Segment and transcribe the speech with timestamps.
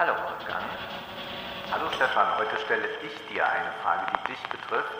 [0.00, 0.64] Hallo Wolfgang.
[1.70, 4.96] Hallo Stefan, heute stelle ich dir eine Frage, die dich betrifft.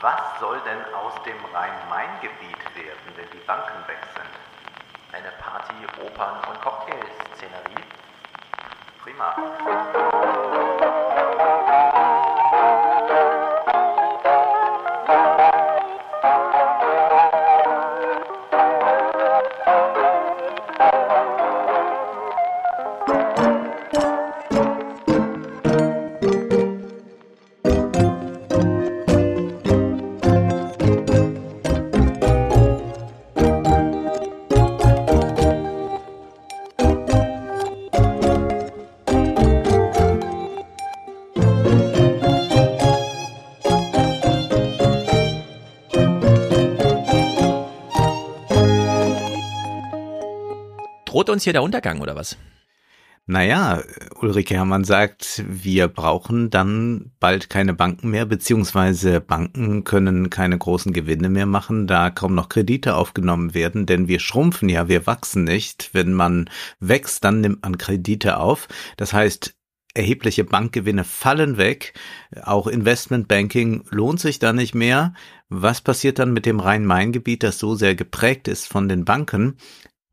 [0.00, 5.14] Was soll denn aus dem Rhein-Main-Gebiet werden, wenn die Banken weg sind?
[5.14, 7.84] Eine Party-, Opern- und Cocktailszenerie?
[9.04, 10.10] Prima.
[51.22, 52.36] Droht uns hier der Untergang oder was?
[53.26, 53.80] Naja,
[54.20, 60.92] Ulrike Herrmann sagt, wir brauchen dann bald keine Banken mehr, beziehungsweise Banken können keine großen
[60.92, 65.44] Gewinne mehr machen, da kaum noch Kredite aufgenommen werden, denn wir schrumpfen ja, wir wachsen
[65.44, 65.90] nicht.
[65.92, 68.66] Wenn man wächst, dann nimmt man Kredite auf.
[68.96, 69.54] Das heißt,
[69.94, 71.94] erhebliche Bankgewinne fallen weg.
[72.42, 75.14] Auch Investmentbanking lohnt sich da nicht mehr.
[75.48, 79.58] Was passiert dann mit dem Rhein-Main-Gebiet, das so sehr geprägt ist von den Banken?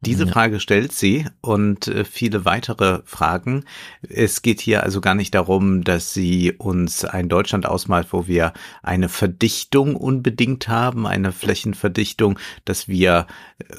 [0.02, 0.32] Diese ja.
[0.32, 3.66] Frage stellt sie und äh, viele weitere Fragen.
[4.02, 8.54] Es geht hier also gar nicht darum, dass sie uns ein Deutschland ausmalt, wo wir
[8.82, 13.28] eine Verdichtung unbedingt haben, eine Flächenverdichtung, dass wir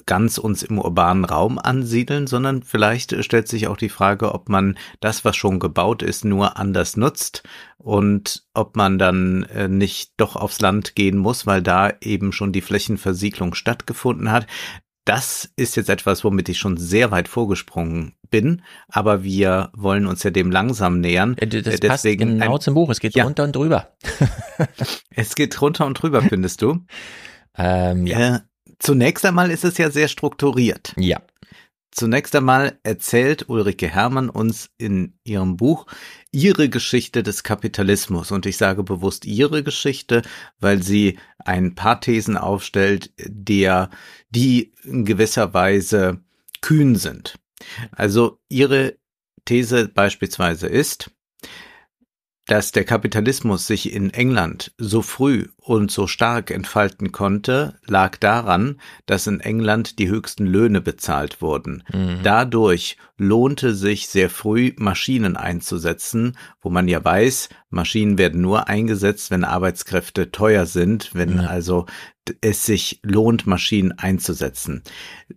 [0.05, 4.77] ganz uns im urbanen Raum ansiedeln, sondern vielleicht stellt sich auch die Frage, ob man
[5.01, 7.45] das, was schon gebaut ist, nur anders nutzt
[7.79, 12.53] und ob man dann äh, nicht doch aufs Land gehen muss, weil da eben schon
[12.53, 14.47] die Flächenversiegelung stattgefunden hat
[15.11, 20.23] das ist jetzt etwas, womit ich schon sehr weit vorgesprungen bin, aber wir wollen uns
[20.23, 21.35] ja dem langsam nähern.
[21.35, 22.91] Das Deswegen passt genau ein, zum Buch.
[22.91, 23.25] Es geht ja.
[23.25, 23.89] runter und drüber.
[25.11, 26.85] es geht runter und drüber, findest du?
[27.59, 28.37] Ähm, ja.
[28.37, 28.41] Äh,
[28.79, 30.95] zunächst einmal ist es ja sehr strukturiert.
[30.97, 31.21] Ja.
[32.01, 35.85] Zunächst einmal erzählt Ulrike Herrmann uns in ihrem Buch
[36.33, 38.31] ihre Geschichte des Kapitalismus.
[38.31, 40.23] Und ich sage bewusst ihre Geschichte,
[40.61, 43.91] weil sie ein paar Thesen aufstellt, der,
[44.31, 46.25] die in gewisser Weise
[46.63, 47.39] kühn sind.
[47.93, 48.97] Also ihre
[49.45, 51.11] These beispielsweise ist,
[52.51, 58.81] dass der Kapitalismus sich in England so früh und so stark entfalten konnte, lag daran,
[59.07, 61.85] dass in England die höchsten Löhne bezahlt wurden.
[61.93, 62.19] Mhm.
[62.25, 69.31] Dadurch lohnte sich sehr früh Maschinen einzusetzen, wo man ja weiß, Maschinen werden nur eingesetzt,
[69.31, 71.41] wenn Arbeitskräfte teuer sind, wenn mhm.
[71.47, 71.87] also
[72.41, 74.83] es sich lohnt, Maschinen einzusetzen.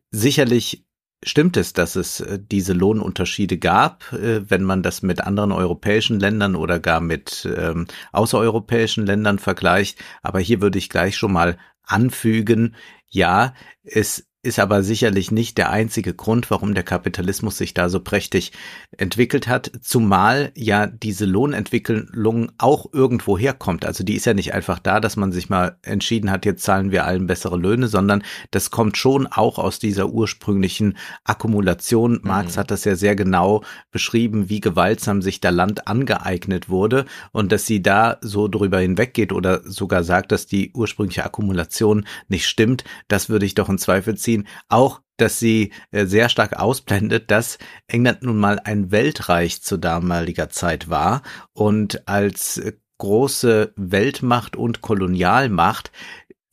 [0.10, 0.84] Sicherlich
[1.26, 6.20] Stimmt es, dass es äh, diese Lohnunterschiede gab, äh, wenn man das mit anderen europäischen
[6.20, 10.00] Ländern oder gar mit ähm, außereuropäischen Ländern vergleicht?
[10.22, 12.76] Aber hier würde ich gleich schon mal anfügen,
[13.08, 13.54] ja,
[13.84, 18.52] es ist aber sicherlich nicht der einzige Grund, warum der Kapitalismus sich da so prächtig
[18.98, 23.86] entwickelt hat, zumal ja diese Lohnentwicklung auch irgendwo herkommt.
[23.86, 26.92] Also die ist ja nicht einfach da, dass man sich mal entschieden hat, jetzt zahlen
[26.92, 28.22] wir allen bessere Löhne, sondern
[28.52, 32.16] das kommt schon auch aus dieser ursprünglichen Akkumulation.
[32.16, 32.22] Mhm.
[32.24, 37.54] Marx hat das ja sehr genau beschrieben, wie gewaltsam sich da Land angeeignet wurde und
[37.54, 42.84] dass sie da so drüber hinweggeht oder sogar sagt, dass die ursprüngliche Akkumulation nicht stimmt,
[43.08, 44.48] das würde ich doch in Zweifel ziehen nachvollziehen.
[44.70, 50.50] Auch dass sie äh, sehr stark ausblendet, dass England nun mal ein Weltreich zu damaliger
[50.50, 51.22] Zeit war
[51.54, 55.92] und als äh, große Weltmacht und Kolonialmacht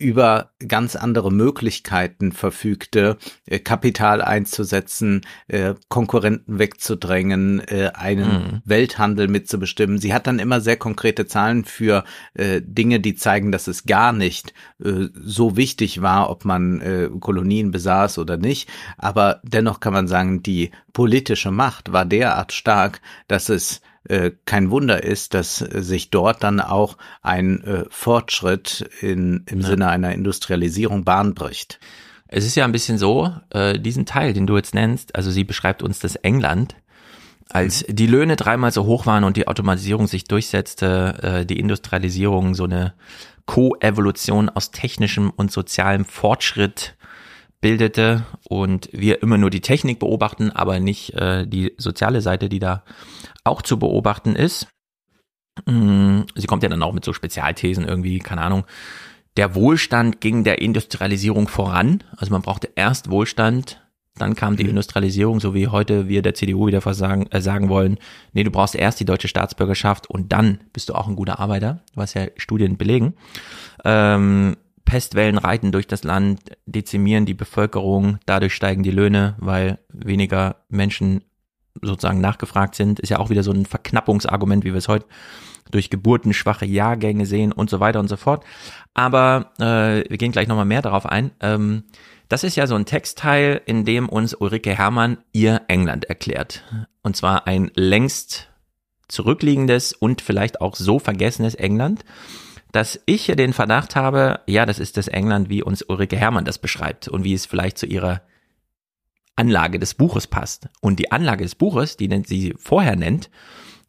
[0.00, 8.62] über ganz andere Möglichkeiten verfügte, äh, Kapital einzusetzen, äh, Konkurrenten wegzudrängen, äh, einen mhm.
[8.64, 9.98] Welthandel mitzubestimmen.
[9.98, 14.54] Sie hat dann immer sehr konkrete Zahlen für Dinge, die zeigen, dass es gar nicht
[14.78, 18.68] so wichtig war, ob man Kolonien besaß oder nicht.
[18.96, 23.82] Aber dennoch kann man sagen, die politische Macht war derart stark, dass es
[24.46, 29.66] kein Wunder ist, dass sich dort dann auch ein äh, Fortschritt in, im ja.
[29.66, 31.80] Sinne einer Industrialisierung Bahn bricht.
[32.28, 35.44] Es ist ja ein bisschen so, äh, diesen Teil, den du jetzt nennst, also sie
[35.44, 36.76] beschreibt uns das England,
[37.48, 37.96] als mhm.
[37.96, 42.64] die Löhne dreimal so hoch waren und die Automatisierung sich durchsetzte, äh, die Industrialisierung so
[42.64, 42.94] eine
[43.46, 46.94] Koevolution aus technischem und sozialem Fortschritt
[47.60, 52.58] bildete und wir immer nur die Technik beobachten, aber nicht äh, die soziale Seite, die
[52.58, 52.84] da
[53.44, 54.68] auch zu beobachten ist.
[55.66, 58.64] Mm, sie kommt ja dann auch mit so Spezialthesen irgendwie, keine Ahnung.
[59.36, 62.02] Der Wohlstand ging der Industrialisierung voran.
[62.16, 63.82] Also man brauchte erst Wohlstand,
[64.18, 64.70] Dann kam die mhm.
[64.70, 67.96] Industrialisierung, so wie heute wir der CDU wieder versagen, äh, sagen wollen,
[68.32, 71.80] nee, du brauchst erst die deutsche Staatsbürgerschaft und dann bist du auch ein guter Arbeiter,
[71.94, 73.14] was ja Studien belegen.
[73.84, 74.56] Ähm,
[74.90, 81.22] Pestwellen reiten durch das Land, dezimieren die Bevölkerung, dadurch steigen die Löhne, weil weniger Menschen
[81.80, 82.98] sozusagen nachgefragt sind.
[82.98, 85.06] Ist ja auch wieder so ein Verknappungsargument, wie wir es heute
[85.70, 88.44] durch Geburten schwache Jahrgänge sehen und so weiter und so fort.
[88.92, 91.30] Aber äh, wir gehen gleich nochmal mehr darauf ein.
[91.38, 91.84] Ähm,
[92.28, 96.64] das ist ja so ein Textteil, in dem uns Ulrike Herrmann ihr England erklärt.
[97.02, 98.48] Und zwar ein längst
[99.06, 102.04] zurückliegendes und vielleicht auch so vergessenes England
[102.72, 106.44] dass ich hier den Verdacht habe, ja, das ist das England, wie uns Ulrike Herrmann
[106.44, 108.22] das beschreibt und wie es vielleicht zu ihrer
[109.36, 110.68] Anlage des Buches passt.
[110.80, 113.30] Und die Anlage des Buches, die sie vorher nennt,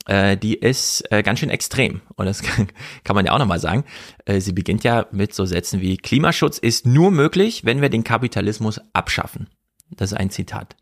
[0.08, 2.02] äh, die ist äh, ganz schön extrem.
[2.16, 2.42] Und das
[3.04, 3.84] kann, man ja auch nochmal sagen.
[4.26, 8.04] Äh, sie beginnt ja mit so Sätzen wie Klimaschutz ist nur möglich, wenn wir den
[8.04, 9.50] Kapitalismus abschaffen.
[9.90, 10.76] Das ist ein Zitat.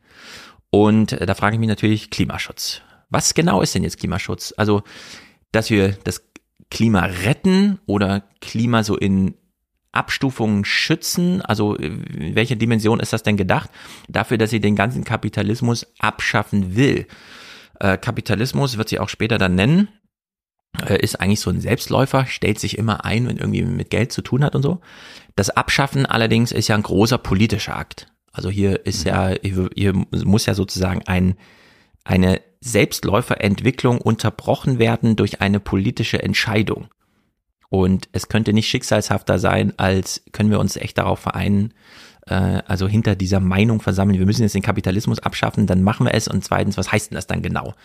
[0.69, 2.81] Und da frage ich mich natürlich Klimaschutz.
[3.09, 4.53] Was genau ist denn jetzt Klimaschutz?
[4.55, 4.83] Also,
[5.51, 6.28] dass wir das
[6.69, 9.35] Klima retten oder Klima so in
[9.91, 11.41] Abstufungen schützen?
[11.41, 13.69] Also in welcher Dimension ist das denn gedacht?
[14.07, 17.07] Dafür, dass sie den ganzen Kapitalismus abschaffen will.
[17.79, 19.87] Äh, Kapitalismus wird sie auch später dann nennen,
[20.85, 24.21] äh, ist eigentlich so ein Selbstläufer, stellt sich immer ein, wenn irgendwie mit Geld zu
[24.21, 24.81] tun hat und so.
[25.35, 28.07] Das Abschaffen allerdings ist ja ein großer politischer Akt.
[28.31, 31.35] Also hier ist ja, hier, hier muss ja sozusagen ein,
[32.09, 36.87] eine Selbstläuferentwicklung unterbrochen werden durch eine politische Entscheidung.
[37.69, 41.75] Und es könnte nicht schicksalshafter sein, als können wir uns echt darauf vereinen,
[42.25, 42.33] äh,
[42.65, 46.27] also hinter dieser Meinung versammeln, wir müssen jetzt den Kapitalismus abschaffen, dann machen wir es.
[46.27, 47.75] Und zweitens, was heißt denn das dann genau?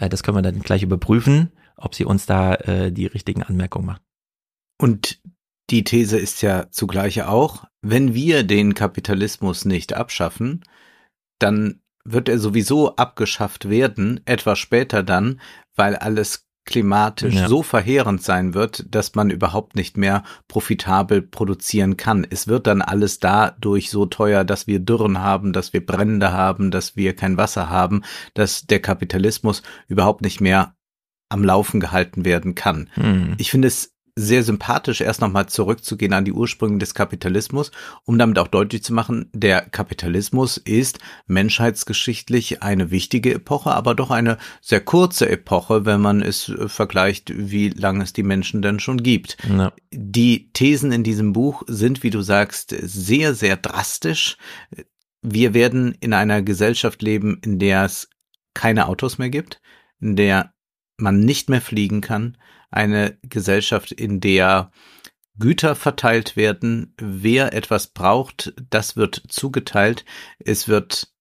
[0.00, 3.86] Äh, das können wir dann gleich überprüfen, ob sie uns da äh, die richtigen Anmerkungen
[3.86, 4.02] macht.
[4.80, 5.20] Und
[5.68, 10.64] die These ist ja zugleich auch, wenn wir den Kapitalismus nicht abschaffen,
[11.38, 11.80] dann
[12.12, 15.40] wird er sowieso abgeschafft werden, etwas später dann,
[15.74, 17.48] weil alles klimatisch ja.
[17.48, 22.26] so verheerend sein wird, dass man überhaupt nicht mehr profitabel produzieren kann.
[22.28, 26.70] Es wird dann alles dadurch so teuer, dass wir Dürren haben, dass wir Brände haben,
[26.72, 28.02] dass wir kein Wasser haben,
[28.34, 30.74] dass der Kapitalismus überhaupt nicht mehr
[31.28, 32.90] am Laufen gehalten werden kann.
[32.94, 33.34] Hm.
[33.38, 37.70] Ich finde es sehr sympathisch, erst nochmal zurückzugehen an die Ursprünge des Kapitalismus,
[38.04, 44.10] um damit auch deutlich zu machen, der Kapitalismus ist menschheitsgeschichtlich eine wichtige Epoche, aber doch
[44.10, 48.80] eine sehr kurze Epoche, wenn man es äh, vergleicht, wie lange es die Menschen denn
[48.80, 49.36] schon gibt.
[49.48, 49.72] Ja.
[49.92, 54.38] Die Thesen in diesem Buch sind, wie du sagst, sehr, sehr drastisch.
[55.20, 58.08] Wir werden in einer Gesellschaft leben, in der es
[58.54, 59.60] keine Autos mehr gibt,
[60.00, 60.54] in der
[60.96, 62.38] man nicht mehr fliegen kann,
[62.70, 64.70] eine Gesellschaft, in der
[65.38, 66.94] Güter verteilt werden.
[66.98, 70.04] Wer etwas braucht, das wird zugeteilt.
[70.38, 71.12] Es wird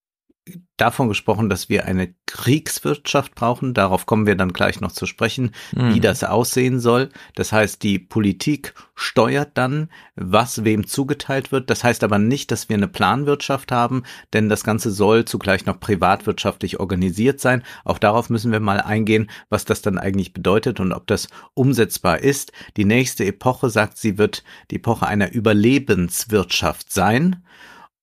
[0.78, 3.74] davon gesprochen, dass wir eine Kriegswirtschaft brauchen.
[3.74, 5.94] Darauf kommen wir dann gleich noch zu sprechen, mhm.
[5.94, 7.10] wie das aussehen soll.
[7.34, 11.70] Das heißt, die Politik steuert dann, was wem zugeteilt wird.
[11.70, 14.04] Das heißt aber nicht, dass wir eine Planwirtschaft haben,
[14.34, 17.64] denn das Ganze soll zugleich noch privatwirtschaftlich organisiert sein.
[17.84, 22.20] Auch darauf müssen wir mal eingehen, was das dann eigentlich bedeutet und ob das umsetzbar
[22.20, 22.52] ist.
[22.78, 27.44] Die nächste Epoche, sagt sie, wird die Epoche einer Überlebenswirtschaft sein.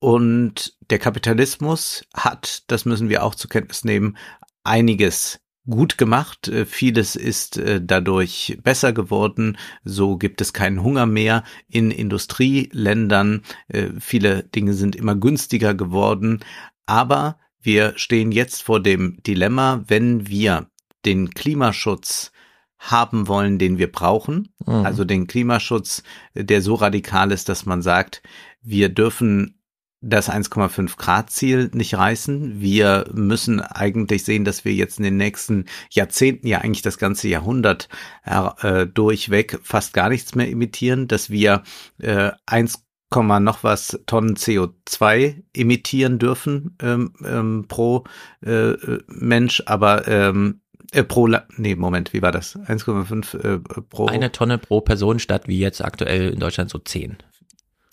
[0.02, 4.16] Und der Kapitalismus hat, das müssen wir auch zur Kenntnis nehmen,
[4.64, 5.38] einiges
[5.70, 6.48] gut gemacht.
[6.48, 9.56] Äh, vieles ist äh, dadurch besser geworden.
[9.84, 13.42] So gibt es keinen Hunger mehr in Industrieländern.
[13.68, 16.40] Äh, viele Dinge sind immer günstiger geworden.
[16.84, 20.66] Aber wir stehen jetzt vor dem Dilemma, wenn wir
[21.04, 22.32] den Klimaschutz
[22.80, 24.52] haben wollen, den wir brauchen.
[24.66, 24.84] Mhm.
[24.84, 26.02] Also den Klimaschutz,
[26.34, 28.20] der so radikal ist, dass man sagt,
[28.62, 29.61] wir dürfen
[30.02, 32.60] das 1,5 Grad Ziel nicht reißen.
[32.60, 37.28] Wir müssen eigentlich sehen, dass wir jetzt in den nächsten Jahrzehnten, ja eigentlich das ganze
[37.28, 37.88] Jahrhundert
[38.24, 41.62] äh, durchweg fast gar nichts mehr emittieren, dass wir
[41.98, 48.04] äh, 1, noch was Tonnen CO2 emittieren dürfen ähm, ähm, pro
[48.40, 48.72] äh,
[49.06, 52.56] Mensch, aber ähm, äh, pro, nee, Moment, wie war das?
[52.56, 54.06] 1,5 äh, pro.
[54.06, 57.18] Eine Tonne pro Person statt wie jetzt aktuell in Deutschland so 10.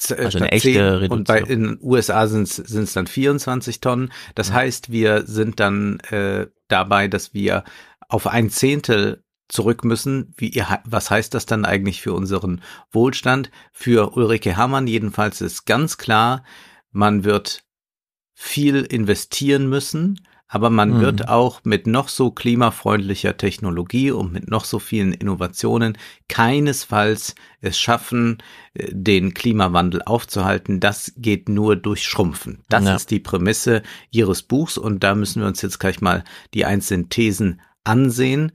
[0.10, 1.18] Äh, also eine echte 10, Reduzierung.
[1.18, 4.12] Und bei, in den USA sind es dann 24 Tonnen.
[4.36, 4.56] Das ja.
[4.56, 7.63] heißt, wir sind dann äh, dabei, dass wir
[8.08, 10.34] auf ein Zehntel zurück müssen.
[10.38, 13.51] Wie, was heißt das dann eigentlich für unseren Wohlstand?
[13.72, 16.44] Für Ulrike Hammann jedenfalls ist ganz klar,
[16.91, 17.63] man wird
[18.34, 21.01] viel investieren müssen, Aber man mhm.
[21.01, 25.96] wird auch mit noch so klimafreundlicher Technologie und mit noch so vielen Innovationen
[26.27, 28.39] keinesfalls es schaffen,
[28.74, 30.79] äh, den Klimawandel aufzuhalten.
[30.79, 32.63] Das geht nur durch Schrumpfen.
[32.68, 32.96] Das ja.
[32.96, 36.24] ist die Prämisse Ihres Buchs und da müssen wir uns jetzt gleich mal
[36.56, 38.51] die einzelnen Thesen ansehen.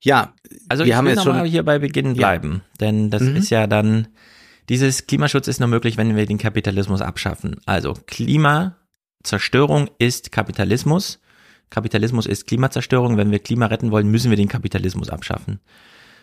[0.00, 0.34] Ja,
[0.68, 2.78] also wir ich haben will jetzt schon hier bei Beginn bleiben, ja.
[2.80, 3.36] denn das mhm.
[3.36, 4.06] ist ja dann
[4.68, 7.56] dieses Klimaschutz ist nur möglich, wenn wir den Kapitalismus abschaffen.
[7.66, 7.94] Also
[9.26, 11.18] Klimazerstörung ist Kapitalismus.
[11.68, 13.16] Kapitalismus ist Klimazerstörung.
[13.16, 15.58] Wenn wir Klima retten wollen, müssen wir den Kapitalismus abschaffen.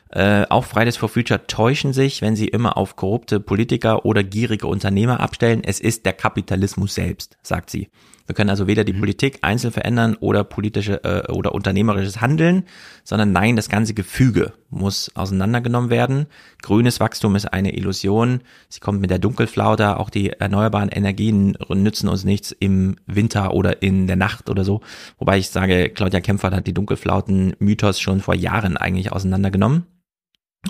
[0.09, 4.67] Äh, auch Fridays for Future täuschen sich, wenn sie immer auf korrupte Politiker oder gierige
[4.67, 5.65] Unternehmer abstellen.
[5.65, 7.89] Es ist der Kapitalismus selbst, sagt sie.
[8.25, 8.99] Wir können also weder die mhm.
[8.99, 12.63] Politik einzeln verändern oder politische äh, oder unternehmerisches Handeln,
[13.03, 16.27] sondern nein, das ganze Gefüge muss auseinandergenommen werden.
[16.61, 18.41] Grünes Wachstum ist eine Illusion.
[18.69, 19.99] Sie kommt mit der Dunkelflaute.
[19.99, 24.81] Auch die erneuerbaren Energien nützen uns nichts im Winter oder in der Nacht oder so.
[25.17, 29.85] Wobei ich sage, Claudia Kempfert hat die Dunkelflauten-Mythos schon vor Jahren eigentlich auseinandergenommen.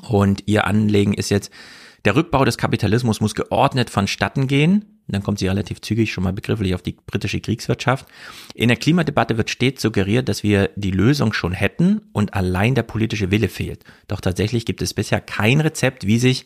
[0.07, 1.51] Und ihr Anlegen ist jetzt,
[2.05, 4.92] der Rückbau des Kapitalismus muss geordnet vonstatten gehen.
[5.07, 8.07] Dann kommt sie relativ zügig schon mal begrifflich auf die britische Kriegswirtschaft.
[8.55, 12.83] In der Klimadebatte wird stets suggeriert, dass wir die Lösung schon hätten und allein der
[12.83, 13.83] politische Wille fehlt.
[14.07, 16.45] Doch tatsächlich gibt es bisher kein Rezept, wie sich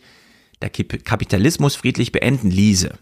[0.62, 2.98] der Kapitalismus friedlich beenden ließe.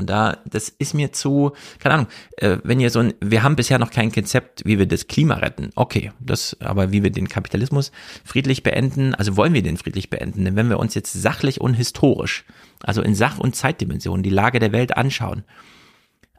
[0.00, 2.06] Und da, das ist mir zu, keine Ahnung,
[2.38, 5.34] äh, wenn ihr so ein, wir haben bisher noch kein Konzept, wie wir das Klima
[5.34, 5.70] retten.
[5.74, 7.92] Okay, das, aber wie wir den Kapitalismus
[8.24, 10.46] friedlich beenden, also wollen wir den friedlich beenden?
[10.46, 12.46] Denn wenn wir uns jetzt sachlich und historisch,
[12.82, 15.44] also in Sach- und Zeitdimensionen, die Lage der Welt anschauen,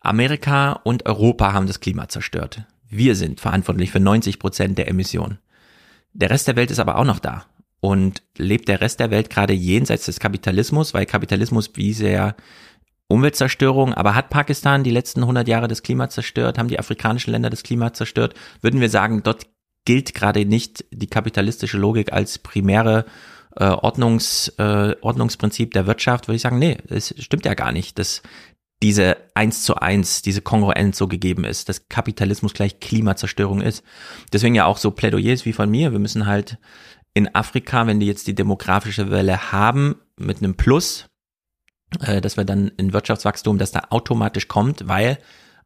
[0.02, 2.64] Amerika und Europa haben das Klima zerstört.
[2.90, 5.38] Wir sind verantwortlich für 90 Prozent der Emissionen.
[6.14, 7.46] Der Rest der Welt ist aber auch noch da.
[7.80, 12.36] Und lebt der Rest der Welt gerade jenseits des Kapitalismus, weil Kapitalismus, wie sehr
[13.12, 17.50] Umweltzerstörung, aber hat Pakistan die letzten 100 Jahre das Klima zerstört, haben die afrikanischen Länder
[17.50, 19.48] das Klima zerstört, würden wir sagen, dort
[19.86, 23.06] gilt gerade nicht die kapitalistische Logik als primäre
[23.56, 28.00] äh, Ordnungs, äh, Ordnungsprinzip der Wirtschaft, würde ich sagen, nee, es stimmt ja gar nicht,
[28.00, 28.22] dass
[28.84, 33.84] diese eins zu eins, diese Kongruenz so gegeben ist, dass Kapitalismus gleich Klimazerstörung ist.
[34.34, 36.58] Deswegen ja auch so Plädoyers wie von mir, wir müssen halt
[37.14, 41.08] in Afrika, wenn die jetzt die demografische Welle haben, mit einem Plus,
[42.00, 45.18] äh, dass wir dann in Wirtschaftswachstum, dass da automatisch kommt, weil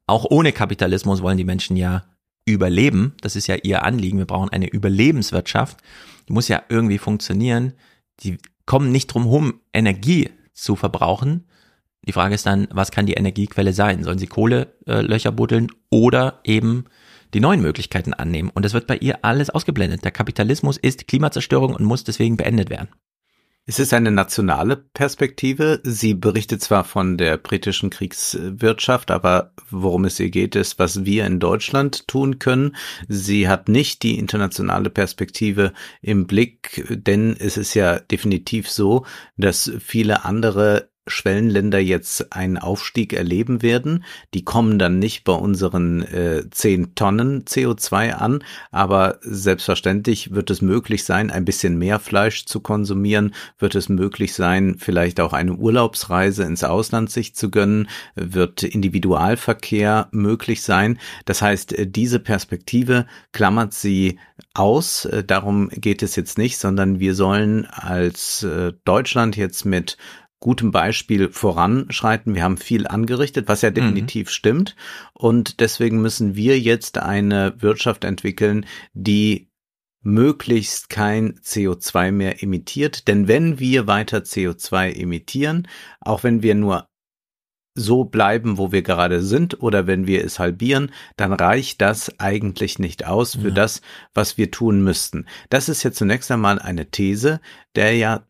[0.08, 2.03] auch ohne Kapitalismus wollen die Menschen ja
[2.46, 3.13] überleben.
[3.22, 4.17] Das ist ja ihr Anliegen.
[4.17, 5.79] Wir brauchen eine Überlebenswirtschaft.
[6.27, 7.74] Die muss ja irgendwie funktionieren.
[8.22, 11.46] Die kommen nicht drum herum, Energie zu verbrauchen.
[12.08, 14.03] Die Frage ist dann, was kann die Energiequelle sein?
[14.03, 16.86] Sollen sie Kohlelöcher buddeln oder eben
[17.34, 18.51] die neuen Möglichkeiten annehmen?
[18.53, 20.03] Und das wird bei ihr alles ausgeblendet.
[20.03, 22.89] Der Kapitalismus ist Klimazerstörung und muss deswegen beendet werden.
[23.68, 25.82] Es ist eine nationale Perspektive.
[25.84, 31.26] Sie berichtet zwar von der britischen Kriegswirtschaft, aber worum es ihr geht, ist, was wir
[31.26, 32.76] in Deutschland tun können.
[33.08, 39.04] Sie hat nicht die internationale Perspektive im Blick, denn es ist ja definitiv so,
[39.36, 44.04] dass viele andere Schwellenländer jetzt einen Aufstieg erleben werden.
[44.34, 50.62] Die kommen dann nicht bei unseren äh, 10 Tonnen CO2 an, aber selbstverständlich wird es
[50.62, 55.54] möglich sein, ein bisschen mehr Fleisch zu konsumieren, wird es möglich sein, vielleicht auch eine
[55.54, 61.00] Urlaubsreise ins Ausland sich zu gönnen, wird Individualverkehr möglich sein.
[61.26, 64.20] Das heißt, äh, diese Perspektive klammert sie
[64.54, 65.06] aus.
[65.06, 69.98] Äh, darum geht es jetzt nicht, sondern wir sollen als äh, Deutschland jetzt mit
[70.39, 72.36] gutem Beispiel voranschreiten.
[72.36, 73.75] Wir haben viel angerichtet, was ja mhm.
[73.75, 74.32] definitiv mhm.
[74.32, 74.75] stimmt.
[75.13, 79.50] Und deswegen müssen wir jetzt eine Wirtschaft entwickeln, die
[80.01, 83.08] möglichst kein CO2 mehr emittiert.
[83.08, 85.68] Denn wenn wir weiter CO2 emittieren,
[86.00, 86.88] auch wenn wir nur
[87.75, 92.80] so bleiben, wo wir gerade sind, oder wenn wir es halbieren, dann reicht das eigentlich
[92.80, 93.54] nicht aus für ja.
[93.54, 93.82] das,
[94.13, 95.25] was wir tun müssten.
[95.50, 97.42] Das ist jetzt zunächst einmal eine These,
[97.75, 98.25] der ja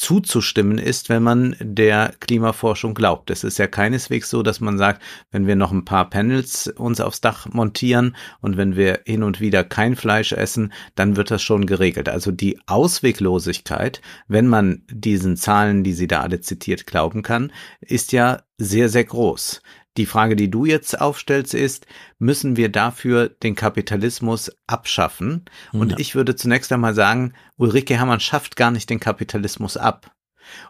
[0.00, 3.28] zuzustimmen ist, wenn man der Klimaforschung glaubt.
[3.28, 7.02] Es ist ja keineswegs so, dass man sagt, wenn wir noch ein paar Panels uns
[7.02, 11.42] aufs Dach montieren und wenn wir hin und wieder kein Fleisch essen, dann wird das
[11.42, 12.08] schon geregelt.
[12.08, 17.52] Also die Ausweglosigkeit, wenn man diesen Zahlen, die sie da alle zitiert, glauben kann,
[17.82, 19.60] ist ja sehr, sehr groß.
[19.96, 21.86] Die Frage, die du jetzt aufstellst, ist,
[22.18, 25.44] müssen wir dafür den Kapitalismus abschaffen?
[25.72, 25.98] Und ja.
[25.98, 30.12] ich würde zunächst einmal sagen, Ulrike Hermann schafft gar nicht den Kapitalismus ab.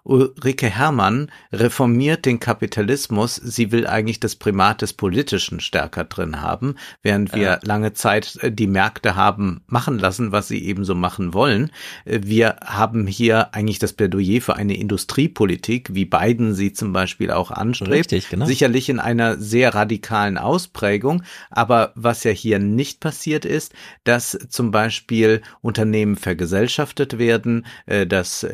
[0.04, 3.37] Ulrike Herrmann reformiert den Kapitalismus.
[3.37, 7.58] Sie will eigentlich das Primat des Politischen stärker drin haben, während wir ja.
[7.62, 11.70] lange Zeit äh, die Märkte haben machen lassen, was sie eben so machen wollen.
[12.04, 17.30] Äh, wir haben hier eigentlich das Plädoyer für eine Industriepolitik, wie Biden sie zum Beispiel
[17.30, 17.90] auch anstrebt.
[17.90, 18.46] Richtig, genau.
[18.46, 21.22] Sicherlich in einer sehr radikalen Ausprägung.
[21.50, 23.72] Aber was ja hier nicht passiert ist,
[24.04, 28.44] dass zum Beispiel Unternehmen vergesellschaftet werden, äh, dass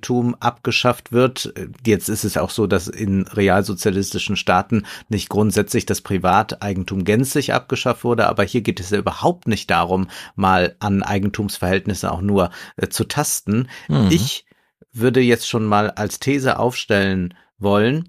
[0.00, 1.52] Privateigentum abgeschafft wird.
[1.84, 8.04] Jetzt ist es auch so, dass in realsozialistischen Staaten nicht grundsätzlich das Privateigentum gänzlich abgeschafft
[8.04, 12.88] wurde, aber hier geht es ja überhaupt nicht darum, mal an Eigentumsverhältnisse auch nur äh,
[12.88, 13.68] zu tasten.
[13.88, 14.08] Mhm.
[14.10, 14.46] Ich
[14.92, 18.08] würde jetzt schon mal als These aufstellen wollen,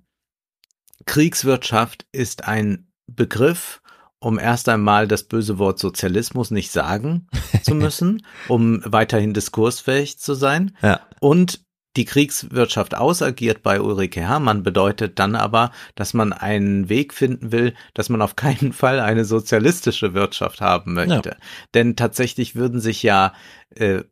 [1.06, 3.82] Kriegswirtschaft ist ein Begriff,
[4.20, 7.28] um erst einmal das böse Wort Sozialismus nicht sagen
[7.64, 10.78] zu müssen, um weiterhin diskursfähig zu sein.
[10.82, 11.02] Ja.
[11.20, 11.66] Und
[11.98, 17.74] die Kriegswirtschaft ausagiert bei Ulrike Herrmann bedeutet dann aber, dass man einen Weg finden will,
[17.94, 21.30] dass man auf keinen Fall eine sozialistische Wirtschaft haben möchte.
[21.30, 21.38] Ja.
[21.74, 23.34] Denn tatsächlich würden sich ja
[23.76, 24.04] äh,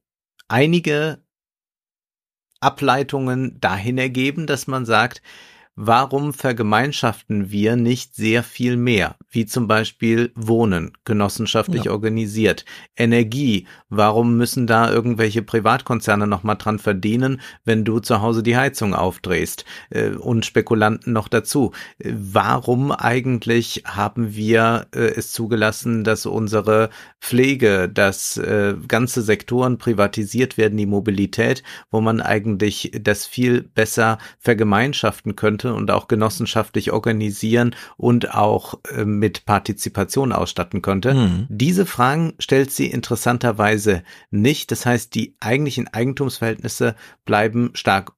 [0.47, 1.23] einige
[2.59, 5.21] Ableitungen dahin ergeben, dass man sagt,
[5.81, 11.91] Warum vergemeinschaften wir nicht sehr viel mehr, wie zum Beispiel Wohnen, genossenschaftlich ja.
[11.91, 12.65] organisiert,
[12.97, 13.65] Energie?
[13.87, 19.63] Warum müssen da irgendwelche Privatkonzerne nochmal dran verdienen, wenn du zu Hause die Heizung aufdrehst
[19.89, 21.71] äh, und Spekulanten noch dazu?
[22.03, 26.89] Warum eigentlich haben wir äh, es zugelassen, dass unsere
[27.21, 34.17] Pflege, dass äh, ganze Sektoren privatisiert werden, die Mobilität, wo man eigentlich das viel besser
[34.39, 35.68] vergemeinschaften könnte?
[35.73, 41.13] Und auch genossenschaftlich organisieren und auch äh, mit Partizipation ausstatten könnte.
[41.13, 41.47] Mhm.
[41.49, 44.71] Diese Fragen stellt sie interessanterweise nicht.
[44.71, 46.95] Das heißt, die eigentlichen Eigentumsverhältnisse
[47.25, 48.13] bleiben stark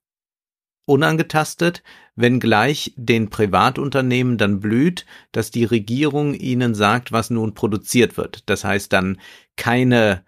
[0.86, 1.84] unangetastet,
[2.16, 8.50] wenngleich den Privatunternehmen dann blüht, dass die Regierung ihnen sagt, was nun produziert wird.
[8.50, 9.20] Das heißt dann
[9.56, 10.24] keine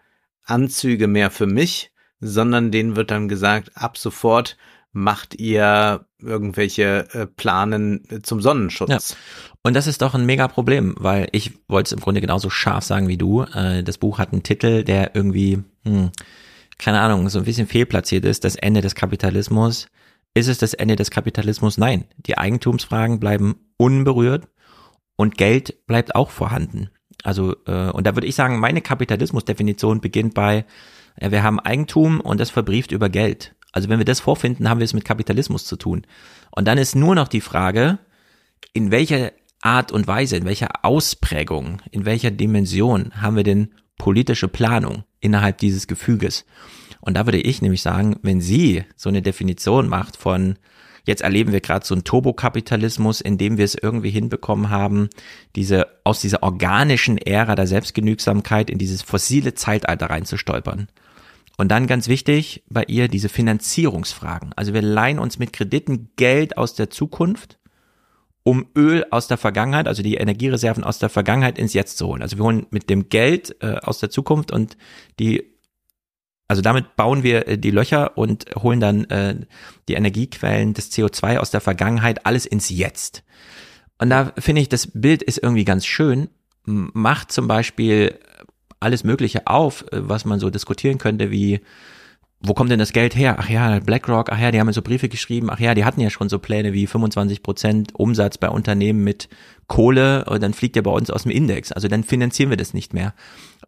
[0.46, 4.58] Anzüge mehr für mich, sondern denen wird dann gesagt, ab sofort
[4.94, 8.90] macht ihr irgendwelche äh, Planen äh, zum Sonnenschutz.
[8.90, 9.00] Ja.
[9.64, 12.84] Und das ist doch ein mega Problem, weil ich wollte es im Grunde genauso scharf
[12.84, 13.42] sagen wie du.
[13.42, 16.12] Äh, das Buch hat einen Titel, der irgendwie, hm,
[16.78, 18.44] keine Ahnung, so ein bisschen fehlplatziert ist.
[18.44, 19.88] Das Ende des Kapitalismus.
[20.36, 21.78] Ist es das Ende des Kapitalismus?
[21.78, 22.06] Nein.
[22.18, 24.48] Die Eigentumsfragen bleiben unberührt
[25.16, 26.90] und Geld bleibt auch vorhanden.
[27.24, 30.66] Also, äh, und da würde ich sagen, meine Kapitalismusdefinition beginnt bei,
[31.20, 33.56] ja, wir haben Eigentum und das verbrieft über Geld.
[33.74, 36.04] Also wenn wir das vorfinden, haben wir es mit Kapitalismus zu tun.
[36.52, 38.00] Und dann ist nur noch die Frage,
[38.72, 44.48] in welcher Art und Weise, in welcher Ausprägung, in welcher Dimension haben wir denn politische
[44.48, 46.46] Planung innerhalb dieses Gefüges?
[47.02, 50.56] Und da würde ich nämlich sagen, wenn sie so eine Definition macht von,
[51.06, 55.10] jetzt erleben wir gerade so einen Turbokapitalismus, in dem wir es irgendwie hinbekommen haben,
[55.56, 60.88] diese, aus dieser organischen Ära der Selbstgenügsamkeit in dieses fossile Zeitalter reinzustolpern.
[61.64, 64.52] Und dann ganz wichtig bei ihr diese Finanzierungsfragen.
[64.58, 67.58] Also wir leihen uns mit Krediten Geld aus der Zukunft,
[68.44, 72.22] um Öl aus der Vergangenheit, also die Energiereserven aus der Vergangenheit ins Jetzt zu holen.
[72.22, 74.76] Also wir holen mit dem Geld äh, aus der Zukunft und
[75.22, 75.54] die
[76.50, 79.36] also damit bauen wir äh, die Löcher und holen dann äh,
[79.88, 83.24] die Energiequellen des CO2 aus der Vergangenheit alles ins Jetzt.
[84.00, 86.28] Und da finde ich, das Bild ist irgendwie ganz schön,
[86.66, 88.20] macht zum Beispiel
[88.84, 91.62] alles Mögliche auf, äh, was man so diskutieren könnte, wie
[92.46, 93.38] wo kommt denn das Geld her?
[93.40, 96.10] Ach ja, BlackRock, ach ja, die haben so Briefe geschrieben, ach ja, die hatten ja
[96.10, 99.30] schon so Pläne wie 25 Prozent Umsatz bei Unternehmen mit
[99.68, 101.72] Kohle und dann fliegt er bei uns aus dem Index.
[101.72, 103.14] Also dann finanzieren wir das nicht mehr.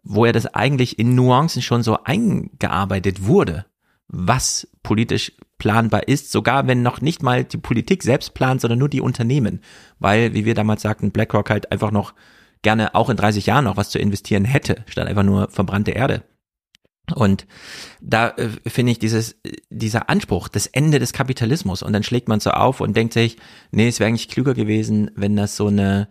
[0.04, 3.64] Wo ja das eigentlich in Nuancen schon so eingearbeitet wurde,
[4.08, 8.90] was politisch planbar ist, sogar wenn noch nicht mal die Politik selbst plant, sondern nur
[8.90, 9.62] die Unternehmen.
[9.98, 12.12] Weil, wie wir damals sagten, BlackRock halt einfach noch
[12.62, 16.22] gerne auch in 30 Jahren noch was zu investieren hätte, statt einfach nur verbrannte Erde.
[17.14, 17.46] Und
[18.00, 19.36] da äh, finde ich dieses,
[19.70, 21.82] dieser Anspruch, das Ende des Kapitalismus.
[21.82, 23.36] Und dann schlägt man so auf und denkt sich,
[23.70, 26.08] nee, es wäre eigentlich klüger gewesen, wenn das so eine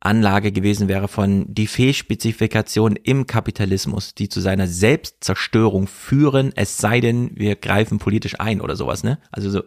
[0.00, 7.00] Anlage gewesen wäre von die Fehlspezifikation im Kapitalismus, die zu seiner Selbstzerstörung führen, es sei
[7.00, 9.18] denn, wir greifen politisch ein oder sowas, ne?
[9.30, 9.62] Also so,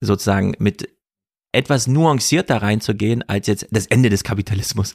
[0.00, 0.88] sozusagen mit
[1.50, 4.94] etwas nuancierter reinzugehen als jetzt das Ende des Kapitalismus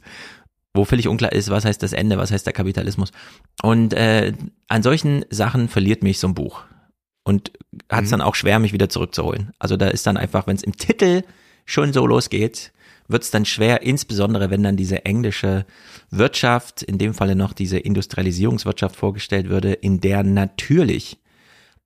[0.74, 3.12] wo völlig unklar ist, was heißt das Ende, was heißt der Kapitalismus.
[3.62, 4.32] Und äh,
[4.68, 6.62] an solchen Sachen verliert mich so ein Buch.
[7.24, 7.52] Und
[7.88, 8.12] hat es mhm.
[8.12, 9.52] dann auch schwer, mich wieder zurückzuholen.
[9.58, 11.22] Also da ist dann einfach, wenn es im Titel
[11.66, 12.72] schon so losgeht,
[13.08, 15.66] wird es dann schwer, insbesondere wenn dann diese englische
[16.10, 21.18] Wirtschaft, in dem Falle noch diese Industrialisierungswirtschaft vorgestellt würde, in der natürlich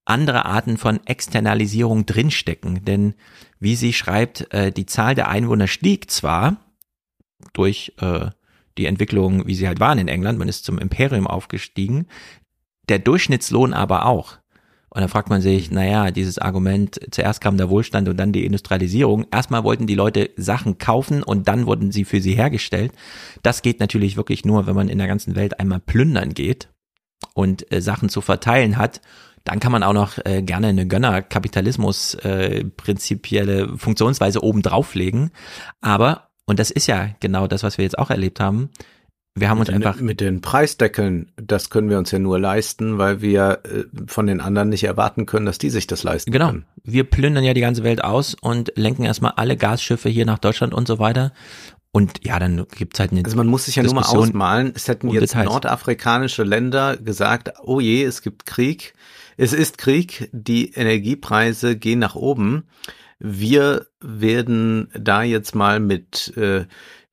[0.04, 2.84] andere Arten von Externalisierung drinstecken.
[2.84, 3.14] Denn
[3.58, 6.58] wie sie schreibt, äh, die Zahl der Einwohner stieg zwar
[7.52, 8.30] durch äh,
[8.78, 12.06] die Entwicklung, wie sie halt waren in England, man ist zum Imperium aufgestiegen,
[12.88, 14.38] der Durchschnittslohn aber auch.
[14.96, 18.46] Und dann fragt man sich, naja, dieses Argument, zuerst kam der Wohlstand und dann die
[18.46, 19.26] Industrialisierung.
[19.30, 22.92] Erstmal wollten die Leute Sachen kaufen und dann wurden sie für sie hergestellt.
[23.42, 26.70] Das geht natürlich wirklich nur, wenn man in der ganzen Welt einmal plündern geht
[27.34, 29.02] und äh, Sachen zu verteilen hat.
[29.44, 35.30] Dann kann man auch noch äh, gerne eine Gönner-Kapitalismus äh, prinzipielle Funktionsweise oben drauflegen.
[35.82, 38.70] Aber, und das ist ja genau das, was wir jetzt auch erlebt haben,
[39.38, 40.00] wir haben uns mit einfach.
[40.00, 44.40] mit den Preisdeckeln, das können wir uns ja nur leisten, weil wir äh, von den
[44.40, 46.46] anderen nicht erwarten können, dass die sich das leisten Genau.
[46.46, 46.64] können.
[46.84, 50.72] Wir plündern ja die ganze Welt aus und lenken erstmal alle Gasschiffe hier nach Deutschland
[50.72, 51.32] und so weiter.
[51.92, 53.22] Und ja, dann gibt's halt eine.
[53.24, 55.46] Also man muss sich ja nur mal Diskussion ausmalen, es hätten jetzt Details.
[55.50, 58.94] nordafrikanische Länder gesagt, oh je, es gibt Krieg.
[59.36, 62.64] Es ist Krieg, die Energiepreise gehen nach oben.
[63.18, 66.66] Wir werden da jetzt mal mit äh,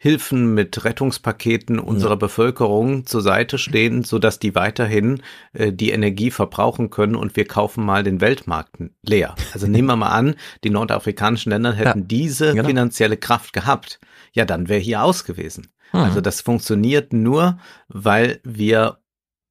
[0.03, 5.21] Hilfen, mit Rettungspaketen unserer Bevölkerung zur Seite stehen, so dass die weiterhin
[5.53, 9.35] äh, die Energie verbrauchen können und wir kaufen mal den Weltmarkt leer.
[9.53, 10.35] Also nehmen wir mal an,
[10.65, 12.67] die nordafrikanischen Länder hätten Ja, diese genau.
[12.67, 14.01] finanzielle Kraft gehabt.
[14.33, 15.71] Ja, dann wäre hier aus gewesen.
[15.91, 16.01] Hm.
[16.01, 18.97] Also das funktioniert nur, weil wir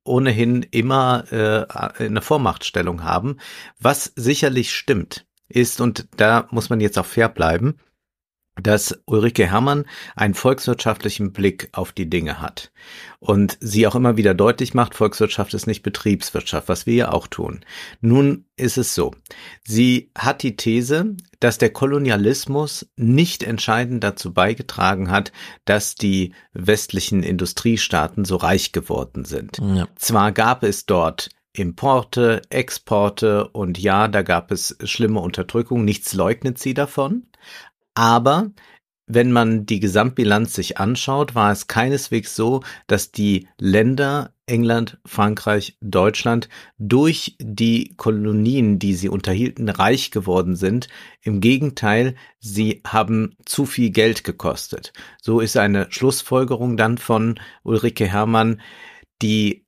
[0.04, 1.64] ohnehin immer äh,
[2.04, 3.38] eine Vormachtstellung haben.
[3.80, 7.76] Was sicherlich stimmt, ist, und da muss man jetzt auch fair bleiben,
[8.60, 12.70] dass Ulrike Herrmann einen volkswirtschaftlichen Blick auf die Dinge hat
[13.18, 17.26] und sie auch immer wieder deutlich macht, Volkswirtschaft ist nicht Betriebswirtschaft, was wir ja auch
[17.26, 17.64] tun.
[18.02, 19.14] Nun ist es so,
[19.64, 25.32] sie hat die These, dass der Kolonialismus nicht entscheidend dazu beigetragen hat,
[25.64, 29.58] dass die westlichen Industriestaaten so reich geworden sind.
[29.58, 29.88] ja.
[29.96, 36.58] Zwar gab es dort Importe, Exporte und ja, da gab es schlimme Unterdrückung, nichts leugnet
[36.58, 37.26] sie davon,
[37.94, 38.52] aber
[39.06, 45.76] wenn man die Gesamtbilanz sich anschaut, war es keineswegs so, dass die Länder England, Frankreich,
[45.80, 50.88] Deutschland durch die Kolonien, die sie unterhielten, reich geworden sind.
[51.20, 54.92] Im Gegenteil, sie haben zu viel Geld gekostet.
[55.20, 58.60] So ist eine Schlussfolgerung dann von Ulrike Herrmann,
[59.20, 59.61] die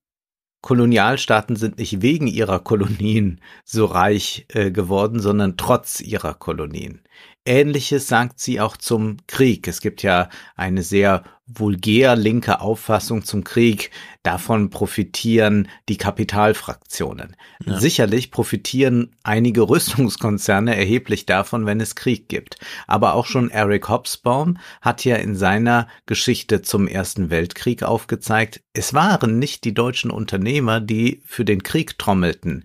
[0.65, 7.03] Kolonialstaaten sind nicht wegen ihrer Kolonien so reich äh, geworden, sondern trotz ihrer Kolonien.
[7.47, 9.69] Ähnliches sagt sie auch zum Krieg.
[9.69, 13.91] Es gibt ja eine sehr vulgär linke Auffassung zum Krieg.
[14.23, 17.37] Davon profitieren die Kapitalfraktionen.
[17.67, 17.79] Ja.
[17.79, 22.59] Sicherlich profitieren einige Rüstungskonzerne erheblich davon, wenn es Krieg gibt.
[22.87, 28.95] Aber auch schon Eric Hobsbawm hat ja in seiner Geschichte zum Ersten Weltkrieg aufgezeigt, es
[28.95, 32.65] waren nicht die deutschen Unternehmer, die für den Krieg trommelten.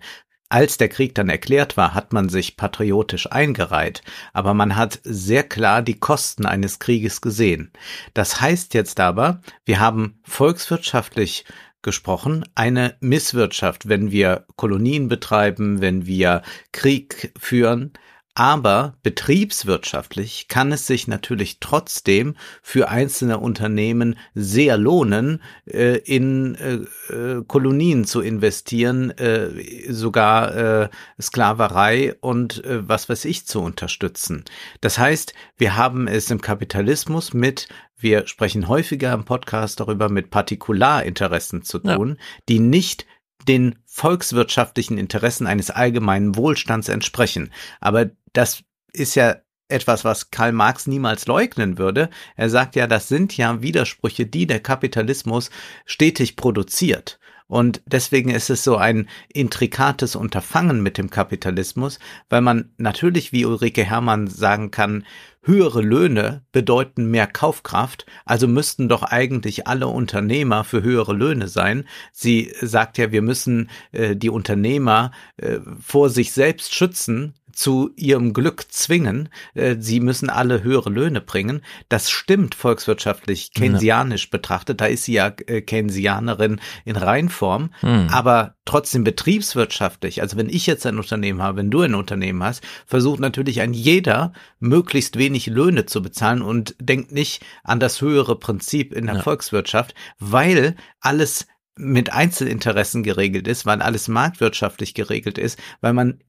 [0.52, 5.44] Als der Krieg dann erklärt war, hat man sich patriotisch eingereiht, aber man hat sehr
[5.44, 7.70] klar die Kosten eines Krieges gesehen.
[8.14, 11.44] Das heißt jetzt aber, wir haben volkswirtschaftlich
[11.82, 17.92] gesprochen eine Misswirtschaft, wenn wir Kolonien betreiben, wenn wir Krieg führen.
[18.40, 27.12] Aber betriebswirtschaftlich kann es sich natürlich trotzdem für einzelne Unternehmen sehr lohnen, äh, in äh,
[27.12, 30.88] äh, Kolonien zu investieren, äh, sogar äh,
[31.20, 34.46] Sklaverei und äh, was weiß ich zu unterstützen.
[34.80, 40.30] Das heißt, wir haben es im Kapitalismus mit wir sprechen häufiger im Podcast darüber, mit
[40.30, 41.96] Partikularinteressen zu Ja.
[41.96, 42.16] tun,
[42.48, 43.04] die nicht
[43.48, 47.52] den volkswirtschaftlichen Interessen eines allgemeinen Wohlstands entsprechen.
[47.80, 48.62] Aber das
[48.92, 49.36] ist ja
[49.68, 52.10] etwas, was Karl Marx niemals leugnen würde.
[52.36, 55.50] Er sagt ja, das sind ja Widersprüche, die der Kapitalismus
[55.86, 57.18] stetig produziert.
[57.46, 63.44] Und deswegen ist es so ein intrikates Unterfangen mit dem Kapitalismus, weil man natürlich, wie
[63.44, 65.04] Ulrike Herrmann sagen kann,
[65.42, 71.84] höhere Löhne bedeuten mehr Kaufkraft, also müssten doch eigentlich alle Unternehmer für höhere Löhne sein.
[72.12, 78.32] Sie sagt ja, wir müssen äh, die Unternehmer äh, vor sich selbst schützen, zu ihrem
[78.32, 81.62] Glück zwingen, äh, sie müssen alle höhere Löhne bringen.
[81.88, 88.08] Das stimmt volkswirtschaftlich, keynesianisch betrachtet, da ist sie ja äh, Keynesianerin in Reinform, Hm.
[88.10, 92.62] aber trotzdem betriebswirtschaftlich, also wenn ich jetzt ein Unternehmen habe, wenn du ein Unternehmen hast,
[92.86, 98.38] versucht natürlich ein jeder, möglichst wenig Löhne zu bezahlen und denkt nicht an das höhere
[98.38, 99.22] Prinzip in der Ja.
[99.22, 106.22] Volkswirtschaft, weil alles mit Einzelinteressen geregelt ist, weil alles marktwirtschaftlich geregelt ist, weil man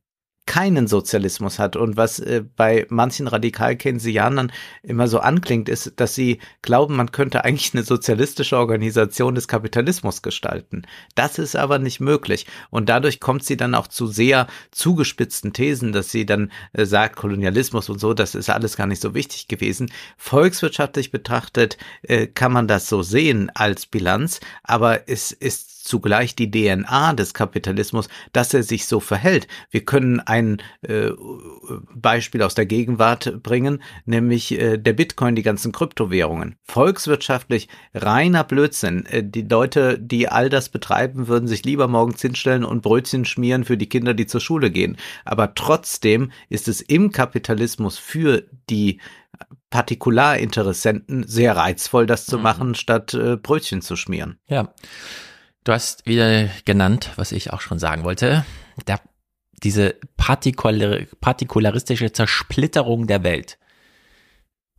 [0.52, 1.78] keinen Sozialismus hat.
[1.78, 4.52] Und was äh, bei manchen radikal-Keynesianern
[4.84, 10.22] immer so anklingt, ist, dass sie glauben, man könnte eigentlich eine sozialistische Organisation des Kapitalismus
[10.22, 10.82] gestalten.
[11.16, 12.48] Das ist aber nicht möglich.
[12.70, 17.16] Und dadurch kommt sie dann auch zu sehr zugespitzten Thesen, dass sie dann äh, sagt,
[17.16, 19.90] Kolonialismus und so, das ist alles gar nicht so wichtig gewesen.
[20.18, 26.50] Volkswirtschaftlich betrachtet äh, kann man das so sehen als Bilanz, aber es ist zugleich die
[26.50, 29.48] DNA des Kapitalismus, dass er sich so verhält.
[29.70, 31.12] Wir können ein äh,
[31.94, 36.56] Beispiel aus der Gegenwart bringen, nämlich äh, der Bitcoin, die ganzen Kryptowährungen.
[36.64, 39.06] Volkswirtschaftlich reiner Blödsinn.
[39.06, 43.64] Äh, die Leute, die all das betreiben, würden sich lieber morgens hinstellen und Brötchen schmieren
[43.64, 44.98] für die Kinder, die zur Schule gehen.
[45.26, 49.00] Aber trotzdem ist es im Kapitalismus für die
[49.70, 52.44] Partikularinteressenten sehr reizvoll, das zu mhm.
[52.44, 54.38] machen, statt äh, Brötchen zu schmieren.
[54.48, 54.74] Ja.
[55.64, 58.46] Du hast wieder genannt, was ich auch schon sagen wollte.
[58.88, 59.00] Der,
[59.64, 63.60] diese partikular, partikularistische Zersplitterung der Welt,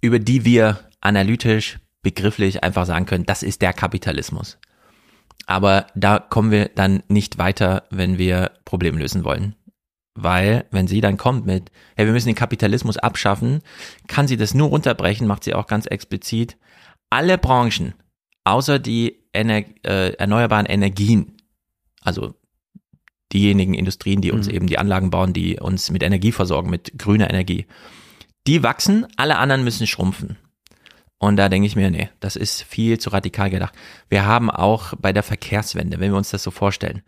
[0.01, 4.59] über die wir analytisch, begrifflich einfach sagen können, das ist der Kapitalismus.
[5.47, 9.55] Aber da kommen wir dann nicht weiter, wenn wir Probleme lösen wollen.
[10.15, 13.63] Weil, wenn sie dann kommt mit, hey, wir müssen den Kapitalismus abschaffen,
[14.09, 16.59] kann sie das nur runterbrechen, macht sie auch ganz explizit.
[17.09, 17.95] Alle Branchen,
[18.45, 21.37] außer die Ener äh, erneuerbaren Energien,
[22.01, 22.35] also
[23.33, 24.55] diejenigen Industrien, die uns mhm.
[24.55, 27.67] eben die Anlagen bauen, die uns mit Energie versorgen, mit grüner Energie,
[28.47, 30.37] die wachsen, alle anderen müssen schrumpfen.
[31.19, 33.75] Und da denke ich mir, nee, das ist viel zu radikal gedacht.
[34.09, 37.03] Wir haben auch bei der Verkehrswende, wenn wir uns das so vorstellen,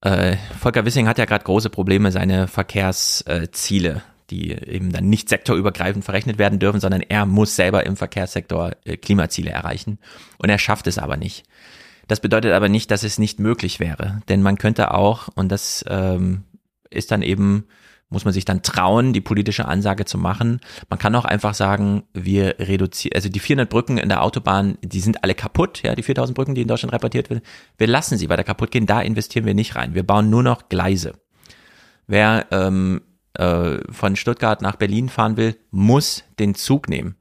[0.00, 6.04] äh, Volker Wissing hat ja gerade große Probleme, seine Verkehrsziele die eben dann nicht sektorübergreifend
[6.04, 9.98] verrechnet werden dürfen, sondern er muss selber im Verkehrssektor äh, Klimaziele erreichen.
[10.38, 11.44] Und er schafft es aber nicht.
[12.08, 14.20] Das bedeutet aber nicht, dass es nicht möglich wäre.
[14.28, 16.44] Denn man könnte auch, und das ähm,
[16.90, 17.66] ist dann eben,
[18.08, 20.60] muss man sich dann trauen, die politische Ansage zu machen.
[20.88, 25.00] Man kann auch einfach sagen, wir reduzieren, also die 400 Brücken in der Autobahn, die
[25.00, 27.42] sind alle kaputt, ja, die 4000 Brücken, die in Deutschland repariert werden.
[27.76, 29.94] Wir lassen sie weiter kaputt gehen, da investieren wir nicht rein.
[29.94, 31.14] Wir bauen nur noch Gleise.
[32.06, 33.00] Wer ähm,
[33.38, 37.16] äh, von Stuttgart nach Berlin fahren will, muss den Zug nehmen.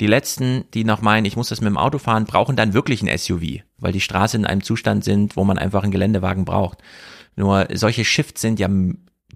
[0.00, 3.02] Die letzten, die noch meinen, ich muss das mit dem Auto fahren, brauchen dann wirklich
[3.02, 6.78] ein SUV, weil die Straße in einem Zustand sind, wo man einfach einen Geländewagen braucht.
[7.34, 8.68] Nur solche Shifts sind ja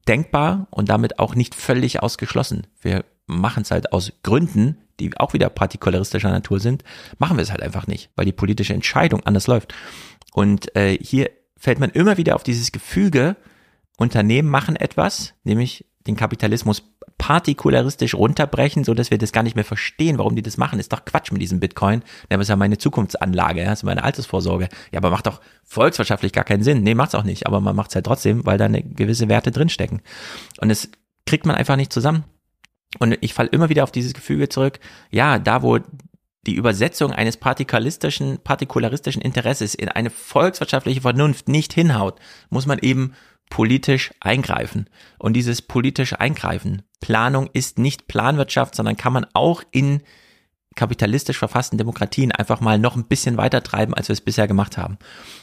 [0.07, 2.67] denkbar und damit auch nicht völlig ausgeschlossen.
[2.81, 6.85] Wir machen es halt aus Gründen, die auch wieder partikularistischer Natur sind,
[7.19, 9.75] machen wir es halt einfach nicht, weil die politische Entscheidung anders läuft.
[10.33, 13.37] Und äh, hier fällt man immer wieder auf dieses Gefüge,
[13.97, 16.83] Unternehmen machen etwas, nämlich den Kapitalismus
[17.19, 20.81] partikularistisch runterbrechen, so dass wir das gar nicht mehr verstehen, warum die das machen.
[20.81, 22.03] Ist doch Quatsch mit diesem Bitcoin.
[22.29, 24.69] Das ist ja meine Zukunftsanlage, das ist meine Altersvorsorge.
[24.91, 26.83] Ja, aber macht doch volkswirtschaftlich gar keinen Sinn.
[26.83, 27.47] Nee, macht's auch nicht.
[27.47, 30.03] Aber man macht's halt trotzdem, weil da eine gewisse Werte drinstecken.
[30.61, 30.89] Und das
[31.27, 32.25] kriegt man einfach nicht zusammen.
[32.99, 34.81] Und ich falle immer wieder auf dieses Gefüge zurück.
[35.11, 35.79] Ja, da wo
[36.47, 42.19] die Übersetzung eines partikulistischen, partikularistischen Interesses in eine volkswirtschaftliche Vernunft nicht hinhaut,
[42.51, 43.15] muss man eben
[43.53, 44.89] politisch eingreifen.
[45.19, 50.01] Und dieses politische Eingreifen, Planung ist nicht Planwirtschaft, sondern kann man auch in
[50.75, 54.79] kapitalistisch verfassten Demokratien einfach mal noch ein bisschen weiter treiben, als wir es bisher gemacht
[54.79, 54.99] haben.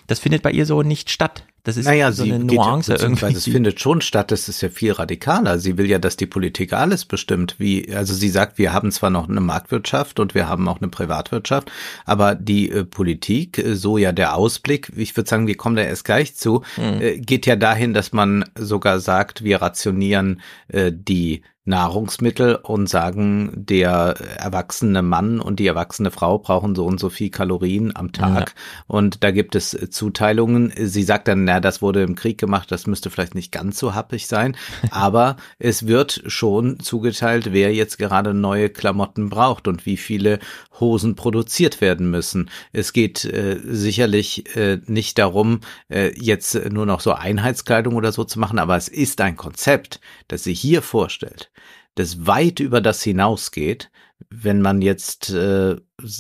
[0.08, 1.44] Das findet bei ihr so nicht statt.
[1.64, 3.26] Das ist naja, so eine Nuance geht, irgendwie.
[3.26, 5.60] Es findet schon statt, das ist ja viel radikaler.
[5.60, 7.56] Sie will ja, dass die Politik alles bestimmt.
[7.60, 10.88] Wie, also sie sagt, wir haben zwar noch eine Marktwirtschaft und wir haben auch eine
[10.88, 11.72] Privatwirtschaft,
[12.06, 15.84] aber die äh, Politik, äh, so ja der Ausblick, ich würde sagen, wir kommen da
[15.84, 17.02] erst gleich zu, mhm.
[17.02, 23.52] äh, geht ja dahin, dass man sogar sagt, wir rationieren äh, die Nahrungsmittel und sagen,
[23.54, 28.50] der erwachsene Mann und die erwachsene Frau brauchen so und so viel Kalorien am Tag.
[28.50, 28.86] Ja.
[28.88, 30.74] Und da gibt es Zuteilungen.
[30.76, 33.94] Sie sagt dann, na, das wurde im Krieg gemacht, das müsste vielleicht nicht ganz so
[33.94, 34.58] happig sein.
[34.92, 40.40] Aber es wird schon zugeteilt, wer jetzt gerade neue Klamotten braucht und wie viele
[40.80, 42.50] Hosen produziert werden müssen.
[42.72, 48.24] Es geht äh, sicherlich äh, nicht darum, äh, jetzt nur noch so Einheitskleidung oder so
[48.24, 51.52] zu machen, aber es ist ein Konzept, das sie hier vorstellt
[51.96, 53.92] das weit über das hinausgeht,
[54.30, 55.78] wenn man jetzt äh,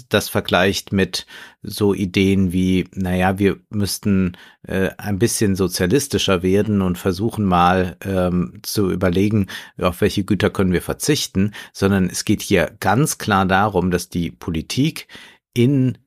[0.10, 1.25] das vergleicht mit
[1.62, 8.60] so Ideen wie, naja, wir müssten äh, ein bisschen sozialistischer werden und versuchen mal ähm,
[8.63, 9.47] zu überlegen,
[9.79, 14.32] auf welche Güter können wir verzichten, sondern es geht hier ganz klar darum, dass die
[14.32, 15.08] Politik
[15.53, 15.97] in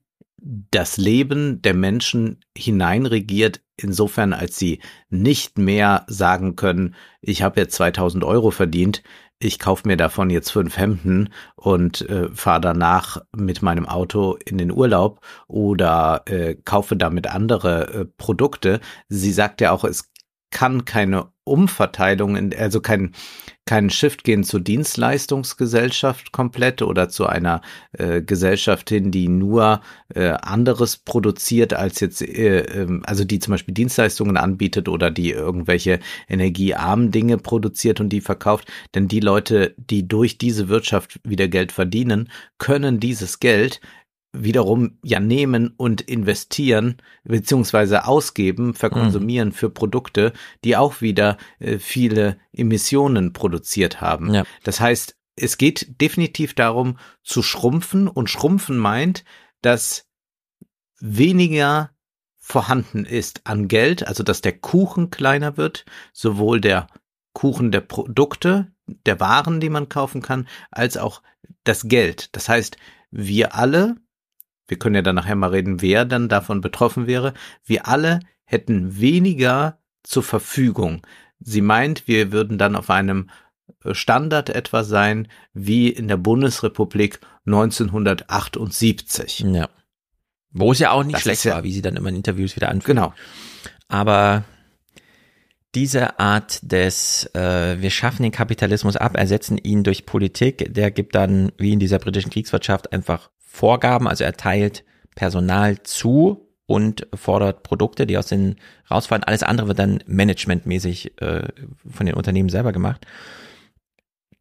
[0.42, 7.76] das Leben der Menschen hineinregiert, insofern als sie nicht mehr sagen können, ich habe jetzt
[7.76, 9.02] 2000 Euro verdient,
[9.42, 14.56] ich kaufe mir davon jetzt fünf Hemden und äh, fahre danach mit meinem Auto in
[14.56, 18.80] den Urlaub oder äh, kaufe damit andere äh, Produkte.
[19.08, 20.11] Sie sagt ja auch, es
[20.52, 23.12] kann keine Umverteilung, in, also kein,
[23.66, 27.62] kein Shift gehen zur Dienstleistungsgesellschaft komplett oder zu einer
[27.92, 29.80] äh, Gesellschaft hin, die nur
[30.14, 35.32] äh, anderes produziert als jetzt, äh, äh, also die zum Beispiel Dienstleistungen anbietet oder die
[35.32, 38.70] irgendwelche energiearmen Dinge produziert und die verkauft.
[38.94, 43.80] Denn die Leute, die durch diese Wirtschaft wieder Geld verdienen, können dieses Geld
[44.32, 49.52] wiederum ja nehmen und investieren beziehungsweise ausgeben, verkonsumieren mhm.
[49.52, 50.32] für Produkte,
[50.64, 54.34] die auch wieder äh, viele Emissionen produziert haben.
[54.34, 54.44] Ja.
[54.64, 59.24] Das heißt, es geht definitiv darum zu schrumpfen und schrumpfen meint,
[59.60, 60.08] dass
[60.98, 61.90] weniger
[62.38, 66.86] vorhanden ist an Geld, also dass der Kuchen kleiner wird, sowohl der
[67.32, 68.72] Kuchen der Produkte,
[69.06, 71.22] der Waren, die man kaufen kann, als auch
[71.64, 72.34] das Geld.
[72.36, 72.76] Das heißt,
[73.10, 73.96] wir alle
[74.66, 79.00] wir können ja dann nachher mal reden, wer dann davon betroffen wäre, wir alle hätten
[79.00, 81.06] weniger zur Verfügung.
[81.40, 83.30] Sie meint, wir würden dann auf einem
[83.84, 89.40] äh, Standard etwa sein wie in der Bundesrepublik 1978.
[89.40, 89.68] Ja.
[90.50, 92.56] Wo es ja auch nicht das schlecht ja, war, wie sie dann immer in Interviews
[92.56, 92.86] wieder anführt.
[92.86, 93.14] Genau.
[93.88, 94.44] Aber
[95.74, 101.14] diese Art des, äh, wir schaffen den Kapitalismus ab, ersetzen ihn durch Politik, der gibt
[101.14, 104.82] dann, wie in dieser britischen Kriegswirtschaft, einfach Vorgaben, also er teilt
[105.14, 108.56] Personal zu und fordert Produkte, die aus den
[108.90, 109.24] rausfallen.
[109.24, 111.48] Alles andere wird dann managementmäßig äh,
[111.86, 113.06] von den Unternehmen selber gemacht.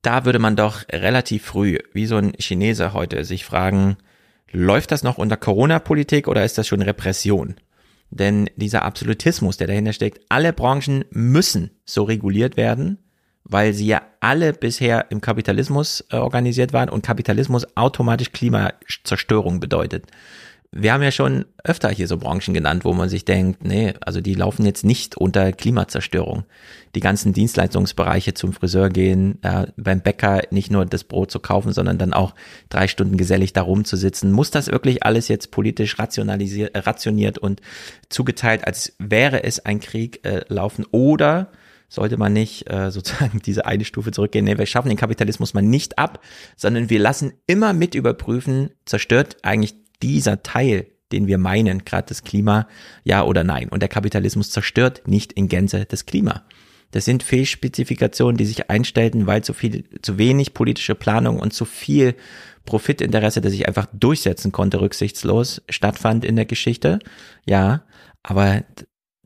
[0.01, 3.97] Da würde man doch relativ früh, wie so ein Chinese heute, sich fragen,
[4.49, 7.55] läuft das noch unter Corona-Politik oder ist das schon Repression?
[8.11, 12.97] Denn dieser Absolutismus, der dahinter steckt, alle Branchen müssen so reguliert werden,
[13.43, 20.05] weil sie ja alle bisher im Kapitalismus äh, organisiert waren und Kapitalismus automatisch Klimazerstörung bedeutet.
[20.73, 24.21] Wir haben ja schon öfter hier so Branchen genannt, wo man sich denkt, nee, also
[24.21, 26.45] die laufen jetzt nicht unter Klimazerstörung.
[26.95, 31.73] Die ganzen Dienstleistungsbereiche zum Friseur gehen, äh, beim Bäcker nicht nur das Brot zu kaufen,
[31.73, 32.33] sondern dann auch
[32.69, 34.31] drei Stunden gesellig da rumzusitzen.
[34.31, 37.59] Muss das wirklich alles jetzt politisch rationalisiert, rationiert und
[38.07, 40.85] zugeteilt, als wäre es ein Krieg äh, laufen?
[40.91, 41.51] Oder
[41.91, 44.45] sollte man nicht äh, sozusagen diese eine Stufe zurückgehen.
[44.45, 46.23] Nee, wir schaffen den Kapitalismus mal nicht ab,
[46.55, 52.23] sondern wir lassen immer mit überprüfen, zerstört eigentlich dieser Teil, den wir meinen, gerade das
[52.23, 52.67] Klima,
[53.03, 53.67] ja oder nein.
[53.69, 56.45] Und der Kapitalismus zerstört nicht in Gänze das Klima.
[56.91, 61.65] Das sind Fehlspezifikationen, die sich einstellten, weil zu viel, zu wenig politische Planung und zu
[61.65, 62.15] viel
[62.65, 66.99] Profitinteresse, das sich einfach durchsetzen konnte, rücksichtslos stattfand in der Geschichte.
[67.45, 67.83] Ja,
[68.23, 68.63] aber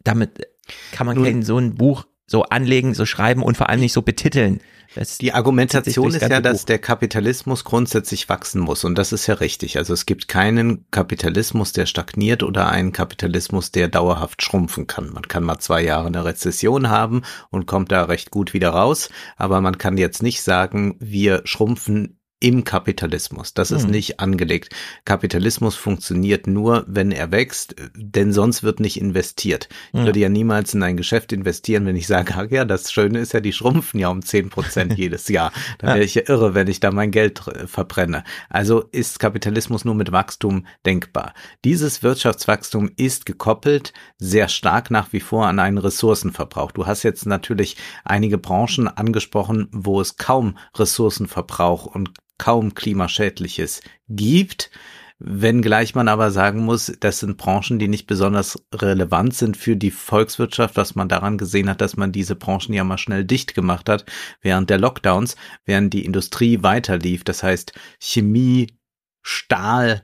[0.03, 0.47] damit
[0.91, 4.01] kann man Nun, so ein Buch so anlegen, so schreiben und vor allem nicht so
[4.01, 4.59] betiteln.
[4.95, 9.35] Das die Argumentation ist ja, dass der Kapitalismus grundsätzlich wachsen muss und das ist ja
[9.35, 9.77] richtig.
[9.77, 15.11] Also es gibt keinen Kapitalismus, der stagniert oder einen Kapitalismus, der dauerhaft schrumpfen kann.
[15.11, 19.09] Man kann mal zwei Jahre eine Rezession haben und kommt da recht gut wieder raus,
[19.35, 23.53] aber man kann jetzt nicht sagen, wir schrumpfen im Kapitalismus.
[23.53, 23.91] Das ist hm.
[23.91, 24.75] nicht angelegt.
[25.05, 29.69] Kapitalismus funktioniert nur, wenn er wächst, denn sonst wird nicht investiert.
[29.93, 30.05] Ich hm.
[30.05, 33.33] würde ja niemals in ein Geschäft investieren, wenn ich sage, ach ja, das Schöne ist
[33.33, 35.53] ja, die schrumpfen ja um zehn Prozent jedes Jahr.
[35.79, 38.23] Da wäre ich ja irre, wenn ich da mein Geld verbrenne.
[38.49, 41.33] Also ist Kapitalismus nur mit Wachstum denkbar.
[41.63, 46.71] Dieses Wirtschaftswachstum ist gekoppelt sehr stark nach wie vor an einen Ressourcenverbrauch.
[46.73, 54.71] Du hast jetzt natürlich einige Branchen angesprochen, wo es kaum Ressourcenverbrauch und kaum klimaschädliches gibt.
[55.17, 59.91] Wenngleich man aber sagen muss, das sind Branchen, die nicht besonders relevant sind für die
[59.91, 63.87] Volkswirtschaft, was man daran gesehen hat, dass man diese Branchen ja mal schnell dicht gemacht
[63.87, 64.05] hat
[64.41, 67.23] während der Lockdowns, während die Industrie weiterlief.
[67.23, 68.77] Das heißt Chemie,
[69.21, 70.03] Stahl,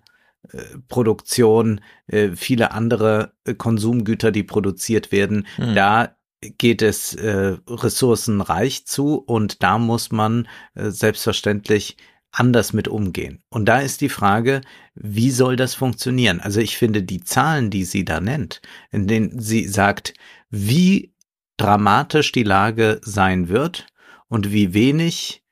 [0.50, 5.76] äh, Produktion, äh, viele andere Konsumgüter, die produziert werden, mhm.
[5.76, 6.15] da
[6.58, 11.98] geht es äh, ressourcenreich zu und da muss man äh, selbstverständlich
[12.32, 13.44] anders mit umgehen.
[13.50, 14.62] Und da ist die Frage,
[14.96, 16.39] wie soll das funktionieren?
[16.39, 20.13] Also ich finde die Zahlen, die sie da nennt, in denen sie sagt,
[20.50, 21.13] wie
[21.58, 23.88] dramatisch die Lage sein wird
[24.28, 25.44] und wie wenig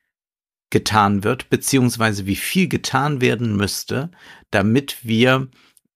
[0.69, 4.11] getan wird, beziehungsweise wie viel getan werden müsste,
[4.51, 5.49] damit wir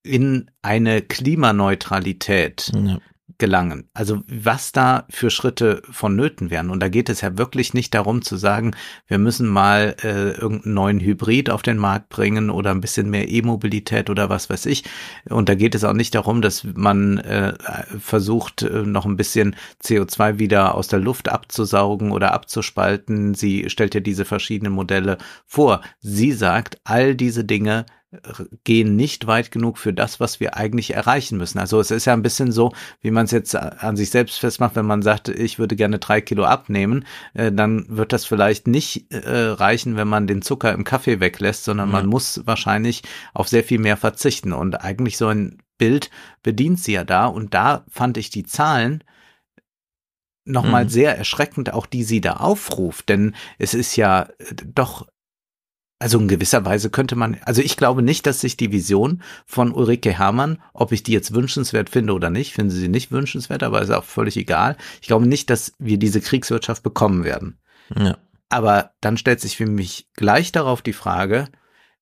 [0.03, 2.99] in eine Klimaneutralität ja
[3.37, 3.89] gelangen.
[3.93, 6.69] Also was da für Schritte vonnöten wären.
[6.69, 8.75] Und da geht es ja wirklich nicht darum zu sagen,
[9.07, 13.29] wir müssen mal äh, irgendeinen neuen Hybrid auf den Markt bringen oder ein bisschen mehr
[13.29, 14.83] E-Mobilität oder was weiß ich.
[15.29, 17.53] Und da geht es auch nicht darum, dass man äh,
[17.99, 23.33] versucht, äh, noch ein bisschen CO2 wieder aus der Luft abzusaugen oder abzuspalten.
[23.33, 25.81] Sie stellt ja diese verschiedenen Modelle vor.
[25.99, 27.85] Sie sagt, all diese Dinge
[28.63, 31.59] gehen nicht weit genug für das, was wir eigentlich erreichen müssen.
[31.59, 32.71] Also es ist ja ein bisschen so,
[33.01, 36.21] wie man es jetzt an sich selbst festmacht, wenn man sagt, ich würde gerne drei
[36.21, 40.83] Kilo abnehmen, äh, dann wird das vielleicht nicht äh, reichen, wenn man den Zucker im
[40.83, 41.93] Kaffee weglässt, sondern mhm.
[41.93, 44.53] man muss wahrscheinlich auf sehr viel mehr verzichten.
[44.53, 46.09] Und eigentlich so ein Bild
[46.43, 47.25] bedient sie ja da.
[47.25, 49.03] Und da fand ich die Zahlen
[50.45, 50.89] nochmal mhm.
[50.89, 55.07] sehr erschreckend, auch die sie da aufruft, denn es ist ja äh, doch
[56.03, 59.71] also in gewisser Weise könnte man, also ich glaube nicht, dass sich die Vision von
[59.71, 63.81] Ulrike Herrmann, ob ich die jetzt wünschenswert finde oder nicht, finde sie nicht wünschenswert, aber
[63.81, 64.75] ist auch völlig egal.
[65.01, 67.57] Ich glaube nicht, dass wir diese Kriegswirtschaft bekommen werden.
[67.97, 68.17] Ja.
[68.49, 71.47] Aber dann stellt sich für mich gleich darauf die Frage,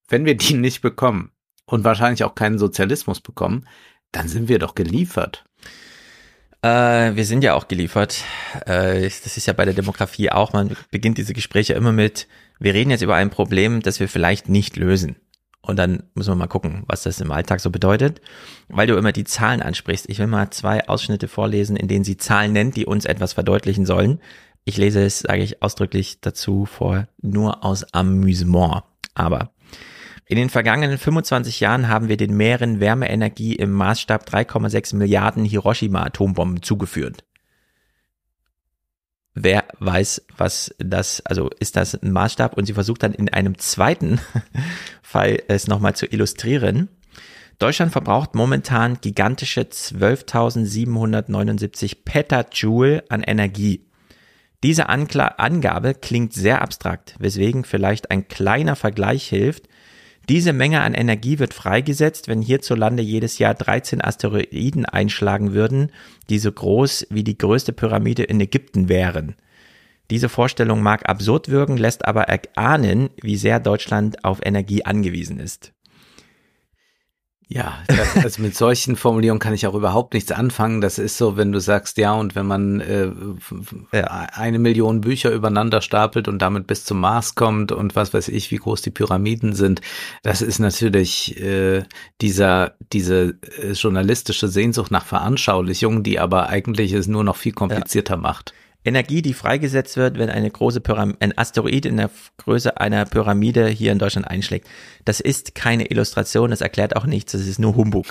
[0.10, 1.30] wenn wir die nicht bekommen
[1.66, 3.68] und wahrscheinlich auch keinen Sozialismus bekommen,
[4.12, 5.46] dann sind wir doch geliefert.
[6.64, 8.24] Äh, wir sind ja auch geliefert.
[8.66, 10.54] Äh, das ist ja bei der Demografie auch.
[10.54, 12.28] Man beginnt diese Gespräche immer mit,
[12.62, 15.16] wir reden jetzt über ein Problem, das wir vielleicht nicht lösen.
[15.64, 18.22] Und dann müssen wir mal gucken, was das im Alltag so bedeutet.
[18.68, 20.10] Weil du immer die Zahlen ansprichst.
[20.10, 23.86] Ich will mal zwei Ausschnitte vorlesen, in denen sie Zahlen nennt, die uns etwas verdeutlichen
[23.86, 24.20] sollen.
[24.64, 28.84] Ich lese es, sage ich ausdrücklich dazu vor, nur aus Amüsement.
[29.16, 29.52] Aber
[30.28, 36.62] in den vergangenen 25 Jahren haben wir den Meeren Wärmeenergie im Maßstab 3,6 Milliarden Hiroshima-Atombomben
[36.62, 37.24] zugeführt.
[39.34, 42.58] Wer weiß, was das, also ist das ein Maßstab?
[42.58, 44.20] Und sie versucht dann in einem zweiten
[45.02, 46.90] Fall es nochmal zu illustrieren.
[47.58, 53.86] Deutschland verbraucht momentan gigantische 12.779 Petajoule an Energie.
[54.64, 59.70] Diese Ankla Angabe klingt sehr abstrakt, weswegen vielleicht ein kleiner Vergleich hilft,
[60.32, 65.92] diese Menge an Energie wird freigesetzt, wenn hierzulande jedes Jahr 13 Asteroiden einschlagen würden,
[66.30, 69.36] die so groß wie die größte Pyramide in Ägypten wären.
[70.10, 75.74] Diese Vorstellung mag absurd wirken, lässt aber erahnen, wie sehr Deutschland auf Energie angewiesen ist.
[77.54, 77.80] Ja,
[78.24, 80.80] also mit solchen Formulierungen kann ich auch überhaupt nichts anfangen.
[80.80, 83.12] Das ist so, wenn du sagst, ja, und wenn man äh,
[83.92, 84.06] ja.
[84.32, 88.52] eine Million Bücher übereinander stapelt und damit bis zum Mars kommt und was weiß ich,
[88.52, 89.82] wie groß die Pyramiden sind,
[90.24, 91.84] das ist natürlich äh,
[92.22, 98.16] dieser diese äh, journalistische Sehnsucht nach Veranschaulichung, die aber eigentlich es nur noch viel komplizierter
[98.16, 98.22] ja.
[98.22, 98.54] macht.
[98.84, 103.68] Energie, die freigesetzt wird, wenn eine große Pyram ein Asteroid in der Größe einer Pyramide
[103.68, 104.68] hier in Deutschland einschlägt.
[105.06, 108.08] Das ist keine Illustration, das erklärt auch nichts, das ist nur Humbug.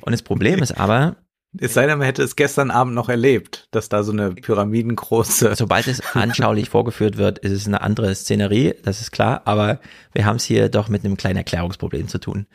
[0.00, 1.16] Und das Problem ist aber,
[1.58, 5.54] es sei denn, man hätte es gestern Abend noch erlebt, dass da so eine pyramidengroße.
[5.56, 9.80] Sobald es anschaulich vorgeführt wird, ist es eine andere Szenerie, das ist klar, aber
[10.12, 12.46] wir haben es hier doch mit einem kleinen Erklärungsproblem zu tun.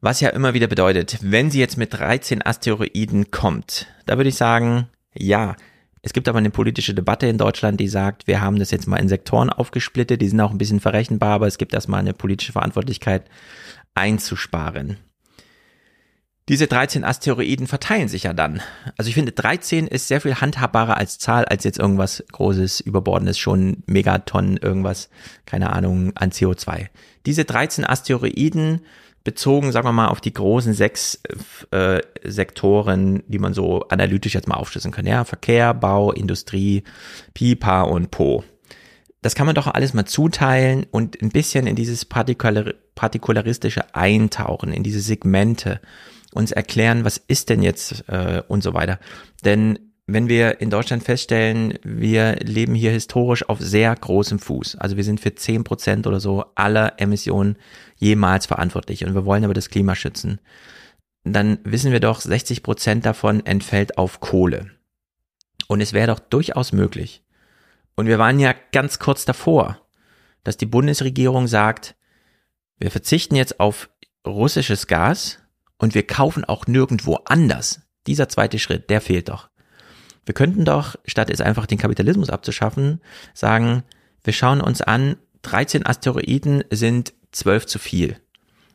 [0.00, 4.36] Was ja immer wieder bedeutet, wenn sie jetzt mit 13 Asteroiden kommt, da würde ich
[4.36, 5.56] sagen, ja,
[6.04, 8.98] es gibt aber eine politische Debatte in Deutschland, die sagt, wir haben das jetzt mal
[8.98, 12.52] in Sektoren aufgesplittet, die sind auch ein bisschen verrechenbar, aber es gibt erstmal eine politische
[12.52, 13.24] Verantwortlichkeit
[13.94, 14.98] einzusparen.
[16.50, 18.60] Diese 13 Asteroiden verteilen sich ja dann.
[18.98, 23.38] Also ich finde, 13 ist sehr viel handhabbarer als Zahl, als jetzt irgendwas Großes, Überbordendes,
[23.38, 25.08] schon Megatonnen, irgendwas,
[25.46, 26.88] keine Ahnung, an CO2.
[27.24, 28.82] Diese 13 Asteroiden
[29.24, 31.20] bezogen, sagen wir mal, auf die großen sechs
[31.70, 35.06] äh, Sektoren, die man so analytisch jetzt mal aufschlüsseln kann.
[35.06, 36.84] Ja, Verkehr, Bau, Industrie,
[37.32, 38.44] Pipa und Po.
[39.22, 44.72] Das kann man doch alles mal zuteilen und ein bisschen in dieses Partikular partikularistische eintauchen,
[44.72, 45.80] in diese Segmente,
[46.32, 48.98] uns erklären, was ist denn jetzt äh, und so weiter.
[49.44, 54.76] Denn wenn wir in Deutschland feststellen, wir leben hier historisch auf sehr großem Fuß.
[54.76, 57.56] Also wir sind für zehn Prozent oder so aller Emissionen
[57.96, 60.40] jemals verantwortlich und wir wollen aber das Klima schützen.
[61.24, 64.70] Dann wissen wir doch, 60 Prozent davon entfällt auf Kohle.
[65.68, 67.22] Und es wäre doch durchaus möglich.
[67.96, 69.80] Und wir waren ja ganz kurz davor,
[70.42, 71.96] dass die Bundesregierung sagt,
[72.78, 73.88] wir verzichten jetzt auf
[74.26, 75.38] russisches Gas
[75.78, 77.80] und wir kaufen auch nirgendwo anders.
[78.06, 79.48] Dieser zweite Schritt, der fehlt doch.
[80.26, 83.00] Wir könnten doch, statt jetzt einfach den Kapitalismus abzuschaffen,
[83.34, 83.82] sagen,
[84.22, 88.16] wir schauen uns an, 13 Asteroiden sind 12 zu viel.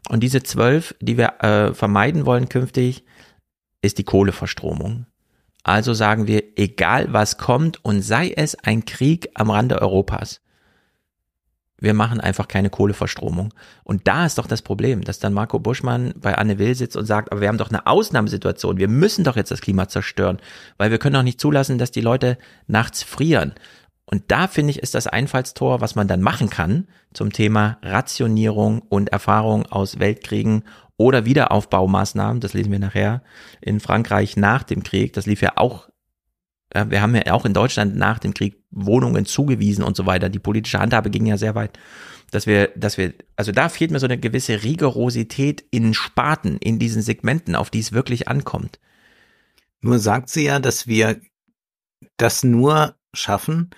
[0.10, 3.04] Und diese 12, die wir äh, vermeiden wollen künftig,
[3.82, 5.06] ist die Kohleverstromung.
[5.64, 10.42] Also sagen wir, egal was kommt und sei es ein Krieg am Rande Europas,
[11.80, 13.54] wir machen einfach keine Kohleverstromung.
[13.84, 17.06] Und da ist doch das Problem, dass dann Marco Buschmann bei Anne Will sitzt und
[17.06, 18.78] sagt, aber wir haben doch eine Ausnahmesituation.
[18.78, 20.40] Wir müssen doch jetzt das Klima zerstören,
[20.78, 23.54] weil wir können doch nicht zulassen, dass die Leute nachts frieren.
[24.06, 28.82] Und da finde ich, ist das Einfallstor, was man dann machen kann zum Thema Rationierung
[28.82, 30.64] und Erfahrung aus Weltkriegen
[30.98, 32.42] oder Wiederaufbaumaßnahmen.
[32.42, 33.22] Das lesen wir nachher
[33.62, 35.14] in Frankreich nach dem Krieg.
[35.14, 35.90] Das lief ja auch
[36.74, 40.30] wir haben ja auch in Deutschland nach dem Krieg Wohnungen zugewiesen und so weiter.
[40.30, 41.80] Die politische Handhabe ging ja sehr weit.
[42.32, 46.80] dass wir, dass wir, also da fehlt mir so eine gewisse Rigorosität in Sparten, in
[46.80, 48.80] diesen Segmenten, auf die es wirklich ankommt.
[49.82, 51.20] Nur sagt sie ja, dass wir
[52.18, 53.72] das nur schaffen,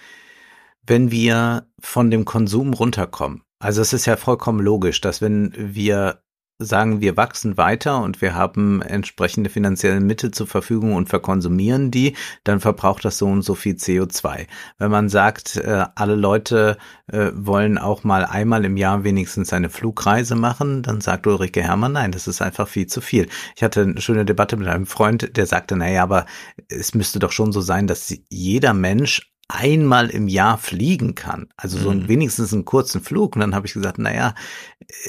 [0.86, 3.44] wenn wir von dem Konsum runterkommen.
[3.60, 6.21] Also es ist ja vollkommen logisch, dass wenn wir
[6.64, 12.16] sagen, wir wachsen weiter und wir haben entsprechende finanzielle Mittel zur Verfügung und verkonsumieren die,
[12.44, 14.48] dann verbraucht das so und so viel CO2.
[14.78, 19.70] Wenn man sagt, äh, alle Leute äh, wollen auch mal einmal im Jahr wenigstens eine
[19.70, 23.28] Flugreise machen, dann sagt Ulrike Herrmann, nein, das ist einfach viel zu viel.
[23.56, 26.26] Ich hatte eine schöne Debatte mit einem Freund, der sagte, naja, aber
[26.70, 31.50] es müsste doch schon so sein, dass jeder Mensch einmal im Jahr fliegen kann.
[31.58, 32.08] Also so ein, mhm.
[32.08, 33.36] wenigstens einen kurzen Flug.
[33.36, 34.36] Und dann habe ich gesagt, naja,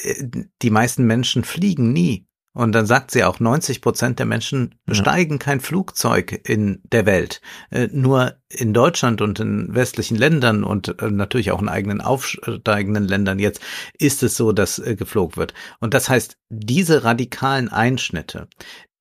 [0.02, 0.26] äh,
[0.62, 2.26] die meisten Menschen fliegen nie.
[2.54, 5.38] Und dann sagt sie auch, 90 Prozent der Menschen besteigen ja.
[5.38, 7.40] kein Flugzeug in der Welt.
[7.70, 13.08] Äh, nur in Deutschland und in westlichen Ländern und äh, natürlich auch in eigenen aufsteigenden
[13.08, 13.62] Ländern jetzt
[13.98, 15.54] ist es so, dass geflogen wird.
[15.80, 18.48] Und das heißt, diese radikalen Einschnitte,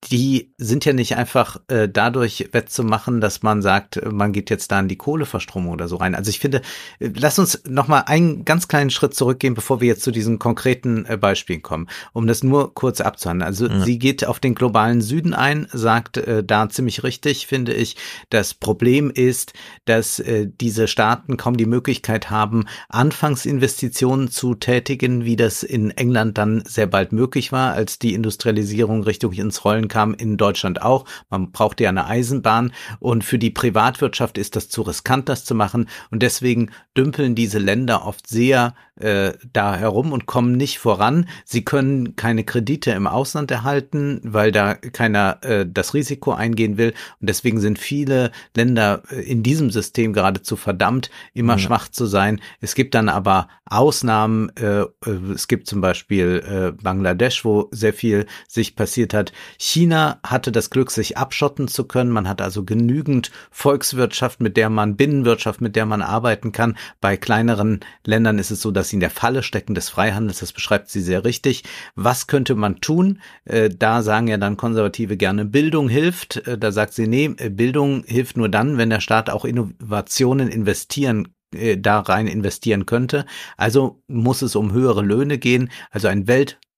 [0.09, 4.79] die sind ja nicht einfach äh, dadurch wettzumachen, dass man sagt, man geht jetzt da
[4.79, 6.15] in die Kohleverstromung oder so rein.
[6.15, 6.61] Also ich finde,
[6.99, 10.39] äh, lass uns noch mal einen ganz kleinen Schritt zurückgehen, bevor wir jetzt zu diesen
[10.39, 13.47] konkreten äh, Beispielen kommen, um das nur kurz abzuhandeln.
[13.47, 13.79] Also ja.
[13.81, 17.95] sie geht auf den globalen Süden ein, sagt äh, da ziemlich richtig, finde ich.
[18.31, 19.53] Das Problem ist,
[19.85, 26.39] dass äh, diese Staaten kaum die Möglichkeit haben, Anfangsinvestitionen zu tätigen, wie das in England
[26.39, 31.05] dann sehr bald möglich war, als die Industrialisierung Richtung ins Rollen kam in Deutschland auch.
[31.29, 35.53] Man braucht ja eine Eisenbahn und für die Privatwirtschaft ist das zu riskant, das zu
[35.53, 41.27] machen und deswegen dümpeln diese Länder oft sehr äh, da herum und kommen nicht voran.
[41.45, 46.93] Sie können keine Kredite im Ausland erhalten, weil da keiner äh, das Risiko eingehen will
[47.19, 51.59] und deswegen sind viele Länder äh, in diesem System geradezu verdammt, immer ja.
[51.59, 52.39] schwach zu sein.
[52.61, 54.51] Es gibt dann aber Ausnahmen.
[54.57, 54.87] Äh, äh,
[55.33, 59.31] es gibt zum Beispiel äh, Bangladesch, wo sehr viel sich passiert hat.
[59.57, 62.11] China hatte das Glück, sich abschotten zu können.
[62.11, 66.77] Man hat also genügend Volkswirtschaft, mit der man Binnenwirtschaft, mit der man arbeiten kann.
[66.99, 70.39] Bei kleineren Ländern ist es so, dass sie in der Falle stecken des Freihandels.
[70.39, 71.63] Das beschreibt sie sehr richtig.
[71.95, 73.19] Was könnte man tun?
[73.45, 76.47] Äh, da sagen ja dann Konservative gerne, Bildung hilft.
[76.47, 81.29] Äh, da sagt sie, nee, Bildung hilft nur dann, wenn der Staat auch Innovationen investieren
[81.53, 83.25] äh, da rein investieren könnte.
[83.57, 86.27] Also muss es um höhere Löhne gehen, also ein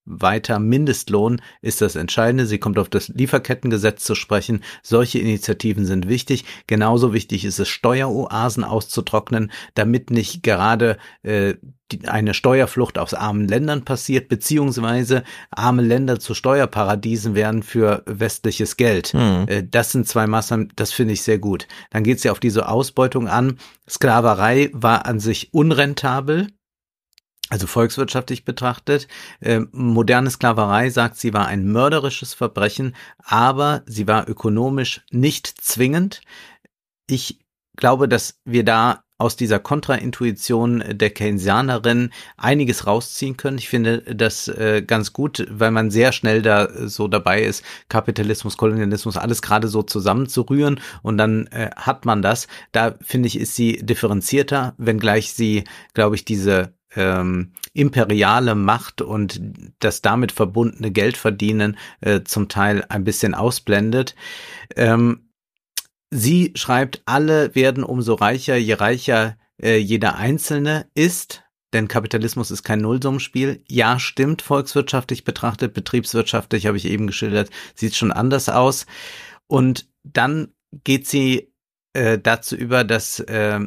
[0.05, 2.45] weltweiter Mindestlohn ist das Entscheidende.
[2.45, 4.63] Sie kommt auf das Lieferkettengesetz zu sprechen.
[4.81, 6.45] Solche Initiativen sind wichtig.
[6.67, 11.55] Genauso wichtig ist es, Steueroasen auszutrocknen, damit nicht gerade äh,
[12.07, 19.13] eine Steuerflucht aus armen Ländern passiert, beziehungsweise arme Länder zu Steuerparadiesen werden für westliches Geld.
[19.13, 19.69] Mhm.
[19.69, 21.67] Das sind zwei Maßnahmen, das finde ich sehr gut.
[21.91, 23.57] Dann geht es ja auf diese Ausbeutung an.
[23.87, 26.47] Sklaverei war an sich unrentabel.
[27.53, 29.07] Also volkswirtschaftlich betrachtet,
[29.39, 36.21] äh, moderne Sklaverei sagt, sie war ein mörderisches Verbrechen, aber sie war ökonomisch nicht zwingend.
[37.05, 37.37] Ich
[37.75, 43.59] glaube, dass wir da aus dieser Kontraintuition der Keynesianerin einiges rausziehen können.
[43.59, 48.57] Ich finde das äh, ganz gut, weil man sehr schnell da so dabei ist, Kapitalismus,
[48.57, 52.47] Kolonialismus, alles gerade so zusammenzurühren und dann äh, hat man das.
[52.71, 59.41] Da finde ich, ist sie differenzierter, wenngleich sie, glaube ich, diese ähm, imperiale Macht und
[59.79, 64.15] das damit verbundene Geldverdienen äh, zum Teil ein bisschen ausblendet.
[64.75, 65.29] Ähm,
[66.15, 71.43] Sie schreibt, alle werden umso reicher, je reicher äh, jeder Einzelne ist.
[71.73, 73.63] Denn Kapitalismus ist kein Nullsummenspiel.
[73.67, 78.85] Ja, stimmt, volkswirtschaftlich betrachtet, betriebswirtschaftlich habe ich eben geschildert, sieht schon anders aus.
[79.47, 81.51] Und dann geht sie
[81.93, 83.59] äh, dazu über, dass äh,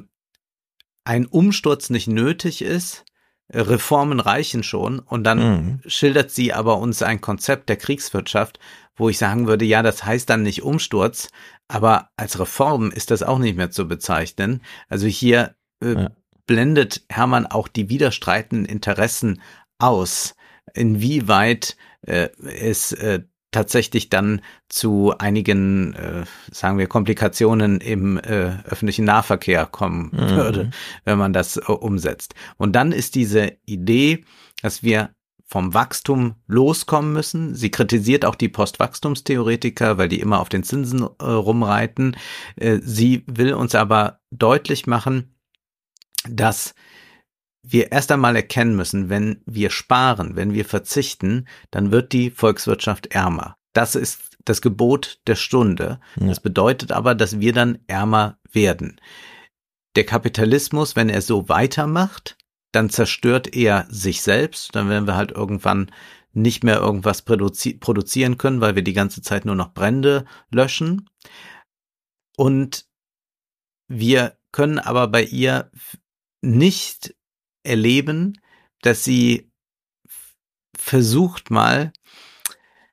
[1.05, 3.05] ein Umsturz nicht nötig ist,
[3.53, 5.81] Reformen reichen schon und dann mhm.
[5.87, 8.59] schildert sie aber uns ein Konzept der Kriegswirtschaft,
[8.97, 11.29] wo ich sagen würde, ja, das heißt dann nicht Umsturz,
[11.69, 14.63] aber als Reform ist das auch nicht mehr zu bezeichnen.
[14.89, 16.11] Also hier äh, ja.
[16.47, 19.41] blendet Hermann auch die widerstreitenden Interessen
[19.79, 20.35] aus,
[20.75, 29.05] inwieweit äh, es äh, tatsächlich dann zu einigen, äh, sagen wir, Komplikationen im äh, öffentlichen
[29.05, 30.31] Nahverkehr kommen mhm.
[30.31, 30.71] würde,
[31.05, 32.35] wenn man das äh, umsetzt.
[32.57, 34.25] Und dann ist diese Idee,
[34.63, 35.11] dass wir
[35.49, 37.55] vom Wachstum loskommen müssen.
[37.55, 42.17] Sie kritisiert auch die Postwachstumstheoretiker, weil die immer auf den Zinsen äh, rumreiten.
[42.57, 45.37] Äh, sie will uns aber deutlich machen,
[46.29, 46.75] dass
[47.69, 53.09] wir erst einmal erkennen müssen, wenn wir sparen, wenn wir verzichten, dann wird die Volkswirtschaft
[53.09, 53.57] ärmer.
[53.73, 56.01] Das ist das Gebot der Stunde.
[56.19, 56.29] Ja.
[56.29, 59.01] Das bedeutet aber, dass wir dann ärmer werden.
[59.97, 62.37] Der Kapitalismus, wenn er so weitermacht,
[62.73, 65.91] dann zerstört er sich selbst, dann werden wir halt irgendwann
[66.33, 71.09] nicht mehr irgendwas produzi produzieren können, weil wir die ganze Zeit nur noch Brände löschen.
[72.37, 72.87] Und
[73.89, 75.71] wir können aber bei ihr
[76.43, 77.15] nicht
[77.67, 78.41] erleben,
[78.83, 79.51] dass sie
[80.77, 81.93] versucht mal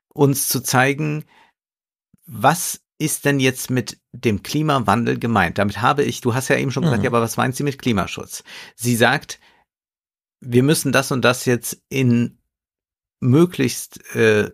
[0.10, 1.26] uns zu zeigen,
[2.26, 5.58] was ist denn jetzt mit dem Klimawandel gemeint?
[5.58, 7.06] Damit habe ich, du hast ja eben schon gesagt, mhm.
[7.06, 8.44] ja, aber was meint sie mit Klimaschutz?
[8.76, 9.40] Sie sagt,
[10.40, 12.40] wir müssen das und das jetzt in
[13.20, 14.52] möglichst äh,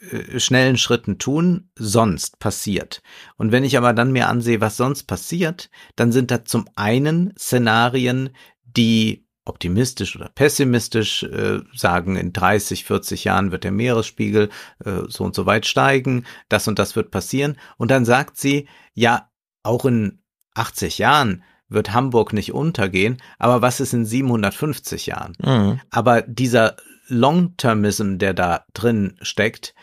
[0.00, 3.02] äh, schnellen Schritten tun, sonst passiert.
[3.36, 7.34] Und wenn ich aber dann mir ansehe, was sonst passiert, dann sind da zum einen
[7.38, 8.30] Szenarien,
[8.76, 14.50] die optimistisch oder pessimistisch äh, sagen, in 30, 40 Jahren wird der Meeresspiegel
[14.84, 17.56] äh, so und so weit steigen, das und das wird passieren.
[17.76, 19.30] Und dann sagt sie, ja,
[19.62, 20.20] auch in
[20.54, 25.34] 80 Jahren wird Hamburg nicht untergehen, aber was ist in 750 Jahren?
[25.42, 25.80] Mhm.
[25.90, 26.76] Aber dieser
[27.08, 29.74] Long-Termism, der da drin steckt,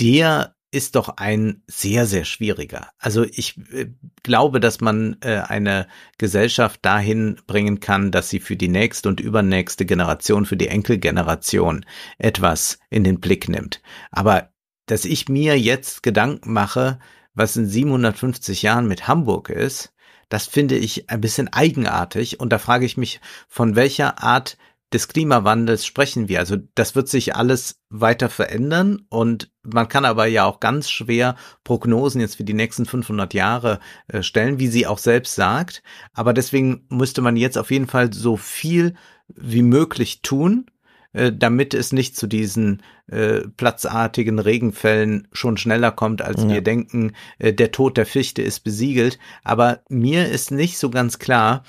[0.00, 2.90] der ist doch ein sehr, sehr schwieriger.
[2.98, 3.86] Also ich äh,
[4.22, 9.18] glaube, dass man äh, eine Gesellschaft dahin bringen kann, dass sie für die nächste und
[9.18, 11.86] übernächste Generation, für die Enkelgeneration
[12.18, 13.80] etwas in den Blick nimmt.
[14.10, 14.50] Aber
[14.84, 16.98] dass ich mir jetzt Gedanken mache,
[17.32, 19.94] was in 750 Jahren mit Hamburg ist,
[20.28, 22.38] das finde ich ein bisschen eigenartig.
[22.38, 24.58] Und da frage ich mich, von welcher Art
[24.92, 26.38] des Klimawandels sprechen wir.
[26.38, 31.36] Also das wird sich alles weiter verändern und man kann aber ja auch ganz schwer
[31.64, 35.82] Prognosen jetzt für die nächsten 500 Jahre äh, stellen, wie sie auch selbst sagt.
[36.12, 38.94] Aber deswegen müsste man jetzt auf jeden Fall so viel
[39.28, 40.66] wie möglich tun,
[41.12, 46.48] äh, damit es nicht zu diesen äh, platzartigen Regenfällen schon schneller kommt, als ja.
[46.48, 47.12] wir denken.
[47.38, 49.18] Äh, der Tod der Fichte ist besiegelt.
[49.42, 51.64] Aber mir ist nicht so ganz klar,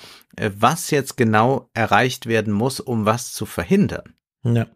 [0.58, 4.14] was jetzt genau erreicht werden muss, um was zu verhindern.
[4.44, 4.66] Ja.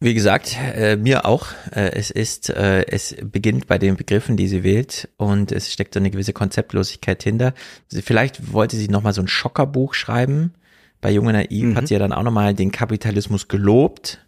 [0.00, 1.46] Wie gesagt, äh, mir auch.
[1.72, 5.94] Äh, es ist, äh, es beginnt bei den Begriffen, die sie wählt, und es steckt
[5.94, 7.52] so eine gewisse Konzeptlosigkeit hinter.
[7.88, 10.54] Vielleicht wollte sie nochmal so ein Schockerbuch schreiben,
[11.00, 11.76] bei Junge Naiv mhm.
[11.76, 14.26] hat sie ja dann auch nochmal den Kapitalismus gelobt,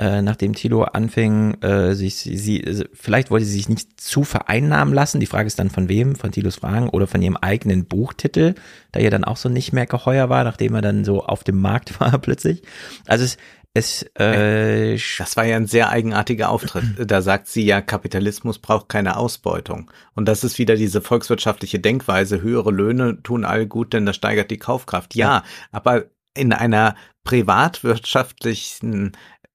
[0.00, 4.94] äh, nachdem Tilo anfing, äh, sich sie, sie, vielleicht wollte sie sich nicht zu vereinnahmen
[4.94, 5.20] lassen.
[5.20, 8.54] Die Frage ist dann von wem, von Tilos Fragen oder von ihrem eigenen Buchtitel,
[8.92, 11.60] da ihr dann auch so nicht mehr geheuer war, nachdem er dann so auf dem
[11.60, 12.62] Markt war plötzlich.
[13.06, 13.36] Also es,
[13.74, 16.84] es, äh, das war ja ein sehr eigenartiger Auftritt.
[17.10, 19.90] Da sagt sie ja, Kapitalismus braucht keine Ausbeutung.
[20.14, 24.50] Und das ist wieder diese volkswirtschaftliche Denkweise, höhere Löhne tun all gut, denn das steigert
[24.50, 25.14] die Kaufkraft.
[25.14, 25.44] Ja, ja.
[25.72, 26.94] aber in einer
[27.24, 29.12] privatwirtschaftlichen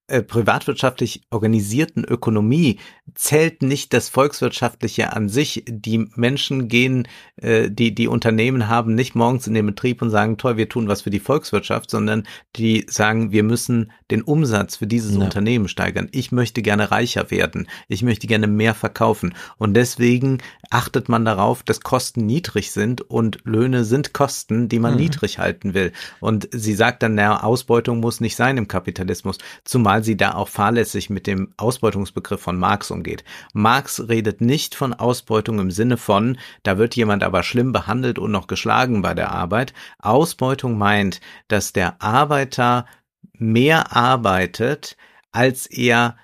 [0.08, 2.80] äh, privatwirtschaftlich organisierten Ökonomie
[3.16, 5.64] zählt nicht das Volkswirtschaftliche an sich.
[5.68, 10.38] Die Menschen gehen, äh, die, die Unternehmen haben nicht morgens in den Betrieb und sagen,
[10.38, 14.86] toll, wir tun was für die Volkswirtschaft, sondern die sagen, wir müssen den Umsatz für
[14.86, 15.22] dieses ja.
[15.22, 16.08] Unternehmen steigern.
[16.12, 17.68] Ich möchte gerne reicher werden.
[17.88, 19.34] Ich möchte gerne mehr verkaufen.
[19.58, 20.38] Und deswegen
[20.70, 25.00] achtet man darauf, dass Kosten niedrig sind und Löhne sind Kosten, die man mhm.
[25.00, 25.92] niedrig halten will.
[26.20, 30.50] Und sie sagt dann, na, Ausbeutung muss nicht sein im Kapitalismus, zumal sie da auch
[30.50, 33.24] fahrlässig mit dem Ausbeutungsbegriff von Marx umgeht.
[33.54, 38.32] Marx redet nicht von Ausbeutung im Sinne von, da wird jemand aber schlimm behandelt und
[38.32, 39.74] noch geschlagen bei der Arbeit.
[40.00, 42.86] Ausbeutung meint, dass der Arbeiter
[43.34, 44.98] mehr arbeitet,
[45.32, 46.16] als er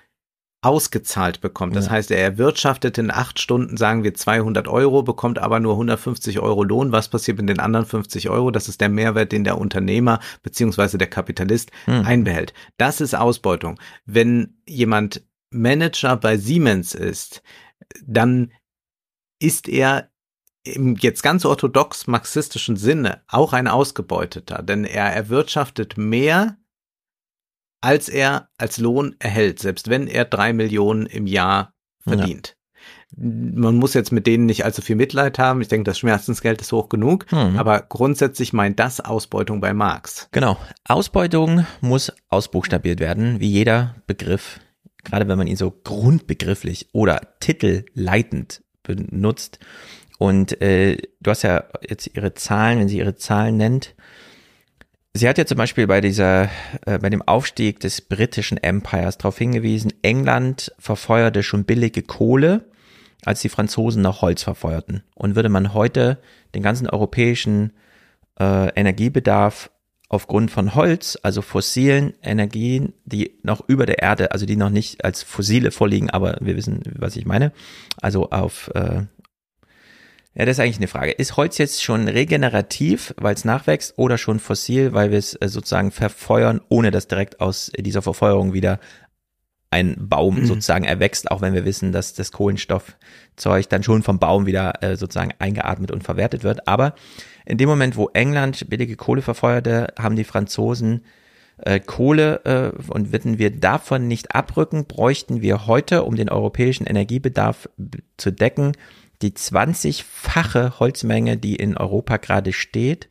[0.62, 1.74] ausgezahlt bekommt.
[1.74, 1.92] Das ja.
[1.92, 6.62] heißt, er erwirtschaftet in acht Stunden, sagen wir 200 Euro, bekommt aber nur 150 Euro
[6.62, 6.92] Lohn.
[6.92, 8.52] Was passiert mit den anderen 50 Euro?
[8.52, 12.06] Das ist der Mehrwert, den der Unternehmer beziehungsweise der Kapitalist hm.
[12.06, 12.54] einbehält.
[12.78, 13.78] Das ist Ausbeutung.
[14.06, 17.42] Wenn jemand Manager bei Siemens ist,
[18.06, 18.52] dann
[19.40, 20.10] ist er
[20.64, 26.56] im jetzt ganz orthodox marxistischen Sinne auch ein Ausgebeuteter, denn er erwirtschaftet mehr
[27.82, 32.48] als er als Lohn erhält, selbst wenn er drei Millionen im Jahr verdient.
[32.48, 32.54] Ja.
[33.14, 35.60] Man muss jetzt mit denen nicht allzu viel Mitleid haben.
[35.60, 37.30] Ich denke, das Schmerzensgeld ist hoch genug.
[37.30, 37.58] Mhm.
[37.58, 40.28] Aber grundsätzlich meint das Ausbeutung bei Marx.
[40.32, 40.56] Genau.
[40.84, 44.60] Ausbeutung muss ausbuchstabiert werden, wie jeder Begriff,
[45.04, 49.58] gerade wenn man ihn so grundbegrifflich oder titelleitend benutzt.
[50.18, 53.94] Und äh, du hast ja jetzt ihre Zahlen, wenn sie ihre Zahlen nennt,
[55.14, 56.48] Sie hat ja zum Beispiel bei dieser,
[56.86, 62.64] äh, bei dem Aufstieg des britischen Empires darauf hingewiesen, England verfeuerte schon billige Kohle,
[63.24, 65.02] als die Franzosen noch Holz verfeuerten.
[65.14, 66.18] Und würde man heute
[66.54, 67.72] den ganzen europäischen
[68.40, 69.70] äh, Energiebedarf
[70.08, 75.04] aufgrund von Holz, also fossilen Energien, die noch über der Erde, also die noch nicht
[75.04, 77.52] als fossile vorliegen, aber wir wissen, was ich meine,
[78.00, 79.02] also auf äh,
[80.34, 81.12] Ja, das ist eigentlich eine Frage.
[81.12, 85.48] Ist Holz jetzt schon regenerativ, weil es nachwächst, oder schon fossil, weil wir es äh,
[85.48, 88.80] sozusagen verfeuern, ohne dass direkt aus dieser Verfeuerung wieder
[89.70, 90.46] ein Baum mhm.
[90.46, 94.96] sozusagen erwächst, auch wenn wir wissen, dass das Kohlenstoffzeug dann schon vom Baum wieder äh,
[94.96, 96.68] sozusagen eingeatmet und verwertet wird.
[96.68, 96.94] Aber
[97.46, 101.04] in dem Moment, wo England billige Kohle verfeuerte, haben die Franzosen
[101.58, 106.86] äh, Kohle äh, und würden wir davon nicht abrücken, bräuchten wir heute, um den europäischen
[106.86, 107.68] Energiebedarf
[108.16, 108.72] zu decken,
[109.22, 113.08] die 20-fache Holzmenge, die in Europa gerade steht,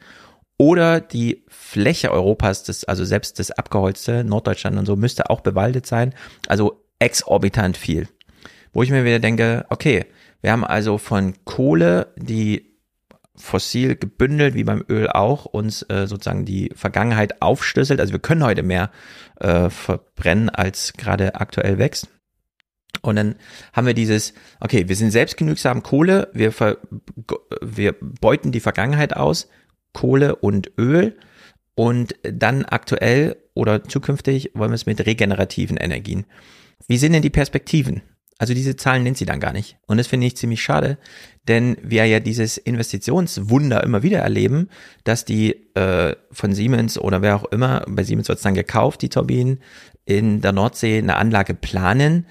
[0.57, 5.88] oder die Fläche Europas, das, also selbst das abgeholzte Norddeutschland und so, müsste auch bewaldet
[5.88, 6.14] sein.
[6.47, 8.07] Also exorbitant viel.
[8.72, 10.05] Wo ich mir wieder denke, okay,
[10.41, 12.78] wir haben also von Kohle, die
[13.36, 17.99] fossil gebündelt, wie beim Öl auch, uns äh, sozusagen die Vergangenheit aufschlüsselt.
[17.99, 18.91] Also wir können heute mehr
[19.39, 22.07] äh, verbrennen, als gerade aktuell wächst.
[23.01, 23.35] Und dann
[23.73, 26.77] haben wir dieses, okay, wir sind selbstgenügsam Kohle, wir, ver,
[27.61, 29.49] wir beuten die Vergangenheit aus,
[29.93, 31.17] Kohle und Öl.
[31.73, 36.25] Und dann aktuell oder zukünftig wollen wir es mit regenerativen Energien.
[36.87, 38.01] Wie sind denn die Perspektiven?
[38.37, 39.77] Also diese Zahlen nennt sie dann gar nicht.
[39.85, 40.97] Und das finde ich ziemlich schade,
[41.47, 44.67] denn wir ja dieses Investitionswunder immer wieder erleben,
[45.03, 49.03] dass die äh, von Siemens oder wer auch immer, bei Siemens wird es dann gekauft,
[49.03, 49.59] die Turbinen,
[50.05, 52.25] in der Nordsee eine Anlage planen,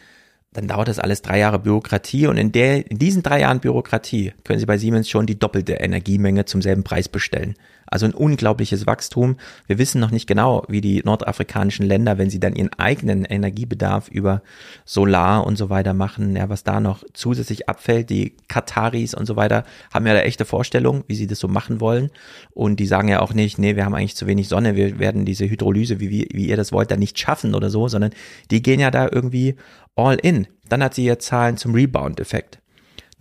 [0.53, 4.33] dann dauert das alles drei Jahre Bürokratie und in, der, in diesen drei Jahren Bürokratie
[4.45, 7.55] können Sie bei Siemens schon die doppelte Energiemenge zum selben Preis bestellen.
[7.91, 9.37] Also ein unglaubliches Wachstum.
[9.67, 14.09] Wir wissen noch nicht genau, wie die nordafrikanischen Länder, wenn sie dann ihren eigenen Energiebedarf
[14.09, 14.43] über
[14.85, 18.09] Solar und so weiter machen, ja, was da noch zusätzlich abfällt.
[18.11, 21.81] Die Kataris und so weiter haben ja da echte Vorstellung, wie sie das so machen
[21.81, 22.11] wollen.
[22.53, 25.25] Und die sagen ja auch nicht, nee, wir haben eigentlich zu wenig Sonne, wir werden
[25.25, 28.13] diese Hydrolyse, wie, wie, wie ihr das wollt, da nicht schaffen oder so, sondern
[28.51, 29.57] die gehen ja da irgendwie
[29.97, 30.47] all in.
[30.69, 32.60] Dann hat sie ja Zahlen zum Rebound-Effekt.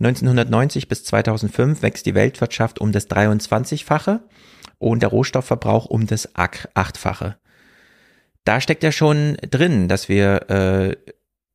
[0.00, 4.20] 1990 bis 2005 wächst die Weltwirtschaft um das 23-fache
[4.78, 7.36] und der Rohstoffverbrauch um das Achtfache.
[8.44, 10.96] Da steckt ja schon drin, dass wir äh,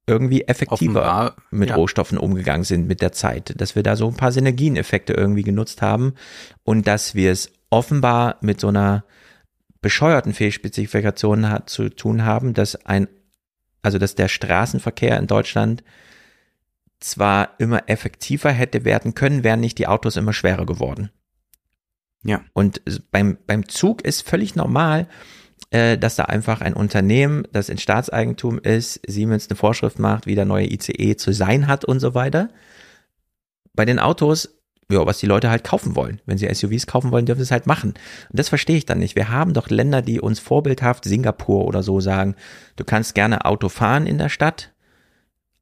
[0.08, 1.76] irgendwie effektiver Offenbar, mit ja.
[1.76, 5.82] Rohstoffen umgegangen sind mit der Zeit, dass wir da so ein paar Synergieneffekte irgendwie genutzt
[5.82, 6.14] haben
[6.64, 9.04] und dass wir es offenbar mit so einer
[9.82, 13.08] bescheuerten Fehlspezifikation hat, zu tun haben, dass ein,
[13.82, 15.84] also dass der Straßenverkehr in Deutschland
[17.06, 21.12] zwar immer effektiver hätte werden können, wären nicht die Autos immer schwerer geworden.
[22.24, 22.42] Ja.
[22.54, 22.82] Und
[23.12, 25.08] beim, beim Zug ist völlig normal,
[25.70, 30.36] äh, dass da einfach ein Unternehmen, das in Staatseigentum ist, Siemens eine Vorschrift macht, wie
[30.36, 32.50] der neue ICE zu sein hat und so weiter.
[33.74, 34.50] Bei den Autos
[34.92, 36.22] ja, was die Leute halt kaufen wollen.
[36.26, 37.96] Wenn sie SUVs kaufen wollen, dürfen sie es halt machen.
[38.30, 39.16] Und das verstehe ich dann nicht.
[39.16, 42.36] Wir haben doch Länder, die uns vorbildhaft, Singapur oder so sagen,
[42.76, 44.75] du kannst gerne Auto fahren in der Stadt,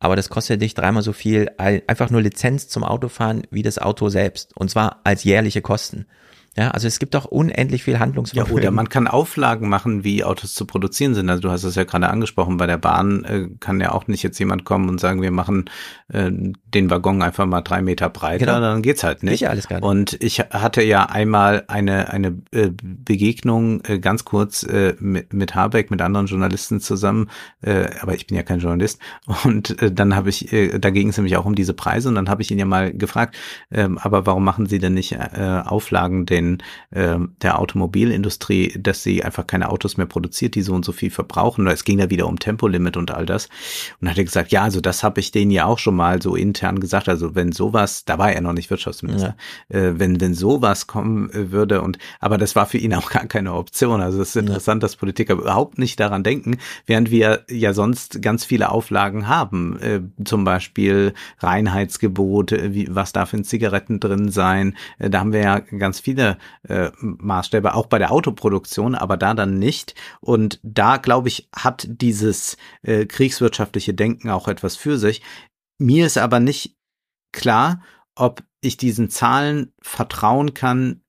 [0.03, 4.09] aber das kostet dich dreimal so viel, einfach nur Lizenz zum Autofahren wie das Auto
[4.09, 4.51] selbst.
[4.53, 6.07] Und zwar als jährliche Kosten.
[6.55, 8.55] Ja, also es gibt doch unendlich viel Handlungsvermögen.
[8.55, 11.27] Ja, oder man kann Auflagen machen, wie Autos zu produzieren sind.
[11.27, 14.21] Also du hast es ja gerade angesprochen, bei der Bahn äh, kann ja auch nicht
[14.21, 15.65] jetzt jemand kommen und sagen, wir machen
[16.09, 18.59] äh, den Waggon einfach mal drei Meter breiter, genau.
[18.59, 19.39] dann geht's halt nicht.
[19.39, 19.85] Sicher alles gar nicht.
[19.85, 25.55] Und ich hatte ja einmal eine, eine äh, Begegnung äh, ganz kurz äh, mit, mit
[25.55, 27.31] Habeck, mit anderen Journalisten zusammen,
[27.61, 28.99] äh, aber ich bin ja kein Journalist.
[29.43, 30.49] Und dann habe ich,
[30.79, 32.93] da ging es nämlich auch um diese Preise und dann habe ich ihn ja mal
[32.93, 33.37] gefragt,
[33.71, 39.23] äh, aber warum machen Sie denn nicht Auflagen den den äh, der Automobilindustrie, dass sie
[39.23, 41.67] einfach keine Autos mehr produziert, die so und so viel verbrauchen.
[41.67, 43.49] Es ging da wieder um Tempolimit und all das.
[44.01, 46.35] Und hat er gesagt, ja, also das habe ich denen ja auch schon mal so
[46.35, 47.09] intern gesagt.
[47.09, 49.35] Also wenn sowas, da war er noch nicht Wirtschaftsminister,
[49.69, 49.79] ja.
[49.79, 53.25] äh, wenn wenn sowas kommen äh, würde und aber das war für ihn auch gar
[53.25, 54.01] keine Option.
[54.01, 54.87] Also es ist interessant, ja.
[54.87, 60.01] dass Politiker überhaupt nicht daran denken, während wir ja sonst ganz viele Auflagen haben, äh,
[60.23, 64.75] zum Beispiel Reinheitsgebote, wie, was darf in Zigaretten drin sein.
[64.99, 66.32] Äh, da haben wir ja ganz viele
[66.67, 69.95] äh, Maßstäbe, auch bei der Autoproduktion, aber da dann nicht.
[70.21, 75.21] Und da, glaube ich, hat dieses äh, kriegswirtschaftliche Denken auch etwas für sich.
[75.79, 76.75] Mir ist aber nicht
[77.31, 77.81] klar,
[78.15, 81.01] ob ich diesen Zahlen vertrauen kann,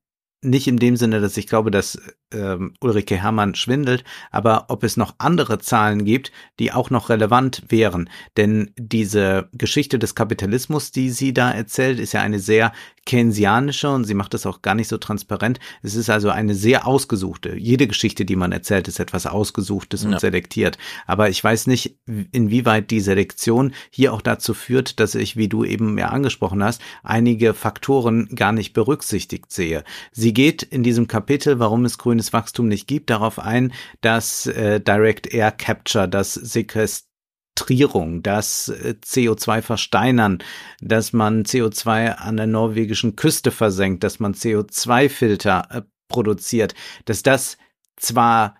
[0.42, 2.00] nicht in dem Sinne, dass ich glaube, dass
[2.34, 7.62] ähm, Ulrike Hermann schwindelt, aber ob es noch andere Zahlen gibt, die auch noch relevant
[7.68, 8.10] wären.
[8.36, 12.72] Denn diese Geschichte des Kapitalismus, die sie da erzählt, ist ja eine sehr
[13.06, 15.60] keynesianische und sie macht das auch gar nicht so transparent.
[15.82, 17.56] Es ist also eine sehr ausgesuchte.
[17.56, 20.20] Jede Geschichte, die man erzählt, ist etwas Ausgesuchtes und ja.
[20.20, 20.78] selektiert.
[21.06, 21.98] Aber ich weiß nicht,
[22.32, 26.80] inwieweit die Selektion hier auch dazu führt, dass ich, wie du eben ja angesprochen hast,
[27.02, 29.84] einige Faktoren gar nicht berücksichtigt sehe.
[30.12, 34.80] Sie geht in diesem Kapitel, warum es grünes Wachstum nicht gibt, darauf ein, dass äh,
[34.80, 37.08] Direct Air Capture, das Sequest
[37.56, 40.38] Sequestrierung, das äh, CO2 versteinern,
[40.80, 47.56] dass man CO2 an der norwegischen Küste versenkt, dass man CO2-Filter äh, produziert, dass das
[47.96, 48.56] zwar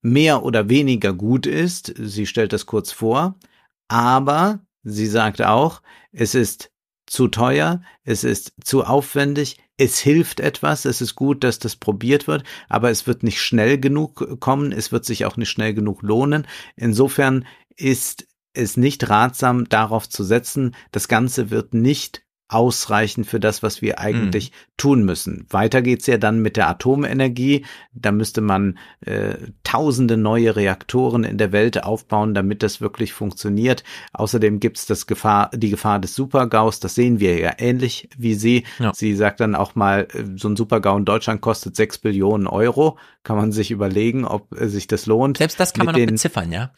[0.00, 3.38] mehr oder weniger gut ist, sie stellt das kurz vor,
[3.88, 5.82] aber sie sagt auch,
[6.12, 6.70] es ist
[7.06, 12.26] zu teuer, es ist zu aufwendig, es hilft etwas, es ist gut, dass das probiert
[12.26, 16.02] wird, aber es wird nicht schnell genug kommen, es wird sich auch nicht schnell genug
[16.02, 16.46] lohnen.
[16.76, 17.46] Insofern
[17.76, 23.80] ist es nicht ratsam, darauf zu setzen, das Ganze wird nicht ausreichen für das, was
[23.80, 24.54] wir eigentlich mhm.
[24.76, 25.46] tun müssen.
[25.48, 27.64] Weiter geht's ja dann mit der Atomenergie.
[27.92, 33.82] Da müsste man äh, tausende neue Reaktoren in der Welt aufbauen, damit das wirklich funktioniert.
[34.12, 36.80] Außerdem gibt's das Gefahr, die Gefahr des Supergaus.
[36.80, 38.64] Das sehen wir ja ähnlich wie Sie.
[38.78, 38.92] Ja.
[38.94, 42.98] Sie sagt dann auch mal, äh, so ein Supergau in Deutschland kostet sechs Billionen Euro.
[43.22, 45.38] Kann man sich überlegen, ob äh, sich das lohnt.
[45.38, 46.72] Selbst das kann man noch beziffern, ja.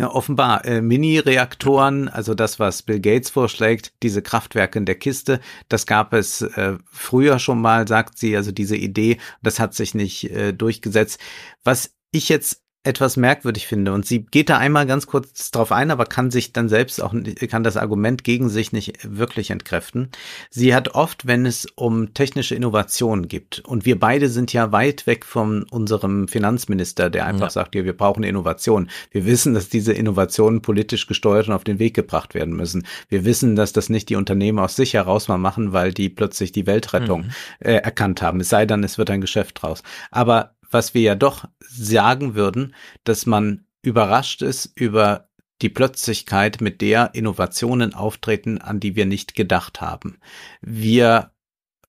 [0.00, 5.38] Offenbar äh, Mini-Reaktoren, also das, was Bill Gates vorschlägt, diese Kraftwerke in der Kiste,
[5.68, 9.94] das gab es äh, früher schon mal, sagt sie, also diese Idee, das hat sich
[9.94, 11.20] nicht äh, durchgesetzt.
[11.62, 13.92] Was ich jetzt etwas merkwürdig finde.
[13.92, 17.14] Und sie geht da einmal ganz kurz drauf ein, aber kann sich dann selbst auch,
[17.48, 20.10] kann das Argument gegen sich nicht wirklich entkräften.
[20.50, 25.06] Sie hat oft, wenn es um technische Innovationen gibt, und wir beide sind ja weit
[25.06, 27.50] weg von unserem Finanzminister, der einfach ja.
[27.50, 28.90] sagt, ja, wir brauchen Innovation.
[29.10, 32.86] Wir wissen, dass diese Innovationen politisch gesteuert und auf den Weg gebracht werden müssen.
[33.08, 36.50] Wir wissen, dass das nicht die Unternehmen aus sich heraus mal machen, weil die plötzlich
[36.50, 37.30] die Weltrettung mhm.
[37.60, 38.40] äh, erkannt haben.
[38.40, 39.82] Es sei denn, es wird ein Geschäft draus.
[40.10, 45.28] Aber was wir ja doch sagen würden, dass man überrascht ist über
[45.60, 50.18] die Plötzlichkeit, mit der Innovationen auftreten, an die wir nicht gedacht haben.
[50.60, 51.31] Wir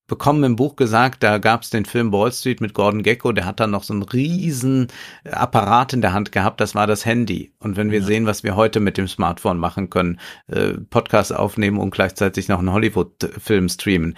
[0.07, 3.45] bekommen im Buch gesagt, da gab es den Film Wall Street mit Gordon Gecko, der
[3.45, 4.87] hat dann noch so einen riesen
[5.23, 7.53] Apparat in der Hand gehabt, das war das Handy.
[7.59, 8.05] Und wenn wir ja.
[8.05, 12.59] sehen, was wir heute mit dem Smartphone machen können, äh, Podcast aufnehmen und gleichzeitig noch
[12.59, 14.15] einen Hollywood-Film streamen,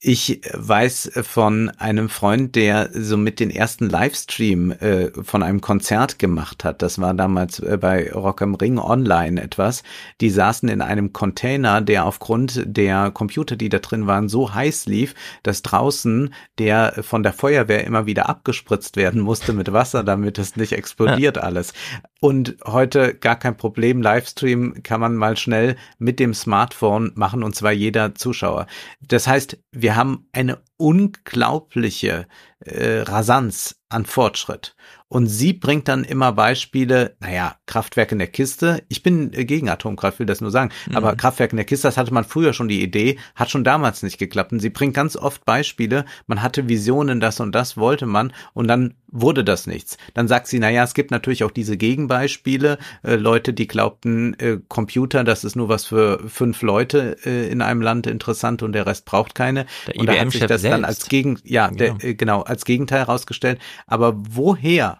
[0.00, 6.20] ich weiß von einem Freund, der so mit den ersten Livestream äh, von einem Konzert
[6.20, 6.82] gemacht hat.
[6.82, 9.82] Das war damals äh, bei Rock am Ring Online etwas.
[10.20, 14.86] Die saßen in einem Container, der aufgrund der Computer, die da drin waren, so heiß
[14.86, 15.07] lief,
[15.42, 20.56] dass draußen der von der Feuerwehr immer wieder abgespritzt werden musste mit Wasser, damit es
[20.56, 21.42] nicht explodiert ja.
[21.42, 21.72] alles.
[22.20, 24.02] Und heute gar kein Problem.
[24.02, 28.66] Livestream kann man mal schnell mit dem Smartphone machen und zwar jeder Zuschauer.
[29.00, 32.26] Das heißt, wir haben eine unglaubliche
[32.60, 34.74] äh, Rasanz an Fortschritt.
[35.10, 38.82] Und sie bringt dann immer Beispiele, naja, Kraftwerk in der Kiste.
[38.88, 40.70] Ich bin gegen Atomkraft, will das nur sagen.
[40.86, 40.96] Mhm.
[40.96, 44.02] Aber Kraftwerk in der Kiste, das hatte man früher schon die Idee, hat schon damals
[44.02, 44.52] nicht geklappt.
[44.52, 48.68] Und sie bringt ganz oft Beispiele, man hatte Visionen, das und das wollte man und
[48.68, 49.96] dann wurde das nichts.
[50.12, 54.58] Dann sagt sie, naja, es gibt natürlich auch diese Gegenbeispiele, äh, Leute, die glaubten, äh,
[54.68, 58.86] Computer, das ist nur was für fünf Leute äh, in einem Land interessant und der
[58.86, 59.64] Rest braucht keine.
[59.86, 60.74] Der und da hat sich das selbst.
[60.74, 61.96] dann als Gegen, ja, genau.
[61.96, 63.58] Der, äh, genau, als Gegenteil herausgestellt.
[63.86, 64.97] Aber woher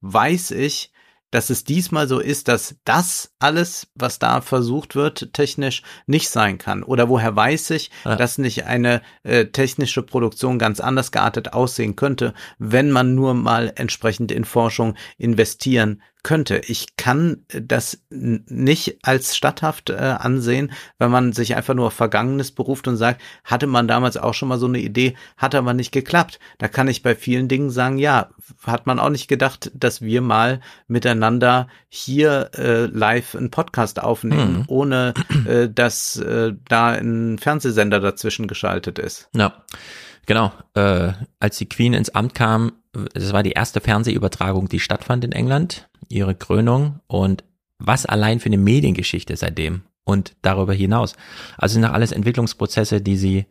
[0.00, 0.92] weiß ich,
[1.30, 6.56] dass es diesmal so ist, dass das alles, was da versucht wird, technisch nicht sein
[6.56, 6.82] kann?
[6.82, 8.16] Oder woher weiß ich, ja.
[8.16, 13.72] dass nicht eine äh, technische Produktion ganz anders geartet aussehen könnte, wenn man nur mal
[13.76, 16.60] entsprechend in Forschung investieren könnte.
[16.66, 22.52] Ich kann das nicht als statthaft äh, ansehen, wenn man sich einfach nur auf Vergangenes
[22.52, 25.90] beruft und sagt, hatte man damals auch schon mal so eine Idee, hat aber nicht
[25.90, 26.38] geklappt.
[26.58, 28.28] Da kann ich bei vielen Dingen sagen, ja,
[28.62, 34.58] hat man auch nicht gedacht, dass wir mal miteinander hier äh, live einen Podcast aufnehmen,
[34.58, 34.64] mhm.
[34.66, 35.14] ohne
[35.46, 39.30] äh, dass äh, da ein Fernsehsender dazwischen geschaltet ist.
[39.34, 39.64] Ja.
[40.28, 45.24] Genau, äh, als die Queen ins Amt kam, das war die erste Fernsehübertragung, die stattfand
[45.24, 47.44] in England, ihre Krönung und
[47.78, 51.14] was allein für eine Mediengeschichte seitdem und darüber hinaus.
[51.58, 53.46] Also sind noch alles Entwicklungsprozesse, die sie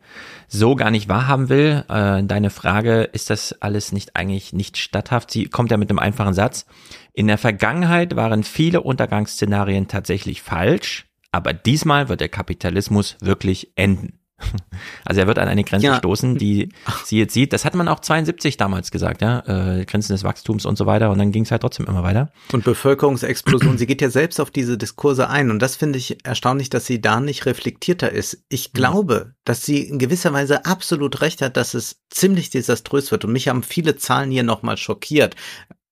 [0.48, 1.84] so gar nicht wahrhaben will.
[1.88, 5.30] Äh, deine Frage, ist das alles nicht eigentlich nicht statthaft?
[5.30, 6.66] Sie kommt ja mit einem einfachen Satz.
[7.12, 14.17] In der Vergangenheit waren viele Untergangsszenarien tatsächlich falsch, aber diesmal wird der Kapitalismus wirklich enden.
[15.04, 15.96] Also er wird an eine Grenze ja.
[15.96, 16.68] stoßen, die
[17.04, 17.52] sie jetzt sieht.
[17.52, 21.10] Das hat man auch 72 damals gesagt, ja, äh, Grenzen des Wachstums und so weiter.
[21.10, 22.30] Und dann ging es halt trotzdem immer weiter.
[22.52, 23.78] Und Bevölkerungsexplosion.
[23.78, 25.50] sie geht ja selbst auf diese Diskurse ein.
[25.50, 28.44] Und das finde ich erstaunlich, dass sie da nicht reflektierter ist.
[28.48, 33.24] Ich glaube, dass sie in gewisser Weise absolut recht hat, dass es ziemlich desaströs wird.
[33.24, 35.36] Und mich haben viele Zahlen hier nochmal schockiert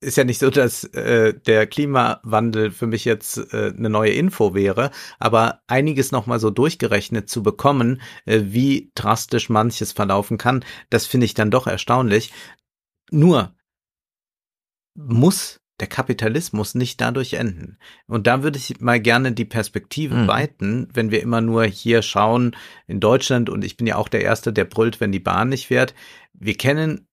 [0.01, 4.55] ist ja nicht so, dass äh, der Klimawandel für mich jetzt äh, eine neue Info
[4.55, 11.07] wäre, aber einiges nochmal so durchgerechnet zu bekommen, äh, wie drastisch manches verlaufen kann, das
[11.07, 12.33] finde ich dann doch erstaunlich.
[13.11, 13.55] Nur
[14.95, 17.79] muss der Kapitalismus nicht dadurch enden.
[18.07, 20.29] Und da würde ich mal gerne die Perspektive mhm.
[20.29, 24.23] weiten, wenn wir immer nur hier schauen in Deutschland und ich bin ja auch der
[24.23, 25.95] Erste, der brüllt, wenn die Bahn nicht fährt.
[26.33, 27.06] Wir kennen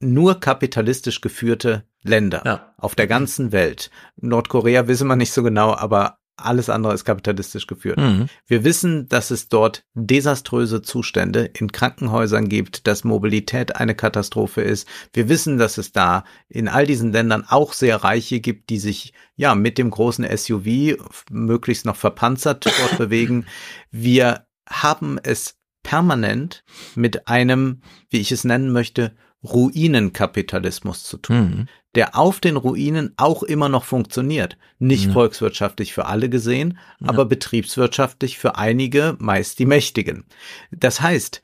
[0.00, 2.74] nur kapitalistisch geführte Länder ja.
[2.78, 3.90] auf der ganzen Welt.
[4.16, 7.98] Nordkorea wissen wir nicht so genau, aber alles andere ist kapitalistisch geführt.
[7.98, 8.26] Mhm.
[8.46, 14.88] Wir wissen, dass es dort desaströse Zustände in Krankenhäusern gibt, dass Mobilität eine Katastrophe ist.
[15.12, 19.12] Wir wissen, dass es da in all diesen Ländern auch sehr Reiche gibt, die sich
[19.36, 20.96] ja mit dem großen SUV
[21.30, 23.46] möglichst noch verpanzert dort bewegen.
[23.90, 29.14] Wir haben es permanent mit einem, wie ich es nennen möchte,
[29.44, 31.68] Ruinenkapitalismus zu tun, mhm.
[31.94, 34.58] der auf den Ruinen auch immer noch funktioniert.
[34.78, 35.12] Nicht mhm.
[35.12, 37.08] volkswirtschaftlich für alle gesehen, ja.
[37.08, 40.24] aber betriebswirtschaftlich für einige, meist die Mächtigen.
[40.70, 41.42] Das heißt,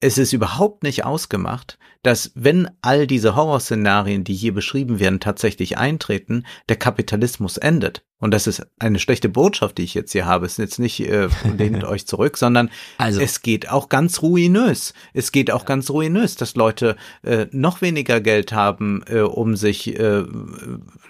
[0.00, 5.78] es ist überhaupt nicht ausgemacht, dass wenn all diese Horrorszenarien, die hier beschrieben werden, tatsächlich
[5.78, 8.04] eintreten, der Kapitalismus endet.
[8.22, 10.46] Und das ist eine schlechte Botschaft, die ich jetzt hier habe.
[10.46, 13.20] Es ist jetzt nicht, äh, lehnt euch zurück, sondern also.
[13.20, 14.94] es geht auch ganz ruinös.
[15.12, 19.98] Es geht auch ganz ruinös, dass Leute äh, noch weniger Geld haben, äh, um sich,
[19.98, 20.20] äh,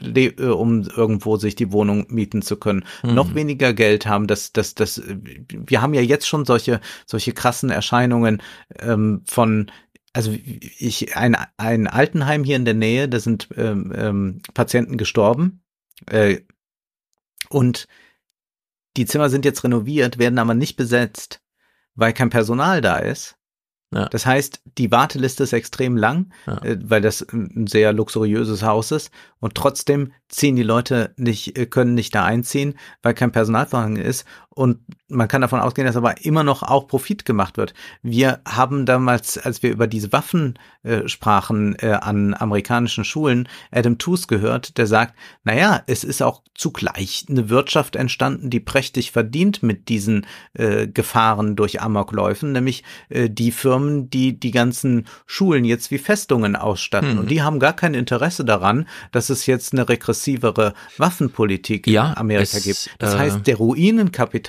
[0.01, 2.87] äh, um irgendwo sich die Wohnung mieten zu können.
[3.03, 3.15] Mhm.
[3.15, 7.69] Noch weniger Geld haben, dass, dass, dass, wir haben ja jetzt schon solche, solche krassen
[7.69, 8.41] Erscheinungen
[8.81, 9.71] ähm, von
[10.15, 10.35] also
[10.79, 15.63] ich ein, ein Altenheim hier in der Nähe, da sind ähm, ähm, Patienten gestorben
[16.11, 16.41] äh,
[17.53, 17.87] und
[18.97, 21.41] die Zimmer sind jetzt renoviert, werden aber nicht besetzt,
[21.95, 23.37] weil kein Personal da ist.
[23.95, 24.09] Ja.
[24.09, 26.59] Das heißt, die Warteliste ist extrem lang, ja.
[26.63, 31.67] äh, weil das ein sehr luxuriöses Haus ist und trotzdem ziehen die Leute nicht, äh,
[31.67, 34.25] können nicht da einziehen, weil kein Personal vorhanden ist
[34.55, 34.79] und
[35.09, 37.75] man kann davon ausgehen, dass aber immer noch auch Profit gemacht wird.
[38.03, 43.99] Wir haben damals, als wir über diese Waffen äh, sprachen äh, an amerikanischen Schulen, Adam
[43.99, 49.63] Tooze gehört, der sagt, naja, es ist auch zugleich eine Wirtschaft entstanden, die prächtig verdient
[49.63, 55.91] mit diesen äh, Gefahren durch Amokläufen, nämlich äh, die Firmen, die die ganzen Schulen jetzt
[55.91, 57.15] wie Festungen ausstatten.
[57.15, 57.19] Mhm.
[57.21, 62.17] Und die haben gar kein Interesse daran, dass es jetzt eine regressivere Waffenpolitik ja, in
[62.19, 62.91] Amerika es, gibt.
[62.99, 64.42] Das äh, heißt, der Ruinenkapitalismus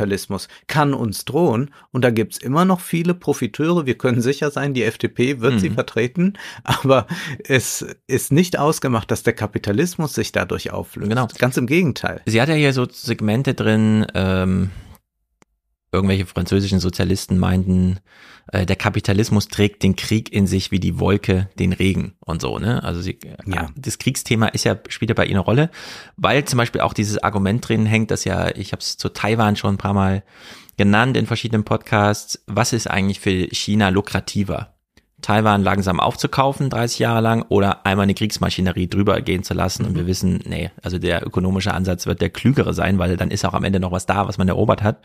[0.67, 3.85] kann uns drohen und da gibt's immer noch viele Profiteure.
[3.85, 5.59] Wir können sicher sein, die FDP wird mhm.
[5.59, 6.33] sie vertreten,
[6.63, 7.07] aber
[7.43, 11.09] es ist nicht ausgemacht, dass der Kapitalismus sich dadurch auflöst.
[11.09, 11.27] Genau.
[11.37, 12.21] Ganz im Gegenteil.
[12.25, 14.71] Sie hat ja hier so Segmente drin, ähm,
[15.93, 17.99] irgendwelche französischen Sozialisten meinten,
[18.51, 22.59] äh, der Kapitalismus trägt den Krieg in sich wie die Wolke den Regen und so,
[22.59, 22.83] ne?
[22.83, 23.69] Also sie, ja.
[23.75, 25.69] das Kriegsthema ist ja, spielt ja bei ihnen eine Rolle,
[26.17, 29.55] weil zum Beispiel auch dieses Argument drin hängt, dass ja, ich habe es zu Taiwan
[29.55, 30.23] schon ein paar Mal
[30.75, 34.72] genannt in verschiedenen Podcasts, was ist eigentlich für China lukrativer?
[35.23, 39.83] Taiwan langsam aufzukaufen, 30 Jahre lang, oder einmal eine Kriegsmaschinerie drüber gehen zu lassen.
[39.83, 39.89] Mhm.
[39.89, 43.45] Und wir wissen, nee, also der ökonomische Ansatz wird der klügere sein, weil dann ist
[43.45, 44.99] auch am Ende noch was da, was man erobert hat.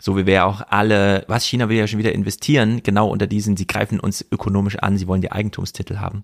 [0.00, 3.56] So wie wir auch alle, was China will ja schon wieder investieren, genau unter diesen,
[3.56, 6.22] sie greifen uns ökonomisch an, sie wollen die Eigentumstitel haben.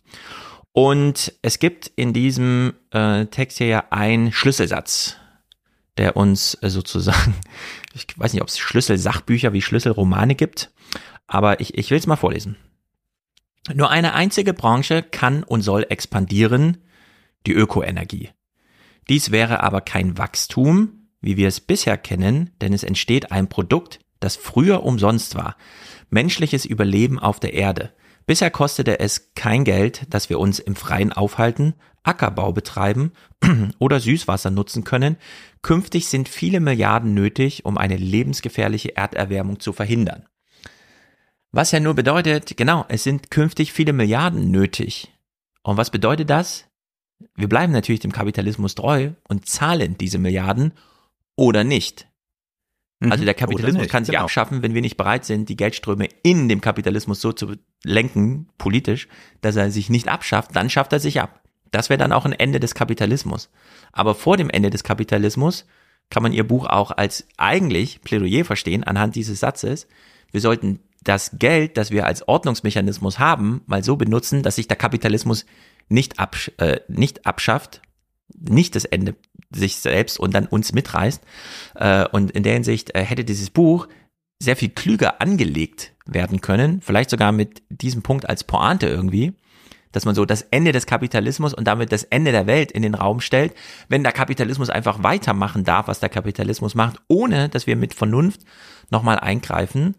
[0.73, 5.17] Und es gibt in diesem äh, Text hier ja einen Schlüsselsatz,
[5.99, 7.35] der uns äh, sozusagen,
[7.95, 10.71] ich weiß nicht, ob es Schlüsselsachbücher wie Schlüsselromane gibt,
[11.27, 12.57] aber ich, ich will es mal vorlesen.
[13.73, 16.79] Nur eine einzige Branche kann und soll expandieren,
[17.47, 18.31] die Ökoenergie.
[19.09, 24.01] Dies wäre aber kein Wachstum, wie wir es bisher kennen, denn es entsteht ein Produkt,
[24.21, 25.57] das früher umsonst war.
[26.11, 27.93] Menschliches Überleben auf der Erde.
[28.27, 33.13] Bisher kostete es kein Geld, dass wir uns im Freien aufhalten, Ackerbau betreiben
[33.79, 35.17] oder Süßwasser nutzen können.
[35.63, 40.27] Künftig sind viele Milliarden nötig, um eine lebensgefährliche Erderwärmung zu verhindern.
[41.57, 45.13] Was ja nur bedeutet, genau, es sind künftig viele Milliarden nötig.
[45.63, 46.65] Und was bedeutet das?
[47.37, 50.73] Wir bleiben natürlich dem Kapitalismus treu und zahlen diese Milliarden
[51.37, 52.09] oder nicht.
[52.99, 53.13] Mhm.
[53.13, 54.25] Also der Kapitalismus kann sich genau.
[54.25, 59.07] abschaffen, wenn wir nicht bereit sind, die Geldströme in dem Kapitalismus so zu lenken, politisch,
[59.41, 61.41] dass er sich nicht abschafft, dann schafft er sich ab.
[61.71, 63.49] Das wäre dann auch ein Ende des Kapitalismus.
[63.93, 65.67] Aber vor dem Ende des Kapitalismus
[66.11, 69.87] kann man ihr Buch auch als eigentlich Plädoyer verstehen anhand dieses Satzes.
[70.33, 74.77] Wir sollten das Geld, das wir als Ordnungsmechanismus haben, mal so benutzen, dass sich der
[74.77, 75.47] Kapitalismus
[75.89, 77.83] nicht, absch äh, nicht abschafft,
[78.29, 79.15] nicht das Ende
[79.55, 81.23] sich selbst und dann uns mitreißt.
[81.75, 83.87] Äh, und in der Hinsicht äh, hätte dieses Buch
[84.43, 89.33] sehr viel klüger angelegt werden können, vielleicht sogar mit diesem Punkt als Pointe irgendwie,
[89.93, 92.95] dass man so das Ende des Kapitalismus und damit das Ende der Welt in den
[92.95, 93.55] Raum stellt,
[93.89, 98.41] wenn der Kapitalismus einfach weitermachen darf, was der Kapitalismus macht, ohne dass wir mit Vernunft
[98.91, 99.95] nochmal eingreifen.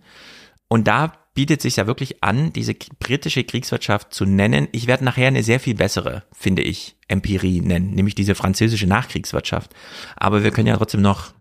[0.68, 4.68] Und da bietet sich ja wirklich an, diese britische Kriegswirtschaft zu nennen.
[4.72, 9.76] Ich werde nachher eine sehr viel bessere, finde ich, Empirie nennen, nämlich diese französische Nachkriegswirtschaft.
[10.16, 11.35] Aber wir können ja trotzdem noch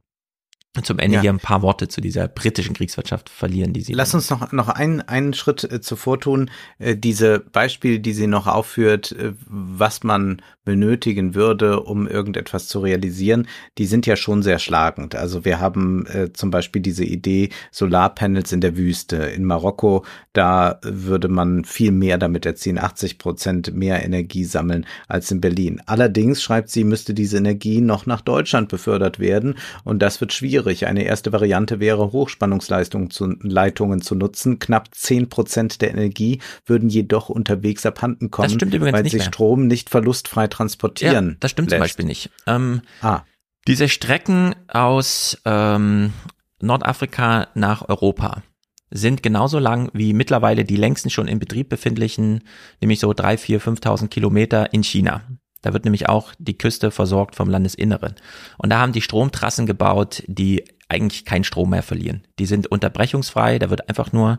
[0.83, 1.21] zum Ende Ja.
[1.21, 3.93] hier ein paar Worte zu dieser britischen Kriegswirtschaft verlieren, die sie.
[3.93, 6.51] Lass uns noch, noch einen, einen Schritt äh, zuvor tun.
[6.79, 12.81] Äh, diese Beispiele, die sie noch aufführt, äh, was man benötigen würde, um irgendetwas zu
[12.81, 13.47] realisieren,
[13.77, 15.15] die sind ja schon sehr schlagend.
[15.15, 19.17] Also wir haben äh, zum Beispiel diese Idee Solarpanels in der Wüste.
[19.17, 25.31] In Marokko, da würde man viel mehr damit erzielen, 80 Prozent mehr Energie sammeln als
[25.31, 25.83] in Berlin.
[25.87, 30.64] Allerdings, schreibt sie, müsste diese Energie noch nach Deutschland befördert werden und das wird schwierig.
[30.87, 34.59] Eine erste Variante wäre, Hochspannungsleistungen zu, Leitungen zu nutzen.
[34.59, 38.61] Knapp 10 Prozent der Energie würden jedoch unterwegs abhanden kommen,
[38.93, 39.23] weil sich mehr.
[39.23, 41.85] Strom nicht verlustfrei transportieren ja, das stimmt zum lässt.
[41.93, 42.31] Beispiel nicht.
[42.47, 43.23] Ähm, Ah,
[43.67, 46.13] Diese Strecken aus ähm,
[46.61, 48.43] Nordafrika nach Europa
[48.91, 52.45] sind genauso lang wie mittlerweile die längsten schon in Betrieb befindlichen,
[52.81, 55.23] nämlich so drei, vier, 5.000 Kilometer in China.
[55.65, 58.15] Da wird nämlich auch die Küste versorgt vom Landesinneren.
[58.59, 62.27] Und da haben die Stromtrassen gebaut, die eigentlich keinen Strom mehr verlieren.
[62.39, 64.39] Die sind unterbrechungsfrei, da wird einfach nur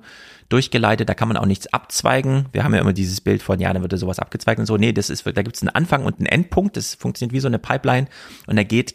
[0.49, 2.45] durchgeleitet, da kann man auch nichts abzweigen.
[2.51, 4.77] Wir haben ja immer dieses Bild von, ja, dann wird da sowas abgezweigt und so.
[4.77, 7.47] Nee, das ist, da gibt es einen Anfang und einen Endpunkt, das funktioniert wie so
[7.47, 8.07] eine Pipeline
[8.45, 8.93] und da geht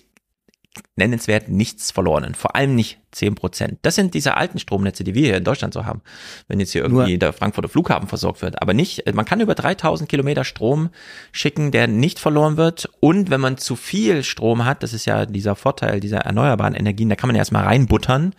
[0.96, 2.34] nennenswert nichts verloren.
[2.34, 3.78] Vor allem nicht 10 Prozent.
[3.82, 6.02] Das sind diese alten Stromnetze, die wir hier in Deutschland so haben.
[6.46, 8.62] Wenn jetzt hier irgendwie Nur- der Frankfurter Flughafen versorgt wird.
[8.62, 10.90] Aber nicht, man kann über 3000 Kilometer Strom
[11.32, 12.88] schicken, der nicht verloren wird.
[13.00, 17.08] Und wenn man zu viel Strom hat, das ist ja dieser Vorteil dieser erneuerbaren Energien,
[17.08, 18.34] da kann man erstmal reinbuttern.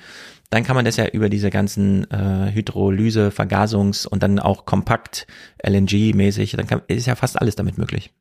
[0.51, 5.25] Dann kann man das ja über diese ganzen äh, Hydrolyse, Vergasungs- und dann auch kompakt
[5.65, 8.11] LNG-mäßig, dann kann, ist ja fast alles damit möglich.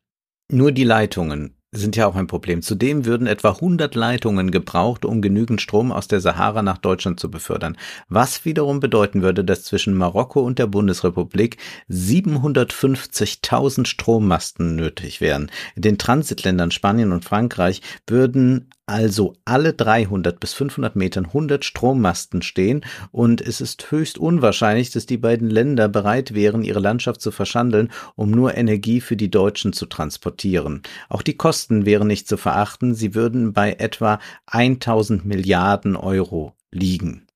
[0.49, 2.61] Nur die Leitungen sind ja auch ein Problem.
[2.61, 7.31] Zudem würden etwa 100 Leitungen gebraucht, um genügend Strom aus der Sahara nach Deutschland zu
[7.31, 7.77] befördern.
[8.09, 11.57] Was wiederum bedeuten würde, dass zwischen Marokko und der Bundesrepublik
[11.89, 15.49] 750.000 Strommasten nötig wären.
[15.75, 22.41] In den Transitländern Spanien und Frankreich würden also alle 300 bis 500 Metern 100 Strommasten
[22.41, 22.81] stehen
[23.11, 27.89] und es ist höchst unwahrscheinlich, dass die beiden Länder bereit wären, ihre Landschaft zu verschandeln,
[28.15, 30.81] um nur Energie für die Deutschen zu transportieren.
[31.07, 37.27] Auch die Kosten wären nicht zu verachten, sie würden bei etwa 1000 Milliarden Euro liegen.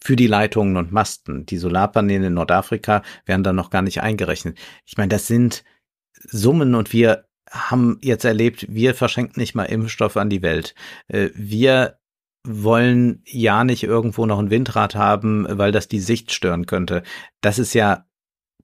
[0.00, 1.44] Für die Leitungen und Masten.
[1.46, 4.58] Die Solarpaneele in Nordafrika werden da noch gar nicht eingerechnet.
[4.86, 5.64] Ich meine, das sind
[6.14, 10.74] Summen und wir haben jetzt erlebt, wir verschenken nicht mal Impfstoffe an die Welt.
[11.08, 11.98] Äh, Wir
[12.46, 17.02] wollen ja nicht irgendwo noch ein Windrad haben, weil das die Sicht stören könnte.
[17.40, 18.06] Das ist ja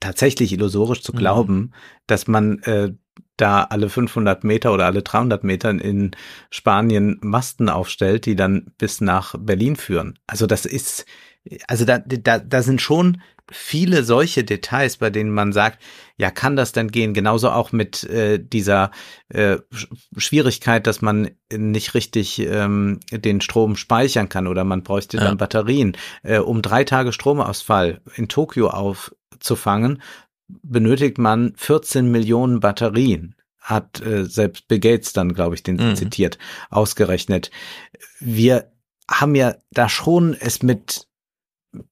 [0.01, 1.17] tatsächlich illusorisch zu Mhm.
[1.19, 1.73] glauben,
[2.07, 2.93] dass man äh,
[3.37, 6.13] da alle 500 Meter oder alle 300 Meter in
[6.51, 10.19] Spanien Masten aufstellt, die dann bis nach Berlin führen.
[10.27, 11.05] Also das ist,
[11.69, 13.21] also da, da, da sind schon
[13.53, 15.83] viele solche Details, bei denen man sagt,
[16.17, 17.13] ja, kann das denn gehen?
[17.13, 18.91] Genauso auch mit äh, dieser
[19.29, 25.19] äh, Sch- Schwierigkeit, dass man nicht richtig ähm, den Strom speichern kann oder man bräuchte
[25.19, 25.25] Ja.
[25.25, 25.95] dann Batterien.
[26.23, 30.01] Äh, um drei Tage Stromausfall in Tokio aufzufangen,
[30.49, 35.97] benötigt man 14 Millionen Batterien hat äh, selbst Bill Gates dann, glaube ich, den Mhm.
[35.97, 36.39] zitiert,
[36.71, 37.51] ausgerechnet.
[38.21, 38.71] Wir
[39.11, 41.07] haben ja da schon es mit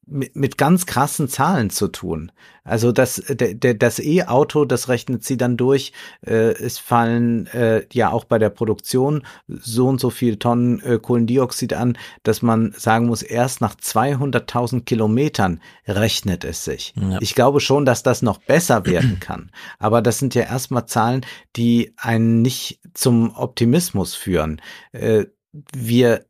[0.07, 2.33] mit, mit ganz krassen Zahlen zu tun.
[2.64, 5.93] Also das, der, der, das E-Auto, das rechnet sie dann durch.
[6.24, 10.99] Äh, es fallen äh, ja auch bei der Produktion so und so viel Tonnen äh,
[10.99, 16.95] Kohlendioxid an, dass man sagen muss, erst nach 200.000 Kilometern rechnet es sich.
[16.97, 17.18] Ja.
[17.20, 19.51] Ich glaube schon, dass das noch besser werden kann.
[19.78, 21.26] Aber das sind ja erstmal Zahlen,
[21.57, 24.61] die einen nicht zum Optimismus führen.
[24.93, 25.26] Äh,
[25.74, 26.24] wir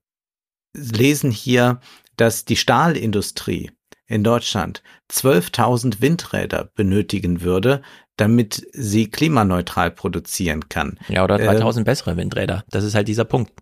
[0.75, 1.81] lesen hier,
[2.17, 3.71] dass die Stahlindustrie
[4.07, 7.83] in Deutschland 12.000 Windräder benötigen würde,
[8.17, 10.99] damit sie klimaneutral produzieren kann.
[11.09, 12.65] Ja, oder Ähm, 3000 bessere Windräder.
[12.69, 13.53] Das ist halt dieser Punkt.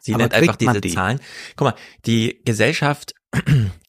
[0.00, 0.92] Sie nennt einfach diese die?
[0.92, 1.20] Zahlen.
[1.54, 3.14] Guck mal, die Gesellschaft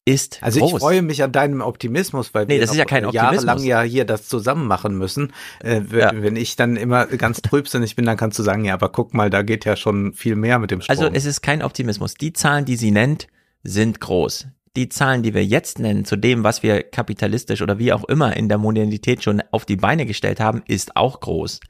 [0.08, 0.72] ist Also groß.
[0.72, 3.64] ich freue mich an deinem Optimismus, weil Nee, wir das ist ja kein jahrelang Optimismus.
[3.64, 5.32] ja hier das zusammen machen müssen.
[5.62, 6.10] Äh, Ja.
[6.14, 9.30] Wenn ich dann immer ganz trübsinnig bin, dann kannst du sagen, ja, aber guck mal,
[9.30, 10.96] da geht ja schon viel mehr mit dem Strom.
[10.98, 12.14] Also es ist kein Optimismus.
[12.14, 13.26] Die Zahlen, die sie nennt,
[13.62, 14.46] sind groß.
[14.76, 18.36] Die Zahlen, die wir jetzt nennen, zu dem, was wir kapitalistisch oder wie auch immer
[18.36, 21.60] in der Modernität schon auf die Beine gestellt haben, ist auch groß.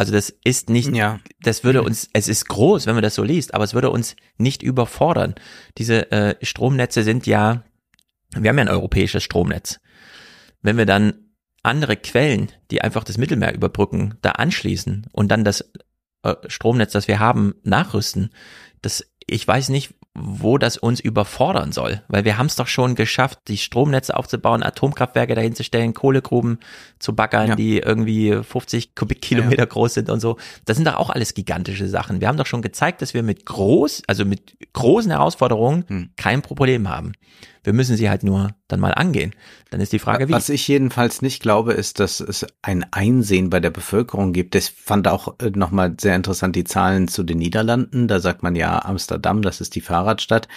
[0.00, 1.20] Also das ist nicht, ja.
[1.42, 4.16] das würde uns, es ist groß, wenn man das so liest, aber es würde uns
[4.38, 5.34] nicht überfordern.
[5.76, 7.64] Diese äh, Stromnetze sind ja,
[8.34, 9.78] wir haben ja ein europäisches Stromnetz.
[10.62, 11.26] Wenn wir dann
[11.62, 15.70] andere Quellen, die einfach das Mittelmeer überbrücken, da anschließen und dann das
[16.22, 18.30] äh, Stromnetz, das wir haben, nachrüsten,
[18.80, 22.02] das, ich weiß nicht, wo das uns überfordern soll.
[22.08, 26.58] Weil wir haben es doch schon geschafft, die Stromnetze aufzubauen, Atomkraftwerke dahin zu stellen, Kohlegruben
[26.98, 27.56] zu baggern, ja.
[27.56, 29.66] die irgendwie 50 Kubikkilometer ja.
[29.66, 30.36] groß sind und so.
[30.64, 32.20] Das sind doch auch alles gigantische Sachen.
[32.20, 36.10] Wir haben doch schon gezeigt, dass wir mit groß, also mit großen Herausforderungen hm.
[36.16, 37.12] kein Problem haben.
[37.62, 39.34] Wir müssen sie halt nur dann mal angehen.
[39.70, 40.32] Dann ist die Frage, wie.
[40.32, 44.54] Was ich jedenfalls nicht glaube, ist, dass es ein Einsehen bei der Bevölkerung gibt.
[44.54, 48.08] Ich fand auch äh, nochmal sehr interessant die Zahlen zu den Niederlanden.
[48.08, 50.48] Da sagt man ja Amsterdam, das ist die Fahrradstadt.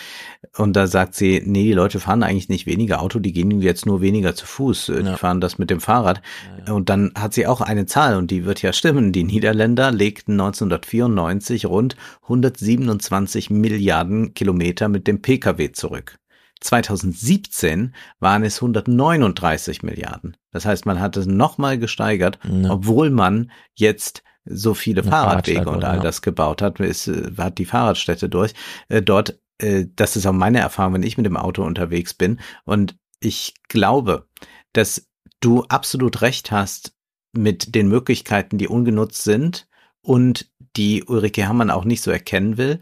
[0.58, 3.86] Und da sagt sie, nee, die Leute fahren eigentlich nicht weniger Auto, die gehen jetzt
[3.86, 4.90] nur weniger zu Fuß.
[4.90, 5.18] Äh, die ja.
[5.18, 6.22] fahren das mit dem Fahrrad.
[6.60, 6.74] Ja, ja.
[6.74, 9.12] Und dann hat sie auch eine Zahl und die wird ja stimmen.
[9.12, 16.18] Die Niederländer legten 1994 rund 127 Milliarden Kilometer mit dem Pkw zurück.
[16.64, 20.38] 2017 waren es 139 Milliarden.
[20.52, 22.72] Das heißt, man hat es nochmal gesteigert, ja.
[22.72, 27.58] obwohl man jetzt so viele Eine Fahrradwege und all das gebaut hat, ist, äh, hat
[27.58, 28.54] die Fahrradstätte durch.
[28.88, 32.40] Äh, dort, äh, das ist auch meine Erfahrung, wenn ich mit dem Auto unterwegs bin.
[32.66, 34.28] Und ich glaube,
[34.74, 35.10] dass
[35.40, 36.96] du absolut recht hast
[37.34, 39.68] mit den Möglichkeiten, die ungenutzt sind
[40.02, 42.80] und die Ulrike Herrmann auch nicht so erkennen will.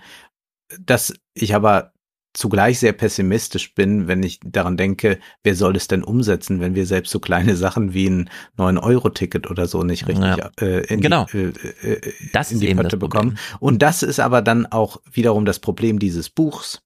[0.79, 1.90] Dass ich aber
[2.33, 6.85] zugleich sehr pessimistisch bin, wenn ich daran denke, wer soll es denn umsetzen, wenn wir
[6.85, 10.49] selbst so kleine Sachen wie ein 9-Euro-Ticket oder so nicht richtig ja.
[10.59, 11.25] äh, in genau.
[11.31, 11.37] die,
[11.83, 13.37] äh, äh, das in die Pötte bekommen.
[13.59, 16.83] Und das ist aber dann auch wiederum das Problem dieses Buchs,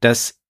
[0.00, 0.40] dass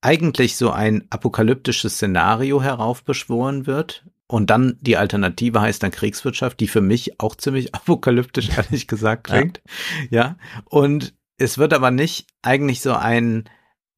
[0.00, 6.66] eigentlich so ein apokalyptisches Szenario heraufbeschworen wird, und dann die Alternative heißt dann Kriegswirtschaft, die
[6.66, 9.62] für mich auch ziemlich apokalyptisch, ehrlich gesagt, klingt.
[10.10, 10.22] Ja.
[10.22, 10.36] ja.
[10.64, 13.44] Und es wird aber nicht eigentlich so ein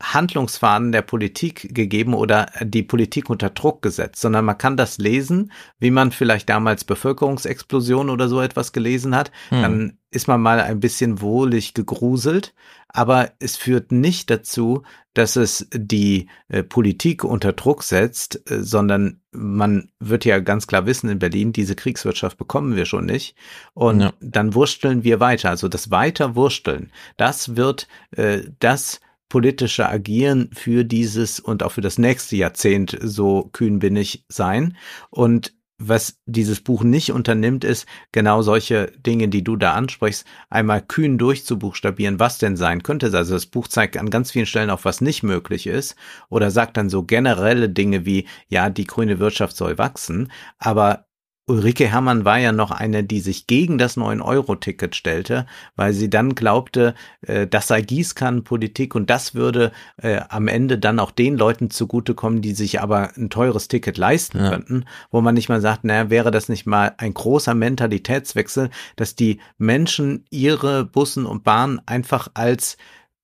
[0.00, 5.50] Handlungsfaden der Politik gegeben oder die Politik unter Druck gesetzt, sondern man kann das lesen,
[5.80, 9.32] wie man vielleicht damals Bevölkerungsexplosion oder so etwas gelesen hat.
[9.48, 9.62] Hm.
[9.62, 12.54] Dann ist man mal ein bisschen wohlig gegruselt,
[12.88, 14.82] aber es führt nicht dazu,
[15.14, 20.86] dass es die äh, Politik unter Druck setzt, äh, sondern man wird ja ganz klar
[20.86, 23.34] wissen in Berlin, diese Kriegswirtschaft bekommen wir schon nicht.
[23.74, 24.12] Und ja.
[24.20, 25.50] dann wursteln wir weiter.
[25.50, 31.98] Also das Weiterwursteln, das wird äh, das politische Agieren für dieses und auch für das
[31.98, 34.76] nächste Jahrzehnt, so kühn bin ich, sein.
[35.10, 40.82] Und was dieses Buch nicht unternimmt, ist genau solche Dinge, die du da ansprichst, einmal
[40.82, 43.12] kühn durchzubuchstabieren, was denn sein könnte.
[43.14, 45.94] Also das Buch zeigt an ganz vielen Stellen auch, was nicht möglich ist
[46.30, 51.07] oder sagt dann so generelle Dinge wie, ja, die grüne Wirtschaft soll wachsen, aber
[51.48, 55.46] Ulrike Herrmann war ja noch eine, die sich gegen das 9-Euro-Ticket stellte,
[55.76, 61.00] weil sie dann glaubte, äh, das sei Gießkannenpolitik und das würde äh, am Ende dann
[61.00, 64.50] auch den Leuten zugutekommen, die sich aber ein teures Ticket leisten ja.
[64.50, 69.14] könnten, wo man nicht mal sagt, naja, wäre das nicht mal ein großer Mentalitätswechsel, dass
[69.14, 72.76] die Menschen ihre Bussen und Bahnen einfach als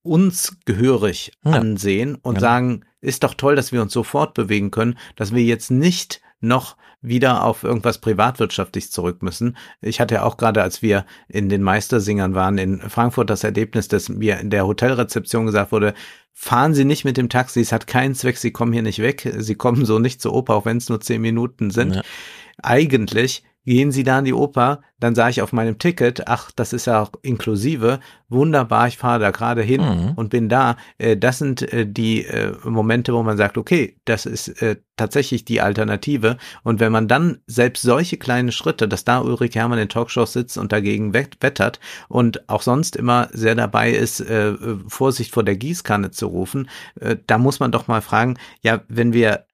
[0.02, 1.52] uns gehörig ja.
[1.52, 2.40] ansehen und ja.
[2.40, 6.76] sagen, ist doch toll, dass wir uns so fortbewegen können, dass wir jetzt nicht noch
[7.04, 9.56] wieder auf irgendwas privatwirtschaftlich zurück müssen.
[9.80, 13.88] Ich hatte ja auch gerade, als wir in den Meistersingern waren in Frankfurt, das Erlebnis,
[13.88, 15.94] dass mir in der Hotelrezeption gesagt wurde,
[16.32, 19.30] fahren Sie nicht mit dem Taxi, es hat keinen Zweck, Sie kommen hier nicht weg,
[19.36, 21.96] Sie kommen so nicht zur Oper, auch wenn es nur zehn Minuten sind.
[21.96, 22.02] Ja.
[22.62, 26.72] Eigentlich Gehen Sie da in die Oper, dann sah ich auf meinem Ticket, ach, das
[26.72, 30.12] ist ja auch inklusive, wunderbar, ich fahre da gerade hin mhm.
[30.16, 30.76] und bin da.
[30.98, 34.54] Äh, das sind äh, die äh, Momente, wo man sagt, okay, das ist
[34.96, 36.36] tatsächlich die Alternative.
[36.62, 40.56] Und wenn man dann selbst solche kleinen Schritte, dass da Ulrich Hermann in Talkshows sitzt
[40.58, 44.24] und dagegen wettert und auch sonst immer sehr dabei ist,
[44.86, 46.68] Vorsicht vor der Gießkanne zu rufen,
[47.26, 49.46] da muss man doch mal fragen, ja, wenn wir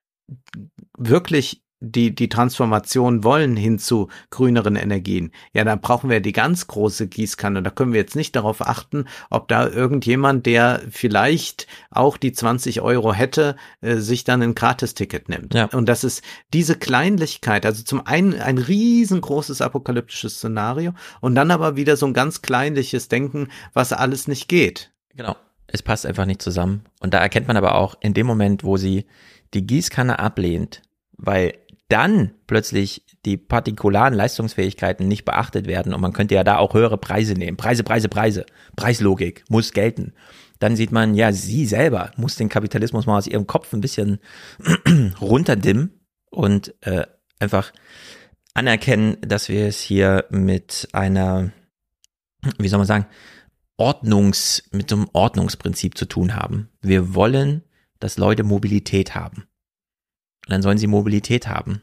[0.97, 6.67] wirklich die, die Transformation wollen hin zu grüneren Energien, ja, dann brauchen wir die ganz
[6.67, 7.63] große Gießkanne.
[7.63, 12.81] Da können wir jetzt nicht darauf achten, ob da irgendjemand, der vielleicht auch die 20
[12.81, 15.55] Euro hätte, äh, sich dann ein Gratisticket nimmt.
[15.55, 15.65] Ja.
[15.65, 21.75] Und das ist diese Kleinlichkeit, also zum einen ein riesengroßes apokalyptisches Szenario und dann aber
[21.75, 24.91] wieder so ein ganz kleinliches Denken, was alles nicht geht.
[25.15, 25.35] Genau.
[25.73, 26.83] Es passt einfach nicht zusammen.
[26.99, 29.05] Und da erkennt man aber auch in dem Moment, wo sie
[29.53, 30.81] die Gießkanne ablehnt,
[31.17, 31.53] weil
[31.91, 36.97] dann plötzlich die partikularen Leistungsfähigkeiten nicht beachtet werden und man könnte ja da auch höhere
[36.97, 37.57] Preise nehmen.
[37.57, 38.45] Preise, Preise, Preise.
[38.75, 40.13] Preislogik muss gelten.
[40.59, 44.19] Dann sieht man, ja, sie selber muss den Kapitalismus mal aus ihrem Kopf ein bisschen
[45.21, 45.99] runterdimmen
[46.29, 47.05] und äh,
[47.39, 47.71] einfach
[48.53, 51.51] anerkennen, dass wir es hier mit einer,
[52.57, 53.05] wie soll man sagen,
[53.77, 56.69] Ordnungs, mit so einem Ordnungsprinzip zu tun haben.
[56.81, 57.63] Wir wollen,
[57.99, 59.47] dass Leute Mobilität haben.
[60.51, 61.81] Dann sollen sie Mobilität haben.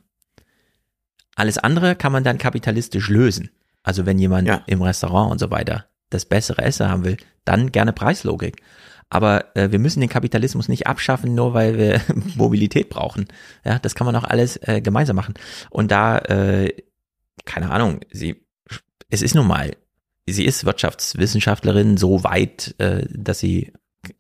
[1.35, 3.51] Alles andere kann man dann kapitalistisch lösen.
[3.83, 4.63] Also wenn jemand ja.
[4.67, 8.63] im Restaurant und so weiter das bessere Essen haben will, dann gerne Preislogik.
[9.11, 12.01] aber äh, wir müssen den Kapitalismus nicht abschaffen, nur weil wir
[12.37, 13.27] Mobilität brauchen.
[13.65, 15.35] Ja, das kann man auch alles äh, gemeinsam machen.
[15.71, 16.75] Und da, äh,
[17.45, 18.45] keine Ahnung, sie,
[19.09, 19.77] es ist nun mal,
[20.27, 23.73] sie ist Wirtschaftswissenschaftlerin so weit, äh, dass sie,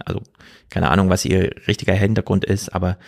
[0.04, 0.22] also
[0.70, 2.98] keine Ahnung, was ihr richtiger Hintergrund ist, aber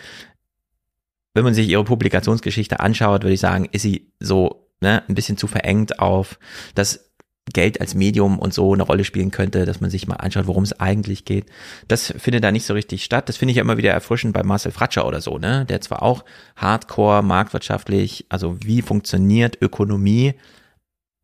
[1.33, 5.37] wenn man sich ihre Publikationsgeschichte anschaut, würde ich sagen, ist sie so ne, ein bisschen
[5.37, 6.39] zu verengt auf
[6.75, 7.11] das
[7.53, 10.63] Geld als Medium und so eine Rolle spielen könnte, dass man sich mal anschaut, worum
[10.63, 11.47] es eigentlich geht.
[11.87, 13.27] Das findet da nicht so richtig statt.
[13.29, 15.65] Das finde ich ja immer wieder erfrischend bei Marcel Fratscher oder so, ne?
[15.65, 16.23] Der zwar auch
[16.55, 20.35] hardcore marktwirtschaftlich, also wie funktioniert Ökonomie,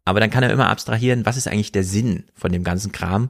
[0.05, 3.29] aber dann kann er immer abstrahieren, was ist eigentlich der Sinn von dem ganzen Kram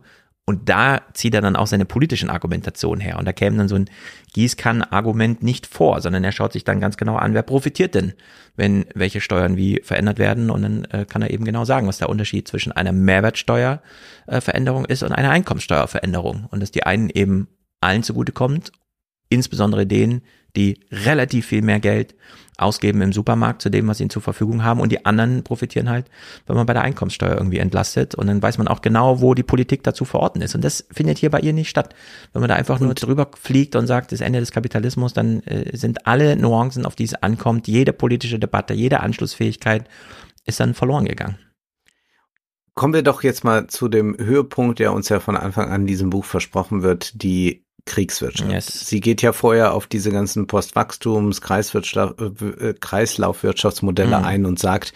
[0.49, 3.19] und da zieht er dann auch seine politischen Argumentationen her.
[3.19, 3.89] Und da käme dann so ein
[4.33, 8.13] Gießkannen-Argument nicht vor, sondern er schaut sich dann ganz genau an, wer profitiert denn,
[8.55, 10.49] wenn welche Steuern wie verändert werden.
[10.49, 15.03] Und dann äh, kann er eben genau sagen, was der Unterschied zwischen einer Mehrwertsteuerveränderung ist
[15.03, 16.47] und einer Einkommensteuerveränderung.
[16.49, 17.49] Und dass die einen eben
[17.81, 18.71] allen zugutekommt,
[19.27, 20.21] insbesondere denen,
[20.55, 22.15] die relativ viel mehr Geld
[22.57, 26.09] ausgeben im Supermarkt zu dem, was ihnen zur Verfügung haben und die anderen profitieren halt,
[26.45, 29.43] wenn man bei der Einkommenssteuer irgendwie entlastet und dann weiß man auch genau, wo die
[29.43, 31.93] Politik dazu verorten ist und das findet hier bei ihr nicht statt.
[32.33, 35.41] Wenn man da einfach und nur drüber fliegt und sagt, das Ende des Kapitalismus, dann
[35.43, 39.87] äh, sind alle Nuancen, auf die es ankommt, jede politische Debatte, jede Anschlussfähigkeit
[40.45, 41.37] ist dann verloren gegangen.
[42.73, 45.87] Kommen wir doch jetzt mal zu dem Höhepunkt, der uns ja von Anfang an in
[45.87, 48.51] diesem Buch versprochen wird, die Kriegswirtschaft.
[48.51, 48.87] Yes.
[48.87, 54.25] Sie geht ja vorher auf diese ganzen Postwachstums, äh, Kreislaufwirtschaftsmodelle mhm.
[54.25, 54.93] ein und sagt,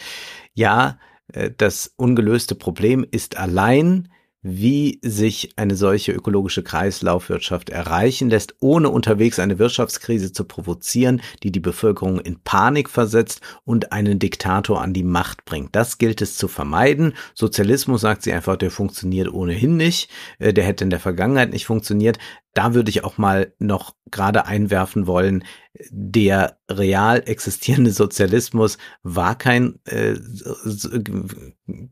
[0.53, 0.99] ja,
[1.33, 4.09] äh, das ungelöste Problem ist allein
[4.43, 11.51] wie sich eine solche ökologische Kreislaufwirtschaft erreichen lässt, ohne unterwegs eine Wirtschaftskrise zu provozieren, die
[11.51, 15.75] die Bevölkerung in Panik versetzt und einen Diktator an die Macht bringt.
[15.75, 17.13] Das gilt es zu vermeiden.
[17.35, 20.09] Sozialismus, sagt sie einfach, der funktioniert ohnehin nicht.
[20.39, 22.17] Äh, der hätte in der Vergangenheit nicht funktioniert.
[22.53, 25.43] Da würde ich auch mal noch gerade einwerfen wollen,
[25.89, 30.15] der real existierende Sozialismus war kein, äh,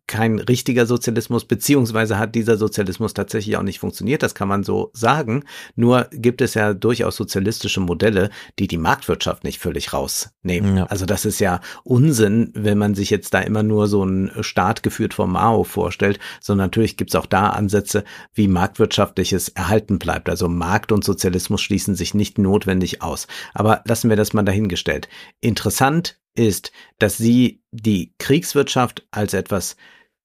[0.06, 4.92] kein richtiger Sozialismus, beziehungsweise hat dieser Sozialismus tatsächlich auch nicht funktioniert, das kann man so
[4.94, 5.46] sagen.
[5.76, 8.30] Nur gibt es ja durchaus sozialistische Modelle,
[8.60, 10.78] die die Marktwirtschaft nicht völlig rausnehmen.
[10.78, 10.86] Ja.
[10.88, 14.84] Also das ist ja Unsinn, wenn man sich jetzt da immer nur so einen Staat
[14.84, 18.04] geführt vom Mao vorstellt, sondern natürlich gibt es auch da Ansätze,
[18.34, 20.30] wie marktwirtschaftliches erhalten bleibt.
[20.30, 23.28] Also Markt und Sozialismus schließen sich nicht notwendig aus.
[23.54, 25.10] Aber lassen wir das mal dahingestellt.
[25.42, 29.76] Interessant ist, dass sie die Kriegswirtschaft als etwas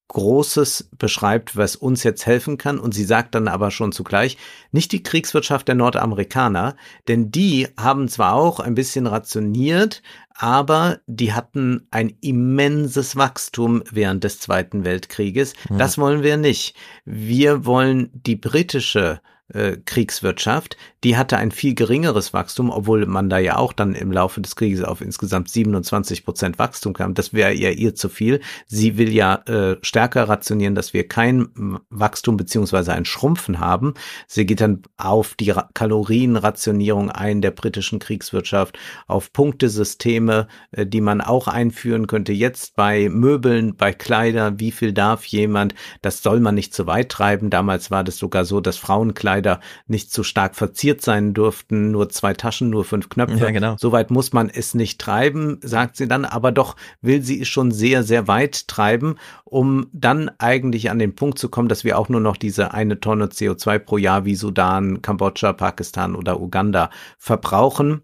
[0.08, 2.78] Großes beschreibt, was uns jetzt helfen kann.
[2.78, 4.36] Und sie sagt dann aber schon zugleich,
[4.70, 6.76] nicht die Kriegswirtschaft der Nordamerikaner,
[7.08, 10.02] denn die haben zwar auch ein bisschen rationiert,
[10.34, 15.54] aber die hatten ein immenses Wachstum während des Zweiten Weltkrieges.
[15.70, 15.78] Mhm.
[15.78, 16.76] Das wollen wir nicht.
[17.04, 19.20] Wir wollen die britische
[19.54, 24.10] äh, Kriegswirtschaft, die hatte ein viel geringeres Wachstum, obwohl man da ja auch dann im
[24.10, 27.14] Laufe des Krieges auf insgesamt 27 Prozent Wachstum kam.
[27.14, 28.40] Das wäre ja ihr zu viel.
[28.66, 31.48] Sie will ja äh, stärker rationieren, dass wir kein
[31.90, 33.94] Wachstum beziehungsweise ein Schrumpfen haben.
[34.26, 41.02] Sie geht dann auf die Ra Kalorienrationierung ein der britischen Kriegswirtschaft, auf Punktesysteme, äh, die
[41.02, 42.32] man auch einführen könnte.
[42.32, 45.74] Jetzt bei Möbeln, bei Kleider, wie viel darf jemand?
[46.00, 47.50] Das soll man nicht zu weit treiben.
[47.50, 52.08] Damals war das sogar so, dass Frauenkleider leider nicht zu stark verziert sein durften, nur
[52.08, 53.38] zwei Taschen, nur fünf Knöpfe.
[53.38, 53.76] Ja, genau.
[53.78, 57.70] Soweit muss man es nicht treiben, sagt sie dann, aber doch will sie es schon
[57.70, 62.08] sehr, sehr weit treiben, um dann eigentlich an den Punkt zu kommen, dass wir auch
[62.08, 68.02] nur noch diese eine Tonne CO2 pro Jahr wie Sudan, Kambodscha, Pakistan oder Uganda verbrauchen.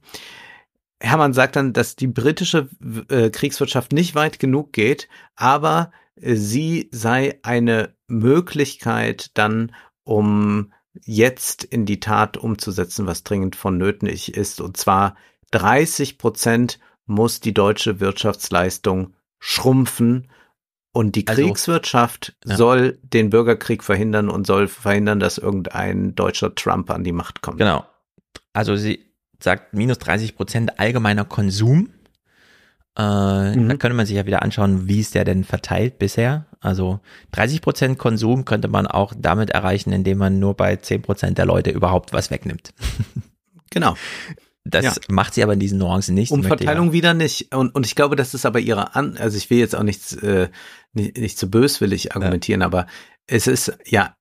[1.02, 2.68] Hermann sagt dann, dass die britische
[3.08, 9.72] äh, Kriegswirtschaft nicht weit genug geht, aber äh, sie sei eine Möglichkeit dann,
[10.04, 10.72] um
[11.04, 14.60] jetzt in die Tat umzusetzen, was dringend vonnöten ist.
[14.60, 15.16] Und zwar
[15.52, 20.30] 30 Prozent muss die deutsche Wirtschaftsleistung schrumpfen.
[20.92, 22.56] Und die also, Kriegswirtschaft ja.
[22.56, 27.58] soll den Bürgerkrieg verhindern und soll verhindern, dass irgendein deutscher Trump an die Macht kommt.
[27.58, 27.86] Genau.
[28.52, 29.06] Also sie
[29.40, 31.90] sagt minus 30 Prozent allgemeiner Konsum
[33.00, 33.68] äh, mhm.
[33.68, 36.46] Da könnte man sich ja wieder anschauen, wie ist der denn verteilt bisher.
[36.60, 37.00] Also
[37.32, 41.46] 30 Prozent Konsum könnte man auch damit erreichen, indem man nur bei 10 Prozent der
[41.46, 42.74] Leute überhaupt was wegnimmt.
[43.72, 43.94] Genau.
[44.64, 44.92] Das ja.
[45.08, 46.32] macht sie aber in diesen Nuancen nicht.
[46.32, 46.92] Umverteilung ja.
[46.92, 47.54] wieder nicht.
[47.54, 50.12] Und, und ich glaube, das ist aber ihre An, also ich will jetzt auch nichts,
[50.14, 50.48] äh,
[50.92, 52.66] nicht, nicht zu böswillig argumentieren, ja.
[52.66, 52.88] aber
[53.28, 54.16] es ist ja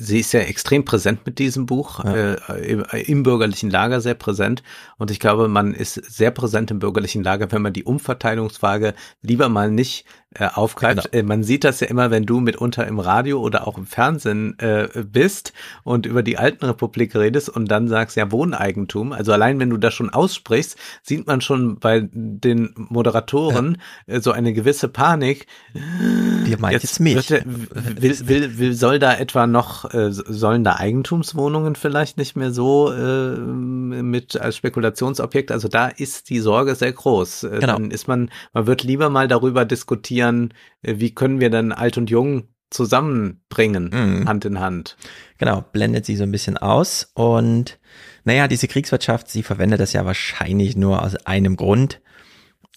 [0.00, 2.34] sie ist ja extrem präsent mit diesem Buch, ja.
[2.34, 4.62] äh, im, im, bürgerlichen Lager sehr präsent.
[4.96, 9.48] Und ich glaube, man ist sehr präsent im bürgerlichen Lager, wenn man die Umverteilungsfrage lieber
[9.48, 11.10] mal nicht äh, aufgreift.
[11.10, 11.24] Genau.
[11.24, 14.56] Äh, man sieht das ja immer, wenn du mitunter im Radio oder auch im Fernsehen
[14.60, 15.52] äh, bist
[15.82, 19.12] und über die alten Republik redest und dann sagst ja Wohneigentum.
[19.12, 24.14] Also allein wenn du das schon aussprichst, sieht man schon bei den Moderatoren ja.
[24.14, 25.48] äh, so eine gewisse Panik.
[25.72, 27.28] Wie meint jetzt, jetzt mich?
[27.28, 32.52] Er, will, will, will, soll da etwa noch, äh, sollen da Eigentumswohnungen vielleicht nicht mehr
[32.52, 35.50] so äh, mit als Spekulationsobjekt?
[35.50, 37.42] Also da ist die Sorge sehr groß.
[37.42, 37.72] Äh, genau.
[37.72, 41.98] Dann ist man, man wird lieber mal darüber diskutieren, äh, wie können wir dann alt
[41.98, 44.28] und jung zusammenbringen, mhm.
[44.28, 44.96] Hand in Hand.
[45.38, 47.78] Genau, blendet sie so ein bisschen aus und
[48.24, 52.00] naja, diese Kriegswirtschaft, sie verwendet das ja wahrscheinlich nur aus einem Grund.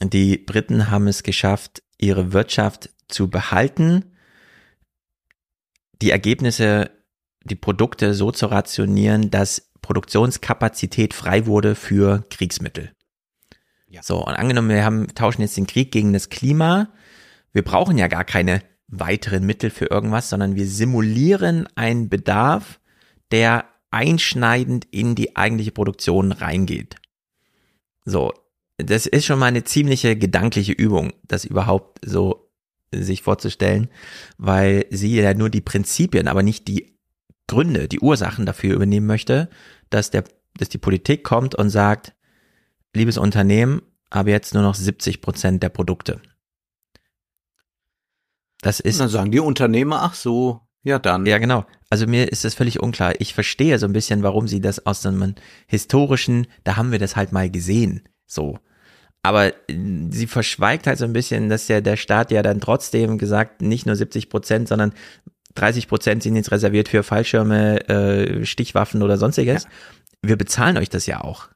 [0.02, 4.06] Die Briten haben es geschafft, ihre Wirtschaft zu behalten,
[6.02, 6.90] die Ergebnisse,
[7.44, 12.92] die Produkte so zu rationieren, dass Produktionskapazität frei wurde für Kriegsmittel.
[13.88, 14.02] Ja.
[14.02, 16.90] So, und angenommen, wir haben, tauschen jetzt den Krieg gegen das Klima.
[17.54, 22.80] Wir brauchen ja gar keine weiteren Mittel für irgendwas, sondern wir simulieren einen Bedarf,
[23.32, 26.96] der einschneidend in die eigentliche Produktion reingeht.
[28.06, 28.34] So,
[28.78, 32.50] das ist schon mal eine ziemliche gedankliche Übung, das überhaupt so
[32.92, 33.90] sich vorzustellen,
[34.38, 36.98] weil sie ja nur die Prinzipien, aber nicht die
[37.48, 39.50] Gründe, die Ursachen dafür übernehmen möchte,
[39.90, 40.24] dass der,
[40.58, 42.14] dass die Politik kommt und sagt,
[42.96, 46.22] liebes Unternehmen, aber jetzt nur noch 70 Prozent der Produkte.
[48.64, 49.00] Das ist.
[49.00, 51.26] dann sagen die Unternehmer, ach so, ja dann.
[51.26, 51.66] Ja, genau.
[51.90, 53.14] Also mir ist das völlig unklar.
[53.20, 55.36] Ich verstehe so ein bisschen, warum sie das aus einem
[55.68, 58.58] historischen, da haben wir das halt mal gesehen, so.
[59.22, 59.54] Aber äh,
[60.10, 63.86] sie verschweigt halt so ein bisschen, dass ja der Staat ja dann trotzdem gesagt, nicht
[63.86, 64.94] nur 70 Prozent, sondern
[65.56, 69.64] 30 Prozent sind jetzt reserviert für Fallschirme, äh, Stichwaffen oder sonstiges.
[69.64, 69.70] Ja.
[70.24, 71.50] Wir bezahlen euch das ja auch.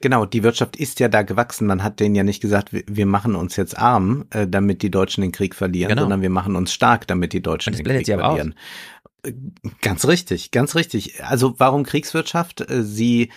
[0.00, 1.66] Genau, die Wirtschaft ist ja da gewachsen.
[1.66, 5.20] Man hat denen ja nicht gesagt, wir machen uns jetzt arm, äh, damit die Deutschen
[5.20, 6.02] den Krieg verlieren, genau.
[6.02, 8.54] sondern wir machen uns stark, damit die Deutschen den Krieg verlieren.
[9.24, 9.30] Aus.
[9.30, 9.34] Äh,
[9.82, 11.22] ganz richtig, ganz richtig.
[11.24, 12.62] Also warum Kriegswirtschaft?
[12.70, 13.30] Äh, sie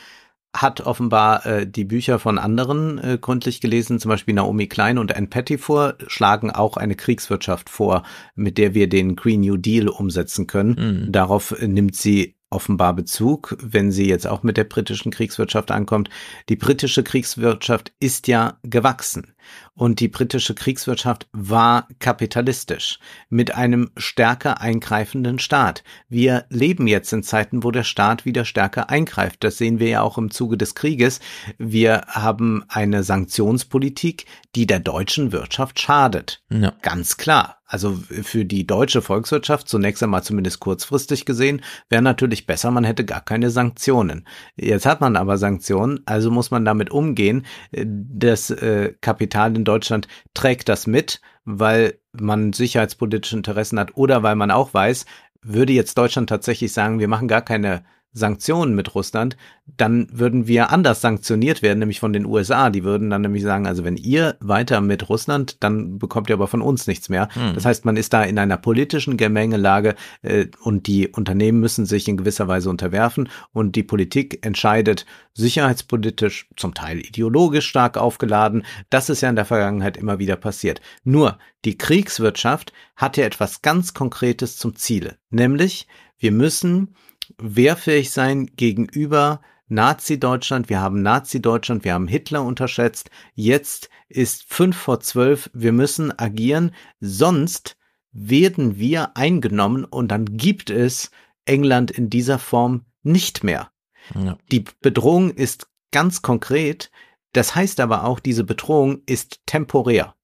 [0.55, 5.15] hat offenbar äh, die Bücher von anderen äh, gründlich gelesen, zum Beispiel Naomi Klein und
[5.15, 8.03] Ann Pettifor schlagen auch eine Kriegswirtschaft vor,
[8.35, 11.05] mit der wir den Green New Deal umsetzen können.
[11.07, 11.11] Mhm.
[11.11, 16.09] Darauf äh, nimmt sie offenbar Bezug, wenn sie jetzt auch mit der britischen Kriegswirtschaft ankommt.
[16.49, 19.33] Die britische Kriegswirtschaft ist ja gewachsen
[19.75, 22.99] und die britische Kriegswirtschaft war kapitalistisch
[23.29, 25.83] mit einem stärker eingreifenden Staat.
[26.09, 29.43] Wir leben jetzt in Zeiten, wo der Staat wieder stärker eingreift.
[29.43, 31.19] Das sehen wir ja auch im Zuge des Krieges.
[31.57, 34.25] Wir haben eine Sanktionspolitik,
[34.55, 36.43] die der deutschen Wirtschaft schadet.
[36.49, 36.73] Ja.
[36.81, 37.57] Ganz klar.
[37.73, 43.03] Also für die deutsche Volkswirtschaft, zunächst einmal zumindest kurzfristig gesehen, wäre natürlich besser, man hätte
[43.03, 44.27] gar keine Sanktionen.
[44.55, 47.47] Jetzt hat man aber Sanktionen, also muss man damit umgehen.
[47.71, 54.35] Das äh, Kapital in Deutschland trägt das mit, weil man sicherheitspolitische Interessen hat oder weil
[54.35, 55.07] man auch weiß,
[55.41, 57.83] würde jetzt Deutschland tatsächlich sagen, wir machen gar keine
[58.13, 59.35] Sanktionen mit Russland,
[59.77, 62.69] dann würden wir anders sanktioniert werden, nämlich von den USA.
[62.69, 66.47] Die würden dann nämlich sagen, also wenn ihr weiter mit Russland, dann bekommt ihr aber
[66.47, 67.27] von uns nichts mehr.
[67.33, 67.53] Hm.
[67.55, 72.07] Das heißt, man ist da in einer politischen Gemengelage äh, und die Unternehmen müssen sich
[72.07, 78.63] in gewisser Weise unterwerfen und die Politik entscheidet sicherheitspolitisch, zum Teil ideologisch stark aufgeladen.
[78.89, 80.81] Das ist ja in der Vergangenheit immer wieder passiert.
[81.03, 85.87] Nur die Kriegswirtschaft hat ja etwas ganz Konkretes zum Ziele, nämlich
[86.19, 86.95] wir müssen
[87.37, 94.99] wehrfähig sein gegenüber Nazi-Deutschland, wir haben Nazi-Deutschland, wir haben Hitler unterschätzt, jetzt ist fünf vor
[94.99, 97.77] zwölf, wir müssen agieren, sonst
[98.11, 101.09] werden wir eingenommen und dann gibt es
[101.45, 103.71] England in dieser Form nicht mehr.
[104.13, 104.37] Ja.
[104.51, 106.91] Die Bedrohung ist ganz konkret,
[107.31, 110.15] das heißt aber auch, diese Bedrohung ist temporär.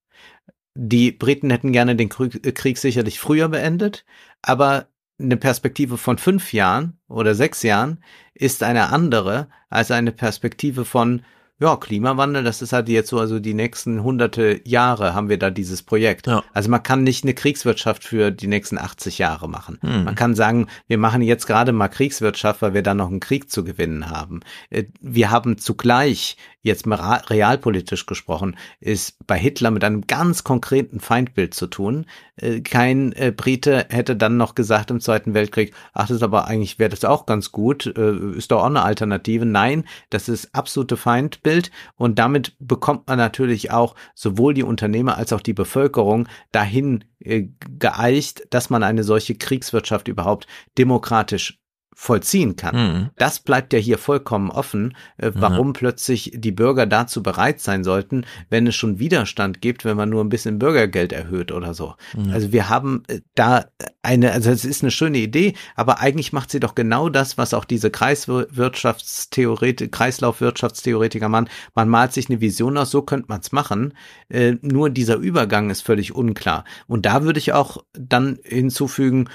[0.76, 4.06] Die Briten hätten gerne den Krieg sicherlich früher beendet,
[4.41, 4.89] aber
[5.20, 11.22] eine Perspektive von fünf Jahren oder sechs Jahren ist eine andere als eine Perspektive von
[11.62, 15.50] ja, Klimawandel, das ist halt jetzt so, also die nächsten hunderte Jahre haben wir da
[15.50, 16.28] dieses Projekt.
[16.28, 16.41] Ja.
[16.54, 19.78] Also man kann nicht eine Kriegswirtschaft für die nächsten 80 Jahre machen.
[19.82, 20.06] Hm.
[20.06, 23.52] Man kann sagen, wir machen jetzt gerade mal Kriegswirtschaft, weil wir da noch einen Krieg
[23.52, 24.40] zu gewinnen haben.
[24.70, 30.99] Äh, wir haben zugleich jetzt mal realpolitisch gesprochen, ist bei Hitler mit einem ganz konkreten
[30.99, 32.06] Feindbild zu tun.
[32.36, 36.48] Äh, kein äh, Brite hätte dann noch gesagt im Zweiten Weltkrieg, ach, das ist aber
[36.48, 39.45] eigentlich wäre das auch ganz gut, äh, ist doch auch eine Alternative.
[39.45, 45.31] Nein, das ist absolute Feindbild und damit bekommt man natürlich auch sowohl die Unternehmer als
[45.34, 51.60] auch die Bevölkerung dahin geeicht, dass man eine solche Kriegswirtschaft überhaupt demokratisch
[52.01, 52.76] vollziehen kann.
[52.76, 53.09] Mhm.
[53.17, 58.26] Das bleibt ja hier vollkommen offen, äh, warum plötzlich die Bürger dazu bereit sein sollten,
[58.49, 61.95] wenn es schon Widerstand gibt, wenn man nur ein bisschen Bürgergeld erhöht oder so.
[62.31, 63.65] Also wir haben äh, da
[64.01, 67.53] eine, also es ist eine schöne Idee, aber eigentlich macht sie doch genau das, was
[67.53, 71.49] auch diese Kreiswirtschaftstheoretik, Kreislaufwirtschaftstheoretiker machen.
[71.76, 73.93] Man malt sich eine Vision aus, so könnte man es machen.
[74.30, 76.63] Äh, nur dieser Übergang ist völlig unklar.
[76.88, 79.27] Und da würde ich auch dann hinzufügen,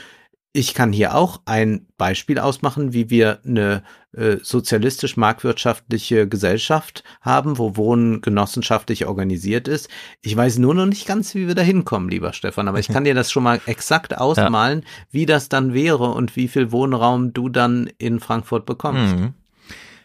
[0.56, 3.82] ich kann hier auch ein Beispiel ausmachen, wie wir eine
[4.12, 9.89] äh, sozialistisch-marktwirtschaftliche Gesellschaft haben, wo Wohnen genossenschaftlich organisiert ist.
[10.22, 13.02] Ich weiß nur noch nicht ganz, wie wir da hinkommen, lieber Stefan, aber ich kann
[13.02, 17.48] dir das schon mal exakt ausmalen, wie das dann wäre und wie viel Wohnraum du
[17.48, 19.16] dann in Frankfurt bekommst.
[19.16, 19.35] Mhm.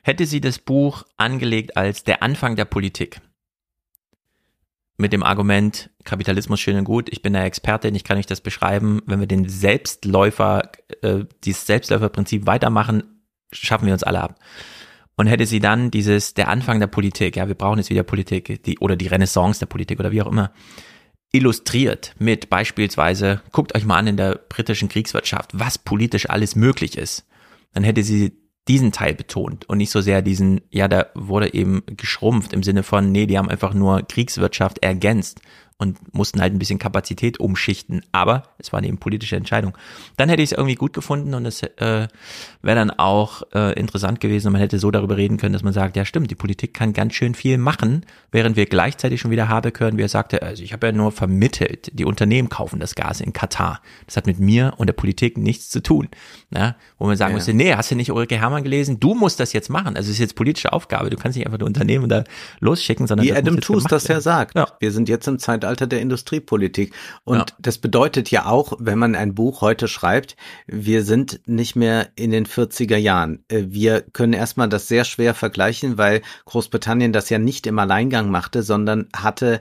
[0.02, 3.22] Hätte sie das Buch angelegt als der Anfang der Politik?
[5.02, 8.42] Mit dem Argument, Kapitalismus schön und gut, ich bin der Expertin, ich kann euch das
[8.42, 9.02] beschreiben.
[9.06, 13.22] Wenn wir den Selbstläufer, äh, dieses Selbstläuferprinzip weitermachen,
[13.54, 14.36] schaffen wir uns alle ab.
[15.16, 18.62] Und hätte sie dann dieses, der Anfang der Politik, ja, wir brauchen jetzt wieder Politik,
[18.64, 20.52] die, oder die Renaissance der Politik oder wie auch immer,
[21.32, 26.98] illustriert mit beispielsweise, guckt euch mal an in der britischen Kriegswirtschaft, was politisch alles möglich
[26.98, 27.26] ist.
[27.72, 28.34] Dann hätte sie
[28.70, 32.84] diesen Teil betont und nicht so sehr diesen, ja, da wurde eben geschrumpft im Sinne
[32.84, 35.42] von, nee, die haben einfach nur Kriegswirtschaft ergänzt
[35.80, 38.04] und mussten halt ein bisschen Kapazität umschichten.
[38.12, 39.78] Aber es war eine politische Entscheidung.
[40.18, 42.08] Dann hätte ich es irgendwie gut gefunden und es äh,
[42.62, 45.72] wäre dann auch äh, interessant gewesen und man hätte so darüber reden können, dass man
[45.72, 49.48] sagt, ja stimmt, die Politik kann ganz schön viel machen, während wir gleichzeitig schon wieder
[49.48, 52.94] Habeck hören, wie er sagte, also ich habe ja nur vermittelt, die Unternehmen kaufen das
[52.96, 53.82] Gas in Katar.
[54.06, 56.10] Das hat mit mir und der Politik nichts zu tun.
[56.54, 57.38] Ja, wo man sagen Ja.
[57.38, 59.00] musste, nee, hast du nicht Ulrike Hermann gelesen?
[59.00, 59.96] Du musst das jetzt machen.
[59.96, 61.10] Also es ist jetzt politische Aufgabe.
[61.10, 62.26] Du kannst nicht einfach die Unternehmen da
[62.60, 64.58] losschicken, sondern Wie Adam Tooze das ja sagt.
[64.58, 64.68] Ja.
[64.82, 66.94] Wir sind jetzt im Zeitalter der Industriepolitik.
[67.24, 67.46] Und Ja.
[67.60, 70.36] das bedeutet ja auch, wenn man ein Buch heute schreibt,
[70.68, 73.44] wir sind nicht mehr in den 40er Jahren.
[73.50, 78.30] Äh, Wir können erstmal das sehr schwer vergleichen, weil Großbritannien das ja nicht im Alleingang
[78.32, 79.60] machte, sondern hatte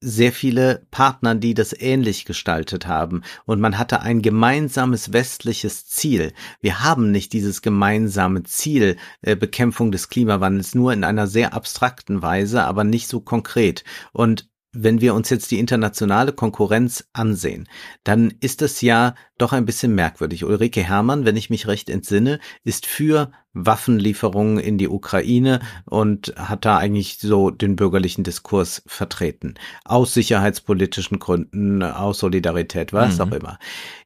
[0.00, 3.22] sehr viele Partner, die das ähnlich gestaltet haben.
[3.46, 6.32] Und man hatte ein gemeinsames westliches Ziel.
[6.60, 12.22] Wir haben nicht dieses gemeinsame Ziel äh, Bekämpfung des Klimawandels nur in einer sehr abstrakten
[12.22, 13.82] Weise, aber nicht so konkret.
[14.12, 14.48] Und
[14.80, 17.68] wenn wir uns jetzt die internationale Konkurrenz ansehen,
[18.04, 20.44] dann ist es ja doch ein bisschen merkwürdig.
[20.44, 26.64] Ulrike Herrmann, wenn ich mich recht entsinne, ist für Waffenlieferungen in die Ukraine und hat
[26.64, 29.54] da eigentlich so den bürgerlichen Diskurs vertreten.
[29.84, 33.22] Aus sicherheitspolitischen Gründen, aus Solidarität, was Mhm.
[33.22, 33.58] auch immer.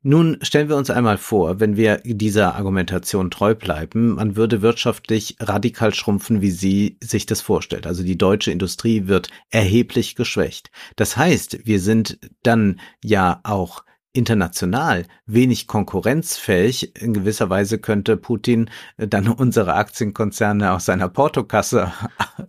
[0.02, 5.36] Nun stellen wir uns einmal vor, wenn wir dieser Argumentation treu bleiben, man würde wirtschaftlich
[5.40, 7.86] radikal schrumpfen, wie sie sich das vorstellt.
[7.86, 10.70] Also die deutsche Industrie wird erheblich geschwächt.
[10.96, 16.94] Das heißt, wir sind dann ja auch international wenig konkurrenzfähig.
[17.00, 21.92] In gewisser Weise könnte Putin äh, dann unsere Aktienkonzerne aus seiner Portokasse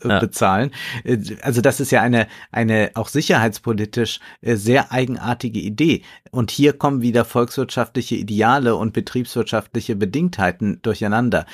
[0.04, 0.20] äh, Ja.
[0.20, 0.72] bezahlen.
[1.04, 6.04] Äh, Also das ist ja eine, eine auch sicherheitspolitisch sehr eigenartige Idee.
[6.32, 11.46] Und hier kommen wieder volkswirtschaftliche Ideale und betriebswirtschaftliche Bedingtheiten durcheinander.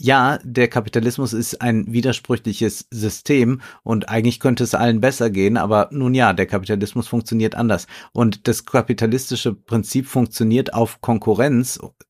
[0.00, 5.88] Ja, der Kapitalismus ist ein widersprüchliches System und eigentlich könnte es allen besser gehen, aber
[5.90, 7.88] nun ja, der Kapitalismus funktioniert anders.
[8.12, 11.00] Und das kapitalistische Prinzip funktioniert auf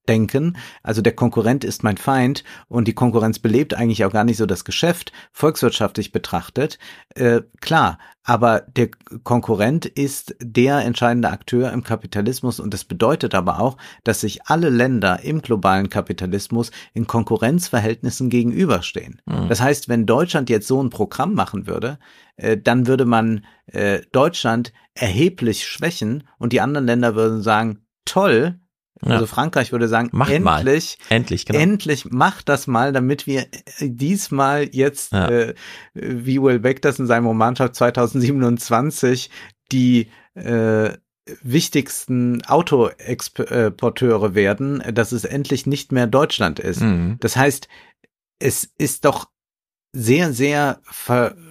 [0.09, 0.57] Konkurrenzdenken.
[0.83, 4.47] Also der Konkurrent ist mein Feind und die Konkurrenz belebt eigentlich auch gar nicht so
[4.47, 6.79] das Geschäft, volkswirtschaftlich betrachtet.
[7.15, 8.89] Äh, klar, aber der
[9.25, 14.71] Konkurrent ist der entscheidende Akteur im Kapitalismus und das bedeutet aber auch, dass sich alle
[14.71, 19.21] Länder im globalen Kapitalismus in Konkurrenzverhältnissen gegenüberstehen.
[19.49, 21.99] Das heißt, wenn Deutschland jetzt so ein Programm machen würde,
[22.37, 28.59] äh, dann würde man äh, Deutschland erheblich schwächen und die anderen Länder würden sagen, toll.
[29.05, 29.13] Ja.
[29.15, 30.59] Also Frankreich würde sagen, Macht mal.
[30.59, 31.59] endlich, Endlich, genau.
[31.59, 35.29] Endlich macht das mal, damit wir äh, diesmal jetzt, Ja.
[35.29, 35.55] äh,
[35.95, 39.31] wie Will Beck das in seinem Roman schreibt, 2027
[39.73, 40.91] die äh,
[41.43, 46.81] wichtigsten Autoexporteure werden, dass es endlich nicht mehr Deutschland ist.
[46.81, 47.17] Mhm.
[47.21, 47.69] Das heißt,
[48.39, 49.29] es ist doch
[49.93, 50.81] sehr, sehr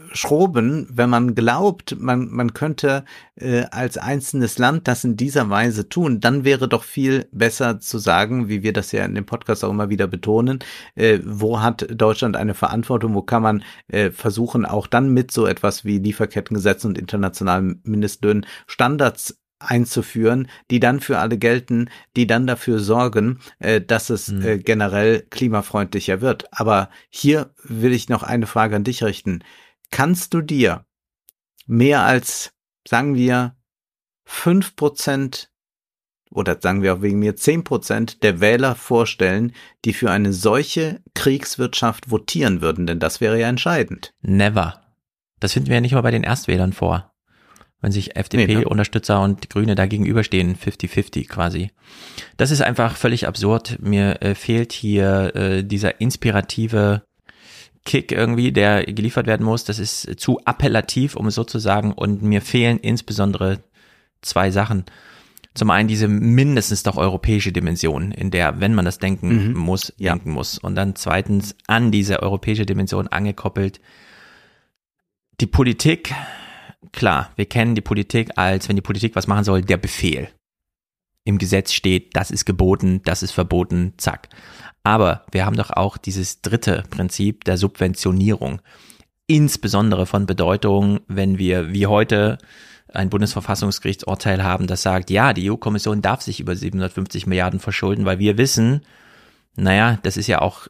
[0.07, 3.05] verschroben, wenn man glaubt, man, man könnte
[3.35, 7.97] äh, als einzelnes Land das in dieser Weise tun, dann wäre doch viel besser zu
[7.97, 10.59] sagen, wie wir das ja in dem Podcast auch immer wieder betonen,
[10.95, 15.45] äh, wo hat Deutschland eine Verantwortung, wo kann man äh, versuchen, auch dann mit so
[15.45, 22.45] etwas wie Lieferkettengesetzen und internationalen Mindestlöhnen Standards einzuführen, die dann für alle gelten, die dann
[22.47, 24.45] dafür sorgen, äh, dass es Hm.
[24.45, 26.45] äh, generell klimafreundlicher wird.
[26.51, 29.43] Aber hier will ich noch eine Frage an dich richten.
[29.91, 30.85] Kannst du dir
[31.65, 32.53] mehr als,
[32.87, 33.55] sagen wir,
[34.25, 35.49] fünf Prozent
[36.31, 39.53] oder sagen wir auch wegen mir zehn Prozent der Wähler vorstellen,
[39.85, 44.13] die für eine solche Kriegswirtschaft votieren würden, denn das wäre ja entscheidend.
[44.21, 44.81] Never.
[45.39, 47.13] Das finden wir ja nicht mal bei den Erstwählern vor.
[47.79, 51.71] Wenn sich FDP-Unterstützer und Grüne da gegenüberstehen, 50-50 quasi.
[52.35, 53.77] Das ist einfach völlig absurd.
[53.79, 57.03] Mir äh, fehlt hier äh, dieser inspirative
[57.87, 59.63] Kick irgendwie, der geliefert werden muss.
[59.63, 61.93] Das ist zu appellativ, um es so zu sagen.
[61.93, 63.63] Und mir fehlen insbesondere
[64.21, 64.83] zwei Sachen.
[65.55, 69.53] Zum einen diese mindestens doch europäische Dimension, in der, wenn man das denken mhm.
[69.57, 70.11] muss, ja.
[70.11, 70.59] denken muss.
[70.59, 73.79] Und dann zweitens an diese europäische Dimension angekoppelt.
[75.39, 76.13] Die Politik,
[76.91, 80.27] klar, wir kennen die Politik als, wenn die Politik was machen soll, der Befehl.
[81.27, 84.29] Im Gesetz steht, das ist geboten, das ist verboten, zack.
[84.83, 88.61] Aber wir haben doch auch dieses dritte Prinzip der Subventionierung.
[89.25, 92.37] Insbesondere von Bedeutung, wenn wir wie heute
[92.93, 98.19] ein Bundesverfassungsgerichtsurteil haben, das sagt, ja, die EU-Kommission darf sich über 750 Milliarden verschulden, weil
[98.19, 98.85] wir wissen,
[99.57, 100.69] naja, das ist ja auch,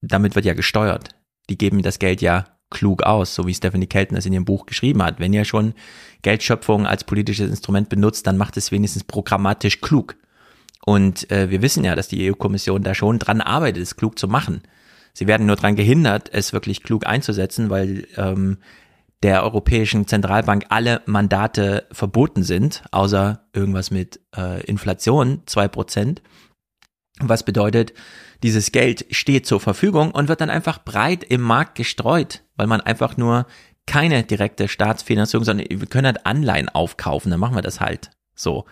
[0.00, 1.10] damit wird ja gesteuert.
[1.48, 4.66] Die geben das Geld ja klug aus, so wie Stephanie Kelton es in ihrem Buch
[4.66, 5.20] geschrieben hat.
[5.20, 5.74] Wenn ihr schon
[6.22, 10.16] Geldschöpfung als politisches Instrument benutzt, dann macht es wenigstens programmatisch klug.
[10.84, 14.28] Und äh, wir wissen ja, dass die EU-Kommission da schon dran arbeitet, es klug zu
[14.28, 14.62] machen.
[15.12, 18.58] Sie werden nur dran gehindert, es wirklich klug einzusetzen, weil ähm,
[19.22, 26.22] der Europäischen Zentralbank alle Mandate verboten sind, außer irgendwas mit äh, Inflation, zwei Prozent.
[27.20, 27.92] Was bedeutet,
[28.42, 32.80] dieses Geld steht zur Verfügung und wird dann einfach breit im Markt gestreut, weil man
[32.80, 33.46] einfach nur
[33.86, 38.64] keine direkte Staatsfinanzierung, sondern wir können halt Anleihen aufkaufen, dann machen wir das halt so.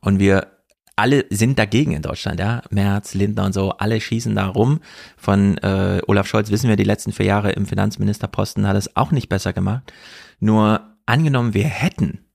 [0.00, 0.56] Und wir
[0.96, 2.62] alle sind dagegen in Deutschland, ja.
[2.70, 4.80] Merz, Lindner und so, alle schießen da rum.
[5.18, 9.12] Von äh, Olaf Scholz wissen wir, die letzten vier Jahre im Finanzministerposten hat es auch
[9.12, 9.92] nicht besser gemacht.
[10.40, 12.26] Nur angenommen, wir hätten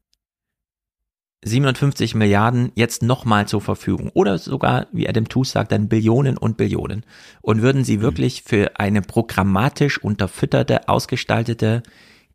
[1.44, 6.56] 57 Milliarden jetzt nochmal zur Verfügung oder sogar, wie Adam Tooze sagt, dann Billionen und
[6.56, 7.04] Billionen
[7.42, 8.02] und würden sie mhm.
[8.02, 11.82] wirklich für eine programmatisch unterfütterte, ausgestaltete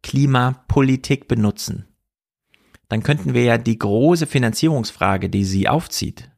[0.07, 1.89] Klimapolitik benutzen,
[2.89, 6.31] dann könnten wir ja die große Finanzierungsfrage, die sie aufzieht.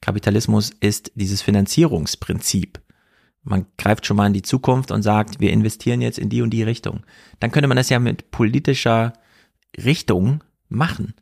[0.00, 2.80] Kapitalismus ist dieses Finanzierungsprinzip.
[3.42, 6.50] Man greift schon mal in die Zukunft und sagt, wir investieren jetzt in die und
[6.50, 7.00] die Richtung.
[7.40, 9.14] Dann könnte man das ja mit politischer
[9.76, 11.14] Richtung machen.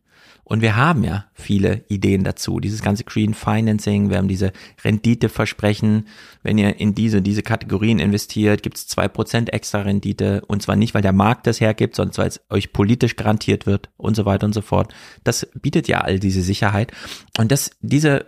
[0.51, 2.59] Und wir haben ja viele Ideen dazu.
[2.59, 4.53] Dieses ganze Green Financing, wir haben diese
[4.83, 6.09] Renditeversprechen.
[6.43, 10.43] Wenn ihr in diese, diese Kategorien investiert, gibt es zwei Prozent extra Rendite.
[10.49, 13.91] Und zwar nicht, weil der Markt das hergibt, sondern weil es euch politisch garantiert wird
[13.97, 14.93] und so weiter und so fort.
[15.23, 16.91] Das bietet ja all diese Sicherheit.
[17.39, 18.27] Und das, diese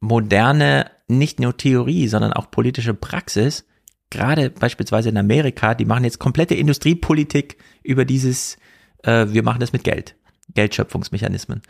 [0.00, 3.64] moderne, nicht nur Theorie, sondern auch politische Praxis,
[4.10, 8.58] gerade beispielsweise in Amerika, die machen jetzt komplette Industriepolitik über dieses,
[9.02, 10.14] äh, wir machen das mit Geld.
[10.52, 11.62] Geldschöpfungsmechanismen.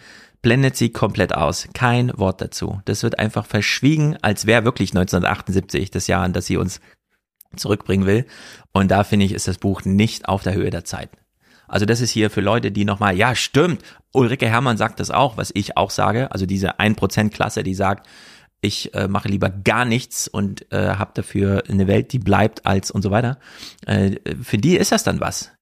[0.42, 1.68] Blendet sie komplett aus.
[1.72, 2.80] Kein Wort dazu.
[2.84, 6.80] Das wird einfach verschwiegen, als wäre wirklich 1978 das Jahr, an das sie uns
[7.56, 8.26] zurückbringen will.
[8.72, 11.10] Und da finde ich, ist das Buch nicht auf der Höhe der Zeit.
[11.66, 13.82] Also das ist hier für Leute, die nochmal, ja stimmt,
[14.12, 16.30] Ulrike Hermann sagt das auch, was ich auch sage.
[16.30, 18.06] Also diese 1%-Klasse, die sagt,
[18.60, 22.90] ich äh, mache lieber gar nichts und äh, habe dafür eine Welt, die bleibt als
[22.90, 23.38] und so weiter.
[23.86, 25.53] Äh, für die ist das dann was.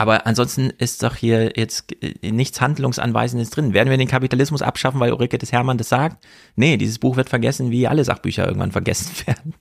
[0.00, 3.74] Aber ansonsten ist doch hier jetzt nichts Handlungsanweisendes drin.
[3.74, 6.24] Werden wir den Kapitalismus abschaffen, weil Ulrike des Hermann das sagt?
[6.56, 9.52] Nee, dieses Buch wird vergessen, wie alle Sachbücher irgendwann vergessen werden.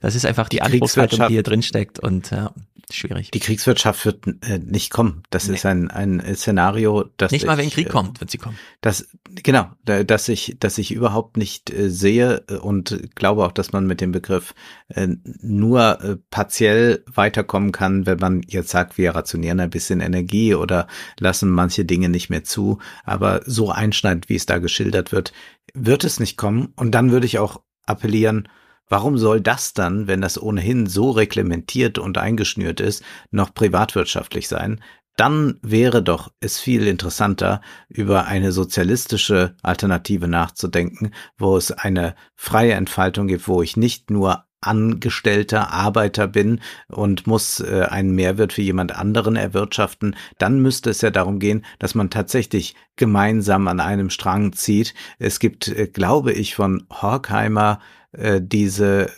[0.00, 2.52] Das ist einfach die, die Anspruchshaltung, die hier drin steckt und ja,
[2.96, 3.30] schwierig.
[3.30, 5.22] Die Kriegswirtschaft wird äh, nicht kommen.
[5.30, 5.54] Das nee.
[5.54, 8.58] ist ein, ein Szenario, das nicht mal wenn Krieg äh, kommt, wird sie kommen.
[8.80, 9.08] Das
[9.42, 14.00] genau, dass ich, dass ich überhaupt nicht äh, sehe und glaube auch, dass man mit
[14.00, 14.54] dem Begriff
[14.88, 20.54] äh, nur äh, partiell weiterkommen kann, wenn man jetzt sagt, wir rationieren ein bisschen Energie
[20.54, 20.86] oder
[21.18, 22.78] lassen manche Dinge nicht mehr zu.
[23.04, 25.32] Aber so einschneidend, wie es da geschildert wird,
[25.74, 26.72] wird es nicht kommen.
[26.76, 28.48] Und dann würde ich auch appellieren,
[28.92, 34.84] Warum soll das dann, wenn das ohnehin so reglementiert und eingeschnürt ist, noch privatwirtschaftlich sein?
[35.16, 42.74] Dann wäre doch es viel interessanter, über eine sozialistische Alternative nachzudenken, wo es eine freie
[42.74, 48.62] Entfaltung gibt, wo ich nicht nur angestellter Arbeiter bin und muss äh, einen Mehrwert für
[48.62, 54.10] jemand anderen erwirtschaften, dann müsste es ja darum gehen, dass man tatsächlich gemeinsam an einem
[54.10, 54.94] Strang zieht.
[55.18, 57.80] Es gibt, äh, glaube ich, von Horkheimer
[58.12, 59.10] äh, diese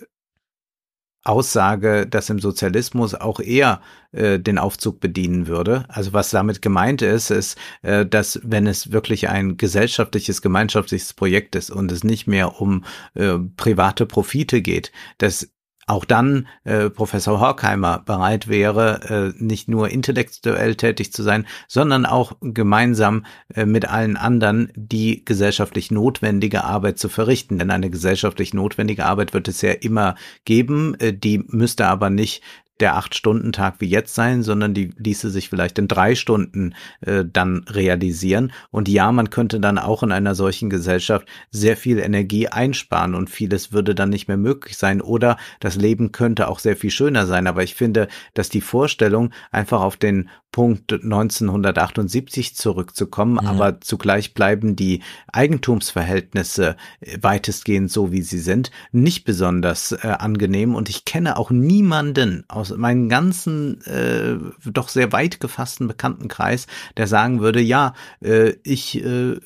[1.24, 3.80] Aussage, dass im Sozialismus auch er
[4.12, 5.84] äh, den Aufzug bedienen würde.
[5.88, 11.56] Also was damit gemeint ist, ist, äh, dass wenn es wirklich ein gesellschaftliches, gemeinschaftliches Projekt
[11.56, 12.84] ist und es nicht mehr um
[13.14, 15.48] äh, private Profite geht, dass
[15.86, 22.06] auch dann äh, Professor Horkheimer bereit wäre, äh, nicht nur intellektuell tätig zu sein, sondern
[22.06, 27.58] auch gemeinsam äh, mit allen anderen die gesellschaftlich notwendige Arbeit zu verrichten.
[27.58, 32.42] Denn eine gesellschaftlich notwendige Arbeit wird es ja immer geben, äh, die müsste aber nicht
[32.80, 37.64] der Acht-Stunden-Tag wie jetzt sein, sondern die ließe sich vielleicht in drei Stunden äh, dann
[37.68, 38.52] realisieren.
[38.70, 43.30] Und ja, man könnte dann auch in einer solchen Gesellschaft sehr viel Energie einsparen und
[43.30, 45.00] vieles würde dann nicht mehr möglich sein.
[45.00, 47.46] Oder das Leben könnte auch sehr viel schöner sein.
[47.46, 53.48] Aber ich finde, dass die Vorstellung, einfach auf den Punkt 1978 zurückzukommen, mhm.
[53.48, 55.02] aber zugleich bleiben die
[55.32, 60.76] Eigentumsverhältnisse äh, weitestgehend so, wie sie sind, nicht besonders äh, angenehm.
[60.76, 67.08] Und ich kenne auch niemanden aus meinem ganzen, äh, doch sehr weit gefassten Bekanntenkreis, der
[67.08, 69.38] sagen würde, ja, äh, ich äh, äh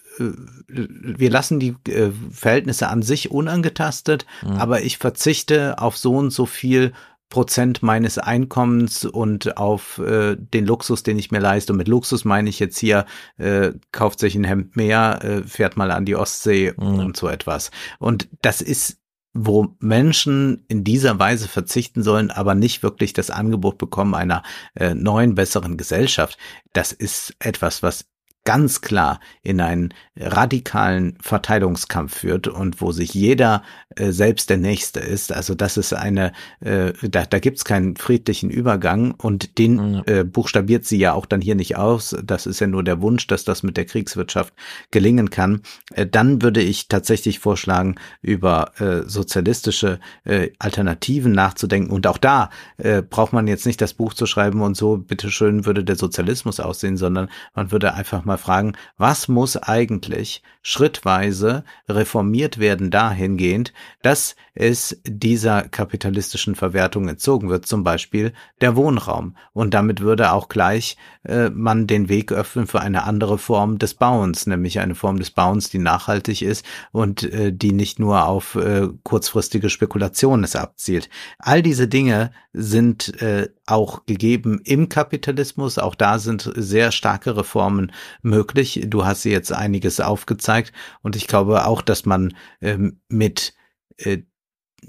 [0.69, 4.57] wir lassen die äh, Verhältnisse an sich unangetastet, mhm.
[4.59, 6.93] aber ich verzichte auf so und so viel
[7.29, 11.73] Prozent meines Einkommens und auf äh, den Luxus, den ich mir leiste.
[11.73, 13.07] Und mit Luxus meine ich jetzt hier,
[13.37, 16.99] äh, kauft sich ein Hemd mehr, äh, fährt mal an die Ostsee mhm.
[17.01, 17.71] und so etwas.
[17.99, 18.99] Und das ist
[19.35, 24.43] wo Menschen in dieser Weise verzichten sollen, aber nicht wirklich das Angebot bekommen einer
[24.75, 26.39] äh, neuen, besseren Gesellschaft.
[26.73, 28.07] Das ist etwas, was
[28.49, 33.63] ganz klar in einen radikalen Verteilungskampf führt und wo sich jeder
[33.95, 35.35] äh, selbst der Nächste ist.
[35.35, 40.25] Also das ist eine, äh, da, da gibt es keinen friedlichen Übergang und den äh,
[40.25, 42.17] buchstabiert sie ja auch dann hier nicht aus.
[42.25, 44.55] Das ist ja nur der Wunsch, dass das mit der Kriegswirtschaft
[44.91, 45.61] gelingen kann.
[45.93, 51.93] Äh, dann würde ich tatsächlich vorschlagen, über äh, sozialistische äh, Alternativen nachzudenken.
[51.93, 52.49] Und auch da
[52.79, 56.61] äh, braucht man jetzt nicht das Buch zu schreiben und so, bitteschön würde der Sozialismus
[56.61, 64.37] aussehen, sondern man würde einfach mal fragen, was muss eigentlich schrittweise reformiert werden dahingehend, dass
[64.55, 69.37] es dieser kapitalistischen Verwertung entzogen wird, zum Beispiel der Wohnraum.
[69.53, 73.95] Und damit würde auch gleich äh, man den Weg öffnen für eine andere Form des
[73.95, 78.57] Bauens, nämlich eine Form des Bauens, die nachhaltig ist und äh, die nicht nur auf
[78.57, 81.09] äh, kurzfristige Spekulationen abzielt.
[81.39, 85.79] All diese Dinge sind äh, auch gegeben im Kapitalismus.
[85.79, 87.93] Auch da sind sehr starke Reformen
[88.23, 88.81] möglich.
[88.87, 90.73] Du hast sie jetzt einiges aufgezeigt
[91.03, 93.55] und ich glaube auch, dass man ähm, mit
[93.99, 94.23] äh,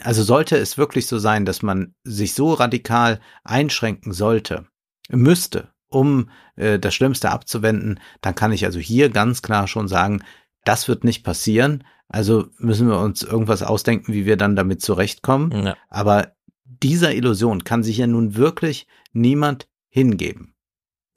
[0.01, 4.67] also sollte es wirklich so sein, dass man sich so radikal einschränken sollte,
[5.09, 10.23] müsste, um äh, das Schlimmste abzuwenden, dann kann ich also hier ganz klar schon sagen,
[10.63, 11.83] das wird nicht passieren.
[12.07, 15.65] Also müssen wir uns irgendwas ausdenken, wie wir dann damit zurechtkommen.
[15.65, 15.77] Ja.
[15.89, 16.33] Aber
[16.83, 20.53] dieser Illusion kann sich ja nun wirklich niemand hingeben.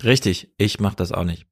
[0.03, 1.47] Richtig, ich mache das auch nicht.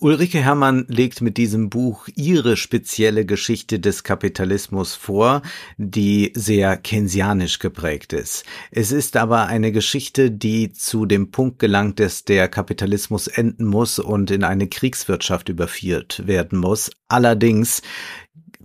[0.00, 5.42] Ulrike Herrmann legt mit diesem Buch ihre spezielle Geschichte des Kapitalismus vor,
[5.76, 8.44] die sehr keynesianisch geprägt ist.
[8.70, 13.98] Es ist aber eine Geschichte, die zu dem Punkt gelangt, dass der Kapitalismus enden muss
[13.98, 16.92] und in eine Kriegswirtschaft überführt werden muss.
[17.08, 17.82] Allerdings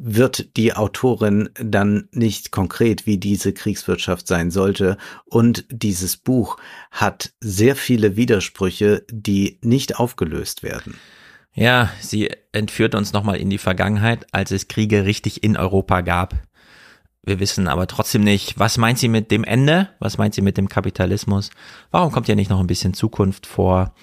[0.06, 4.98] wird die Autorin dann nicht konkret, wie diese Kriegswirtschaft sein sollte.
[5.24, 6.58] Und dieses Buch
[6.92, 10.96] hat sehr viele Widersprüche, die nicht aufgelöst werden.
[11.54, 16.36] Ja, sie entführt uns nochmal in die Vergangenheit, als es Kriege richtig in Europa gab.
[17.24, 19.88] Wir wissen aber trotzdem nicht, was meint sie mit dem Ende?
[20.00, 21.50] Was meint sie mit dem Kapitalismus?
[21.92, 23.94] Warum kommt ja nicht noch ein bisschen Zukunft vor?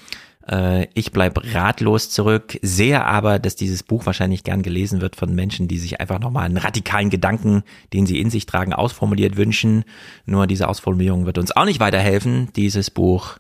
[0.51, 5.35] Äh, ich bleib ratlos zurück, sehe aber, dass dieses Buch wahrscheinlich gern gelesen wird von
[5.35, 7.63] Menschen, die sich einfach nochmal einen radikalen Gedanken,
[7.93, 9.85] den sie in sich tragen, ausformuliert wünschen.
[10.27, 12.53] Nur diese Ausformulierung wird uns auch nicht weiterhelfen.
[12.57, 13.39] Dieses Buch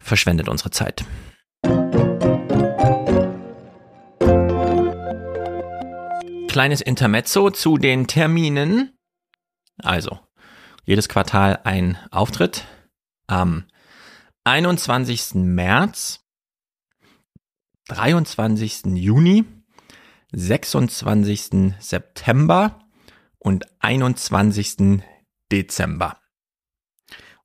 [0.00, 1.04] verschwendet unsere Zeit.
[6.48, 8.92] Kleines Intermezzo zu den Terminen.
[9.82, 10.20] Also,
[10.84, 12.64] jedes Quartal ein Auftritt.
[13.26, 13.64] Am
[14.46, 15.36] 21.
[15.36, 16.20] März,
[17.88, 18.82] 23.
[18.94, 19.46] Juni,
[20.32, 21.72] 26.
[21.80, 22.78] September
[23.38, 25.02] und 21.
[25.50, 26.18] Dezember.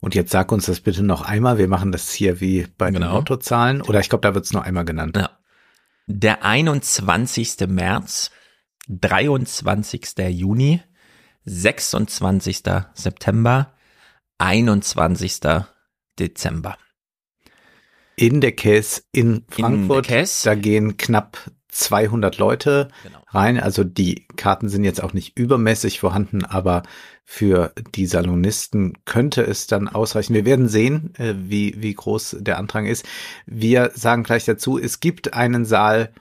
[0.02, 1.58] Und jetzt sag uns das bitte noch einmal.
[1.58, 3.08] Wir machen das hier wie bei genau.
[3.08, 3.82] den Lottozahlen.
[3.82, 5.16] Oder ich glaube, da wird es nur einmal genannt.
[5.16, 5.40] Ja.
[6.06, 7.66] Der 21.
[7.70, 8.32] März,
[8.90, 10.18] 23.
[10.32, 10.82] Juni,
[11.46, 12.64] 26.
[12.94, 13.74] September,
[14.38, 15.40] 21.
[16.18, 16.78] Dezember
[18.20, 20.10] in der Case in Frankfurt.
[20.10, 20.44] In Case.
[20.44, 23.20] Da gehen knapp 200 Leute genau.
[23.30, 23.58] rein.
[23.58, 26.84] Also die Karten sind jetzt auch nicht übermäßig vorhanden, aber
[27.24, 30.34] für die Salonisten könnte es dann ausreichen.
[30.34, 33.06] Wir werden sehen, äh, wie, wie groß der Andrang ist.
[33.46, 36.12] Wir sagen gleich dazu, es gibt einen Saal,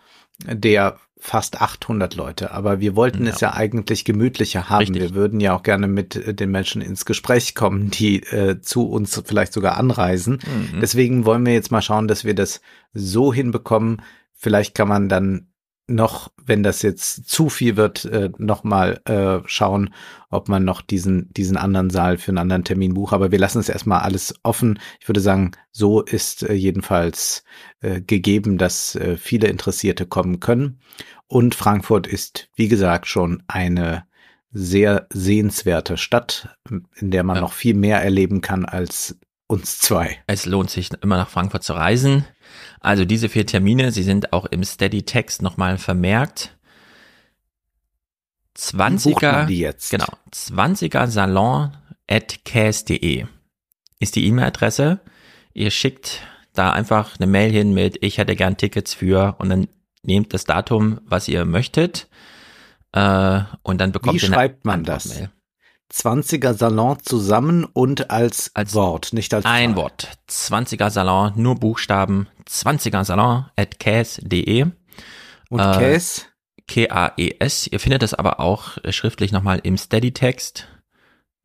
[0.47, 2.53] der fast 800 Leute.
[2.53, 3.33] Aber wir wollten ja.
[3.33, 4.81] es ja eigentlich gemütlicher haben.
[4.81, 5.03] Richtig.
[5.03, 8.89] Wir würden ja auch gerne mit äh, den Menschen ins Gespräch kommen, die äh, zu
[8.89, 10.39] uns vielleicht sogar anreisen.
[10.45, 10.81] Mhm.
[10.81, 12.61] Deswegen wollen wir jetzt mal schauen, dass wir das
[12.93, 14.03] so hinbekommen.
[14.35, 15.48] Vielleicht kann man dann
[15.89, 19.95] noch, wenn das jetzt zu viel wird, äh, noch mal äh, schauen,
[20.31, 23.15] ob man noch diesen diesen anderen Saal für einen anderen Termin bucht.
[23.15, 24.79] Aber wir lassen es erstmal alles offen.
[25.01, 27.43] Ich würde sagen, so ist äh, jedenfalls
[27.81, 30.81] äh, gegeben, dass äh, viele Interessierte kommen können.
[31.27, 34.05] Und Frankfurt ist, wie gesagt, schon eine
[34.51, 36.57] sehr sehenswerte Stadt,
[36.97, 37.43] in der man ja.
[37.43, 39.19] noch viel mehr erleben kann als
[39.49, 40.23] uns zwei.
[40.27, 42.25] Es lohnt sich immer nach Frankfurt zu reisen.
[42.81, 46.57] Also diese vier Termine, sie sind auch im Steady Text nochmal vermerkt.
[48.57, 49.91] 20er, die jetzt?
[49.91, 51.77] genau, 20er Salon
[52.09, 53.27] at cas.de
[54.01, 55.01] ist die E-Mail-Adresse.
[55.55, 56.21] Ihr schickt
[56.55, 59.69] da einfach eine Mail hin mit, ich hätte gern Tickets für und dann
[60.03, 62.09] nehmt das Datum, was ihr möchtet.
[62.93, 65.23] Äh, und dann bekommt Wie ihr schreibt man das?
[65.93, 69.77] 20er Salon zusammen und als, als Wort, nicht als Ein Zahl.
[69.77, 70.09] Wort.
[70.29, 72.29] 20er Salon, nur Buchstaben.
[72.49, 74.67] 20er Salon at cas.de.
[75.51, 76.27] Und äh, Cas?
[76.67, 77.67] K-A-E-S.
[77.69, 80.69] Ihr findet das aber auch schriftlich nochmal im Steady-Text.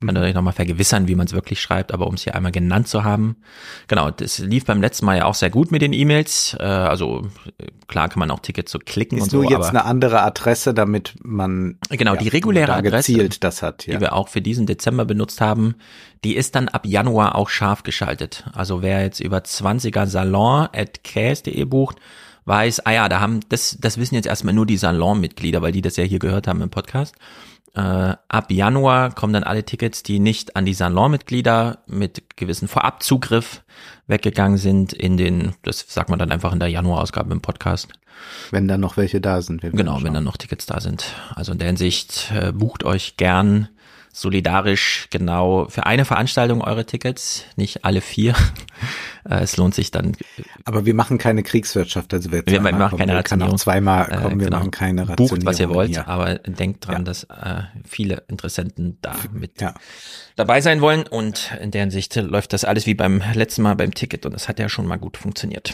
[0.06, 0.22] Kann mhm.
[0.22, 3.04] euch nochmal vergewissern, wie man es wirklich schreibt, aber um es hier einmal genannt zu
[3.04, 3.38] haben.
[3.88, 6.56] Genau, das lief beim letzten Mal ja auch sehr gut mit den E-Mails.
[6.60, 7.28] Äh, also
[7.88, 9.42] klar kann man auch Tickets so klicken Ist und so.
[9.42, 13.86] Ist nur jetzt eine andere Adresse, damit man genau ja, die reguläre Adresse, das hat,
[13.88, 13.96] ja.
[13.96, 15.76] die wir auch für diesen Dezember benutzt haben,
[16.24, 18.46] die ist dann ab Januar auch scharf geschaltet.
[18.54, 21.98] Also wer jetzt über 20er Salon at case.de bucht,
[22.46, 25.82] weiß, ah ja, da haben, das, das wissen jetzt erstmal nur die Salon-Mitglieder, weil die
[25.82, 27.16] das ja hier gehört haben im Podcast.
[27.76, 27.80] Äh,
[28.28, 33.64] ab Januar kommen dann alle Tickets, die nicht an die Salon-Mitglieder mit gewissen Vorabzugriff
[34.06, 37.88] weggegangen sind in den, das sagt man dann einfach in der Januar-Ausgabe im Podcast.
[38.52, 39.62] Wenn dann noch welche da sind.
[39.62, 41.16] Genau, wenn dann noch Tickets da sind.
[41.34, 43.70] Also in der Hinsicht äh, bucht euch gern
[44.14, 48.36] solidarisch genau für eine Veranstaltung eure Tickets, nicht alle vier.
[49.26, 50.18] Äh, es lohnt sich dann.
[50.66, 53.58] Aber wir machen keine Kriegswirtschaft, also wir, wir machen kommen, keine Rationierung.
[53.58, 54.58] zweimal äh, kommen, wir genau.
[54.58, 55.40] machen keine Rationierung.
[55.40, 56.10] Bucht, was ihr wollt, hier.
[56.10, 57.02] aber denkt dran, ja.
[57.04, 59.76] dass äh, viele Interessenten da mit ja.
[60.36, 63.94] dabei sein wollen und in deren Sicht läuft das alles wie beim letzten Mal beim
[63.94, 65.74] Ticket und das hat ja schon mal gut funktioniert.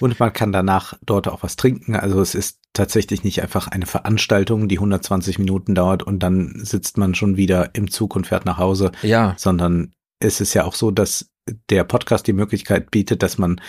[0.00, 1.96] Und man kann danach dort auch was trinken.
[1.96, 6.98] Also es ist tatsächlich nicht einfach eine Veranstaltung, die 120 Minuten dauert und dann sitzt
[6.98, 8.92] man schon wieder im Zug und fährt nach Hause.
[9.02, 9.34] Ja.
[9.38, 11.30] Sondern es ist ja auch so, dass
[11.70, 13.60] der Podcast die Möglichkeit bietet, dass man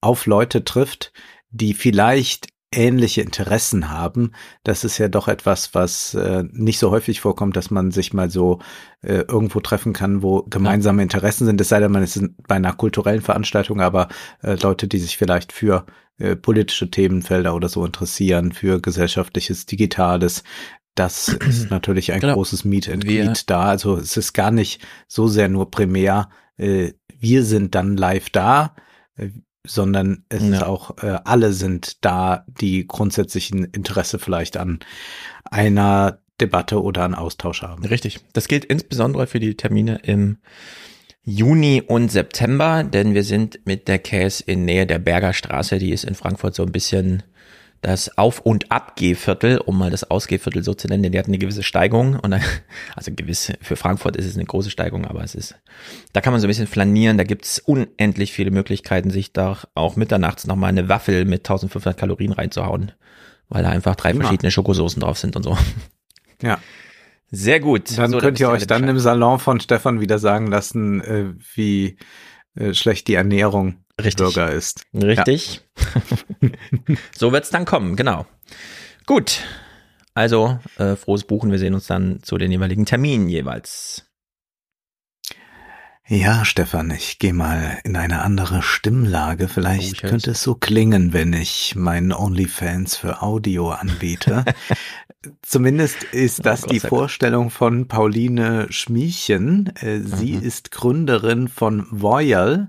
[0.00, 1.12] auf Leute trifft,
[1.50, 4.32] die vielleicht ähnliche Interessen haben.
[4.62, 8.30] Das ist ja doch etwas, was äh, nicht so häufig vorkommt, dass man sich mal
[8.30, 8.60] so
[9.02, 11.60] äh, irgendwo treffen kann, wo gemeinsame Interessen sind.
[11.60, 14.08] Es sei denn, man ist bei einer kulturellen Veranstaltung, aber
[14.42, 15.86] äh, Leute, die sich vielleicht für
[16.18, 20.44] äh, politische Themenfelder oder so interessieren, für gesellschaftliches, digitales,
[20.94, 22.34] das ist natürlich ein genau.
[22.34, 23.64] großes Meet and Greet da.
[23.64, 28.74] Also es ist gar nicht so sehr nur primär, äh, wir sind dann live da,
[29.16, 29.30] äh,
[29.66, 30.56] sondern es ja.
[30.56, 34.80] ist auch, äh, alle sind da, die grundsätzlichen Interesse vielleicht an
[35.44, 37.84] einer Debatte oder an Austausch haben.
[37.84, 38.20] Richtig.
[38.32, 40.38] Das gilt insbesondere für die Termine im
[41.22, 45.90] Juni und September, denn wir sind mit der Case in Nähe der Berger Straße, die
[45.90, 47.22] ist in Frankfurt so ein bisschen
[47.84, 51.38] das Auf- und Abgehviertel, um mal das Ausgehviertel so zu nennen, denn die hatten eine
[51.38, 52.40] gewisse Steigung und dann,
[52.96, 55.54] also gewiss, für Frankfurt ist es eine große Steigung, aber es ist,
[56.12, 59.96] da kann man so ein bisschen flanieren, da gibt's unendlich viele Möglichkeiten, sich da auch
[59.96, 62.92] mitternachts nochmal eine Waffel mit 1500 Kalorien reinzuhauen,
[63.48, 64.22] weil da einfach drei Immer.
[64.22, 65.56] verschiedene Schokosoßen drauf sind und so.
[66.42, 66.58] Ja.
[67.30, 67.96] Sehr gut.
[67.98, 71.98] Dann so, könnt ihr euch dann im Salon von Stefan wieder sagen lassen, äh, wie
[72.54, 74.16] äh, schlecht die Ernährung Richtig.
[74.16, 74.82] Bürger ist.
[74.92, 75.62] Richtig.
[75.78, 76.50] Ja.
[77.16, 78.26] so wird's dann kommen, genau.
[79.06, 79.42] Gut.
[80.14, 81.50] Also, äh, frohes Buchen.
[81.50, 84.04] Wir sehen uns dann zu den jeweiligen Terminen jeweils.
[86.06, 89.48] Ja, Stefan, ich gehe mal in eine andere Stimmlage.
[89.48, 94.44] Vielleicht oh, könnte es so klingen, wenn ich meinen OnlyFans für Audio anbiete.
[95.42, 99.72] Zumindest ist oh das oh, die Vorstellung von Pauline Schmiechen.
[99.76, 100.42] Äh, sie mhm.
[100.42, 102.68] ist Gründerin von Voyal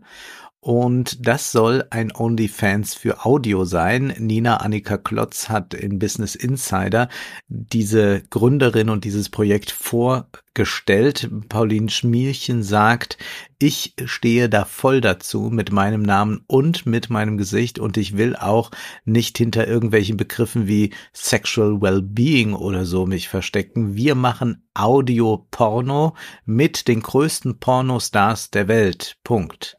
[0.66, 4.16] und das soll ein OnlyFans für Audio sein.
[4.18, 7.08] Nina Annika Klotz hat in Business Insider
[7.48, 11.30] diese Gründerin und dieses Projekt vorgestellt.
[11.50, 13.20] Pauline Schmierchen sagt,
[13.60, 18.36] ich stehe da voll dazu mit meinem Namen und mit meinem Gesicht und ich will
[18.36, 18.72] auch
[19.04, 23.96] nicht hinter irgendwelchen Begriffen wie Sexual Wellbeing oder so mich verstecken.
[23.96, 29.18] Wir machen Audio-Porno mit den größten Pornostars der Welt.
[29.24, 29.78] Punkt.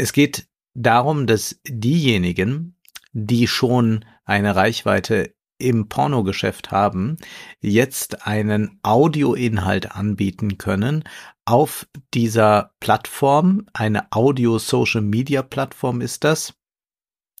[0.00, 2.74] Es geht darum, dass diejenigen,
[3.12, 7.18] die schon eine Reichweite im Pornogeschäft haben,
[7.60, 11.04] jetzt einen Audioinhalt anbieten können
[11.44, 13.66] auf dieser Plattform.
[13.74, 16.54] Eine Audio-Social-Media-Plattform ist das.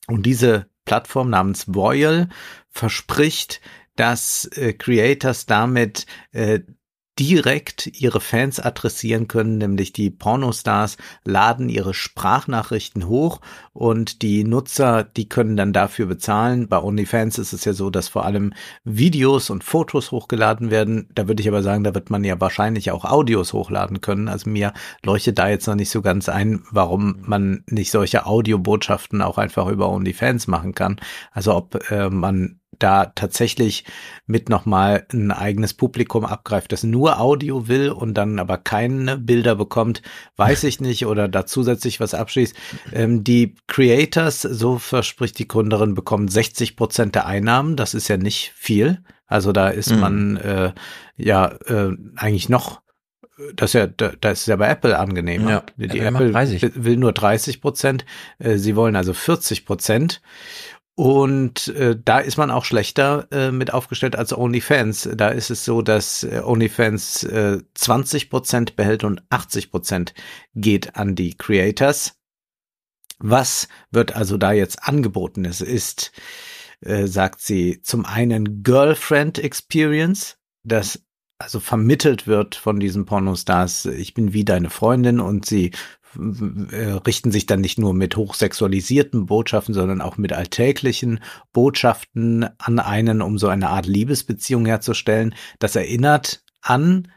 [0.06, 2.28] Und diese Plattform namens Voyal
[2.68, 3.62] verspricht,
[3.96, 6.60] dass äh, Creators damit äh,
[7.18, 13.40] direkt ihre Fans adressieren können, nämlich die Pornostars laden ihre Sprachnachrichten hoch
[13.72, 16.68] und die Nutzer, die können dann dafür bezahlen.
[16.68, 18.54] Bei OnlyFans ist es ja so, dass vor allem
[18.84, 21.08] Videos und Fotos hochgeladen werden.
[21.14, 24.28] Da würde ich aber sagen, da wird man ja wahrscheinlich auch Audios hochladen können.
[24.28, 24.72] Also mir
[25.04, 29.66] leuchtet da jetzt noch nicht so ganz ein, warum man nicht solche Audiobotschaften auch einfach
[29.68, 30.96] über OnlyFans machen kann.
[31.32, 33.84] Also ob äh, man da tatsächlich
[34.26, 39.54] mit nochmal ein eigenes Publikum abgreift, das nur Audio will und dann aber keine Bilder
[39.54, 40.02] bekommt,
[40.36, 42.54] weiß ich nicht, oder da zusätzlich was abschließt.
[42.92, 47.76] Ähm, die Creators, so verspricht die Gründerin, bekommen 60 Prozent der Einnahmen.
[47.76, 49.02] Das ist ja nicht viel.
[49.26, 50.00] Also da ist mhm.
[50.00, 50.72] man äh,
[51.16, 52.80] ja äh, eigentlich noch
[53.54, 55.48] das ist ja, das ist ja bei Apple angenehm.
[55.48, 58.04] Ja, die Apple will nur 30 Prozent,
[58.38, 60.20] äh, sie wollen also 40 Prozent.
[60.96, 65.08] Und äh, da ist man auch schlechter äh, mit aufgestellt als OnlyFans.
[65.14, 70.14] Da ist es so, dass äh, OnlyFans äh, 20 Prozent behält und 80 Prozent
[70.54, 72.18] geht an die Creators.
[73.18, 75.44] Was wird also da jetzt angeboten?
[75.44, 76.12] Es ist,
[76.80, 81.02] äh, sagt sie, zum einen Girlfriend Experience, das
[81.38, 85.70] also vermittelt wird von diesen Pornostars, ich bin wie deine Freundin und sie
[86.16, 91.20] richten sich dann nicht nur mit hochsexualisierten Botschaften, sondern auch mit alltäglichen
[91.52, 95.34] Botschaften an einen, um so eine Art Liebesbeziehung herzustellen.
[95.58, 97.08] Das erinnert an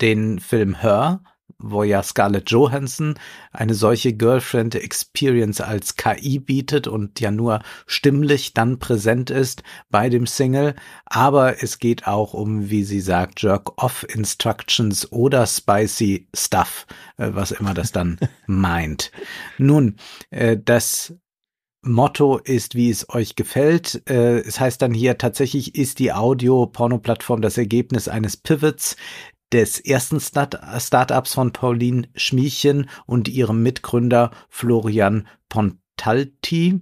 [0.00, 1.22] den Film Her
[1.58, 3.14] wo ja Scarlett Johansson
[3.52, 10.08] eine solche Girlfriend Experience als KI bietet und ja nur stimmlich dann präsent ist bei
[10.08, 10.74] dem Single.
[11.06, 16.86] Aber es geht auch um, wie sie sagt, Jerk-Off Instructions oder Spicy Stuff,
[17.16, 19.10] äh, was immer das dann meint.
[19.58, 19.96] Nun,
[20.30, 21.14] äh, das
[21.84, 24.02] Motto ist, wie es euch gefällt.
[24.08, 28.96] Äh, es heißt dann hier tatsächlich ist die Audio-Porno-Plattform das Ergebnis eines Pivots,
[29.52, 36.80] des ersten Start Startups von Pauline Schmiechen und ihrem Mitgründer Florian Pontalti.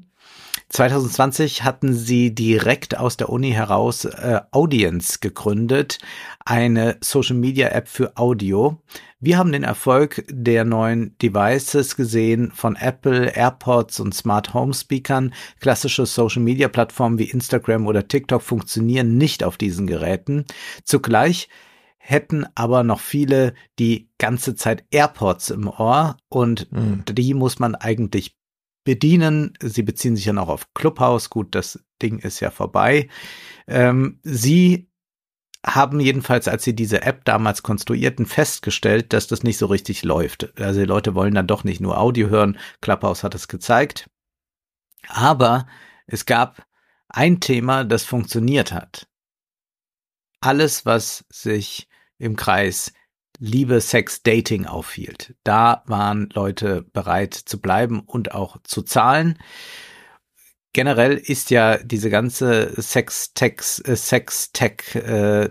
[0.73, 5.99] 2020 hatten sie direkt aus der Uni heraus äh, Audience gegründet,
[6.47, 8.83] eine Social Media App für Audio.
[9.21, 15.35] Wir haben den Erfolg der neuen Devices gesehen von Apple, AirPods und Smart Home Speakern.
[15.61, 20.47] Klassische Social Media Plattformen wie Instagram oder TikTok funktionieren nicht auf diesen Geräten.
[20.85, 21.51] Zugleich
[22.05, 27.05] hätten aber noch viele die ganze Zeit AirPods im Ohr und mhm.
[27.07, 28.37] die muss man eigentlich
[28.83, 29.55] bedienen.
[29.63, 31.31] Sie beziehen sich dann auch auf Clubhouse.
[31.31, 33.09] Gut, das Ding ist ja vorbei.
[33.69, 34.91] Ähm, sie
[35.65, 40.61] haben jedenfalls, als sie diese App damals konstruierten, festgestellt, dass das nicht so richtig läuft.
[40.61, 42.59] Also die Leute wollen dann doch nicht nur Audio hören.
[42.81, 44.11] Clubhouse hat es gezeigt.
[45.07, 45.69] Aber
[46.09, 46.67] es gab
[47.09, 49.07] ein Thema, das funktioniert hat.
[50.41, 51.89] Alles, was sich
[52.23, 52.93] im Kreis
[53.39, 55.35] Liebe, Sex, Dating aufhielt.
[55.43, 59.39] Da waren Leute bereit zu bleiben und auch zu zahlen.
[60.73, 65.51] Generell ist ja diese ganze äh, Sex-Tech äh, äh,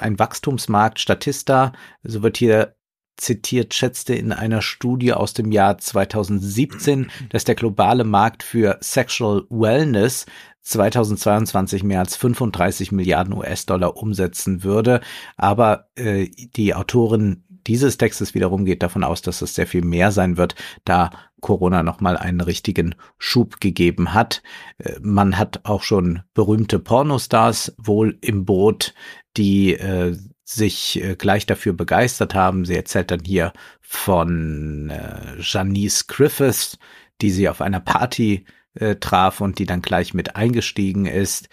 [0.00, 0.98] ein Wachstumsmarkt.
[0.98, 1.72] Statista,
[2.02, 2.74] so wird hier
[3.16, 9.44] zitiert, schätzte in einer Studie aus dem Jahr 2017, dass der globale Markt für Sexual
[9.48, 10.26] Wellness
[10.62, 15.00] 2022 mehr als 35 Milliarden US-Dollar umsetzen würde.
[15.36, 20.10] Aber äh, die Autorin dieses Textes wiederum geht davon aus, dass es sehr viel mehr
[20.10, 21.10] sein wird, da
[21.40, 24.42] Corona nochmal einen richtigen Schub gegeben hat.
[24.78, 28.94] Äh, man hat auch schon berühmte Pornostars wohl im Boot,
[29.36, 32.64] die äh, sich äh, gleich dafür begeistert haben.
[32.64, 36.78] Sie erzählt dann hier von äh, Janice Griffiths,
[37.20, 38.44] die sie auf einer Party
[38.74, 41.48] äh, traf und die dann gleich mit eingestiegen ist.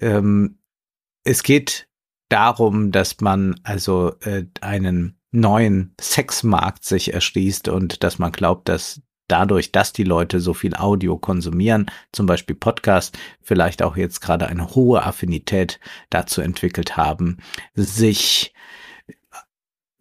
[0.00, 0.58] Ähm,
[1.24, 1.88] es geht
[2.28, 9.02] darum, dass man also äh, einen neuen Sexmarkt sich erschließt und dass man glaubt, dass
[9.28, 14.46] dadurch, dass die Leute so viel Audio konsumieren, zum Beispiel Podcast, vielleicht auch jetzt gerade
[14.46, 15.78] eine hohe Affinität
[16.10, 17.38] dazu entwickelt haben,
[17.74, 18.54] sich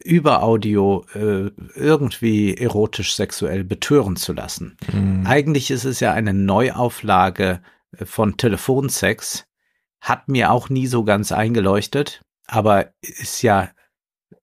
[0.07, 4.77] über Audio äh, irgendwie erotisch sexuell betören zu lassen.
[4.91, 5.25] Mhm.
[5.27, 7.61] Eigentlich ist es ja eine Neuauflage
[7.97, 9.45] äh, von Telefonsex,
[9.99, 13.69] hat mir auch nie so ganz eingeleuchtet, aber ist ja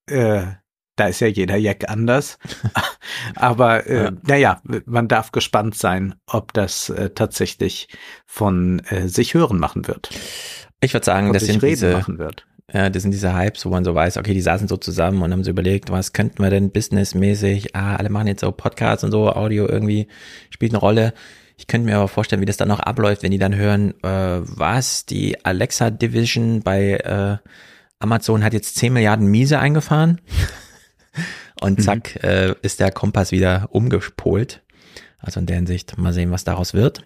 [0.06, 0.44] äh,
[0.96, 2.38] Da ist ja jeder Jack anders.
[3.34, 4.12] Aber äh, ja.
[4.22, 7.88] naja, man darf gespannt sein, ob das äh, tatsächlich
[8.26, 10.10] von äh, sich hören machen wird.
[10.80, 12.46] Ich würde sagen, ob das sind diese, machen wird.
[12.72, 15.32] Ja, das sind diese Hypes, wo man so weiß, okay, die saßen so zusammen und
[15.32, 19.10] haben so überlegt, was könnten wir denn businessmäßig, ah, alle machen jetzt so Podcasts und
[19.10, 20.08] so, Audio irgendwie
[20.48, 21.12] spielt eine Rolle.
[21.56, 24.40] Ich könnte mir aber vorstellen, wie das dann noch abläuft, wenn die dann hören, äh,
[24.42, 27.36] was, die Alexa Division bei äh,
[27.98, 30.20] Amazon hat jetzt 10 Milliarden Miese eingefahren
[31.60, 31.82] und mhm.
[31.82, 32.28] zack, mhm.
[32.28, 34.62] äh, ist der Kompass wieder umgepolt.
[35.18, 37.04] Also in der Hinsicht mal sehen, was daraus wird.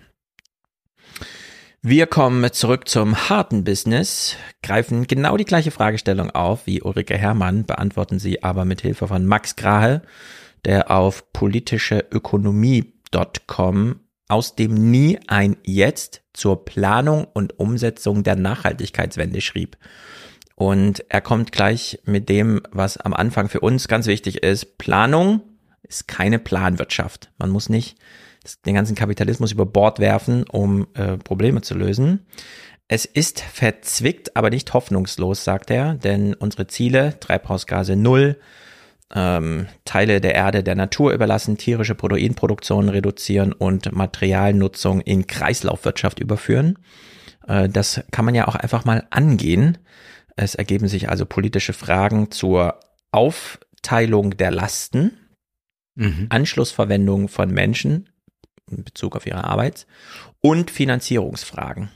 [1.81, 4.35] Wir kommen zurück zum harten Business,
[4.65, 9.25] greifen genau die gleiche Fragestellung auf wie Ulrike Herrmann, beantworten sie aber mit Hilfe von
[9.25, 10.03] Max Grahe,
[10.65, 19.77] der auf politischeökonomie.com aus dem Nie ein Jetzt zur Planung und Umsetzung der Nachhaltigkeitswende schrieb.
[20.57, 24.79] Und er kommt gleich mit dem, was am Anfang für uns ganz wichtig ist.
[24.79, 25.43] Planung
[25.85, 27.31] ist keine Planwirtschaft.
[27.39, 27.97] Man muss nicht
[28.67, 32.27] den ganzen Kapitalismus über Bord werfen, um äh, Probleme zu lösen.
[32.89, 38.39] Es ist verzwickt, aber nicht hoffnungslos, sagt er, denn unsere Ziele, Treibhausgase null,
[39.15, 46.79] ähm, Teile der Erde der Natur überlassen, tierische Proteinproduktion reduzieren und Materialnutzung in Kreislaufwirtschaft überführen.
[47.47, 49.79] Äh, das kann man ja auch einfach mal angehen.
[50.37, 52.81] Es ergeben sich also politische Fragen zur
[53.11, 55.13] Aufteilung der Lasten,
[55.95, 56.27] mhm.
[56.29, 58.09] Anschlussverwendung von Menschen,
[58.71, 59.87] in Bezug auf ihre Arbeit
[60.41, 61.91] und Finanzierungsfragen.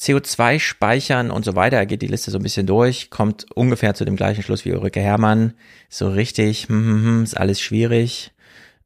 [0.00, 4.06] CO2 speichern und so weiter, geht die Liste so ein bisschen durch, kommt ungefähr zu
[4.06, 5.52] dem gleichen Schluss wie Ulrike Herrmann.
[5.90, 8.32] So richtig, hm, hm, hm, ist alles schwierig.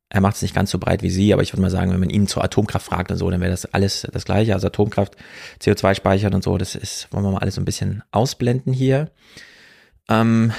[0.09, 2.01] Er macht es nicht ganz so breit wie sie, aber ich würde mal sagen, wenn
[2.01, 4.55] man ihn zur Atomkraft fragt und so, dann wäre das alles das gleiche.
[4.55, 5.17] Also Atomkraft,
[5.61, 9.11] CO2 speichern und so, das ist, wollen wir mal alles so ein bisschen ausblenden hier.
[10.09, 10.53] Ähm,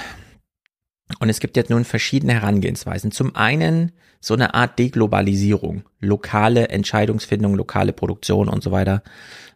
[1.20, 3.12] und es gibt jetzt nun verschiedene Herangehensweisen.
[3.12, 9.04] Zum einen so eine Art Deglobalisierung, lokale Entscheidungsfindung, lokale Produktion und so weiter.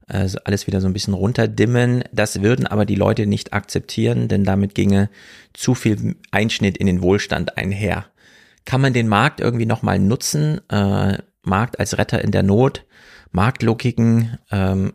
[0.05, 2.03] Also alles wieder so ein bisschen runterdimmen.
[2.11, 5.09] Das würden aber die Leute nicht akzeptieren, denn damit ginge
[5.53, 8.05] zu viel Einschnitt in den Wohlstand einher.
[8.65, 10.61] Kann man den Markt irgendwie nochmal nutzen?
[10.69, 12.85] Äh, Markt als Retter in der Not,
[13.31, 14.93] Marktlogiken, ähm,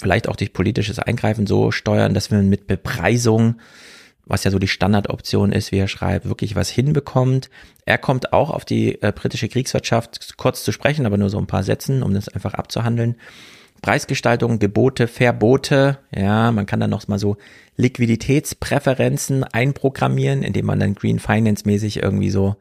[0.00, 3.56] vielleicht auch durch politisches Eingreifen so steuern, dass wir mit Bepreisung
[4.30, 7.50] was ja so die Standardoption ist, wie er schreibt, wirklich was hinbekommt.
[7.84, 11.46] Er kommt auch auf die äh, britische Kriegswirtschaft kurz zu sprechen, aber nur so ein
[11.46, 13.16] paar Sätzen, um das einfach abzuhandeln.
[13.82, 17.36] Preisgestaltung, Gebote, Verbote, ja, man kann dann noch mal so
[17.76, 22.56] Liquiditätspräferenzen einprogrammieren, indem man dann Green Finance mäßig irgendwie so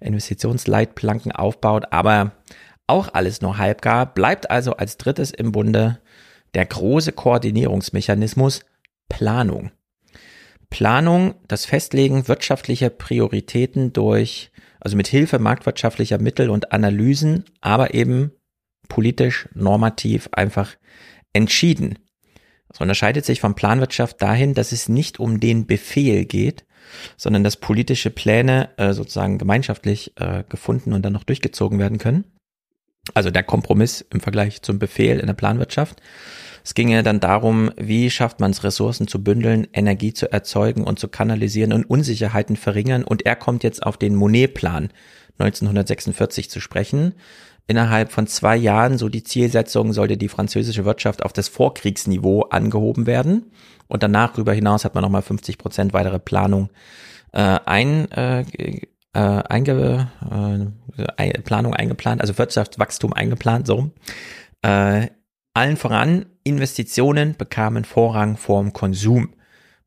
[0.00, 2.32] Investitionsleitplanken aufbaut, aber
[2.86, 6.00] auch alles nur halbgar, bleibt also als drittes im Bunde
[6.54, 8.60] der große Koordinierungsmechanismus
[9.08, 9.70] Planung.
[10.74, 18.32] Planung, das Festlegen wirtschaftlicher Prioritäten durch, also mit Hilfe marktwirtschaftlicher Mittel und Analysen, aber eben
[18.88, 20.74] politisch, normativ einfach
[21.32, 22.00] entschieden.
[22.66, 26.66] Das unterscheidet sich von Planwirtschaft dahin, dass es nicht um den Befehl geht,
[27.16, 32.24] sondern dass politische Pläne äh, sozusagen gemeinschaftlich äh, gefunden und dann noch durchgezogen werden können.
[33.14, 36.02] Also der Kompromiss im Vergleich zum Befehl in der Planwirtschaft.
[36.64, 40.82] Es ging ja dann darum, wie schafft man es, Ressourcen zu bündeln, Energie zu erzeugen
[40.82, 43.04] und zu kanalisieren und Unsicherheiten verringern.
[43.04, 44.88] Und er kommt jetzt auf den Monet-Plan
[45.38, 47.14] 1946 zu sprechen.
[47.66, 53.06] Innerhalb von zwei Jahren, so die Zielsetzung, sollte die französische Wirtschaft auf das Vorkriegsniveau angehoben
[53.06, 53.50] werden.
[53.86, 56.70] Und danach darüber hinaus hat man nochmal 50 Prozent weitere Planung
[57.32, 60.08] äh, ein, äh, äh, einge,
[61.18, 63.90] äh, Planung eingeplant, also Wirtschaftswachstum eingeplant, so.
[64.62, 65.08] Äh,
[65.54, 69.34] allen voran, Investitionen bekamen Vorrang vorm Konsum.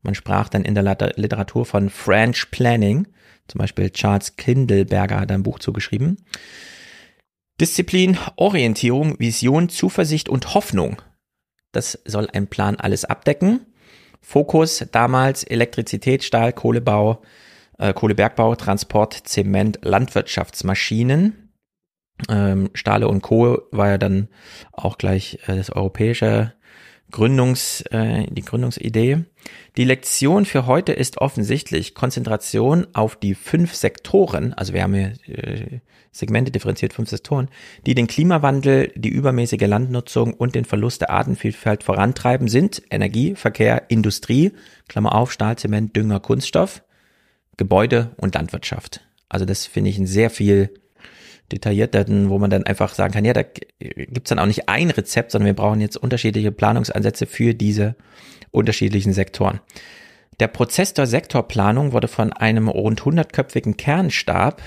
[0.02, 0.82] Man sprach dann in der
[1.16, 3.06] Literatur von French Planning.
[3.46, 6.24] Zum Beispiel Charles Kindleberger hat ein Buch zugeschrieben.
[7.60, 11.02] Disziplin, Orientierung, Vision, Zuversicht und Hoffnung.
[11.72, 13.66] Das soll ein Plan alles abdecken.
[14.20, 17.22] Fokus damals Elektrizität, Stahl, Kohlebau,
[17.78, 21.47] äh, Kohlebergbau, Transport, Zement, Landwirtschaftsmaschinen.
[22.28, 23.62] Ähm, Stahle und Co.
[23.70, 24.28] war ja dann
[24.72, 26.52] auch gleich äh, das europäische
[27.10, 29.24] Gründungs, äh, die Gründungsidee.
[29.76, 35.12] Die Lektion für heute ist offensichtlich Konzentration auf die fünf Sektoren, also wir haben hier
[35.26, 35.80] äh,
[36.10, 37.48] Segmente differenziert, fünf Sektoren,
[37.86, 43.84] die den Klimawandel, die übermäßige Landnutzung und den Verlust der Artenvielfalt vorantreiben, sind Energie, Verkehr,
[43.88, 44.52] Industrie,
[44.88, 46.82] Klammer auf, Stahl, Zement, Dünger, Kunststoff,
[47.56, 49.02] Gebäude und Landwirtschaft.
[49.28, 50.70] Also das finde ich ein sehr viel
[51.52, 55.32] detaillierteren, wo man dann einfach sagen kann, ja, da gibt's dann auch nicht ein Rezept,
[55.32, 57.96] sondern wir brauchen jetzt unterschiedliche Planungsansätze für diese
[58.50, 59.60] unterschiedlichen Sektoren.
[60.40, 64.62] Der Prozess der Sektorplanung wurde von einem rund 100-köpfigen Kernstab,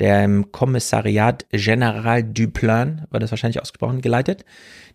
[0.00, 4.44] der im Kommissariat General du Plan, war das wahrscheinlich ausgesprochen, geleitet.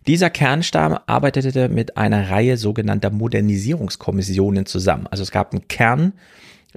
[0.06, 5.06] Dieser Kernstab arbeitete mit einer Reihe sogenannter Modernisierungskommissionen zusammen.
[5.06, 6.12] Also es gab einen Kern,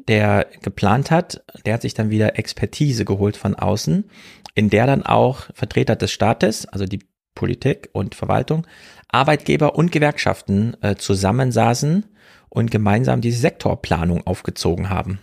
[0.08, 4.10] der geplant hat, der hat sich dann wieder Expertise geholt von außen,
[4.56, 7.00] in der dann auch Vertreter des Staates, also die
[7.36, 8.68] Politik und Verwaltung,
[9.08, 12.06] Arbeitgeber und Gewerkschaften äh, zusammensaßen
[12.50, 15.20] und gemeinsam diese Sektorplanung aufgezogen haben.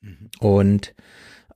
[0.00, 0.30] Mhm.
[0.40, 0.94] Und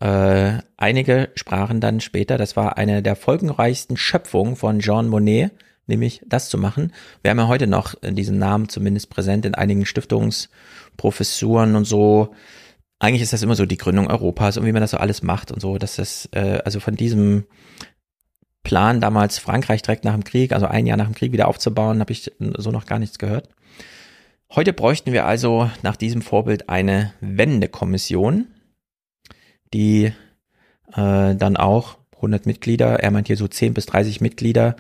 [0.01, 5.53] äh, einige sprachen dann später, das war eine der folgenreichsten Schöpfungen von Jean Monnet,
[5.87, 6.93] nämlich das zu machen.
[7.23, 9.87] Wir haben ja heute noch diesen Namen zumindest präsent in einigen
[10.97, 12.35] Stiftungsprofessuren und so.
[12.99, 15.53] Eigentlich ist das immer so die Gründung Europas und wie man das so alles macht
[15.53, 17.45] und so, dass das, äh, also von diesem
[18.63, 22.01] Plan damals Frankreich direkt nach dem Krieg, also ein Jahr nach dem Krieg wieder aufzubauen,
[22.01, 23.49] habe ich so noch gar nichts gehört.
[24.55, 28.47] Heute bräuchten wir also nach diesem Vorbild eine Wendekommission,
[29.75, 30.13] die
[30.95, 34.77] äh, dann auch 100 Mitglieder, er meint hier so 10 bis 30 Mitglieder,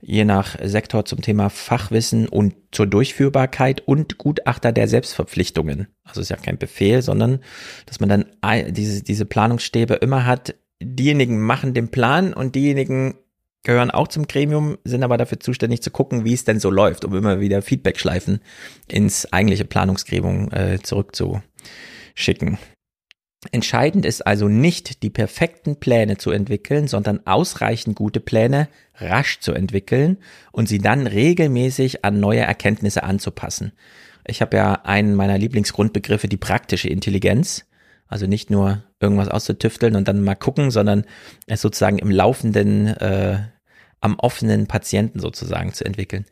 [0.00, 5.88] je nach Sektor zum Thema Fachwissen und zur Durchführbarkeit und Gutachter der Selbstverpflichtungen.
[6.04, 7.40] Also ist ja kein Befehl, sondern
[7.86, 8.24] dass man dann
[8.70, 10.54] diese, diese Planungsstäbe immer hat.
[10.80, 13.16] Diejenigen machen den Plan und diejenigen
[13.64, 17.04] gehören auch zum Gremium, sind aber dafür zuständig zu gucken, wie es denn so läuft,
[17.04, 18.40] um immer wieder Feedback-Schleifen
[18.86, 22.58] ins eigentliche Planungsgremium äh, zurückzuschicken.
[23.52, 29.52] Entscheidend ist also nicht, die perfekten Pläne zu entwickeln, sondern ausreichend gute Pläne rasch zu
[29.52, 30.18] entwickeln
[30.50, 33.72] und sie dann regelmäßig an neue Erkenntnisse anzupassen.
[34.26, 37.64] Ich habe ja einen meiner Lieblingsgrundbegriffe, die praktische Intelligenz.
[38.08, 41.04] Also nicht nur irgendwas auszutüfteln und dann mal gucken, sondern
[41.46, 43.38] es sozusagen im laufenden, äh,
[44.00, 46.24] am offenen Patienten sozusagen zu entwickeln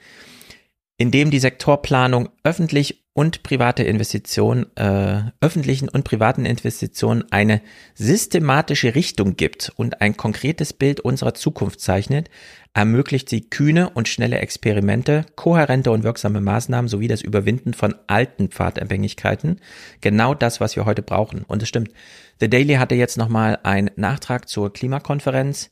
[0.98, 7.62] indem die Sektorplanung öffentlich und private Investitionen, äh, öffentlichen und privaten Investitionen eine
[7.94, 12.28] systematische Richtung gibt und ein konkretes Bild unserer Zukunft zeichnet,
[12.74, 18.51] ermöglicht sie kühne und schnelle Experimente, kohärente und wirksame Maßnahmen sowie das Überwinden von alten
[18.51, 19.62] Pfadabhängigkeiten.
[20.02, 21.43] Genau das, was wir heute brauchen.
[21.48, 21.93] Und es stimmt.
[22.38, 25.70] The Daily hatte jetzt nochmal einen Nachtrag zur Klimakonferenz,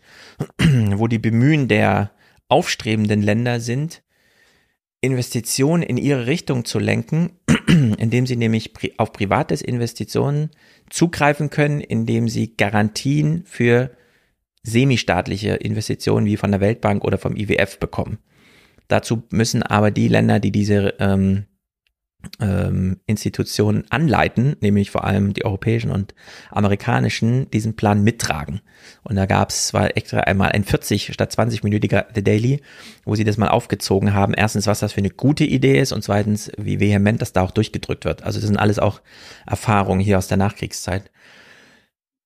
[0.95, 2.11] wo die Bemühen der
[2.49, 4.03] aufstrebenden Länder sind,
[5.05, 7.33] Investitionen in ihre Richtung zu lenken,
[7.69, 10.51] indem sie nämlich auf privates Investitionen
[10.89, 13.91] zugreifen können, indem sie Garantien für
[14.63, 18.19] semistaatliche Investitionen wie von der Weltbank oder vom IWF bekommen.
[18.89, 21.45] Dazu müssen aber die Länder, die diese ähm,
[22.41, 26.15] ähm, Institutionen anleiten, nämlich vor allem die europäischen und
[26.51, 28.61] amerikanischen, diesen Plan mittragen.
[29.03, 32.63] Und da gab es zwar extra einmal ein 40 statt 20-minütiger The Daily,
[33.05, 34.35] wo sie das mal aufgezogen haben.
[34.35, 37.51] Erstens, was das für eine gute Idee ist und zweitens, wie vehement das da auch
[37.51, 38.23] durchgedrückt wird.
[38.23, 39.01] Also das sind alles auch
[39.47, 41.11] Erfahrungen hier aus der Nachkriegszeit.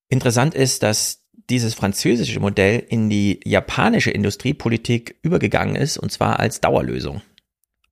[0.08, 6.60] Interessant ist, dass dieses französische Modell in die japanische Industriepolitik übergegangen ist und zwar als
[6.60, 7.22] Dauerlösung.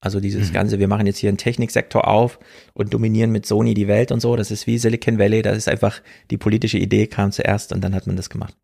[0.07, 0.55] Also dieses mhm.
[0.55, 2.39] ganze, wir machen jetzt hier einen Techniksektor auf
[2.75, 5.69] und dominieren mit Sony die Welt und so, das ist wie Silicon Valley, das ist
[5.69, 6.01] einfach
[6.31, 8.55] die politische Idee kam zuerst und dann hat man das gemacht.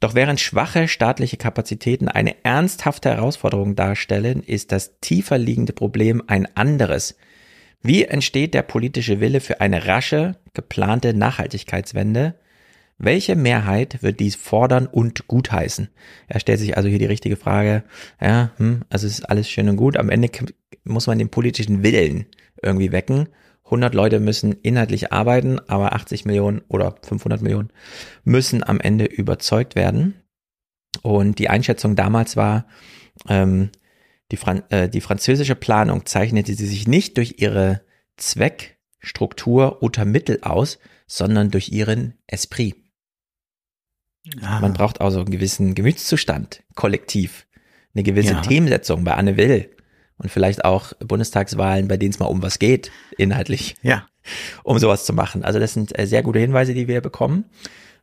[0.00, 6.48] Doch während schwache staatliche Kapazitäten eine ernsthafte Herausforderung darstellen, ist das tiefer liegende Problem ein
[6.56, 7.16] anderes.
[7.80, 12.34] Wie entsteht der politische Wille für eine rasche, geplante Nachhaltigkeitswende,
[13.02, 15.88] welche Mehrheit wird dies fordern und gutheißen?
[16.28, 17.82] Er stellt sich also hier die richtige Frage.
[18.20, 19.96] Ja, hm, also ist alles schön und gut.
[19.96, 20.30] Am Ende
[20.84, 22.26] muss man den politischen Willen
[22.62, 23.28] irgendwie wecken.
[23.64, 27.70] 100 Leute müssen inhaltlich arbeiten, aber 80 Millionen oder 500 Millionen
[28.24, 30.14] müssen am Ende überzeugt werden.
[31.02, 32.66] Und die Einschätzung damals war,
[33.28, 33.70] ähm,
[34.30, 37.80] die, Fran äh, die französische Planung zeichnete sie sich nicht durch ihre
[38.16, 42.79] Zweckstruktur oder Mittel aus, sondern durch ihren Esprit.
[44.42, 44.60] Ah.
[44.60, 47.46] Man braucht also einen gewissen Gemütszustand, kollektiv,
[47.94, 48.40] eine gewisse ja.
[48.40, 49.70] Themensetzung bei Anne Will
[50.18, 53.76] und vielleicht auch Bundestagswahlen, bei denen es mal um was geht, inhaltlich.
[53.82, 54.06] Ja.
[54.64, 55.44] Um sowas zu machen.
[55.44, 57.46] Also das sind äh, sehr gute Hinweise, die wir bekommen.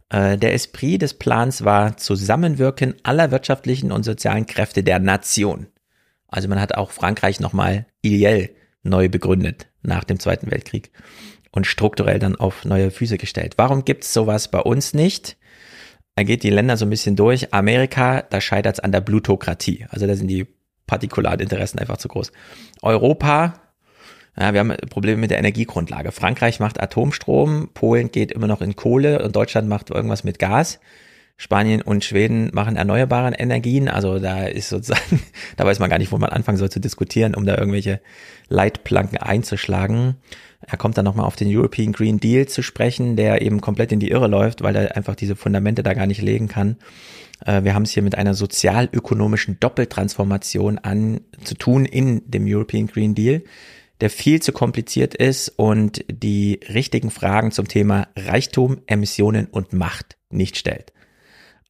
[0.10, 5.68] Äh, der Esprit des Plans war Zusammenwirken aller wirtschaftlichen und sozialen Kräfte der Nation.
[6.28, 8.50] Also man hat auch Frankreich nochmal ideell
[8.82, 10.92] neu begründet nach dem Zweiten Weltkrieg
[11.52, 13.54] und strukturell dann auf neue Füße gestellt.
[13.58, 15.38] Warum gibt's sowas bei uns nicht?
[16.18, 17.54] Er geht die Länder so ein bisschen durch.
[17.54, 19.86] Amerika, da scheitert es an der Blutokratie.
[19.92, 20.48] Also da sind die
[20.88, 22.32] Partikularinteressen einfach zu groß.
[22.82, 23.54] Europa,
[24.36, 26.12] ja, wir haben Probleme mit der Energiegrundlage.
[26.12, 30.80] Frankreich macht Atomstrom, Polen geht immer noch in Kohle und Deutschland macht irgendwas mit Gas.
[31.40, 33.88] Spanien und Schweden machen erneuerbare Energien.
[33.88, 35.22] Also da ist sozusagen,
[35.56, 38.02] da weiß man gar nicht, wo man anfangen soll zu diskutieren, um da irgendwelche
[38.48, 40.16] Leitplanken einzuschlagen.
[40.60, 44.00] Er kommt dann nochmal auf den European Green Deal zu sprechen, der eben komplett in
[44.00, 46.78] die Irre läuft, weil er einfach diese Fundamente da gar nicht legen kann.
[47.46, 52.88] Äh, wir haben es hier mit einer sozialökonomischen Doppeltransformation an zu tun in dem European
[52.88, 53.44] Green Deal,
[54.02, 60.18] der viel zu kompliziert ist und die richtigen Fragen zum Thema Reichtum, Emissionen und Macht
[60.30, 60.92] nicht stellt.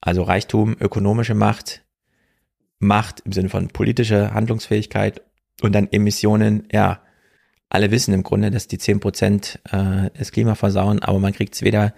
[0.01, 1.83] Also Reichtum, ökonomische Macht,
[2.79, 5.21] Macht im Sinne von politischer Handlungsfähigkeit
[5.61, 7.01] und dann Emissionen, ja,
[7.69, 11.55] alle wissen im Grunde, dass die zehn Prozent äh, das Klima versauen, aber man kriegt
[11.55, 11.93] es weder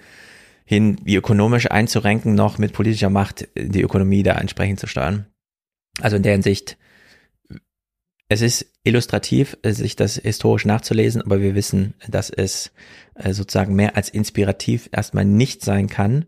[0.66, 5.26] hin, wie ökonomisch einzurenken, noch mit politischer Macht die Ökonomie da entsprechend zu steuern.
[6.00, 6.78] Also in der Hinsicht,
[8.30, 12.72] es ist illustrativ, sich das historisch nachzulesen, aber wir wissen, dass es
[13.16, 16.26] äh, sozusagen mehr als inspirativ erstmal nicht sein kann.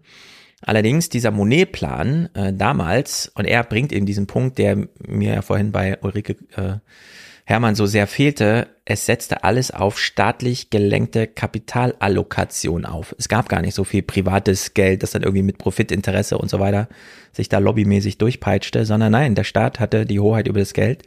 [0.61, 5.71] Allerdings dieser Monet-Plan äh, damals, und er bringt eben diesen Punkt, der mir ja vorhin
[5.71, 6.77] bei Ulrike äh,
[7.45, 13.15] Hermann so sehr fehlte, es setzte alles auf staatlich gelenkte Kapitalallokation auf.
[13.17, 16.59] Es gab gar nicht so viel privates Geld, das dann irgendwie mit Profitinteresse und so
[16.59, 16.87] weiter
[17.33, 21.03] sich da lobbymäßig durchpeitschte, sondern nein, der Staat hatte die Hoheit über das Geld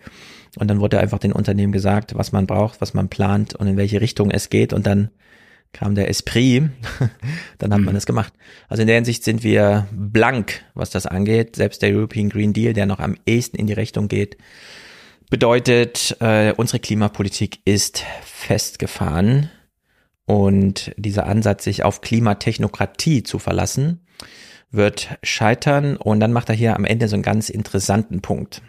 [0.59, 3.77] und dann wurde einfach den Unternehmen gesagt, was man braucht, was man plant und in
[3.77, 5.11] welche Richtung es geht und dann
[5.73, 6.71] kam der Esprit,
[7.59, 7.97] dann hat man mhm.
[7.97, 8.33] das gemacht.
[8.69, 11.57] Also in der Hinsicht sind wir blank, was das angeht.
[11.57, 14.39] Selbst der European Green Deal, der noch am ehesten in die Richtung geht,
[15.31, 19.51] bedeutet, äh, unsere Klimapolitik ist festgefahren
[20.27, 24.07] und dieser Ansatz, sich auf Klimatechnokratie zu verlassen,
[24.71, 28.63] wird scheitern und dann macht er hier am Ende so einen ganz interessanten Punkt.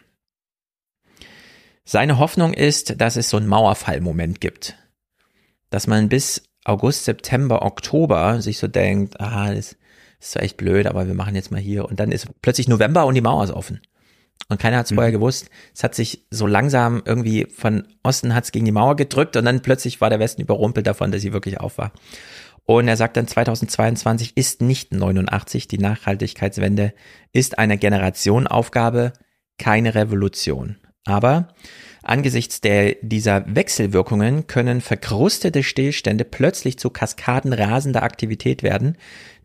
[1.83, 4.75] Seine Hoffnung ist, dass es so einen Mauerfallmoment gibt,
[5.69, 9.75] dass man bis August, September, Oktober sich so denkt, ah, das
[10.19, 11.85] ist zwar echt blöd, aber wir machen jetzt mal hier.
[11.85, 13.81] Und dann ist plötzlich November und die Mauer ist offen.
[14.47, 14.95] Und keiner hat es mhm.
[14.95, 15.49] vorher gewusst.
[15.73, 19.61] Es hat sich so langsam irgendwie von Osten hat's gegen die Mauer gedrückt und dann
[19.61, 21.91] plötzlich war der Westen überrumpelt davon, dass sie wirklich auf war.
[22.65, 26.93] Und er sagt dann 2022 ist nicht 89, die Nachhaltigkeitswende
[27.31, 29.13] ist eine Generationaufgabe,
[29.57, 30.77] keine Revolution.
[31.05, 31.49] Aber
[32.05, 38.95] Angesichts der, dieser Wechselwirkungen können verkrustete Stillstände plötzlich zu Kaskaden rasender Aktivität werden.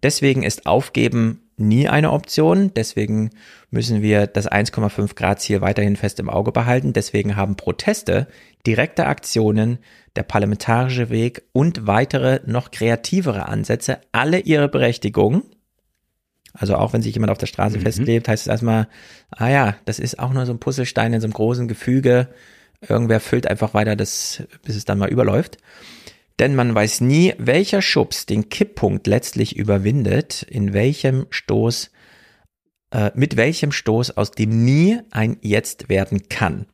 [0.03, 2.73] Deswegen ist Aufgeben nie eine Option.
[2.75, 3.31] Deswegen
[3.71, 6.93] müssen wir das 1,5 Grad Ziel weiterhin fest im Auge behalten.
[6.93, 8.27] Deswegen haben Proteste,
[8.67, 9.79] direkte Aktionen,
[10.17, 15.43] der parlamentarische Weg und weitere noch kreativere Ansätze alle ihre Berechtigung.
[16.53, 17.83] Also auch wenn sich jemand auf der Straße mhm.
[17.83, 18.89] festlebt, heißt es erstmal,
[19.31, 22.29] ah ja, das ist auch nur so ein Puzzlestein in so einem großen Gefüge.
[22.87, 25.59] Irgendwer füllt einfach weiter, das, bis es dann mal überläuft.
[26.41, 31.91] Denn man weiß nie, welcher Schubs den Kipppunkt letztlich überwindet, in welchem Stoß,
[32.93, 36.65] äh, mit welchem Stoß, aus dem nie ein Jetzt werden kann.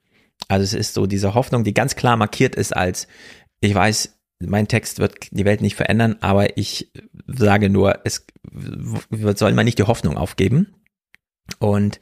[0.46, 3.08] Also es ist so diese Hoffnung, die ganz klar markiert ist als,
[3.60, 6.92] ich weiß, mein Text wird die Welt nicht verändern, aber ich
[7.26, 8.24] sage nur, es
[9.34, 10.74] soll man nicht die Hoffnung aufgeben.
[11.58, 11.98] Und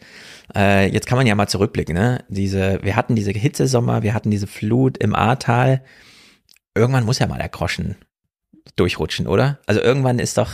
[0.54, 2.24] äh, jetzt kann man ja mal zurückblicken, ne?
[2.28, 5.82] Diese, wir hatten diese Hitzesommer, wir hatten diese Flut im Ahrtal.
[6.74, 7.96] Irgendwann muss ja mal der Groschen
[8.76, 9.60] durchrutschen, oder?
[9.66, 10.50] Also irgendwann ist doch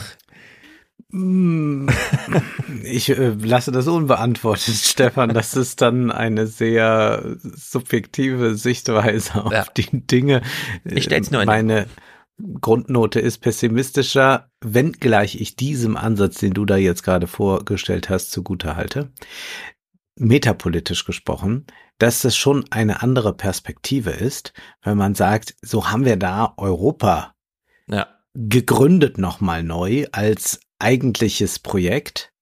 [1.10, 1.88] hm.
[2.84, 5.34] Ich äh, lasse das unbeantwortet, Stefan.
[5.34, 9.64] Das ist dann eine sehr subjektive Sichtweise auf ja.
[9.76, 10.42] die Dinge.
[10.84, 11.86] Ich stell's nur Meine
[12.60, 18.76] Grundnote ist pessimistischer, wenngleich ich diesem Ansatz, den du da jetzt gerade vorgestellt hast, zugute
[18.76, 19.10] halte.
[20.16, 21.66] Metapolitisch gesprochen,
[22.00, 27.34] dass das schon eine andere Perspektive ist, wenn man sagt, so haben wir da Europa
[27.86, 28.08] ja.
[28.34, 32.32] gegründet nochmal neu als eigentliches Projekt.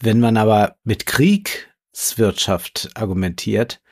[0.00, 3.82] Wenn man aber mit Kriegswirtschaft argumentiert,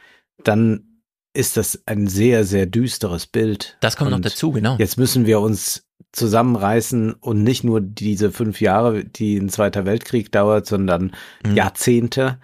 [0.45, 1.03] dann
[1.35, 3.77] ist das ein sehr, sehr düsteres Bild.
[3.81, 4.77] Das kommt und noch dazu, genau.
[4.79, 10.31] Jetzt müssen wir uns zusammenreißen und nicht nur diese fünf Jahre, die ein Zweiter Weltkrieg
[10.31, 11.13] dauert, sondern
[11.45, 11.57] mhm.
[11.57, 12.39] Jahrzehnte.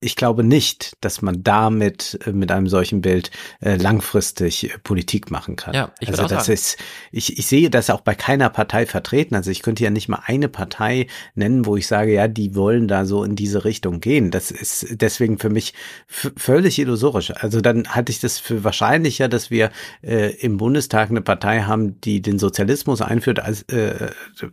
[0.00, 3.30] Ich glaube nicht, dass man damit äh, mit einem solchen Bild
[3.60, 5.74] äh, langfristig äh, Politik machen kann.
[5.74, 6.54] Ja, ich also das sagen.
[6.54, 6.78] ist,
[7.12, 9.34] ich, ich sehe das auch bei keiner Partei vertreten.
[9.34, 12.88] Also ich könnte ja nicht mal eine Partei nennen, wo ich sage, ja, die wollen
[12.88, 14.30] da so in diese Richtung gehen.
[14.30, 15.74] Das ist deswegen für mich
[16.06, 17.32] völlig illusorisch.
[17.34, 19.70] Also dann hatte ich das für wahrscheinlicher, dass wir
[20.02, 24.10] äh, im Bundestag eine Partei haben, die den Sozialismus einführt, als äh,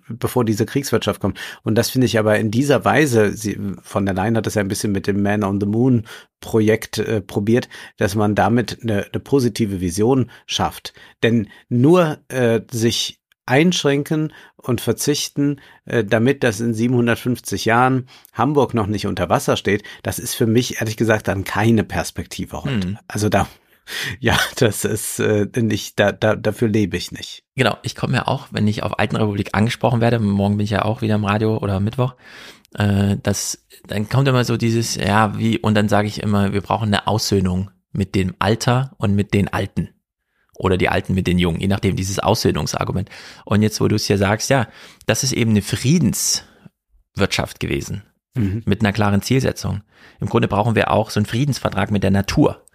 [0.08, 1.40] bevor diese Kriegswirtschaft kommt.
[1.64, 4.62] Und das finde ich aber in dieser Weise, sie, von der Leyen hat das ja
[4.62, 6.06] ein bisschen mit dem dem Man on the Moon
[6.40, 10.94] Projekt äh, probiert, dass man damit eine, eine positive Vision schafft.
[11.24, 18.88] Denn nur äh, sich einschränken und verzichten, äh, damit das in 750 Jahren Hamburg noch
[18.88, 22.88] nicht unter Wasser steht, das ist für mich ehrlich gesagt dann keine Perspektive heute.
[22.88, 22.98] Mhm.
[23.08, 23.48] Also da
[24.20, 27.44] ja, das ist äh, nicht, da, da, dafür lebe ich nicht.
[27.56, 30.72] Genau, ich komme ja auch, wenn ich auf Alten Republik angesprochen werde, morgen bin ich
[30.72, 32.16] ja auch wieder im Radio oder Mittwoch,
[32.78, 36.62] äh, das, dann kommt immer so dieses, ja, wie, und dann sage ich immer, wir
[36.62, 39.90] brauchen eine Aussöhnung mit dem Alter und mit den Alten
[40.58, 43.10] oder die Alten mit den Jungen, je nachdem dieses Aussöhnungsargument.
[43.46, 44.68] Und jetzt, wo du es hier sagst, ja,
[45.06, 48.04] das ist eben eine Friedenswirtschaft gewesen
[48.36, 48.64] mhm.
[48.66, 49.82] mit einer klaren Zielsetzung.
[50.20, 52.66] Im Grunde brauchen wir auch so einen Friedensvertrag mit der Natur.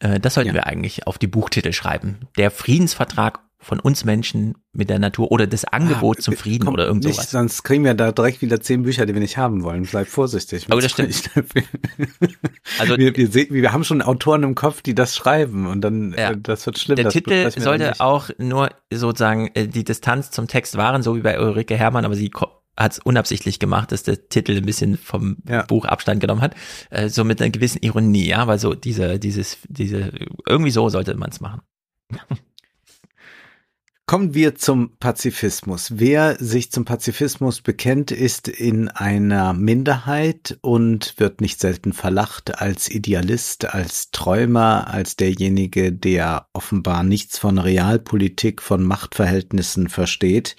[0.00, 0.54] Äh, das sollten ja.
[0.54, 2.28] wir eigentlich auf die Buchtitel schreiben.
[2.36, 6.86] Der Friedensvertrag von uns Menschen mit der Natur oder das Angebot ah, zum Frieden oder
[6.86, 7.18] irgend sowas.
[7.18, 9.84] Nicht, sonst kriegen wir da direkt wieder zehn Bücher, die wir nicht haben wollen.
[9.84, 10.66] Bleib vorsichtig.
[10.68, 11.30] Aber das stimmt.
[12.78, 16.12] also wir, wir, sehen, wir haben schon Autoren im Kopf, die das schreiben und dann
[16.12, 16.32] ja.
[16.32, 16.96] äh, das wird schlimm.
[16.96, 21.40] Der Titel sollte auch nur sozusagen äh, die Distanz zum Text wahren, so wie bei
[21.40, 22.30] Ulrike Herrmann, aber sie
[22.76, 25.62] hat es unabsichtlich gemacht, dass der Titel ein bisschen vom ja.
[25.62, 26.54] Buch Abstand genommen hat,
[26.90, 30.12] äh, so mit einer gewissen Ironie, ja, weil so diese, dieses, diese,
[30.48, 31.60] irgendwie so sollte man es machen.
[34.12, 35.92] Kommen wir zum Pazifismus.
[35.94, 42.90] Wer sich zum Pazifismus bekennt, ist in einer Minderheit und wird nicht selten verlacht als
[42.90, 50.56] Idealist, als Träumer, als derjenige, der offenbar nichts von Realpolitik, von Machtverhältnissen versteht.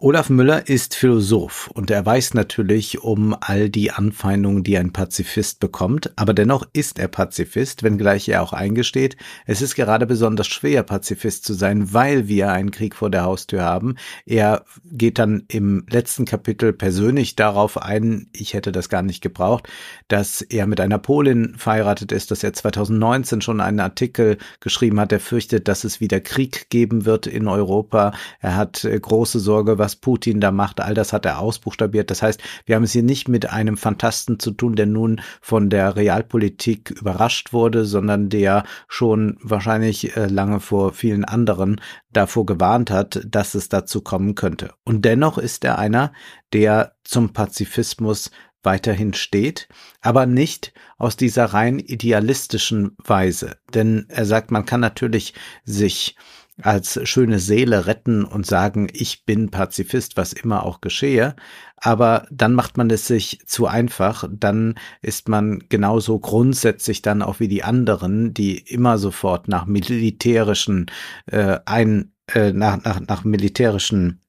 [0.00, 5.58] Olaf Müller ist Philosoph und er weiß natürlich um all die Anfeindungen, die ein Pazifist
[5.58, 10.84] bekommt, aber dennoch ist er Pazifist, wenngleich er auch eingesteht, es ist gerade besonders schwer,
[10.84, 13.96] Pazifist zu sein, weil wir einen Krieg vor der Haustür haben.
[14.24, 19.68] Er geht dann im letzten Kapitel persönlich darauf ein, ich hätte das gar nicht gebraucht,
[20.06, 25.10] dass er mit einer Polin verheiratet ist, dass er 2019 schon einen Artikel geschrieben hat,
[25.10, 28.12] der fürchtet, dass es wieder Krieg geben wird in Europa.
[28.38, 32.10] Er hat äh, große Sorge, was was Putin da macht, all das hat er ausbuchstabiert.
[32.10, 35.70] Das heißt, wir haben es hier nicht mit einem Fantasten zu tun, der nun von
[35.70, 41.80] der Realpolitik überrascht wurde, sondern der schon wahrscheinlich äh, lange vor vielen anderen
[42.12, 44.74] davor gewarnt hat, dass es dazu kommen könnte.
[44.84, 46.12] Und dennoch ist er einer,
[46.52, 48.30] der zum Pazifismus
[48.62, 49.68] weiterhin steht,
[50.02, 53.56] aber nicht aus dieser rein idealistischen Weise.
[53.72, 55.32] Denn er sagt, man kann natürlich
[55.64, 56.16] sich
[56.62, 61.36] als schöne Seele retten und sagen, ich bin Pazifist, was immer auch geschehe.
[61.76, 64.28] Aber dann macht man es sich zu einfach.
[64.30, 70.86] Dann ist man genauso grundsätzlich dann auch wie die anderen, die immer sofort nach militärischen
[71.26, 74.20] äh, ein äh, nach, nach, nach militärischen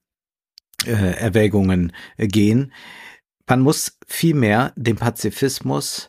[0.86, 2.72] äh, Erwägungen äh, gehen.
[3.46, 6.08] Man muss vielmehr den Pazifismus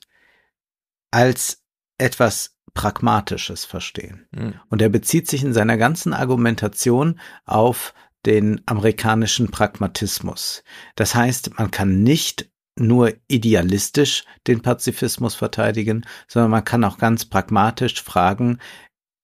[1.09, 1.63] als
[1.97, 4.27] etwas Pragmatisches verstehen.
[4.31, 4.53] Mhm.
[4.69, 7.93] Und er bezieht sich in seiner ganzen Argumentation auf
[8.25, 10.63] den amerikanischen Pragmatismus.
[10.95, 17.25] Das heißt, man kann nicht nur idealistisch den Pazifismus verteidigen, sondern man kann auch ganz
[17.25, 18.59] pragmatisch fragen,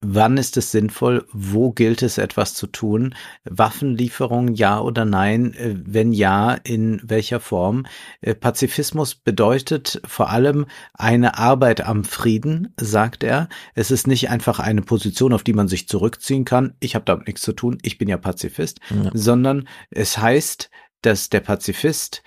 [0.02, 1.26] Wann ist es sinnvoll?
[1.32, 3.16] Wo gilt es etwas zu tun?
[3.46, 5.56] Waffenlieferung, ja oder nein?
[5.56, 7.88] Äh, wenn ja, in welcher Form?
[8.22, 13.50] Äh, Pazifismus bedeutet vor allem eine Arbeit am Frieden, sagt er.
[13.74, 16.76] Es ist nicht einfach eine Position, auf die man sich zurückziehen kann.
[16.80, 17.80] Ich habe damit nichts zu tun.
[17.82, 19.10] Ich bin ja Pazifist, ja.
[19.16, 20.70] sondern es heißt,
[21.02, 22.22] dass der Pazifist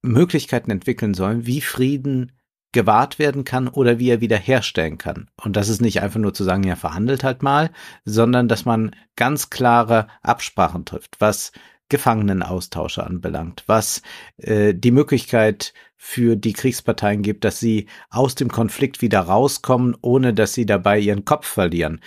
[0.00, 2.32] Möglichkeiten entwickeln soll, wie Frieden
[2.72, 5.28] gewahrt werden kann oder wie er wiederherstellen kann.
[5.40, 7.70] Und das ist nicht einfach nur zu sagen, ja, verhandelt halt mal,
[8.04, 11.52] sondern dass man ganz klare Absprachen trifft, was
[11.88, 14.00] Gefangenenaustausche anbelangt, was
[14.38, 20.32] äh, die Möglichkeit für die Kriegsparteien gibt, dass sie aus dem Konflikt wieder rauskommen, ohne
[20.32, 22.00] dass sie dabei ihren Kopf verlieren.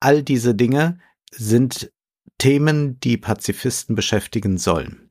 [0.00, 0.98] All diese Dinge
[1.30, 1.92] sind
[2.38, 5.09] Themen, die Pazifisten beschäftigen sollen.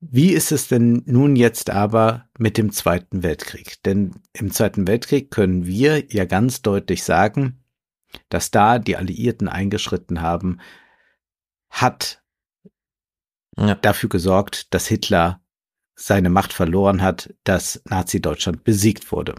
[0.00, 3.82] Wie ist es denn nun jetzt aber mit dem Zweiten Weltkrieg?
[3.84, 7.64] Denn im Zweiten Weltkrieg können wir ja ganz deutlich sagen,
[8.28, 10.60] dass da die Alliierten eingeschritten haben,
[11.70, 12.22] hat
[13.56, 13.74] ja.
[13.74, 15.40] dafür gesorgt, dass Hitler
[15.94, 19.34] seine Macht verloren hat, dass Nazi-Deutschland besiegt wurde.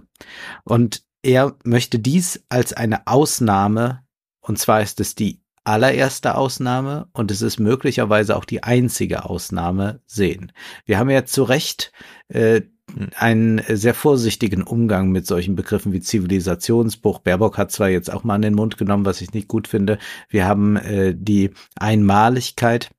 [0.63, 4.03] Und er möchte dies als eine Ausnahme,
[4.39, 10.01] und zwar ist es die allererste Ausnahme und es ist möglicherweise auch die einzige Ausnahme
[10.05, 10.51] sehen.
[10.85, 11.91] Wir haben ja zu Recht
[12.29, 12.61] äh,
[13.15, 17.19] einen sehr vorsichtigen Umgang mit solchen Begriffen wie Zivilisationsbruch.
[17.19, 19.99] Baerbock hat zwar jetzt auch mal in den Mund genommen, was ich nicht gut finde.
[20.29, 22.89] Wir haben äh, die Einmaligkeit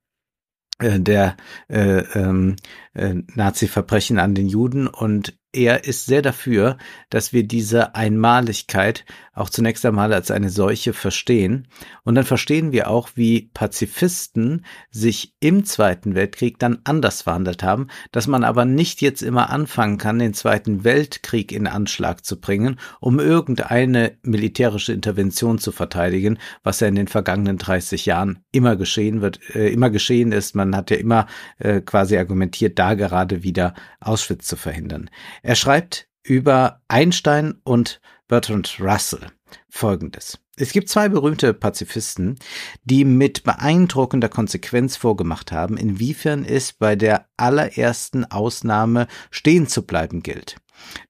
[0.77, 1.37] äh, der
[1.69, 2.55] äh, ähm,
[2.93, 6.77] äh, Nazi-Verbrechen an den Juden und er ist sehr dafür,
[7.09, 11.67] dass wir diese Einmaligkeit auch zunächst einmal als eine solche verstehen.
[12.03, 17.87] Und dann verstehen wir auch, wie Pazifisten sich im Zweiten Weltkrieg dann anders verhandelt haben,
[18.11, 22.79] dass man aber nicht jetzt immer anfangen kann, den Zweiten Weltkrieg in Anschlag zu bringen,
[22.99, 29.21] um irgendeine militärische Intervention zu verteidigen, was ja in den vergangenen 30 Jahren immer geschehen
[29.21, 30.53] wird, äh, immer geschehen ist.
[30.53, 31.27] Man hat ja immer
[31.59, 35.09] äh, quasi argumentiert, da gerade wieder Auschwitz zu verhindern.
[35.41, 39.27] Er schreibt über Einstein und Bertrand Russell
[39.69, 40.39] Folgendes.
[40.57, 42.37] Es gibt zwei berühmte Pazifisten,
[42.83, 50.21] die mit beeindruckender Konsequenz vorgemacht haben, inwiefern es bei der allerersten Ausnahme stehen zu bleiben
[50.21, 50.57] gilt.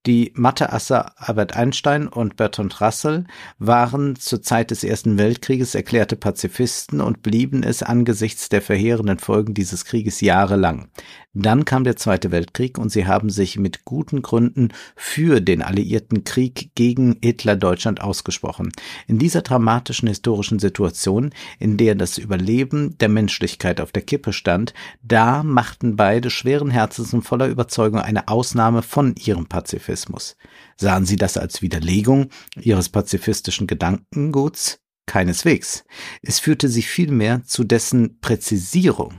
[0.06, 3.26] Die Matheasser Albert Einstein und Bertrand Russell
[3.58, 9.54] waren zur Zeit des Ersten Weltkrieges erklärte Pazifisten und blieben es angesichts der verheerenden Folgen
[9.54, 10.90] dieses Krieges jahrelang.
[11.36, 16.24] Dann kam der Zweite Weltkrieg und sie haben sich mit guten Gründen für den alliierten
[16.24, 18.72] Krieg gegen Hitler-Deutschland ausgesprochen.
[19.06, 21.30] In dieser dramatischen historischen Situation,
[21.60, 24.74] in der das Überleben der Menschlichkeit auf der Kippe stand,
[25.04, 30.36] da machten beide schweren Herzens und voller Überzeugung eine Ausnahme von ihrem Pazifismus.
[30.78, 32.30] Sahen sie das als Widerlegung
[32.60, 34.80] ihres pazifistischen Gedankenguts?
[35.06, 35.86] Keineswegs.
[36.22, 39.14] Es führte sie vielmehr zu dessen Präzisierung.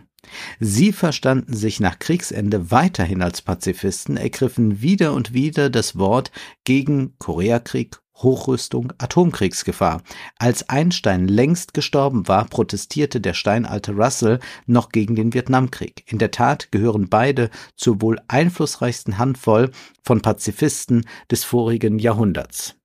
[0.59, 6.31] Sie verstanden sich nach Kriegsende weiterhin als Pazifisten, ergriffen wieder und wieder das Wort
[6.65, 10.03] gegen Koreakrieg, Hochrüstung, Atomkriegsgefahr.
[10.37, 16.05] Als Einstein längst gestorben war, protestierte der steinalte Russell noch gegen den Vietnamkrieg.
[16.07, 19.71] In der Tat gehören beide zur wohl einflussreichsten Handvoll
[20.03, 22.77] von Pazifisten des vorigen Jahrhunderts.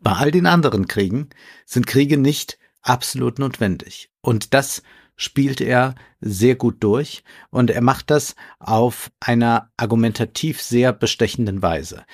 [0.00, 1.30] Bei all den anderen Kriegen
[1.66, 4.10] sind Kriege nicht absolut notwendig.
[4.20, 4.82] Und das
[5.16, 12.04] spielt er sehr gut durch und er macht das auf einer argumentativ sehr bestechenden Weise.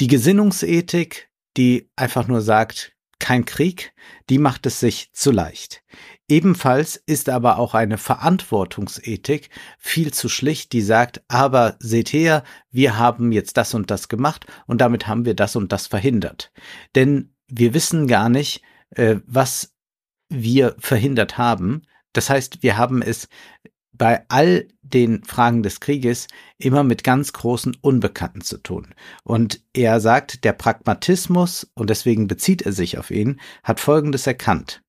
[0.00, 3.94] Die Gesinnungsethik, die einfach nur sagt, kein Krieg,
[4.28, 5.82] die macht es sich zu leicht.
[6.28, 9.48] Ebenfalls ist aber auch eine Verantwortungsethik
[9.78, 14.46] viel zu schlicht, die sagt, aber seht her, wir haben jetzt das und das gemacht
[14.66, 16.52] und damit haben wir das und das verhindert.
[16.94, 18.60] Denn wir wissen gar nicht,
[18.90, 19.72] äh, was
[20.28, 21.82] wir verhindert haben,
[22.16, 23.28] das heißt, wir haben es
[23.92, 26.28] bei all den Fragen des Krieges
[26.58, 28.94] immer mit ganz großen Unbekannten zu tun.
[29.24, 34.82] Und er sagt, der Pragmatismus, und deswegen bezieht er sich auf ihn, hat Folgendes erkannt.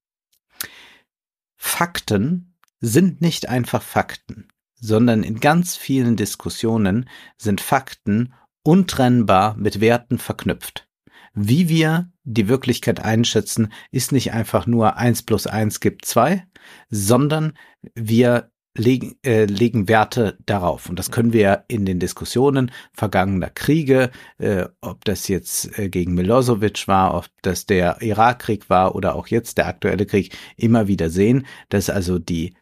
[1.56, 8.34] Fakten sind nicht einfach Fakten, sondern in ganz vielen Diskussionen sind Fakten
[8.64, 10.88] untrennbar mit Werten verknüpft.
[11.34, 16.46] Wie wir die Wirklichkeit einschätzen, ist nicht einfach nur eins plus eins gibt zwei,
[16.90, 17.54] sondern
[17.96, 20.90] wir legen, äh, legen Werte darauf.
[20.90, 26.14] Und das können wir in den Diskussionen vergangener Kriege, äh, ob das jetzt äh, gegen
[26.14, 31.10] Milosevic war, ob das der Irakkrieg war oder auch jetzt der aktuelle Krieg, immer wieder
[31.10, 32.56] sehen, dass also die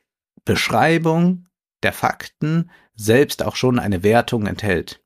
[0.45, 1.45] Beschreibung
[1.83, 5.03] der Fakten selbst auch schon eine Wertung enthält.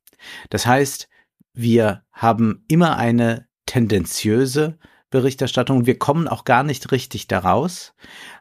[0.48, 1.08] Das heißt,
[1.52, 4.78] wir haben immer eine tendenziöse
[5.10, 5.86] Berichterstattung.
[5.86, 7.94] Wir kommen auch gar nicht richtig daraus,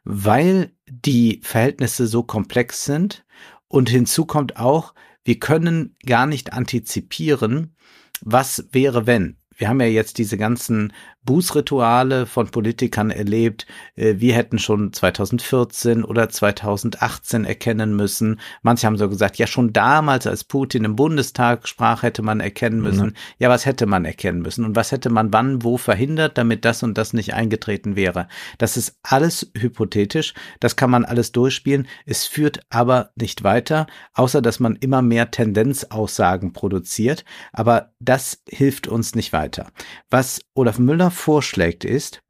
[0.03, 3.25] weil die Verhältnisse so komplex sind.
[3.67, 4.93] Und hinzu kommt auch,
[5.23, 7.75] wir können gar nicht antizipieren,
[8.21, 9.37] was wäre, wenn.
[9.55, 10.93] Wir haben ja jetzt diese ganzen
[11.29, 13.67] Bußrituale von Politikern erlebt.
[13.95, 18.39] Äh, wir hätten schon 2014 oder 2018 erkennen müssen.
[18.63, 22.81] Manche haben so gesagt, ja schon damals, als Putin im Bundestag sprach, hätte man erkennen
[22.81, 23.09] müssen.
[23.09, 23.13] Mhm.
[23.37, 24.65] Ja, was hätte man erkennen müssen?
[24.65, 28.27] Und was hätte man wann, wo verhindert, damit das und das nicht eingetreten wäre?
[28.57, 30.33] Das ist alles hypothetisch.
[30.59, 31.87] Das kann man alles durchspielen.
[32.07, 33.85] Es führt aber nicht weiter,
[34.15, 37.23] außer dass man immer mehr Tendenzaussagen produziert.
[37.53, 39.67] Aber das hilft uns nicht weiter.
[40.09, 42.23] Was Olaf Müller vorschlägt, ist,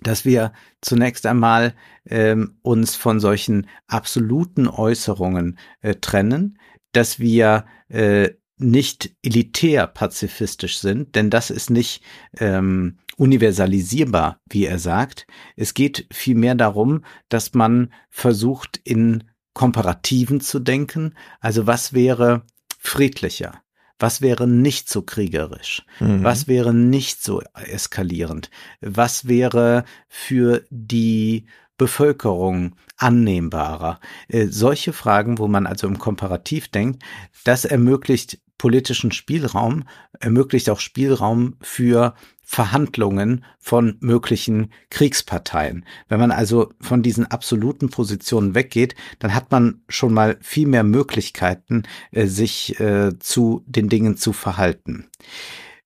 [0.00, 1.74] dass wir zunächst einmal
[2.06, 6.58] ähm, uns von solchen absoluten Äußerungen äh, trennen,
[6.92, 12.04] dass wir äh, nicht elitär pazifistisch sind, denn das ist nicht
[12.38, 15.26] ähm, universalisierbar, wie er sagt.
[15.56, 19.24] Es geht vielmehr darum, dass man versucht, in
[19.54, 21.14] Komparativen zu denken.
[21.40, 22.44] Also was wäre
[22.78, 23.63] friedlicher?
[24.04, 25.82] Was wäre nicht so kriegerisch?
[25.98, 26.22] Mhm.
[26.22, 28.50] Was wäre nicht so eskalierend?
[28.82, 34.00] Was wäre für die Bevölkerung annehmbarer?
[34.28, 37.02] Äh, solche Fragen, wo man also im Komparativ denkt,
[37.44, 39.84] das ermöglicht politischen Spielraum,
[40.20, 45.84] ermöglicht auch Spielraum für Verhandlungen von möglichen Kriegsparteien.
[46.08, 50.84] Wenn man also von diesen absoluten Positionen weggeht, dann hat man schon mal viel mehr
[50.84, 55.08] Möglichkeiten, äh, sich äh, zu den Dingen zu verhalten.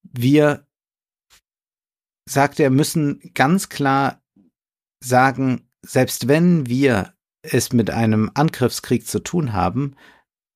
[0.02, 0.66] Wir,
[2.28, 4.22] sagt er, müssen ganz klar
[5.00, 9.96] sagen, selbst wenn wir es mit einem Angriffskrieg zu tun haben,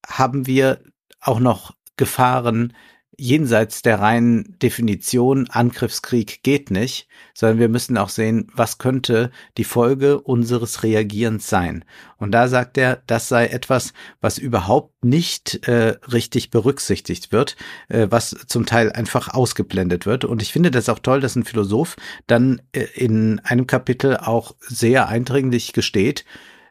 [0.06, 0.82] haben wir
[1.20, 2.74] auch noch Gefahren
[3.22, 9.64] jenseits der reinen Definition Angriffskrieg geht nicht, sondern wir müssen auch sehen, was könnte die
[9.64, 11.84] Folge unseres Reagierens sein.
[12.16, 17.56] Und da sagt er, das sei etwas, was überhaupt nicht äh, richtig berücksichtigt wird,
[17.88, 20.24] äh, was zum Teil einfach ausgeblendet wird.
[20.24, 21.94] Und ich finde das auch toll, dass ein Philosoph
[22.26, 26.24] dann äh, in einem Kapitel auch sehr eindringlich gesteht,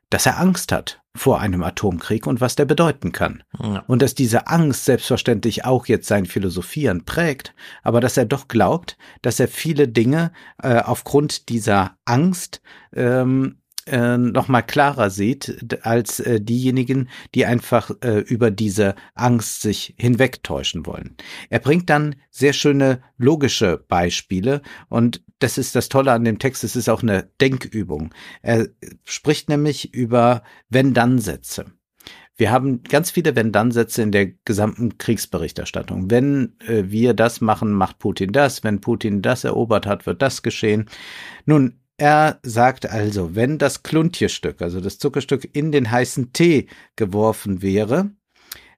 [0.10, 3.44] dass er Angst hat vor einem Atomkrieg und was der bedeuten kann.
[3.62, 3.84] Ja.
[3.88, 8.98] Und dass diese Angst selbstverständlich auch jetzt sein Philosophieren prägt, aber dass er doch glaubt,
[9.22, 10.32] dass er viele Dinge
[10.62, 12.62] äh, aufgrund dieser Angst
[12.94, 19.62] ähm, äh, noch mal klarer sieht als äh, diejenigen, die einfach äh, über diese Angst
[19.62, 21.16] sich hinwegtäuschen wollen.
[21.50, 26.64] Er bringt dann sehr schöne logische Beispiele und das ist das Tolle an dem Text,
[26.64, 28.14] es ist auch eine Denkübung.
[28.42, 28.68] Er
[29.04, 31.66] spricht nämlich über Wenn-Dann-Sätze.
[32.38, 36.10] Wir haben ganz viele Wenn-Dann-Sätze in der gesamten Kriegsberichterstattung.
[36.10, 38.64] Wenn äh, wir das machen, macht Putin das.
[38.64, 40.90] Wenn Putin das erobert hat, wird das geschehen.
[41.46, 46.66] Nun, er sagt also, wenn das Kluntierstück, also das Zuckerstück, in den heißen Tee
[46.96, 48.10] geworfen wäre,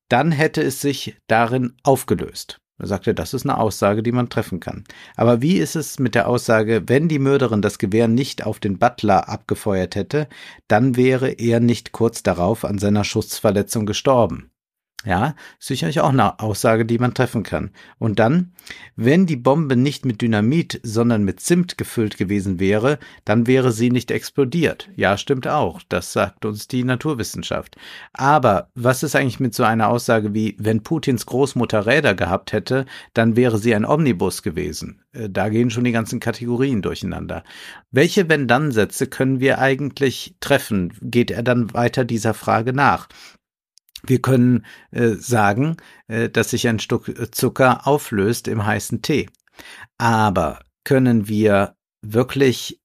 [0.10, 2.60] dann hätte es sich darin aufgelöst.
[2.78, 4.84] Er sagte, das ist eine Aussage, die man treffen kann.
[5.16, 8.78] Aber wie ist es mit der Aussage, wenn die Mörderin das Gewehr nicht auf den
[8.78, 10.28] Butler abgefeuert hätte,
[10.68, 14.53] dann wäre er nicht kurz darauf an seiner Schussverletzung gestorben?
[15.06, 17.72] Ja, sicherlich auch eine Aussage, die man treffen kann.
[18.00, 18.54] Und dann,
[18.96, 23.92] wenn die Bombe nicht mit Dynamit, sondern mit Zimt gefüllt gewesen wäre, dann wäre sie
[23.92, 24.90] nicht explodiert.
[24.96, 25.82] Ja, stimmt auch.
[25.90, 27.76] Das sagt uns die Naturwissenschaft.
[28.14, 32.86] Aber was ist eigentlich mit so einer Aussage wie, wenn Putins Großmutter Räder gehabt hätte,
[33.14, 35.02] dann wäre sie ein Omnibus gewesen?
[35.12, 37.44] Äh, da gehen schon die ganzen Kategorien durcheinander.
[37.92, 40.94] Welche Wenn-Dann-Sätze können wir eigentlich treffen?
[41.02, 43.10] Geht er dann weiter dieser Frage nach?
[44.06, 45.78] Wir können äh, sagen,
[46.08, 49.30] äh, dass sich ein Stück Zucker auflöst im heißen Tee.
[49.98, 52.82] Aber können wir wirklich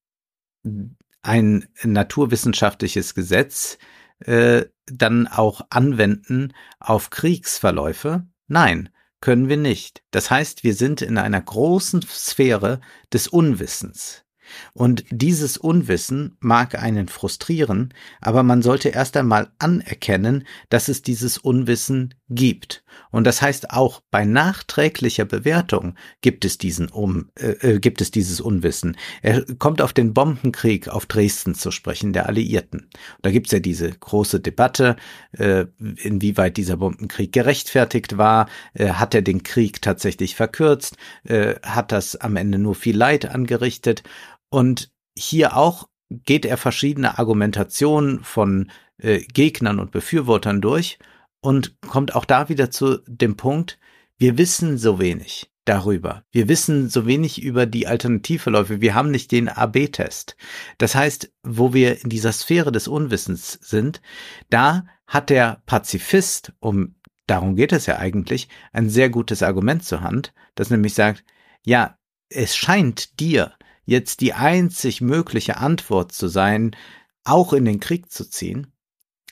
[1.23, 3.79] ein naturwissenschaftliches Gesetz
[4.21, 8.27] äh, dann auch anwenden auf Kriegsverläufe?
[8.47, 8.91] Nein,
[9.21, 10.03] können wir nicht.
[10.11, 12.81] Das heißt, wir sind in einer großen Sphäre
[13.13, 14.25] des Unwissens.
[14.73, 21.39] Und dieses Unwissen mag einen frustrieren, aber man sollte erst einmal anerkennen, dass es dieses
[21.39, 22.85] Unwissen gibt.
[23.11, 28.11] Und das heißt auch bei nachträglicher Bewertung gibt es diesen um, äh, äh, gibt es
[28.11, 28.97] dieses Unwissen.
[29.23, 32.89] Er kommt auf den Bombenkrieg auf Dresden zu sprechen, der Alliierten.
[33.23, 34.97] Da gibt's ja diese große Debatte,
[35.33, 38.49] äh, inwieweit dieser Bombenkrieg gerechtfertigt war.
[38.75, 40.97] Äh, hat er den Krieg tatsächlich verkürzt?
[41.25, 44.03] Äh, hat das am Ende nur viel Leid angerichtet?
[44.51, 50.99] Und hier auch geht er verschiedene Argumentationen von äh, Gegnern und Befürwortern durch
[51.41, 53.79] und kommt auch da wieder zu dem Punkt,
[54.17, 56.25] wir wissen so wenig darüber.
[56.33, 58.81] Wir wissen so wenig über die Alternativverläufe.
[58.81, 60.37] Wir haben nicht den AB-Test.
[60.79, 64.01] Das heißt, wo wir in dieser Sphäre des Unwissens sind,
[64.49, 66.97] da hat der Pazifist, um
[67.27, 71.25] darum geht es ja eigentlich, ein sehr gutes Argument zur Hand, das nämlich sagt,
[71.65, 71.99] ja,
[72.31, 73.53] es scheint dir,
[73.89, 76.77] jetzt die einzig mögliche Antwort zu sein,
[77.25, 78.67] auch in den Krieg zu ziehen,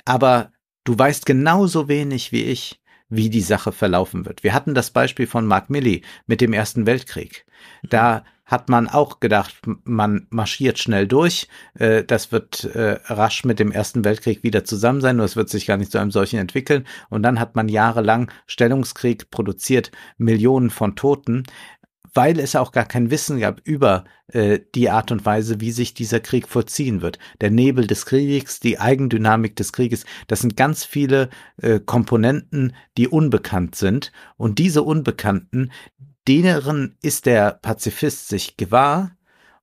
[0.06, 0.50] aber
[0.84, 2.80] du weißt genauso wenig wie ich,
[3.10, 4.42] wie die Sache verlaufen wird.
[4.44, 7.44] Wir hatten das Beispiel von Mark Milley mit dem Ersten Weltkrieg.
[7.82, 13.58] Da hat man auch gedacht, man marschiert schnell durch, äh, das wird äh, rasch mit
[13.58, 16.38] dem Ersten Weltkrieg wieder zusammen sein, nur es wird sich gar nicht zu einem solchen
[16.38, 16.86] entwickeln.
[17.10, 21.42] Und dann hat man jahrelang Stellungskrieg produziert, Millionen von Toten
[22.14, 25.94] weil es auch gar kein Wissen gab über äh, die Art und Weise, wie sich
[25.94, 27.18] dieser Krieg vollziehen wird.
[27.40, 31.30] Der Nebel des Kriegs, die Eigendynamik des Krieges, das sind ganz viele
[31.60, 34.12] äh, Komponenten, die unbekannt sind.
[34.36, 35.72] Und diese Unbekannten,
[36.26, 39.16] deren ist der Pazifist sich gewahr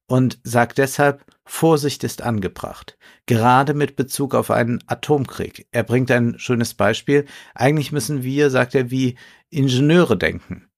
[0.07, 2.97] und sagt deshalb, Vorsicht ist angebracht.
[3.25, 5.67] Gerade mit Bezug auf einen Atomkrieg.
[5.71, 7.25] Er bringt ein schönes Beispiel.
[7.53, 9.17] Eigentlich müssen wir, sagt er, wie
[9.49, 10.69] Ingenieure denken.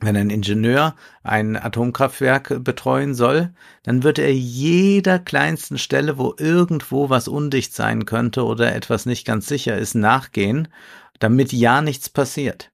[0.00, 3.52] Wenn ein Ingenieur ein Atomkraftwerk betreuen soll,
[3.82, 9.26] dann wird er jeder kleinsten Stelle, wo irgendwo was undicht sein könnte oder etwas nicht
[9.26, 10.68] ganz sicher ist, nachgehen,
[11.18, 12.70] damit ja nichts passiert.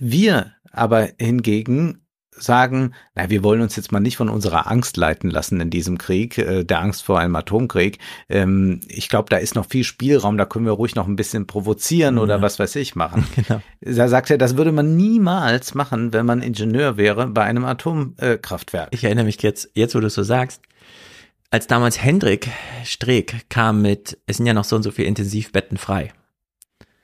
[0.00, 2.01] Wir aber hingegen
[2.34, 5.98] sagen, na, wir wollen uns jetzt mal nicht von unserer Angst leiten lassen in diesem
[5.98, 7.98] Krieg, äh, der Angst vor einem Atomkrieg.
[8.28, 11.46] Ähm, ich glaube, da ist noch viel Spielraum, da können wir ruhig noch ein bisschen
[11.46, 12.22] provozieren ja.
[12.22, 13.26] oder was weiß ich machen.
[13.42, 13.62] Genau.
[13.80, 18.88] Da sagt er, das würde man niemals machen, wenn man Ingenieur wäre bei einem Atomkraftwerk.
[18.92, 20.62] ich erinnere mich jetzt, jetzt wo du es so sagst,
[21.50, 22.48] als damals Hendrik
[22.84, 26.12] Streeck kam mit, es sind ja noch so und so viele Intensivbetten frei.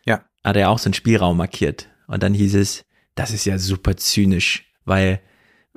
[0.04, 0.22] Ja.
[0.44, 1.88] Hat er auch so einen Spielraum markiert.
[2.06, 2.84] Und dann hieß es,
[3.14, 5.20] das ist ja super zynisch weil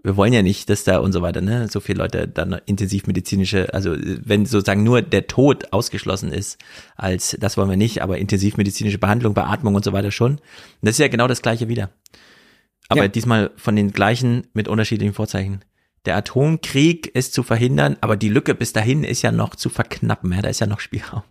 [0.03, 3.73] wir wollen ja nicht, dass da und so weiter, ne, so viele Leute dann intensivmedizinische,
[3.73, 6.57] also wenn sozusagen nur der Tod ausgeschlossen ist,
[6.95, 10.33] als das wollen wir nicht, aber intensivmedizinische Behandlung, Beatmung und so weiter schon.
[10.33, 10.41] Und
[10.81, 11.91] das ist ja genau das gleiche wieder.
[12.89, 13.07] Aber ja.
[13.07, 15.63] diesmal von den gleichen mit unterschiedlichen Vorzeichen.
[16.05, 20.33] Der Atomkrieg ist zu verhindern, aber die Lücke bis dahin ist ja noch zu verknappen,
[20.33, 21.21] ja, da ist ja noch Spielraum.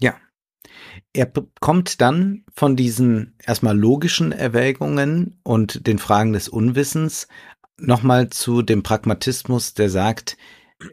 [0.00, 0.16] Ja,
[1.12, 1.30] er
[1.60, 7.26] kommt dann von diesen erstmal logischen Erwägungen und den Fragen des Unwissens
[7.76, 10.36] nochmal zu dem Pragmatismus, der sagt,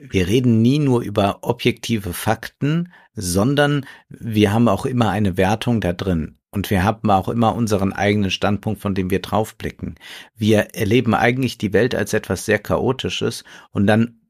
[0.09, 5.93] wir reden nie nur über objektive Fakten, sondern wir haben auch immer eine Wertung da
[5.93, 6.37] drin.
[6.49, 9.95] Und wir haben auch immer unseren eigenen Standpunkt, von dem wir draufblicken.
[10.35, 14.21] Wir erleben eigentlich die Welt als etwas sehr Chaotisches und dann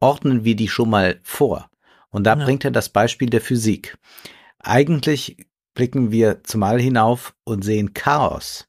[0.00, 1.70] ordnen wir die schon mal vor.
[2.08, 2.44] Und da ja.
[2.44, 3.98] bringt er das Beispiel der Physik.
[4.60, 8.68] Eigentlich blicken wir zumal hinauf und sehen Chaos.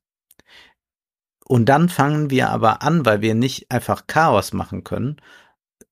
[1.45, 5.17] Und dann fangen wir aber an, weil wir nicht einfach Chaos machen können,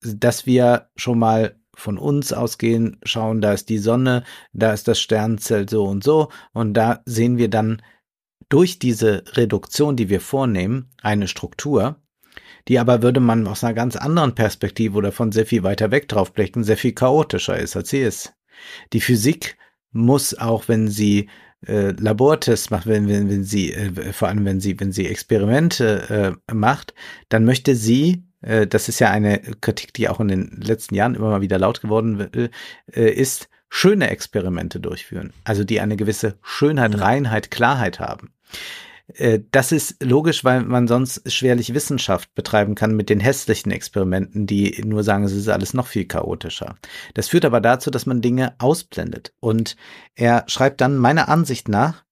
[0.00, 5.00] dass wir schon mal von uns ausgehen, schauen, da ist die Sonne, da ist das
[5.00, 7.82] Sternzelt so und so, und da sehen wir dann
[8.48, 11.96] durch diese Reduktion, die wir vornehmen, eine Struktur,
[12.68, 16.08] die aber würde man aus einer ganz anderen Perspektive oder von sehr viel weiter weg
[16.08, 18.34] drauf blicken, sehr viel chaotischer ist, als sie ist.
[18.92, 19.56] Die Physik
[19.92, 21.28] muss auch, wenn sie
[21.66, 26.36] äh, Labortests macht, wenn, wenn, wenn sie, äh, vor allem wenn sie, wenn sie Experimente
[26.48, 26.94] äh, macht,
[27.28, 31.14] dann möchte sie, äh, das ist ja eine Kritik, die auch in den letzten Jahren
[31.14, 32.30] immer mal wieder laut geworden
[32.92, 35.32] äh, ist, schöne Experimente durchführen.
[35.44, 36.98] Also die eine gewisse Schönheit.
[37.00, 38.32] Reinheit, Klarheit haben.
[39.14, 44.46] Äh, das ist logisch, weil man sonst schwerlich Wissenschaft betreiben kann mit den hässlichen Experimenten,
[44.46, 46.76] die nur sagen, es ist alles noch viel chaotischer.
[47.14, 49.32] Das führt aber dazu, dass man Dinge ausblendet.
[49.40, 49.76] Und
[50.14, 52.04] er schreibt dann, meiner Ansicht nach,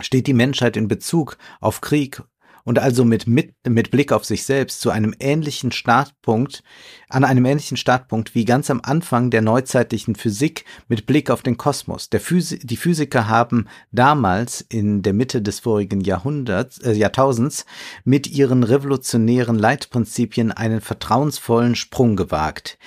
[0.00, 2.22] steht die Menschheit in Bezug auf Krieg
[2.64, 6.62] und also mit, mit, mit Blick auf sich selbst zu einem ähnlichen Startpunkt,
[7.08, 11.58] an einem ähnlichen Startpunkt wie ganz am Anfang der neuzeitlichen Physik mit Blick auf den
[11.58, 12.08] Kosmos.
[12.08, 17.66] Der Physi die Physiker haben damals in der Mitte des vorigen Jahrhunderts, äh, Jahrtausends
[18.04, 22.78] mit ihren revolutionären Leitprinzipien einen vertrauensvollen Sprung gewagt.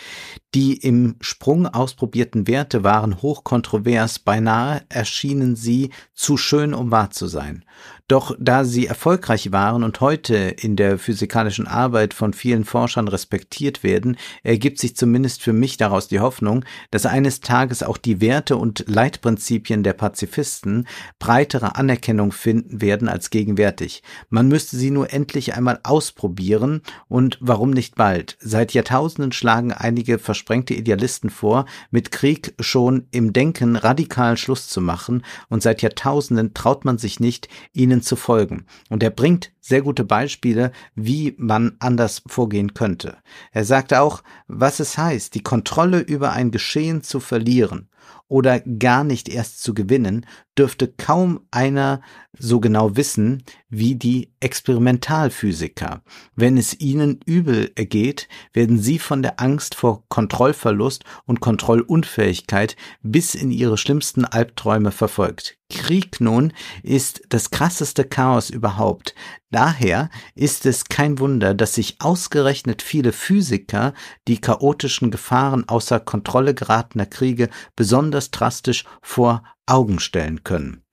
[0.53, 7.27] Die im Sprung ausprobierten Werte waren hochkontrovers, beinahe erschienen sie zu schön, um wahr zu
[7.27, 7.64] sein.
[8.07, 13.83] Doch da sie erfolgreich waren und heute in der physikalischen Arbeit von vielen Forschern respektiert
[13.83, 18.55] werden, ergibt sich zumindest für mich daraus die Hoffnung, dass eines Tages auch die Werte
[18.55, 20.87] und Leitprinzipien der Pazifisten
[21.19, 24.03] breitere Anerkennung finden werden als gegenwärtig.
[24.29, 28.37] Man müsste sie nur endlich einmal ausprobieren und warum nicht bald?
[28.39, 34.79] Seit Jahrtausenden schlagen einige versprengte Idealisten vor, mit Krieg schon im Denken radikal Schluss zu
[34.79, 38.66] machen, und seit Jahrtausenden traut man sich nicht, ihnen zu folgen.
[38.90, 43.17] Und er bringt sehr gute Beispiele, wie man anders vorgehen könnte.
[43.51, 47.89] Er sagte auch, was es heißt, die Kontrolle über ein Geschehen zu verlieren
[48.29, 50.25] oder gar nicht erst zu gewinnen,
[50.57, 52.01] dürfte kaum einer
[52.37, 56.01] so genau wissen wie die Experimentalphysiker.
[56.35, 63.35] Wenn es ihnen übel ergeht, werden sie von der Angst vor Kontrollverlust und Kontrollunfähigkeit bis
[63.35, 65.57] in ihre schlimmsten Albträume verfolgt.
[65.69, 69.15] Krieg nun ist das krasseste Chaos überhaupt.
[69.57, 73.95] Daher ist es kein Wunder, dass sich ausgerechnet viele Physiker
[74.27, 80.83] die chaotischen Gefahren außer Kontrolle geratener Kriege besonders drastisch vor Augen stellen können.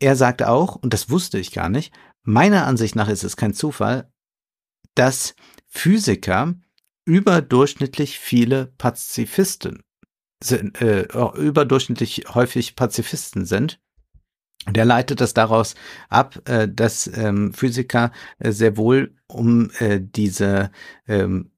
[0.00, 1.94] Er sagt auch, und das wusste ich gar nicht,
[2.24, 4.12] meiner Ansicht nach ist es kein Zufall,
[4.94, 5.34] dass
[5.66, 6.56] Physiker
[7.06, 9.82] überdurchschnittlich viele Pazifisten
[10.44, 11.04] sind, äh,
[11.38, 13.80] überdurchschnittlich häufig Pazifisten sind.
[14.70, 15.74] Der leitet das daraus
[16.08, 20.70] ab, äh, dass ähm, Physiker äh, sehr wohl um äh, diese
[21.06, 21.50] ähm,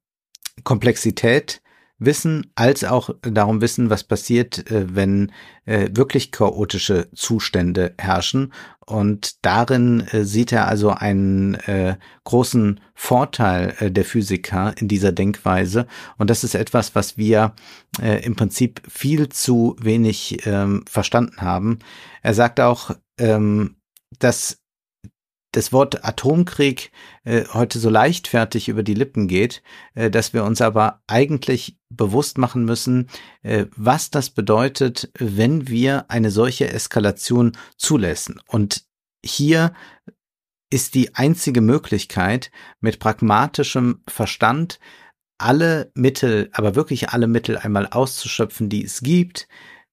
[0.65, 1.63] Komplexität
[2.01, 5.31] wissen, als auch darum wissen, was passiert, äh, wenn
[5.67, 8.53] äh, wirklich chaotische Zustände herrschen.
[8.85, 11.59] Und darin äh, sieht er also einen
[12.25, 15.87] großen Vorteil der Physiker in dieser Denkweise.
[16.19, 17.55] Und das ist etwas, was wir
[18.01, 21.79] im Prinzip viel zu wenig ähm, verstanden haben.
[22.23, 23.77] Er sagt auch, ähm,
[24.19, 24.60] dass
[25.53, 26.93] das Wort Atomkrieg
[27.25, 29.63] äh, heute so leichtfertig über die Lippen geht,
[29.95, 33.09] äh, dass wir uns aber eigentlich bewusst machen müssen,
[33.43, 38.41] äh, was das bedeutet, wenn wir eine solche Eskalation zulassen.
[38.47, 38.85] Und
[39.25, 39.75] hier
[40.71, 44.79] ist die einzige Möglichkeit, mit pragmatischem Verstand
[45.37, 49.49] alle Mittel, aber wirklich alle Mittel einmal auszuschöpfen, die es gibt,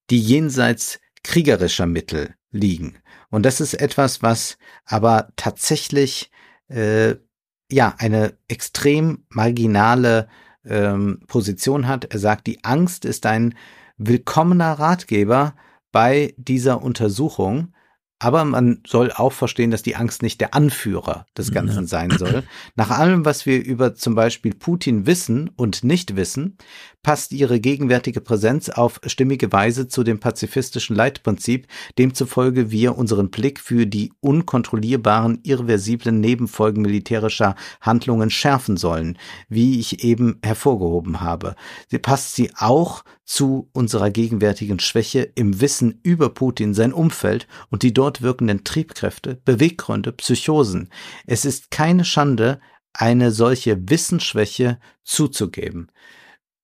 [0.09, 2.97] die jenseits kriegerischer Mittel liegen.
[3.29, 6.31] Und das ist etwas, was aber tatsächlich
[6.69, 7.15] äh,
[7.71, 10.27] ja eine extrem marginale
[10.65, 12.05] ähm, Position hat.
[12.05, 13.55] Er sagt, die Angst ist ein
[13.97, 15.55] willkommener Ratgeber
[15.91, 17.73] bei dieser Untersuchung,
[18.19, 21.87] aber man soll auch verstehen, dass die Angst nicht der Anführer des Ganzen ja.
[21.87, 22.43] sein soll.
[22.75, 26.57] Nach allem, was wir über zum Beispiel Putin wissen und nicht wissen,
[27.07, 31.65] passt ihre gegenwärtige Präsenz auf stimmige Weise zu dem pazifistischen Leitprinzip,
[31.97, 40.03] demzufolge wir unseren Blick für die unkontrollierbaren, irreversiblen Nebenfolgen militärischer Handlungen schärfen sollen, wie ich
[40.03, 41.55] eben hervorgehoben habe.
[41.89, 47.83] Sie passt sie auch zu unserer gegenwärtigen Schwäche im Wissen über Putin, sein Umfeld und
[47.83, 50.89] die dort wirkenden Triebkräfte, Beweggründe, Psychosen.
[51.25, 52.59] Es ist keine Schande,
[52.91, 55.89] eine solche Wissensschwäche zuzugeben.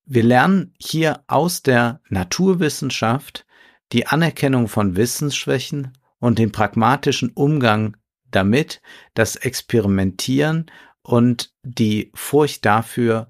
[0.05, 3.45] Wir lernen hier aus der Naturwissenschaft
[3.93, 7.95] die Anerkennung von Wissensschwächen und den pragmatischen Umgang
[8.29, 8.81] damit,
[9.13, 10.65] das Experimentieren
[11.03, 13.29] und die Furcht dafür,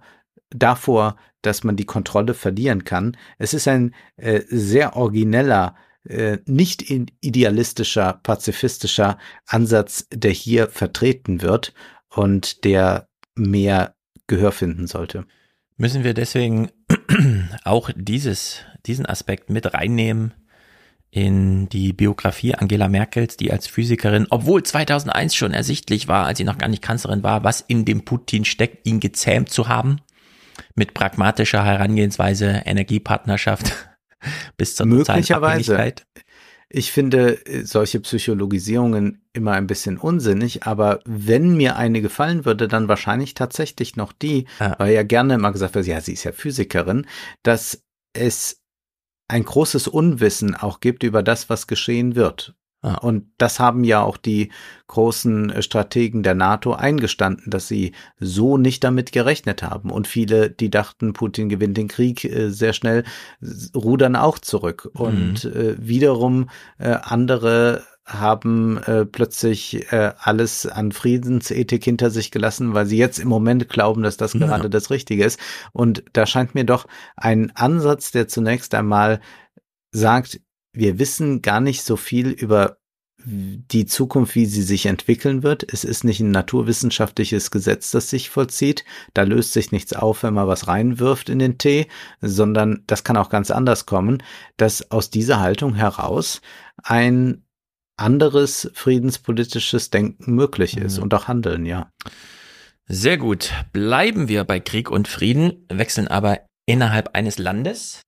[0.49, 3.17] davor, dass man die Kontrolle verlieren kann.
[3.37, 11.73] Es ist ein äh, sehr origineller, äh, nicht idealistischer, pazifistischer Ansatz, der hier vertreten wird
[12.09, 13.95] und der mehr
[14.27, 15.25] Gehör finden sollte.
[15.77, 16.69] Müssen wir deswegen
[17.63, 20.33] auch dieses, diesen Aspekt mit reinnehmen
[21.09, 26.43] in die Biografie Angela Merkels, die als Physikerin, obwohl 2001 schon ersichtlich war, als sie
[26.43, 29.97] noch gar nicht Kanzlerin war, was in dem Putin steckt, ihn gezähmt zu haben,
[30.75, 33.73] mit pragmatischer Herangehensweise, Energiepartnerschaft
[34.57, 35.93] bis zur Möglicherweise.
[36.75, 42.67] Ich finde äh, solche Psychologisierungen immer ein bisschen unsinnig, aber wenn mir eine gefallen würde,
[42.67, 44.75] dann wahrscheinlich tatsächlich noch die, ja.
[44.79, 47.05] weil ja gerne immer gesagt wird, ja, sie ist ja Physikerin,
[47.43, 48.59] dass es
[49.27, 52.55] ein großes Unwissen auch gibt über das, was geschehen wird.
[53.01, 54.51] Und das haben ja auch die
[54.87, 59.89] großen äh, Strategen der NATO eingestanden, dass sie so nicht damit gerechnet haben.
[59.89, 63.03] Und viele, die dachten, Putin gewinnt den Krieg äh, sehr schnell,
[63.73, 64.91] rudern auch zurück.
[64.93, 65.01] Mhm.
[65.01, 72.85] Und äh, wiederum andere haben äh, plötzlich äh, alles an Friedensethik hinter sich gelassen, weil
[72.85, 74.39] sie jetzt im Moment glauben, dass das ja.
[74.39, 75.39] gerade das Richtige ist.
[75.71, 79.21] Und da scheint mir doch ein Ansatz, der zunächst einmal
[79.91, 80.41] sagt,
[80.73, 82.77] wir wissen gar nicht so viel über
[83.25, 85.71] die Zukunft, wie sie sich entwickeln wird.
[85.71, 88.83] Es ist nicht ein naturwissenschaftliches Gesetz, das sich vollzieht.
[89.13, 91.87] Da löst sich nichts auf, wenn man was reinwirft in den Tee,
[92.21, 94.21] sondern das kann auch ganz anders kommen,
[94.57, 96.41] dass aus dieser Haltung heraus
[96.81, 97.45] ein
[97.95, 101.03] anderes friedenspolitisches Denken möglich ist mhm.
[101.03, 101.91] und auch Handeln, ja.
[102.87, 103.53] Sehr gut.
[103.71, 108.01] Bleiben wir bei Krieg und Frieden, wechseln aber innerhalb eines Landes.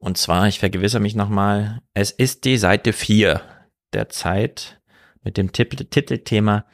[0.00, 3.40] Und zwar, ich vergewissere mich nochmal, es ist die Seite 4
[3.92, 4.80] der Zeit
[5.22, 6.64] mit dem Titelthema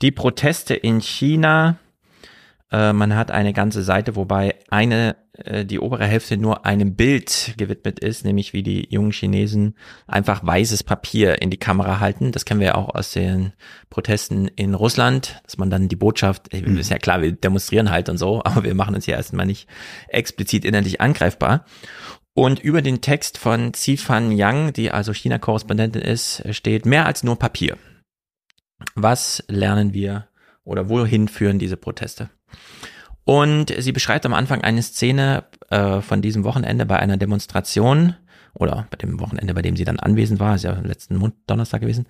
[0.00, 1.78] Die Proteste in China.
[2.70, 7.54] Äh, man hat eine ganze Seite, wobei eine, äh, die obere Hälfte nur einem Bild
[7.56, 9.74] gewidmet ist, nämlich wie die jungen Chinesen
[10.06, 12.30] einfach weißes Papier in die Kamera halten.
[12.30, 13.54] Das kennen wir ja auch aus den
[13.90, 16.78] Protesten in Russland, dass man dann die Botschaft, mhm.
[16.78, 19.66] ist ja klar, wir demonstrieren halt und so, aber wir machen uns ja erstmal nicht
[20.08, 21.64] explizit innerlich angreifbar.
[22.38, 27.36] Und über den Text von Fan Yang, die also China-Korrespondentin ist, steht mehr als nur
[27.36, 27.76] Papier.
[28.94, 30.28] Was lernen wir
[30.62, 32.30] oder wohin führen diese Proteste?
[33.24, 38.14] Und sie beschreibt am Anfang eine Szene äh, von diesem Wochenende bei einer Demonstration
[38.58, 42.06] oder bei dem Wochenende, bei dem sie dann anwesend war, ist ja letzten Donnerstag gewesen.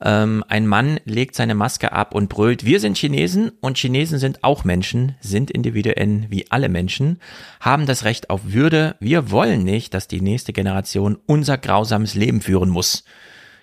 [0.00, 4.44] Ähm, ein Mann legt seine Maske ab und brüllt, wir sind Chinesen und Chinesen sind
[4.44, 7.18] auch Menschen, sind Individuen wie alle Menschen,
[7.60, 8.96] haben das Recht auf Würde.
[9.00, 13.04] Wir wollen nicht, dass die nächste Generation unser grausames Leben führen muss.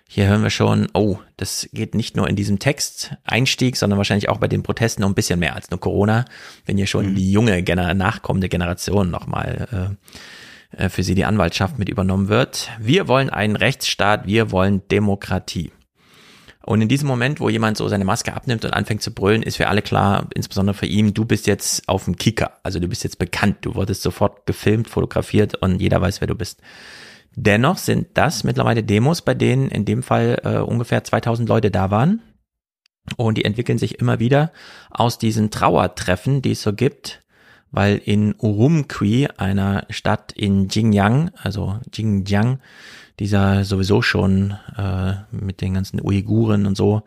[0.08, 4.38] hier hören wir schon, oh, das geht nicht nur in diesem Text-Einstieg, sondern wahrscheinlich auch
[4.38, 6.26] bei den Protesten noch ein bisschen mehr als nur Corona,
[6.66, 7.16] wenn hier schon mhm.
[7.16, 10.10] die junge, nachkommende Generation nochmal äh,
[10.90, 12.70] für sie die Anwaltschaft mit übernommen wird.
[12.80, 15.72] Wir wollen einen Rechtsstaat, wir wollen Demokratie.
[16.66, 19.58] Und in diesem Moment, wo jemand so seine Maske abnimmt und anfängt zu brüllen, ist
[19.58, 22.54] für alle klar, insbesondere für ihn, du bist jetzt auf dem Kicker.
[22.64, 23.58] Also du bist jetzt bekannt.
[23.62, 26.62] Du wurdest sofort gefilmt, fotografiert und jeder weiß, wer du bist.
[27.36, 31.92] Dennoch sind das mittlerweile Demos, bei denen in dem Fall äh, ungefähr 2000 Leute da
[31.92, 32.22] waren.
[33.18, 34.52] Und die entwickeln sich immer wieder
[34.90, 37.24] aus diesen Trauertreffen, die es so gibt,
[37.72, 42.60] weil in Urumqi, einer Stadt in Xinjiang, also Xinjiang,
[43.20, 47.04] dieser sowieso schon äh, mit den ganzen Uiguren und so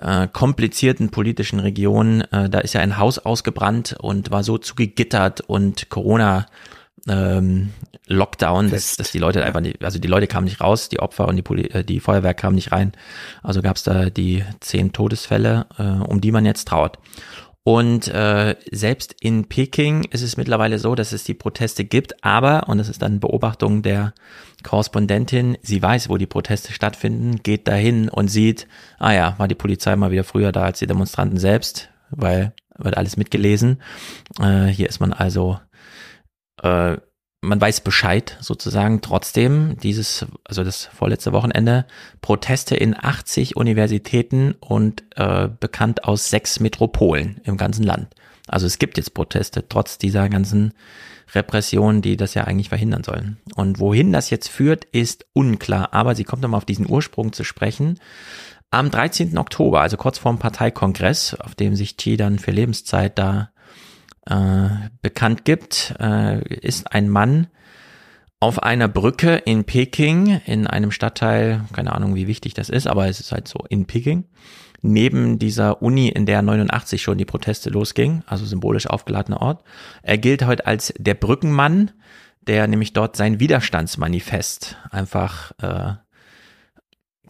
[0.00, 5.42] äh, komplizierten politischen Region, äh, da ist ja ein Haus ausgebrannt und war so zugegittert
[5.42, 6.46] und Corona
[7.08, 7.70] ähm,
[8.06, 11.26] Lockdown, dass, dass die Leute einfach nicht, also die Leute kamen nicht raus, die Opfer
[11.26, 12.92] und die, Poli äh, die Feuerwehr kamen nicht rein.
[13.42, 16.98] Also gab es da die zehn Todesfälle, äh, um die man jetzt trauert.
[17.66, 22.68] Und äh, selbst in Peking ist es mittlerweile so, dass es die Proteste gibt, aber,
[22.68, 24.12] und das ist dann Beobachtung der
[24.62, 28.68] Korrespondentin, sie weiß, wo die Proteste stattfinden, geht dahin und sieht,
[28.98, 32.98] ah ja, war die Polizei mal wieder früher da als die Demonstranten selbst, weil wird
[32.98, 33.80] alles mitgelesen.
[34.38, 35.58] Äh, hier ist man also
[36.62, 36.98] äh,
[37.44, 39.00] man weiß Bescheid sozusagen.
[39.00, 41.86] Trotzdem, dieses, also das vorletzte Wochenende,
[42.20, 48.08] Proteste in 80 Universitäten und äh, bekannt aus sechs Metropolen im ganzen Land.
[48.46, 50.72] Also es gibt jetzt Proteste, trotz dieser ganzen
[51.34, 53.38] Repression, die das ja eigentlich verhindern sollen.
[53.54, 55.94] Und wohin das jetzt führt, ist unklar.
[55.94, 57.98] Aber sie kommt nochmal auf diesen Ursprung zu sprechen.
[58.70, 59.38] Am 13.
[59.38, 63.50] Oktober, also kurz vor dem Parteikongress, auf dem sich Xi dann für Lebenszeit da
[64.26, 64.68] äh,
[65.02, 67.48] bekannt gibt, äh, ist ein Mann
[68.40, 73.08] auf einer Brücke in Peking, in einem Stadtteil, keine Ahnung, wie wichtig das ist, aber
[73.08, 74.24] es ist halt so in Peking,
[74.82, 79.64] neben dieser Uni, in der 89 schon die Proteste losging, also symbolisch aufgeladener Ort.
[80.02, 81.92] Er gilt heute als der Brückenmann,
[82.42, 85.94] der nämlich dort sein Widerstandsmanifest einfach äh,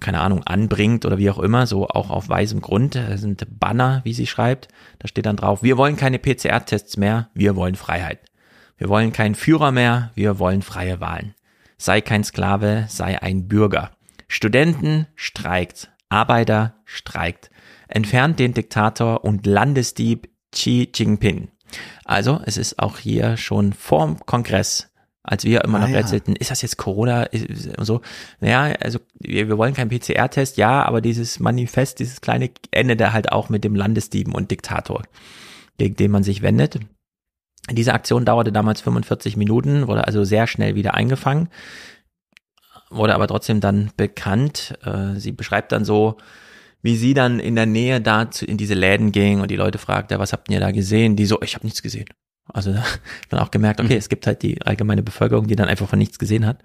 [0.05, 2.95] keine Ahnung, anbringt oder wie auch immer, so auch auf weißem Grund.
[2.95, 4.69] Das sind Banner, wie sie schreibt.
[4.99, 8.21] Da steht dann drauf, wir wollen keine PCR-Tests mehr, wir wollen Freiheit.
[8.77, 11.35] Wir wollen keinen Führer mehr, wir wollen freie Wahlen.
[11.79, 13.93] Sei kein Sklave, sei ein Bürger.
[14.29, 17.51] Studenten streikt, Arbeiter streikt.
[17.89, 21.49] Entfernt den Diktator und Landesdieb Xi Jinping.
[22.05, 24.93] Also, es ist auch hier schon vorm Kongress
[25.25, 25.97] als wir immer ah, noch ja.
[25.97, 27.27] rätselten, ist das jetzt Corona
[27.79, 28.03] und so.
[28.41, 33.13] Naja, also wir, wir wollen keinen PCR-Test, ja, aber dieses Manifest, dieses kleine endet da
[33.13, 35.03] halt auch mit dem Landesdieben und Diktator,
[35.79, 36.79] gegen den man sich wendet.
[37.71, 41.49] Diese Aktion dauerte damals 45 Minuten, wurde also sehr schnell wieder eingefangen,
[42.91, 44.75] wurde aber trotzdem dann bekannt.
[44.85, 46.19] Äh, sie beschreibt dann so,
[46.83, 50.19] wie sie dann in der Nähe da in diese Läden ging und die Leute fragte,
[50.19, 51.17] was habt ihr da gesehen?
[51.17, 52.05] Die so, ich habe nichts gesehen.
[52.53, 52.85] Also da
[53.29, 53.99] dann auch gemerkt, okay, mhm.
[53.99, 56.59] es gibt halt die allgemeine Bevölkerung, die dann einfach von nichts gesehen hat.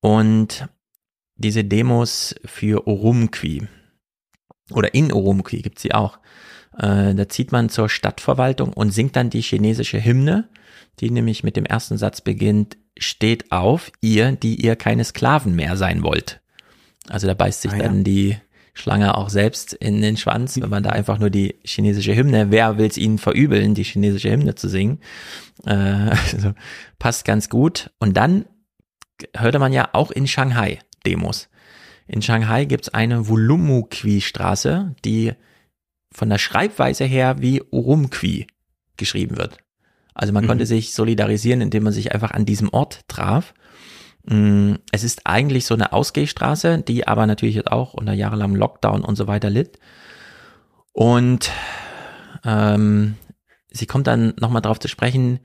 [0.00, 0.68] Und
[1.36, 3.66] diese Demos für Urumqi
[4.70, 6.18] oder in Urumqi gibt's sie auch.
[6.78, 10.48] Äh, da zieht man zur Stadtverwaltung und singt dann die chinesische Hymne,
[11.00, 15.76] die nämlich mit dem ersten Satz beginnt, steht auf, ihr, die ihr keine Sklaven mehr
[15.76, 16.40] sein wollt.
[17.08, 18.02] Also da beißt sich ah, dann ja.
[18.04, 18.36] die
[18.74, 22.76] Schlange auch selbst in den Schwanz, wenn man da einfach nur die chinesische Hymne, wer
[22.76, 24.98] will es ihnen verübeln, die chinesische Hymne zu singen?
[25.64, 25.70] Äh,
[26.32, 26.52] also
[26.98, 27.90] passt ganz gut.
[28.00, 28.46] Und dann
[29.36, 31.48] hörte man ja auch in Shanghai Demos.
[32.06, 35.32] In Shanghai gibt's eine Wulumuqui-Straße, die
[36.12, 38.46] von der Schreibweise her wie Urumqi
[38.96, 39.58] geschrieben wird.
[40.14, 40.48] Also man mhm.
[40.48, 43.54] konnte sich solidarisieren, indem man sich einfach an diesem Ort traf.
[44.26, 49.04] Mm, es ist eigentlich so eine Ausgehstraße, die aber natürlich jetzt auch unter jahrelangem Lockdown
[49.04, 49.78] und so weiter litt.
[50.92, 51.50] Und
[52.44, 53.16] ähm,
[53.70, 55.40] sie kommt dann nochmal drauf zu sprechen,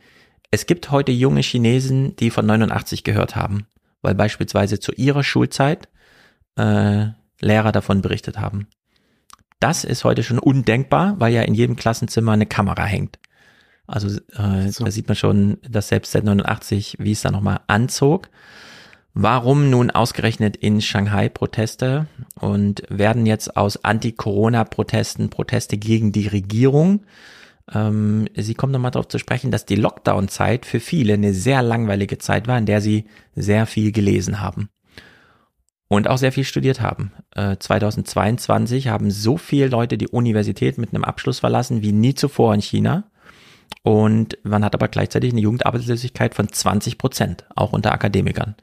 [0.51, 3.67] es gibt heute junge Chinesen, die von 89 gehört haben,
[4.01, 5.89] weil beispielsweise zu ihrer Schulzeit
[6.55, 7.07] äh,
[7.41, 8.67] Lehrer davon berichtet haben.
[9.59, 13.19] Das ist heute schon undenkbar, weil ja in jedem Klassenzimmer eine Kamera hängt.
[13.87, 14.85] Also äh, so.
[14.85, 18.29] da sieht man schon, dass selbst seit 89, wie es da nochmal anzog.
[19.21, 22.07] Warum nun ausgerechnet in Shanghai Proteste
[22.39, 27.01] und werden jetzt aus Anti-Corona-Protesten Proteste gegen die Regierung?
[27.69, 32.17] Ähm, sie kommt nochmal darauf zu sprechen, dass die Lockdown-Zeit für viele eine sehr langweilige
[32.17, 34.69] Zeit war, in der sie sehr viel gelesen haben
[35.89, 37.11] und auch sehr viel studiert haben.
[37.35, 42.53] Äh, 2022 haben so viele Leute die Universität mit einem Abschluss verlassen wie nie zuvor
[42.53, 43.11] in China.
[43.83, 48.55] Und man hat aber gleichzeitig eine Jugendarbeitslosigkeit von 20 Prozent, auch unter Akademikern.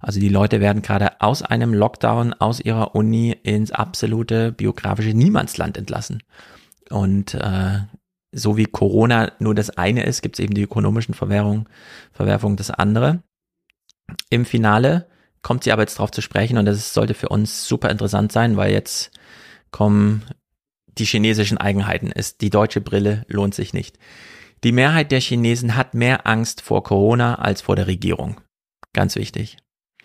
[0.00, 5.76] Also die Leute werden gerade aus einem Lockdown, aus ihrer Uni ins absolute biografische Niemandsland
[5.76, 6.22] entlassen.
[6.90, 7.80] Und äh,
[8.32, 11.68] so wie Corona nur das eine ist, gibt es eben die ökonomischen Verwerfungen,
[12.12, 13.22] Verwerfungen das andere.
[14.30, 15.06] Im Finale
[15.42, 18.56] kommt sie aber jetzt drauf zu sprechen und das sollte für uns super interessant sein,
[18.56, 19.10] weil jetzt
[19.70, 20.22] kommen
[20.98, 22.10] die chinesischen Eigenheiten.
[22.10, 23.98] Ist die deutsche Brille lohnt sich nicht.
[24.64, 28.40] Die Mehrheit der Chinesen hat mehr Angst vor Corona als vor der Regierung.
[28.92, 29.56] Ganz wichtig.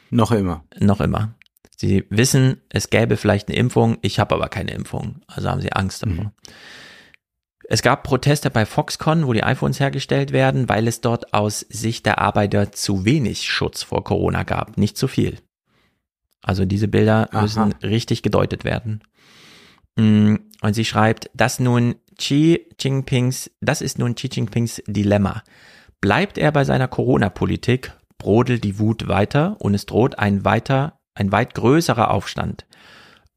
[0.09, 0.63] Noch immer.
[0.79, 1.35] Noch immer.
[1.75, 5.73] Sie wissen, es gäbe vielleicht eine Impfung, ich habe aber keine Impfung, also haben sie
[5.73, 6.25] Angst davor.
[6.25, 6.31] Mhm.
[7.69, 12.05] Es gab Proteste bei Foxconn, wo die iPhones hergestellt werden, weil es dort aus Sicht
[12.05, 15.37] der Arbeiter zu wenig Schutz vor Corona gab, nicht zu viel.
[16.41, 17.41] Also diese Bilder Aha.
[17.41, 19.03] müssen richtig gedeutet werden.
[19.97, 25.43] Mm, und sie schreibt, dass nun Xi Jinpings, das ist nun Xi Jinpings Dilemma.
[26.01, 31.31] Bleibt er bei seiner Corona-Politik, brodelt die Wut weiter und es droht ein weiter, ein
[31.31, 32.65] weit größerer Aufstand.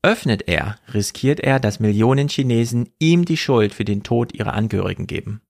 [0.03, 5.07] Öffnet er, riskiert er, dass Millionen Chinesen ihm die Schuld für den Tod ihrer Angehörigen
[5.07, 5.43] geben.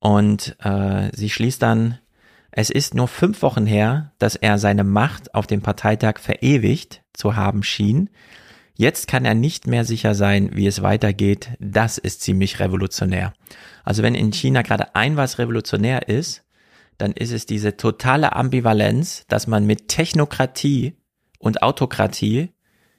[0.00, 1.98] Und äh, sie schließt dann,
[2.50, 7.36] es ist nur fünf Wochen her, dass er seine Macht auf dem Parteitag verewigt zu
[7.36, 8.10] haben schien.
[8.80, 11.50] Jetzt kann er nicht mehr sicher sein, wie es weitergeht.
[11.58, 13.34] Das ist ziemlich revolutionär.
[13.82, 16.44] Also wenn in China gerade ein was revolutionär ist,
[16.96, 20.94] dann ist es diese totale Ambivalenz, dass man mit Technokratie
[21.40, 22.50] und Autokratie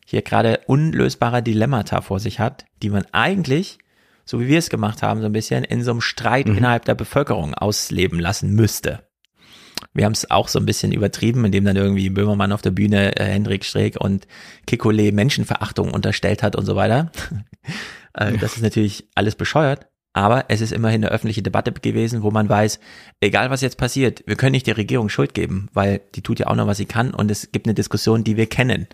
[0.06, 3.78] hier gerade unlösbare Dilemmata vor sich hat, die man eigentlich,
[4.26, 6.58] so wie wir es gemacht haben, so ein bisschen in so einem Streit mhm.
[6.58, 9.09] innerhalb der Bevölkerung ausleben lassen müsste.
[10.00, 13.18] Wir haben es auch so ein bisschen übertrieben, indem dann irgendwie Böhmermann auf der Bühne
[13.18, 14.28] äh, Hendrik Streeck und
[14.66, 17.12] Kikole Menschenverachtung unterstellt hat und so weiter.
[18.14, 19.88] äh, das ist natürlich alles bescheuert.
[20.14, 22.80] Aber es ist immerhin eine öffentliche Debatte gewesen, wo man weiß,
[23.20, 26.48] egal was jetzt passiert, wir können nicht der Regierung Schuld geben, weil die tut ja
[26.48, 28.88] auch noch, was sie kann und es gibt eine Diskussion, die wir kennen.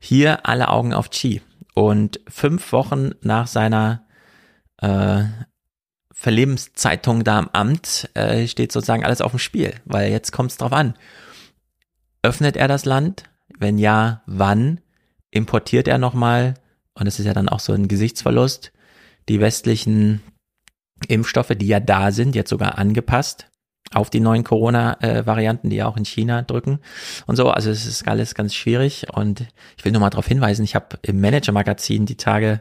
[0.00, 1.42] Hier alle Augen auf Chi.
[1.74, 4.04] Und fünf Wochen nach seiner
[4.78, 5.22] äh,
[6.14, 10.56] Verlebenszeitung da am Amt äh, steht sozusagen alles auf dem Spiel, weil jetzt kommt es
[10.56, 10.94] drauf an.
[12.22, 13.24] Öffnet er das Land?
[13.58, 14.80] Wenn ja, wann?
[15.30, 16.54] Importiert er nochmal?
[16.94, 18.72] Und es ist ja dann auch so ein Gesichtsverlust.
[19.28, 20.22] Die westlichen
[21.08, 23.48] Impfstoffe, die ja da sind, jetzt sogar angepasst
[23.92, 26.80] auf die neuen Corona-Varianten, die ja auch in China drücken
[27.26, 27.50] und so.
[27.50, 30.98] Also es ist alles ganz schwierig und ich will nur mal darauf hinweisen, ich habe
[31.02, 32.60] im Manager-Magazin die Tage,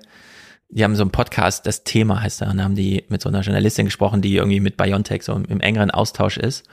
[0.73, 3.29] die haben so einen Podcast, das Thema heißt da, und da haben die mit so
[3.29, 6.65] einer Journalistin gesprochen, die irgendwie mit BioNTech so im engeren Austausch ist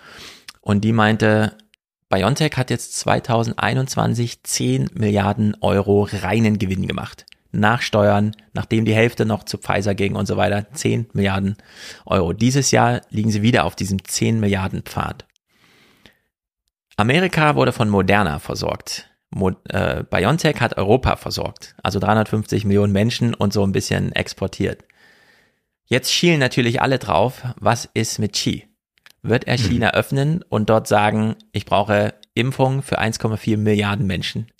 [0.61, 1.57] und die meinte,
[2.09, 9.45] BioNTech hat jetzt 2021 10 Milliarden Euro reinen Gewinn gemacht nachsteuern, nachdem die Hälfte noch
[9.45, 11.57] zu Pfizer ging und so weiter, 10 Milliarden
[12.07, 12.33] Euro.
[12.33, 15.27] Dieses Jahr liegen sie wieder auf diesem 10 Milliarden Pfad.
[16.97, 19.10] Amerika wurde von Moderna versorgt.
[19.31, 24.85] Mo äh, BioNTech hat Europa versorgt, also 350 Millionen Menschen und so ein bisschen exportiert.
[25.85, 28.67] Jetzt schielen natürlich alle drauf, was ist mit Xi?
[29.23, 29.95] Wird er China mhm.
[29.95, 34.51] öffnen und dort sagen, ich brauche Impfung für 1,4 Milliarden Menschen?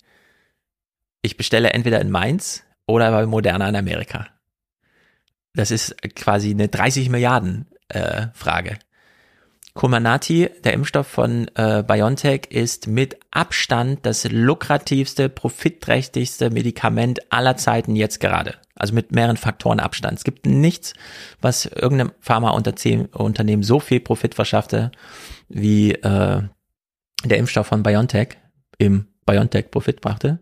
[1.21, 4.27] Ich bestelle entweder in Mainz oder bei Moderna in Amerika?
[5.53, 8.77] Das ist quasi eine 30 Milliarden äh, Frage.
[9.73, 17.95] Comirnaty, der Impfstoff von äh, BioNTech, ist mit Abstand das lukrativste, profitträchtigste Medikament aller Zeiten
[17.95, 18.55] jetzt gerade.
[18.75, 20.17] Also mit mehreren Faktoren Abstand.
[20.17, 20.93] Es gibt nichts,
[21.39, 24.91] was irgendeinem Pharmaunternehmen so viel Profit verschaffte
[25.47, 26.41] wie äh,
[27.23, 28.37] der Impfstoff von BioNTech
[28.77, 30.39] im BioNTech Profit brachte.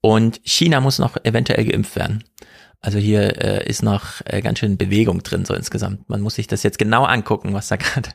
[0.00, 2.24] Und China muss noch eventuell geimpft werden.
[2.80, 6.08] Also hier äh, ist noch äh, ganz schön Bewegung drin, so insgesamt.
[6.08, 8.10] Man muss sich das jetzt genau angucken, was da gerade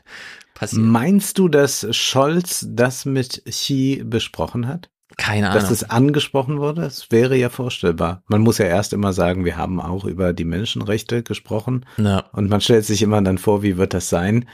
[0.58, 0.82] passiert.
[0.82, 4.90] Meinst du, dass Scholz das mit Xi besprochen hat?
[5.16, 5.62] Keine Ahnung.
[5.62, 6.82] Dass es angesprochen wurde?
[6.82, 8.22] Es wäre ja vorstellbar.
[8.26, 11.86] Man muss ja erst immer sagen, wir haben auch über die Menschenrechte gesprochen.
[11.96, 12.24] Ja.
[12.32, 14.48] Und man stellt sich immer dann vor, wie wird das sein?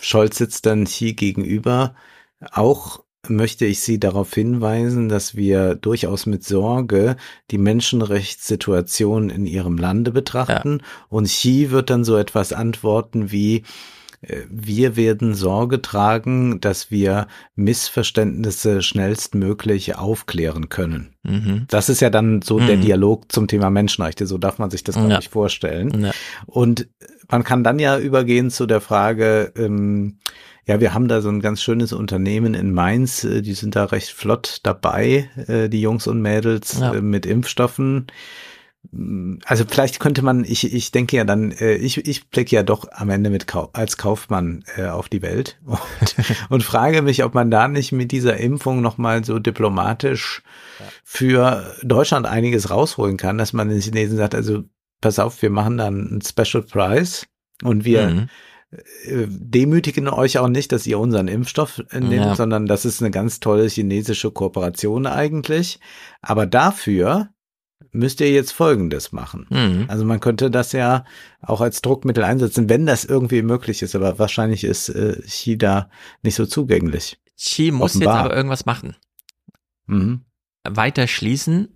[0.00, 1.94] Scholz sitzt dann Xi gegenüber.
[2.52, 7.16] Auch möchte ich Sie darauf hinweisen, dass wir durchaus mit Sorge
[7.50, 10.78] die Menschenrechtssituation in Ihrem Lande betrachten.
[10.80, 10.86] Ja.
[11.08, 13.64] Und Xi wird dann so etwas antworten wie,
[14.48, 21.14] wir werden Sorge tragen, dass wir Missverständnisse schnellstmöglich aufklären können.
[21.22, 21.66] Mhm.
[21.68, 22.66] Das ist ja dann so mhm.
[22.66, 24.26] der Dialog zum Thema Menschenrechte.
[24.26, 25.18] So darf man sich das, glaube ja.
[25.18, 26.04] ich, vorstellen.
[26.04, 26.10] Ja.
[26.46, 26.88] Und
[27.28, 30.18] man kann dann ja übergehen zu der Frage, ähm,
[30.66, 33.84] ja, wir haben da so ein ganz schönes Unternehmen in Mainz, äh, die sind da
[33.84, 36.94] recht flott dabei, äh, die Jungs und Mädels ja.
[36.94, 38.06] Äh, mit Impfstoffen.
[39.44, 42.86] Also vielleicht könnte man, ich, ich denke ja dann, äh, ich, ich blicke ja doch
[42.92, 45.80] am Ende mit Kau als Kaufmann äh, auf die Welt und,
[46.48, 50.42] und frage mich, ob man da nicht mit dieser Impfung nochmal so diplomatisch
[51.04, 54.64] für Deutschland einiges rausholen kann, dass man den Chinesen sagt, also
[55.00, 57.26] pass auf, wir machen dann einen Special Price
[57.62, 58.28] und wir mhm.
[59.04, 62.34] Äh, demütigen euch auch nicht, dass ihr unseren Impfstoff nehmt, ja.
[62.34, 65.78] sondern das ist eine ganz tolle chinesische Kooperation eigentlich.
[66.20, 67.28] Aber dafür
[67.96, 69.46] müsst ihr jetzt Folgendes machen.
[69.50, 69.86] Mhm.
[69.88, 71.04] Also man könnte das ja
[71.40, 73.94] auch als Druckmittel einsetzen, wenn das irgendwie möglich ist.
[73.94, 75.90] Aber wahrscheinlich ist äh, Xi da
[76.22, 77.18] nicht so zugänglich.
[77.36, 78.14] Xi muss Offenbar.
[78.14, 78.96] jetzt aber irgendwas machen.
[79.86, 80.22] Mhm.
[80.64, 81.68] Weiter schließen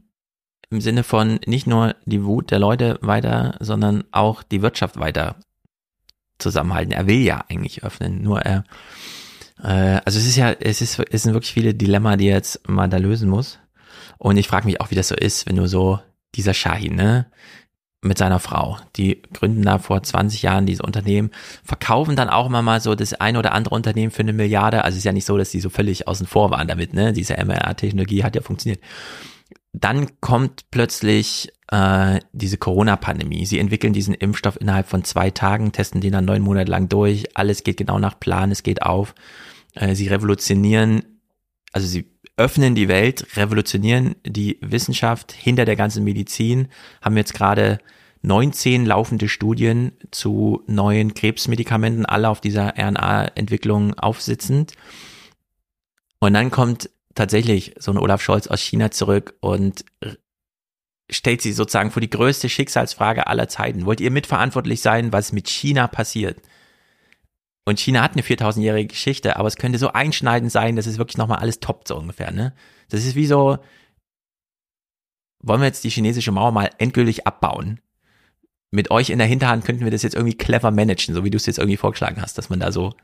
[0.71, 5.37] im Sinne von nicht nur die Wut der Leute weiter, sondern auch die Wirtschaft weiter
[6.39, 6.93] zusammenhalten.
[6.93, 8.65] Er will ja eigentlich öffnen, nur er,
[9.63, 12.69] äh, also es ist ja, es ist, es sind wirklich viele Dilemma, die er jetzt
[12.69, 13.59] mal da lösen muss.
[14.19, 15.99] Und ich frage mich auch, wie das so ist, wenn du so
[16.34, 17.26] dieser Shahin, ne,
[18.02, 21.31] mit seiner Frau, die gründen da vor 20 Jahren dieses Unternehmen,
[21.62, 24.84] verkaufen dann auch immer mal so das eine oder andere Unternehmen für eine Milliarde.
[24.84, 27.12] Also es ist ja nicht so, dass die so völlig außen vor waren damit, ne?
[27.12, 28.83] Diese mRNA-Technologie hat ja funktioniert.
[29.73, 33.44] Dann kommt plötzlich äh, diese Corona-Pandemie.
[33.44, 37.36] Sie entwickeln diesen Impfstoff innerhalb von zwei Tagen, testen den dann neun Monate lang durch.
[37.36, 39.15] Alles geht genau nach Plan, es geht auf.
[39.75, 41.20] Äh, sie revolutionieren,
[41.73, 42.10] also sie
[42.41, 46.69] öffnen die Welt, revolutionieren die Wissenschaft hinter der ganzen Medizin,
[47.02, 47.81] haben jetzt gerade
[48.23, 54.73] 19 laufende Studien zu neuen Krebsmedikamenten, alle auf dieser RNA-Entwicklung aufsitzend.
[56.19, 59.85] Und dann kommt tatsächlich so ein Olaf Scholz aus China zurück und
[61.10, 63.85] stellt sie sozusagen vor die größte Schicksalsfrage aller Zeiten.
[63.85, 66.39] Wollt ihr mitverantwortlich sein, was mit China passiert?
[67.67, 71.19] Und China hat eine 4000-jährige Geschichte, aber es könnte so einschneidend sein, dass es wirklich
[71.19, 72.55] nochmal alles toppt, so ungefähr, ne?
[72.89, 73.59] Das ist wie so,
[75.43, 77.81] wollen wir jetzt die chinesische Mauer mal endgültig abbauen?
[78.73, 81.37] Mit euch in der Hinterhand könnten wir das jetzt irgendwie clever managen, so wie du
[81.37, 82.95] es jetzt irgendwie vorgeschlagen hast, dass man da so,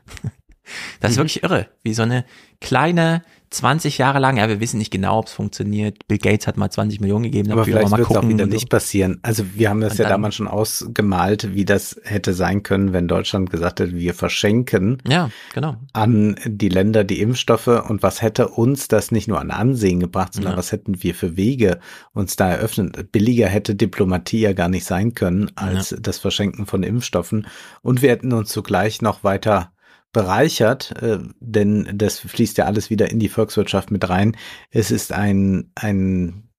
[0.99, 1.21] das ist mhm.
[1.21, 2.25] wirklich irre, wie so eine
[2.61, 6.07] kleine 20 Jahre lang, ja, wir wissen nicht genau, ob es funktioniert.
[6.07, 7.51] Bill Gates hat mal 20 Millionen gegeben.
[7.51, 9.19] Aber vielleicht wird es auch wieder nicht passieren.
[9.21, 13.07] Also wir haben das und ja damals schon ausgemalt, wie das hätte sein können, wenn
[13.07, 15.77] Deutschland gesagt hätte, wir verschenken ja, genau.
[15.93, 20.33] an die Länder die Impfstoffe und was hätte uns das nicht nur an Ansehen gebracht,
[20.33, 20.57] sondern ja.
[20.57, 21.79] was hätten wir für Wege
[22.13, 23.11] uns da eröffnet.
[23.11, 25.97] Billiger hätte Diplomatie ja gar nicht sein können als ja.
[26.01, 27.47] das Verschenken von Impfstoffen
[27.81, 29.71] und wir hätten uns zugleich noch weiter
[30.13, 34.35] bereichert, äh, denn das fließt ja alles wieder in die Volkswirtschaft mit rein.
[34.71, 36.49] Es ist ein, ein,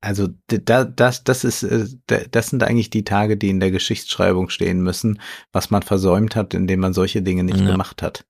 [0.00, 1.86] also da, das, das ist, äh,
[2.30, 5.20] das sind eigentlich die Tage, die in der Geschichtsschreibung stehen müssen,
[5.52, 7.70] was man versäumt hat, indem man solche Dinge nicht ja.
[7.70, 8.24] gemacht hat.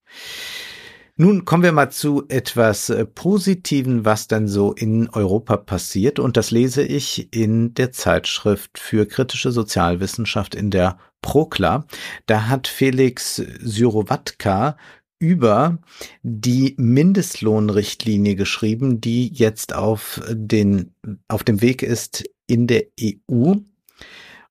[1.16, 6.18] Nun kommen wir mal zu etwas äh, Positiven, was dann so in Europa passiert.
[6.18, 11.86] Und das lese ich in der Zeitschrift für kritische Sozialwissenschaft in der Prokla.
[12.26, 14.76] Da hat Felix Syrowatka
[15.18, 15.78] über
[16.22, 20.94] die Mindestlohnrichtlinie geschrieben, die jetzt auf den,
[21.28, 23.54] auf dem Weg ist in der EU.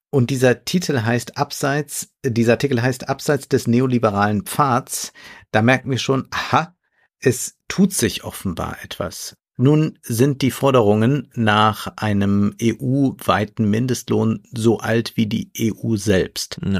[0.09, 5.11] Und dieser Titel heißt Abseits, dieser Artikel heißt Abseits des neoliberalen Pfads.
[5.51, 6.75] Da merken wir schon, aha,
[7.19, 9.35] es tut sich offenbar etwas.
[9.57, 16.59] Nun sind die Forderungen nach einem EU-weiten Mindestlohn so alt wie die EU selbst.
[16.63, 16.79] Ja.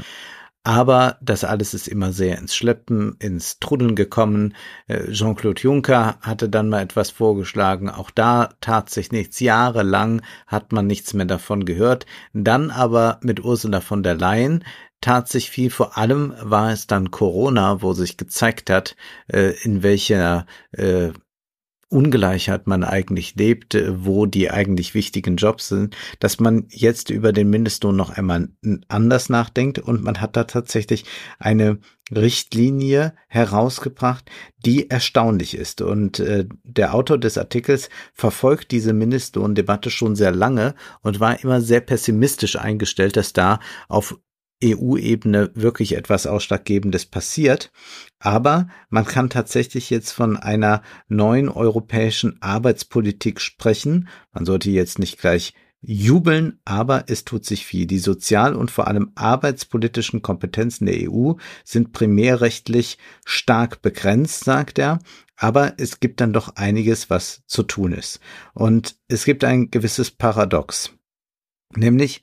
[0.64, 4.54] Aber das alles ist immer sehr ins Schleppen, ins Truddeln gekommen.
[4.86, 7.90] Äh, Jean-Claude Juncker hatte dann mal etwas vorgeschlagen.
[7.90, 9.40] Auch da tat sich nichts.
[9.40, 12.06] Jahrelang hat man nichts mehr davon gehört.
[12.32, 14.64] Dann aber mit Ursula von der Leyen
[15.00, 15.68] tat sich viel.
[15.68, 18.94] Vor allem war es dann Corona, wo sich gezeigt hat,
[19.26, 21.10] äh, in welcher äh,
[21.92, 27.50] Ungleichheit man eigentlich lebt, wo die eigentlich wichtigen Jobs sind, dass man jetzt über den
[27.50, 28.48] Mindestlohn noch einmal
[28.88, 31.04] anders nachdenkt und man hat da tatsächlich
[31.38, 31.78] eine
[32.10, 34.30] Richtlinie herausgebracht,
[34.64, 35.80] die erstaunlich ist.
[35.80, 41.60] Und äh, der Autor des Artikels verfolgt diese Mindestlohndebatte schon sehr lange und war immer
[41.60, 44.18] sehr pessimistisch eingestellt, dass da auf
[44.62, 47.72] EU-Ebene wirklich etwas Ausschlaggebendes passiert.
[48.18, 54.08] Aber man kann tatsächlich jetzt von einer neuen europäischen Arbeitspolitik sprechen.
[54.32, 57.86] Man sollte jetzt nicht gleich jubeln, aber es tut sich viel.
[57.86, 61.32] Die sozial- und vor allem arbeitspolitischen Kompetenzen der EU
[61.64, 65.00] sind primärrechtlich stark begrenzt, sagt er.
[65.36, 68.20] Aber es gibt dann doch einiges, was zu tun ist.
[68.54, 70.92] Und es gibt ein gewisses Paradox.
[71.76, 72.20] Nämlich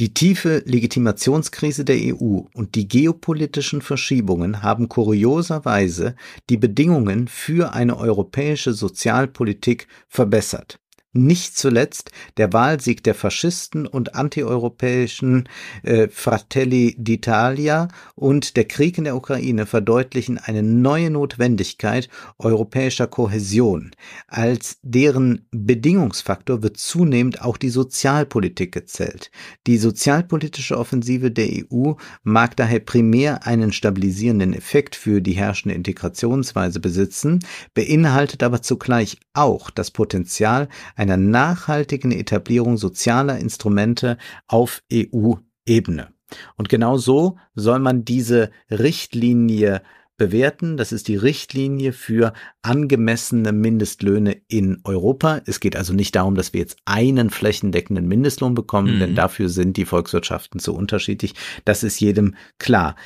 [0.00, 6.16] die tiefe Legitimationskrise der EU und die geopolitischen Verschiebungen haben kurioserweise
[6.48, 10.78] die Bedingungen für eine europäische Sozialpolitik verbessert.
[11.16, 15.48] Nicht zuletzt der Wahlsieg der Faschisten und antieuropäischen
[15.82, 23.90] äh, Fratelli d'Italia und der Krieg in der Ukraine verdeutlichen eine neue Notwendigkeit europäischer Kohäsion.
[24.28, 29.30] Als deren Bedingungsfaktor wird zunehmend auch die Sozialpolitik gezählt.
[29.66, 36.80] Die sozialpolitische Offensive der EU mag daher primär einen stabilisierenden Effekt für die herrschende Integrationsweise
[36.80, 37.40] besitzen,
[37.74, 40.68] beinhaltet aber zugleich auch das Potenzial
[41.10, 46.08] einer nachhaltigen Etablierung sozialer Instrumente auf EU-Ebene.
[46.56, 49.82] Und genau so soll man diese Richtlinie
[50.16, 50.76] bewerten.
[50.76, 55.42] Das ist die Richtlinie für angemessene Mindestlöhne in Europa.
[55.46, 59.00] Es geht also nicht darum, dass wir jetzt einen flächendeckenden Mindestlohn bekommen, mhm.
[59.00, 61.34] denn dafür sind die Volkswirtschaften zu unterschiedlich.
[61.64, 62.96] Das ist jedem klar.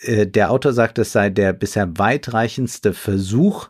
[0.00, 3.68] Äh, der Autor sagt, es sei der bisher weitreichendste Versuch,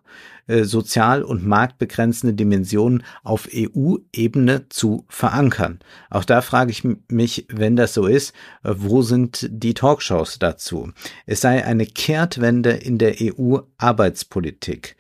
[0.50, 5.78] äh, sozial- und marktbegrenzende Dimensionen auf EU-Ebene zu verankern.
[6.10, 10.90] Auch da frage ich mich, wenn das so ist, äh, wo sind die Talkshows dazu?
[11.24, 14.96] Es sei eine Kehrtwende in der EU-Arbeitspolitik.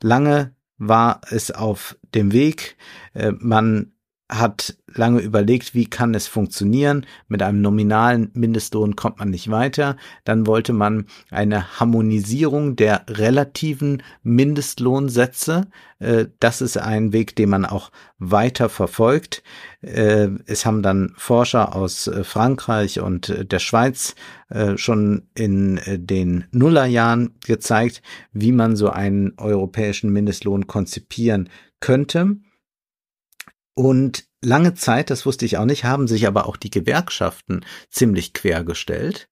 [0.00, 2.76] Lange war es auf dem Weg.
[3.38, 3.93] Man
[4.30, 7.04] hat lange überlegt, wie kann es funktionieren.
[7.28, 9.96] Mit einem nominalen Mindestlohn kommt man nicht weiter.
[10.24, 15.66] Dann wollte man eine Harmonisierung der relativen Mindestlohnsätze.
[15.98, 19.42] Äh, das ist ein Weg, den man auch weiter verfolgt.
[19.82, 24.14] Äh, es haben dann Forscher aus äh, Frankreich und der Schweiz
[24.76, 31.48] schon in den Nullerjahren gezeigt, wie man so einen europäischen Mindestlohn konzipieren
[31.80, 32.36] könnte.
[33.74, 38.32] Und lange Zeit, das wusste ich auch nicht, haben sich aber auch die Gewerkschaften ziemlich
[38.32, 39.28] quergestellt,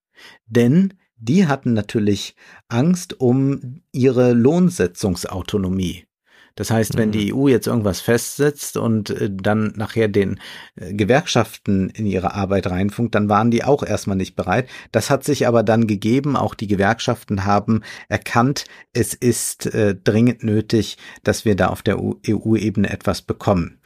[0.47, 2.35] denn die hatten natürlich
[2.69, 6.07] Angst um ihre Lohnsetzungsautonomie.
[6.55, 7.39] Das heißt, wenn die mhm.
[7.39, 10.39] EU jetzt irgendwas festsetzt und äh, dann nachher den
[10.77, 14.69] äh, Gewerkschaften in ihre Arbeit reinfunkt, dann waren die auch erstmal nicht bereit.
[14.91, 16.37] Das hat sich aber dann gegeben.
[16.37, 21.99] Auch die Gewerkschaften haben erkannt, es ist äh, dringend nötig, dass wir da auf der
[21.99, 23.79] EU-Ebene etwas bekommen.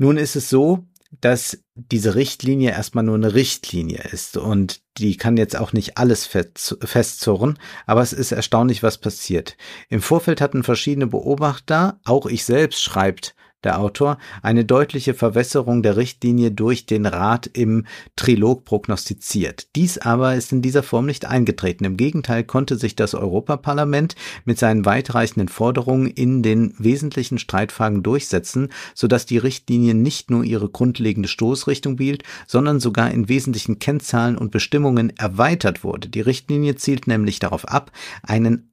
[0.00, 0.86] Nun ist es so,
[1.20, 6.24] dass diese Richtlinie erstmal nur eine Richtlinie ist und die kann jetzt auch nicht alles
[6.24, 9.58] festzurren, aber es ist erstaunlich, was passiert.
[9.90, 15.96] Im Vorfeld hatten verschiedene Beobachter, auch ich selbst schreibt der Autor, eine deutliche Verwässerung der
[15.96, 19.68] Richtlinie durch den Rat im Trilog prognostiziert.
[19.76, 21.84] Dies aber ist in dieser Form nicht eingetreten.
[21.84, 24.14] Im Gegenteil konnte sich das Europaparlament
[24.44, 30.68] mit seinen weitreichenden Forderungen in den wesentlichen Streitfragen durchsetzen, sodass die Richtlinie nicht nur ihre
[30.68, 36.08] grundlegende Stoßrichtung behielt, sondern sogar in wesentlichen Kennzahlen und Bestimmungen erweitert wurde.
[36.08, 38.69] Die Richtlinie zielt nämlich darauf ab, einen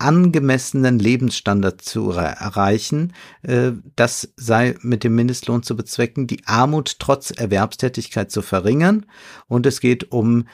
[0.00, 3.12] angemessenen Lebensstandard zu erreichen.
[3.42, 9.06] Äh, das sei mit dem Mindestlohn zu bezwecken, die Armut trotz Erwerbstätigkeit zu verringern.
[9.46, 10.46] Und es geht um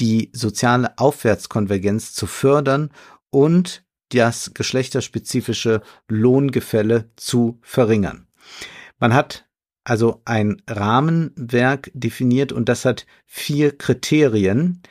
[0.00, 2.90] die soziale Aufwärtskonvergenz zu fördern
[3.30, 8.28] und das geschlechterspezifische Lohngefälle zu verringern.
[8.98, 9.46] Man hat
[9.84, 14.82] also ein Rahmenwerk definiert und das hat vier Kriterien.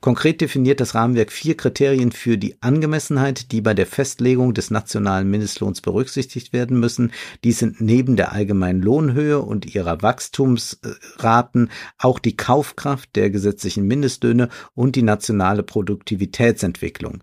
[0.00, 5.28] Konkret definiert das Rahmenwerk vier Kriterien für die Angemessenheit, die bei der Festlegung des nationalen
[5.28, 7.12] Mindestlohns berücksichtigt werden müssen.
[7.44, 14.48] Dies sind neben der allgemeinen Lohnhöhe und ihrer Wachstumsraten auch die Kaufkraft der gesetzlichen Mindestlöhne
[14.74, 17.22] und die nationale Produktivitätsentwicklung.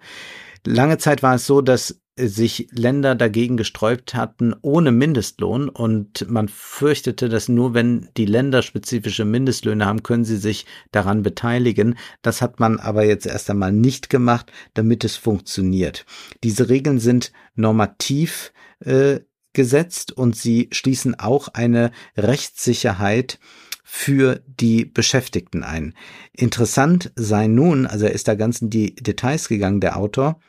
[0.63, 6.47] Lange Zeit war es so, dass sich Länder dagegen gesträubt hatten ohne Mindestlohn und man
[6.47, 11.95] fürchtete, dass nur wenn die Länder spezifische Mindestlöhne haben, können sie sich daran beteiligen.
[12.21, 16.05] Das hat man aber jetzt erst einmal nicht gemacht, damit es funktioniert.
[16.43, 19.19] Diese Regeln sind normativ äh,
[19.53, 23.39] gesetzt und sie schließen auch eine Rechtssicherheit
[23.83, 25.93] für die Beschäftigten ein.
[26.33, 30.39] Interessant sei nun, also er ist da ganz in die Details gegangen, der Autor,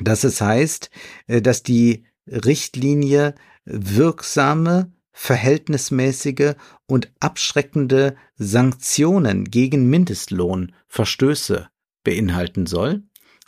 [0.00, 0.90] dass es heißt,
[1.26, 6.54] äh, dass die Richtlinie wirksame, verhältnismäßige
[6.86, 11.68] und abschreckende Sanktionen gegen Mindestlohnverstöße
[12.04, 13.02] beinhalten soll.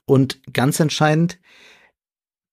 [0.05, 1.39] Und ganz entscheidend,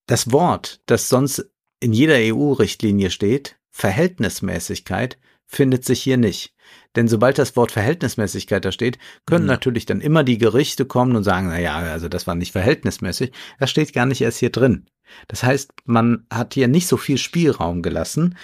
[0.05, 5.17] das Wort, das sonst in jeder EU-Richtlinie steht, Verhältnismäßigkeit,
[5.47, 6.53] findet sich hier nicht.
[6.95, 9.51] Denn sobald das Wort Verhältnismäßigkeit da steht, können mhm.
[9.51, 13.31] natürlich dann immer die Gerichte kommen und sagen, na ja, also das war nicht verhältnismäßig.
[13.59, 14.85] Das steht gar nicht erst hier drin.
[15.27, 18.37] Das heißt, man hat hier nicht so viel Spielraum gelassen.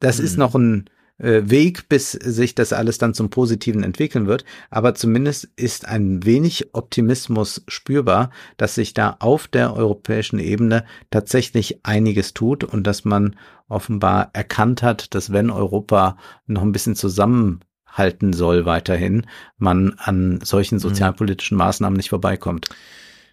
[0.00, 0.24] Das mhm.
[0.24, 4.44] ist noch ein Weg, bis sich das alles dann zum Positiven entwickeln wird.
[4.70, 11.80] Aber zumindest ist ein wenig Optimismus spürbar, dass sich da auf der europäischen Ebene tatsächlich
[11.84, 13.36] einiges tut und dass man
[13.68, 16.16] offenbar erkannt hat, dass wenn Europa
[16.46, 19.26] noch ein bisschen zusammenhalten soll weiterhin,
[19.58, 20.80] man an solchen mhm.
[20.80, 22.68] sozialpolitischen Maßnahmen nicht vorbeikommt.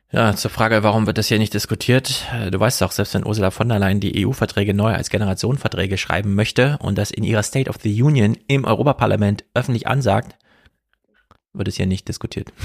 [0.09, 2.25] Ja, zur Frage, warum wird das hier nicht diskutiert?
[2.49, 6.33] Du weißt doch, selbst wenn Ursula von der Leyen die EU-Verträge neu als Generationenverträge schreiben
[6.33, 10.37] möchte und das in ihrer State of the Union im Europaparlament öffentlich ansagt,
[11.51, 12.53] wird es hier nicht diskutiert.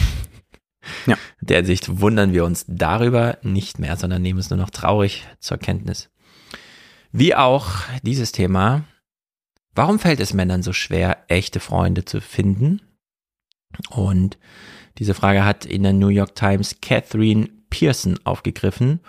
[1.06, 1.16] Ja.
[1.40, 5.24] In der Sicht wundern wir uns darüber nicht mehr, sondern nehmen es nur noch traurig
[5.38, 6.10] zur Kenntnis.
[7.12, 7.70] Wie auch
[8.02, 8.82] dieses Thema,
[9.76, 12.82] warum fällt es Männern so schwer, echte Freunde zu finden?
[13.90, 14.38] Und
[14.98, 19.00] diese Frage hat in der New York Times Catherine Pearson aufgegriffen.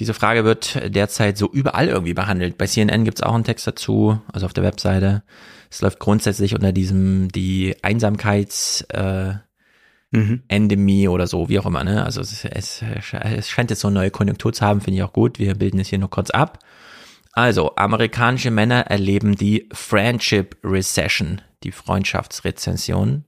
[0.00, 2.58] Diese Frage wird derzeit so überall irgendwie behandelt.
[2.58, 5.22] Bei CNN gibt es auch einen Text dazu, also auf der Webseite.
[5.70, 9.34] Es läuft grundsätzlich unter diesem die Einsamkeits äh,
[10.10, 10.42] mhm.
[10.48, 11.84] Endemie oder so, wie auch immer.
[11.84, 12.04] Ne?
[12.04, 15.12] Also es, es, es scheint jetzt so eine neue Konjunktur zu haben, finde ich auch
[15.12, 15.38] gut.
[15.38, 16.58] Wir bilden es hier nur kurz ab.
[17.36, 23.24] Also, amerikanische Männer erleben die Friendship Recession, die Freundschaftsrezension.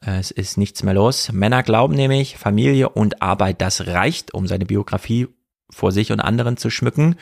[0.00, 1.32] Es ist nichts mehr los.
[1.32, 5.28] Männer glauben nämlich, Familie und Arbeit, das reicht, um seine Biografie
[5.70, 7.16] vor sich und anderen zu schmücken.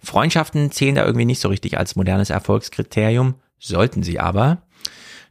[0.00, 4.62] Freundschaften zählen da irgendwie nicht so richtig als modernes Erfolgskriterium, sollten sie aber.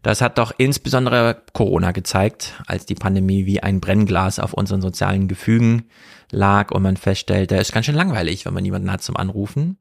[0.02, 5.28] Das hat doch insbesondere Corona gezeigt, als die Pandemie wie ein Brennglas auf unseren sozialen
[5.28, 5.86] Gefügen
[6.30, 9.78] lag und man feststellt, da ist ganz schön langweilig, wenn man niemanden hat zum Anrufen.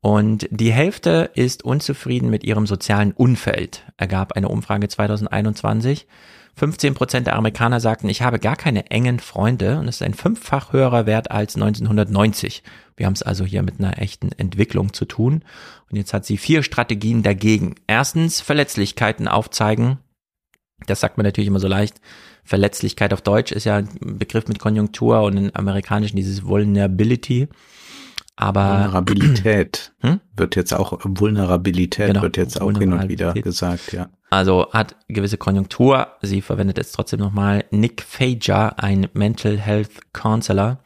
[0.00, 6.06] Und die Hälfte ist unzufrieden mit ihrem sozialen Umfeld, ergab eine Umfrage 2021.
[6.54, 10.14] 15 Prozent der Amerikaner sagten, ich habe gar keine engen Freunde und es ist ein
[10.14, 12.64] fünffach höherer Wert als 1990.
[12.96, 15.44] Wir haben es also hier mit einer echten Entwicklung zu tun.
[15.88, 17.76] Und jetzt hat sie vier Strategien dagegen.
[17.86, 19.98] Erstens, Verletzlichkeiten aufzeigen.
[20.86, 22.00] Das sagt man natürlich immer so leicht.
[22.44, 27.48] Verletzlichkeit auf Deutsch ist ja ein Begriff mit Konjunktur und im Amerikanischen dieses Vulnerability.
[28.40, 30.20] Aber Vulnerabilität hm?
[30.36, 34.10] wird jetzt auch Vulnerabilität genau, wird jetzt auch hin und wieder gesagt, ja.
[34.30, 36.06] Also hat gewisse Konjunktur.
[36.22, 37.64] Sie verwendet jetzt trotzdem nochmal.
[37.72, 40.78] Nick Fager, ein Mental Health Counselor,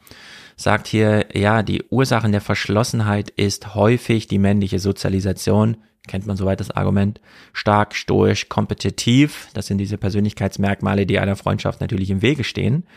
[0.55, 5.77] sagt hier, ja, die Ursachen der Verschlossenheit ist häufig die männliche Sozialisation.
[6.07, 7.21] Kennt man soweit das Argument.
[7.53, 9.49] Stark, stoisch, kompetitiv.
[9.53, 12.87] Das sind diese Persönlichkeitsmerkmale, die einer Freundschaft natürlich im Wege stehen.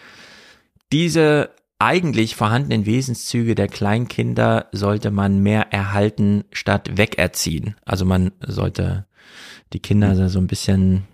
[0.93, 7.77] Diese eigentlich vorhandenen Wesenszüge der Kleinkinder sollte man mehr erhalten statt wegerziehen.
[7.85, 9.07] Also man sollte
[9.73, 11.05] die Kinder so ein bisschen,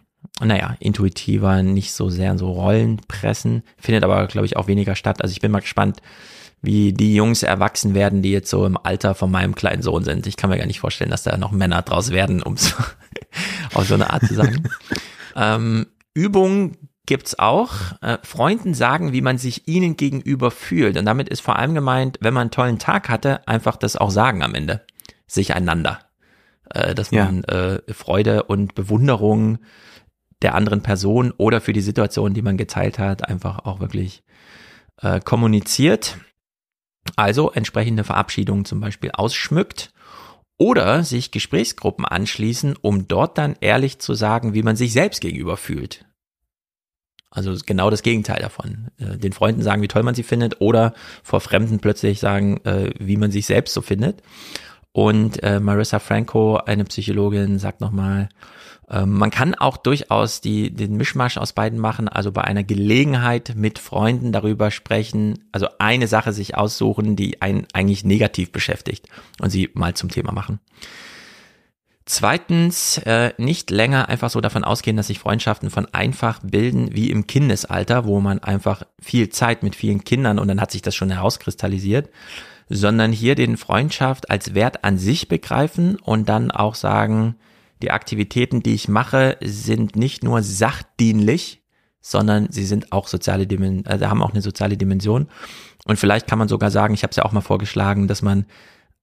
[0.41, 3.63] naja, intuitiver, nicht so sehr in so Rollen pressen.
[3.77, 5.21] Findet aber, glaube ich, auch weniger statt.
[5.21, 6.01] Also ich bin mal gespannt,
[6.61, 10.29] wie die Jungs erwachsen werden, die jetzt so im Alter von meinem kleinen Sohn sind.
[10.29, 12.73] Ich kann mir gar nicht vorstellen, dass da noch Männer draus werden, um es
[13.75, 14.63] auf so eine Art zu sagen.
[15.37, 17.73] ähm, Übungen gibt's auch.
[18.01, 20.97] Äh, Freunden sagen, wie man sich ihnen gegenüber fühlt.
[20.97, 24.11] Und damit ist vor allem gemeint, wenn man einen tollen Tag hatte, einfach das auch
[24.11, 24.85] sagen am Ende.
[25.27, 26.01] Sich einander.
[26.71, 27.75] Äh, dass man ja.
[27.75, 29.59] äh, Freude und Bewunderung
[30.43, 34.25] der anderen Person oder für die Situation, die man geteilt hat, einfach auch wirklich
[35.01, 36.19] äh, kommuniziert.
[37.17, 39.93] Also entsprechende Verabschiedungen zum Beispiel ausschmückt
[40.59, 45.57] oder sich Gesprächsgruppen anschließen, um dort dann ehrlich zu sagen, wie man sich selbst gegenüber
[45.57, 46.05] fühlt.
[47.33, 48.89] Also genau das Gegenteil davon.
[48.99, 52.93] Äh, den Freunden sagen, wie toll man sie findet oder vor Fremden plötzlich sagen, äh,
[52.99, 54.23] wie man sich selbst so findet.
[54.93, 58.29] Und äh, Marissa Franco, eine Psychologin, sagt nochmal,
[58.91, 63.55] äh, man kann auch durchaus die, den Mischmasch aus beiden machen, also bei einer Gelegenheit
[63.57, 69.09] mit Freunden darüber sprechen, also eine Sache sich aussuchen, die einen eigentlich negativ beschäftigt
[69.41, 70.61] und sie mal zum Thema machen.
[72.05, 77.11] Zweitens, äh, nicht länger einfach so davon ausgehen, dass sich Freundschaften von einfach bilden wie
[77.11, 80.97] im Kindesalter, wo man einfach viel Zeit mit vielen Kindern und dann hat sich das
[80.97, 82.11] schon herauskristallisiert,
[82.69, 87.37] sondern hier den Freundschaft als Wert an sich begreifen und dann auch sagen,
[87.83, 91.63] die Aktivitäten, die ich mache, sind nicht nur sachdienlich,
[92.01, 95.29] sondern sie sind auch soziale Dimension, also haben auch eine soziale Dimension.
[95.85, 98.47] Und vielleicht kann man sogar sagen, ich habe es ja auch mal vorgeschlagen, dass man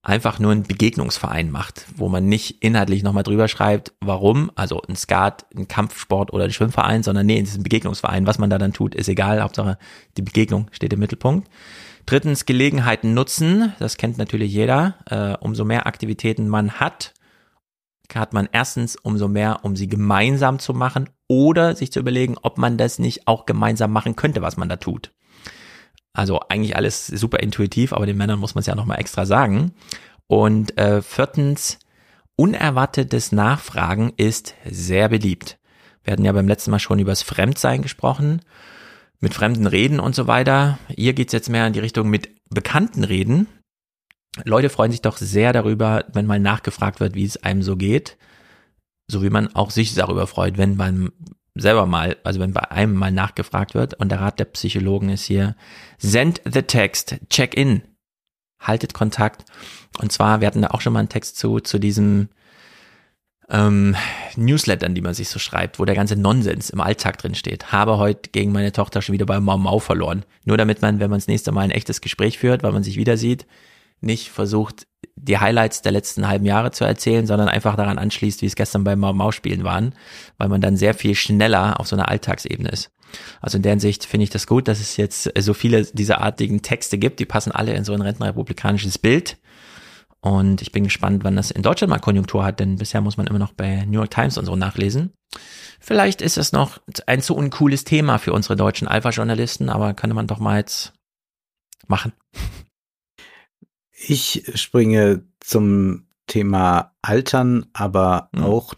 [0.01, 4.95] einfach nur einen Begegnungsverein macht, wo man nicht inhaltlich nochmal drüber schreibt, warum, also ein
[4.95, 8.73] Skat, ein Kampfsport oder ein Schwimmverein, sondern nee, in diesem Begegnungsverein, was man da dann
[8.73, 9.77] tut, ist egal, Hauptsache
[10.15, 11.49] die Begegnung steht im Mittelpunkt.
[12.05, 17.13] Drittens, Gelegenheiten nutzen, das kennt natürlich jeder, äh, umso mehr Aktivitäten man hat,
[18.15, 22.57] hat man erstens umso mehr, um sie gemeinsam zu machen oder sich zu überlegen, ob
[22.57, 25.11] man das nicht auch gemeinsam machen könnte, was man da tut.
[26.13, 29.73] Also eigentlich alles super intuitiv, aber den Männern muss man es ja nochmal extra sagen.
[30.27, 31.79] Und äh, viertens,
[32.35, 35.57] unerwartetes Nachfragen ist sehr beliebt.
[36.03, 38.41] Wir hatten ja beim letzten Mal schon übers Fremdsein gesprochen,
[39.19, 40.79] mit Fremden reden und so weiter.
[40.87, 43.47] Hier geht's jetzt mehr in die Richtung mit Bekannten reden.
[44.45, 48.17] Leute freuen sich doch sehr darüber, wenn mal nachgefragt wird, wie es einem so geht.
[49.07, 51.11] So wie man auch sich darüber freut, wenn man
[51.55, 53.93] selber mal, also wenn bei einem mal nachgefragt wird.
[53.95, 55.55] Und der Rat der Psychologen ist hier,
[55.97, 57.81] send the text, check in,
[58.59, 59.45] haltet Kontakt.
[59.99, 62.29] Und zwar, wir hatten da auch schon mal einen Text zu, zu diesem
[63.49, 63.95] ähm,
[64.35, 67.71] Newslettern, die man sich so schreibt, wo der ganze Nonsens im Alltag drin steht.
[67.71, 70.23] Habe heute gegen meine Tochter schon wieder bei Mau Mau verloren.
[70.45, 72.97] Nur damit man, wenn man das nächste Mal ein echtes Gespräch führt, weil man sich
[72.97, 73.45] wieder sieht,
[74.01, 78.45] nicht versucht, die Highlights der letzten halben Jahre zu erzählen, sondern einfach daran anschließt, wie
[78.45, 79.93] es gestern beim Mau Mau Spielen waren,
[80.37, 82.91] weil man dann sehr viel schneller auf so einer Alltagsebene ist.
[83.41, 86.61] Also in der Hinsicht finde ich das gut, dass es jetzt so viele dieser artigen
[86.61, 89.37] Texte gibt, die passen alle in so ein rentenrepublikanisches Bild.
[90.21, 93.27] Und ich bin gespannt, wann das in Deutschland mal Konjunktur hat, denn bisher muss man
[93.27, 95.13] immer noch bei New York Times und so nachlesen.
[95.79, 100.27] Vielleicht ist es noch ein zu uncooles Thema für unsere deutschen Alpha-Journalisten, aber könnte man
[100.27, 100.93] doch mal jetzt
[101.87, 102.11] machen.
[104.01, 108.43] Ich springe zum Thema Altern, aber mhm.
[108.43, 108.73] auch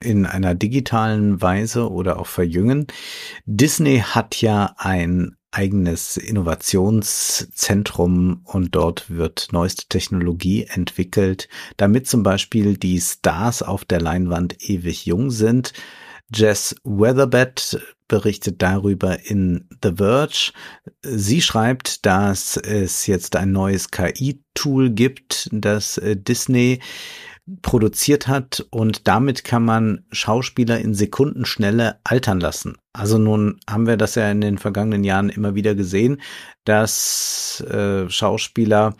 [0.00, 2.88] in einer digitalen Weise oder auch verjüngen.
[3.44, 12.76] Disney hat ja ein eigenes Innovationszentrum und dort wird neueste Technologie entwickelt, damit zum Beispiel
[12.76, 15.72] die Stars auf der Leinwand ewig jung sind.
[16.34, 20.52] Jess Weatherbed berichtet darüber in The Verge.
[21.02, 26.80] Sie schreibt, dass es jetzt ein neues KI-Tool gibt, das äh, Disney
[27.62, 32.76] produziert hat und damit kann man Schauspieler in Sekundenschnelle altern lassen.
[32.92, 36.20] Also nun haben wir das ja in den vergangenen Jahren immer wieder gesehen,
[36.64, 38.96] dass äh, Schauspieler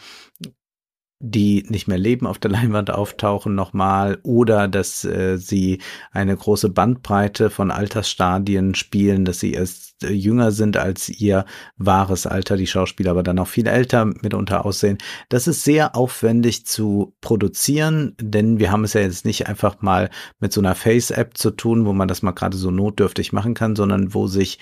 [1.19, 5.81] die nicht mehr leben, auf der Leinwand auftauchen nochmal oder dass äh, sie
[6.13, 11.47] eine große Bandbreite von Altersstadien spielen, dass sie erst äh, jünger sind als ihr
[11.77, 14.99] wahres Alter, die Schauspieler aber dann auch viel älter mitunter aussehen.
[15.29, 20.11] Das ist sehr aufwendig zu produzieren, denn wir haben es ja jetzt nicht einfach mal
[20.39, 23.75] mit so einer Face-App zu tun, wo man das mal gerade so notdürftig machen kann,
[23.75, 24.59] sondern wo sich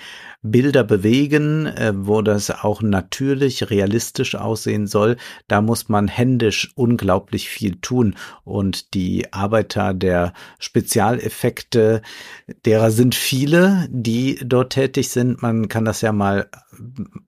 [0.51, 5.17] Bilder bewegen, äh, wo das auch natürlich realistisch aussehen soll.
[5.47, 12.01] Da muss man händisch unglaublich viel tun und die Arbeiter der Spezialeffekte,
[12.65, 15.41] derer sind viele, die dort tätig sind.
[15.41, 16.49] Man kann das ja mal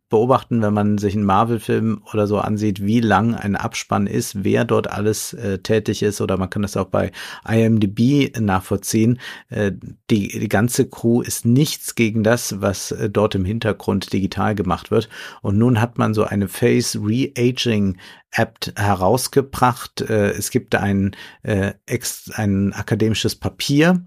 [0.09, 4.63] beobachten, wenn man sich einen Marvel-Film oder so ansieht, wie lang ein Abspann ist, wer
[4.65, 7.11] dort alles äh, tätig ist, oder man kann das auch bei
[7.47, 9.19] IMDb nachvollziehen.
[9.49, 9.73] Äh,
[10.09, 14.91] die, die ganze Crew ist nichts gegen das, was äh, dort im Hintergrund digital gemacht
[14.91, 15.09] wird.
[15.41, 17.97] Und nun hat man so eine Face Re-Aging
[18.31, 20.01] App herausgebracht.
[20.01, 24.05] Äh, es gibt ein, äh, ex, ein akademisches Papier,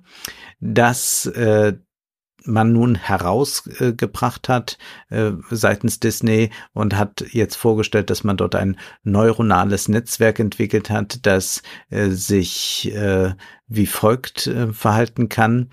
[0.61, 1.75] das äh,
[2.45, 4.79] man nun herausgebracht hat
[5.09, 11.27] äh, seitens Disney und hat jetzt vorgestellt, dass man dort ein neuronales Netzwerk entwickelt hat,
[11.27, 13.35] das äh, sich äh,
[13.71, 15.71] wie folgt äh, verhalten kann.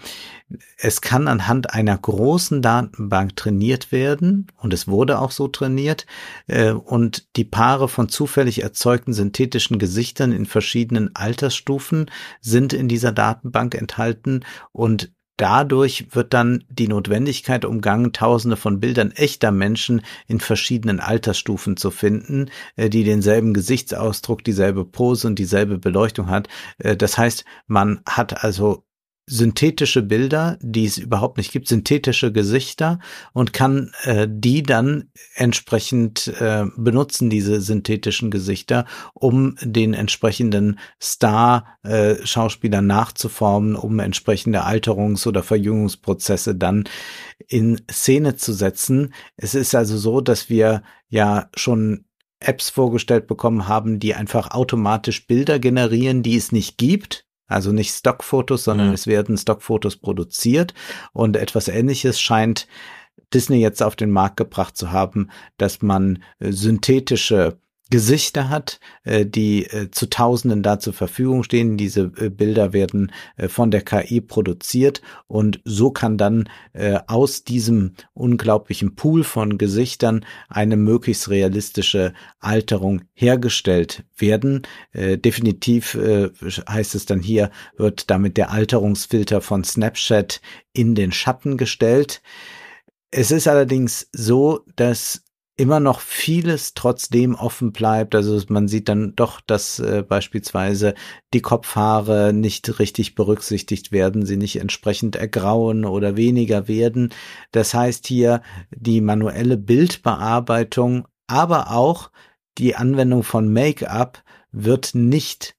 [0.77, 6.05] Es kann anhand einer großen Datenbank trainiert werden und es wurde auch so trainiert
[6.45, 13.11] äh, und die Paare von zufällig erzeugten synthetischen Gesichtern in verschiedenen Altersstufen sind in dieser
[13.11, 20.39] Datenbank enthalten und Dadurch wird dann die Notwendigkeit umgangen, tausende von Bildern echter Menschen in
[20.39, 26.47] verschiedenen Altersstufen zu finden, äh, die denselben Gesichtsausdruck, dieselbe Pose und dieselbe Beleuchtung hat.
[26.79, 28.86] Äh, das heißt, man hat also
[29.29, 32.99] synthetische Bilder, die es überhaupt nicht gibt, synthetische Gesichter
[33.33, 42.79] und kann äh, die dann entsprechend äh, benutzen, diese synthetischen Gesichter, um den entsprechenden Star-Schauspieler
[42.79, 46.85] äh, nachzuformen, um entsprechende Alterungs- oder Verjüngungsprozesse dann
[47.49, 49.13] in Szene zu setzen.
[49.35, 52.05] Es ist also so, dass wir ja schon
[52.39, 57.91] Apps vorgestellt bekommen haben, die einfach automatisch Bilder generieren, die es nicht gibt also nicht
[57.91, 58.93] Stockfotos, sondern ja.
[58.93, 60.73] es werden Stockfotos produziert
[61.13, 62.67] und etwas ähnliches scheint
[63.33, 67.59] Disney jetzt auf den Markt gebracht zu haben, dass man äh, synthetische
[67.89, 71.77] Gesichter hat, äh, die äh, zu Tausenden da zur Verfügung stehen.
[71.77, 73.11] Diese äh, Bilder werden
[73.47, 76.49] von der KI produziert und so kann dann
[77.07, 84.63] aus diesem unglaublichen Pool von Gesichtern eine möglichst realistische Alterung hergestellt werden.
[84.93, 90.41] Definitiv heißt es dann hier, wird damit der Alterungsfilter von Snapchat
[90.73, 92.21] in den Schatten gestellt.
[93.11, 95.23] Es ist allerdings so, dass
[95.57, 98.13] immer noch vieles trotzdem offen bleibt.
[98.13, 100.93] Also man sieht dann doch, dass äh, beispielsweise
[101.33, 107.11] die Kopfhaare nicht richtig berücksichtigt werden, sie nicht entsprechend ergrauen oder weniger werden.
[107.51, 112.11] Das heißt hier die manuelle Bildbearbeitung, aber auch
[112.59, 115.56] die Anwendung von Make-up wird nicht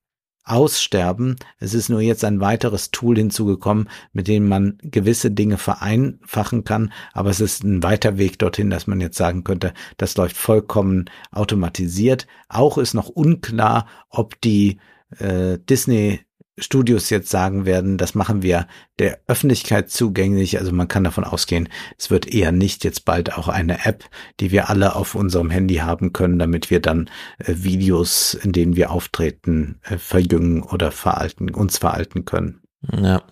[0.49, 1.37] aussterben.
[1.59, 6.93] Es ist nur jetzt ein weiteres Tool hinzugekommen, mit dem man gewisse Dinge vereinfachen kann.
[7.13, 11.07] Aber es ist ein weiter Weg dorthin, dass man jetzt sagen könnte, das läuft vollkommen
[11.31, 12.27] automatisiert.
[12.49, 14.79] Auch ist noch unklar, ob die
[15.19, 16.21] äh, Disney
[16.61, 18.67] Studios jetzt sagen werden, das machen wir
[18.99, 20.59] der Öffentlichkeit zugänglich.
[20.59, 24.05] Also man kann davon ausgehen, es wird eher nicht jetzt bald auch eine App,
[24.41, 28.77] die wir alle auf unserem Handy haben können, damit wir dann äh, Videos, in denen
[28.77, 32.63] wir auftreten, äh, verjüngen oder veralten, uns veralten können.
[32.93, 33.23] Ja.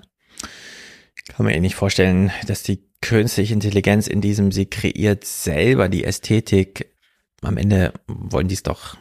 [1.29, 6.05] Kann man eh nicht vorstellen, dass die künstliche Intelligenz in diesem, sie kreiert selber die
[6.05, 6.95] Ästhetik.
[7.43, 8.97] Am Ende wollen die es doch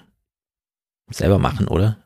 [1.09, 2.04] selber machen, oder?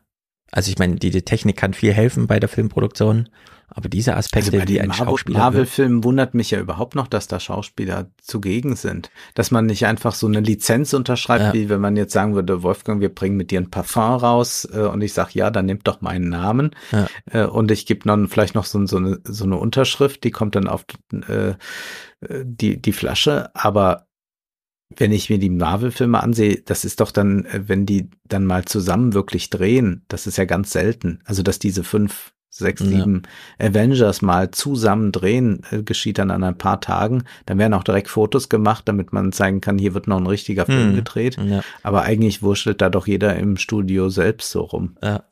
[0.52, 3.30] Also ich meine, die, die Technik kann viel helfen bei der Filmproduktion,
[3.72, 5.40] aber diese Aspekte, also die ein Marvel, Schauspieler.
[5.40, 9.11] Marvel-Film wundert mich ja überhaupt noch, dass da Schauspieler zugegen sind.
[9.36, 11.53] Dass man nicht einfach so eine Lizenz unterschreibt, ja.
[11.53, 14.80] wie wenn man jetzt sagen würde, Wolfgang, wir bringen mit dir ein Parfum raus äh,
[14.80, 16.72] und ich sag ja, dann nehmt doch meinen Namen.
[16.92, 17.08] Ja.
[17.32, 20.56] Äh, und ich gebe dann vielleicht noch so, so, eine, so eine Unterschrift, die kommt
[20.56, 21.53] dann auf äh,
[22.44, 24.08] die, die Flasche, aber
[24.95, 28.66] wenn ich mir die Marvel-Filme ansehe, das ist doch dann, äh, wenn die dann mal
[28.66, 31.19] zusammen wirklich drehen, das ist ja ganz selten.
[31.26, 33.22] Also, dass diese fünf, sechs, sieben
[33.59, 33.68] ja.
[33.68, 37.24] Avengers mal zusammen drehen, äh, geschieht dann an ein paar Tagen.
[37.45, 40.66] Dann werden auch direkt Fotos gemacht, damit man zeigen kann, hier wird noch ein richtiger
[40.66, 40.95] Film hm.
[40.95, 41.38] gedreht.
[41.38, 41.61] Ja.
[41.84, 44.98] Aber eigentlich wurschtelt da doch jeder im Studio selbst so rum.
[45.03, 45.24] Ja.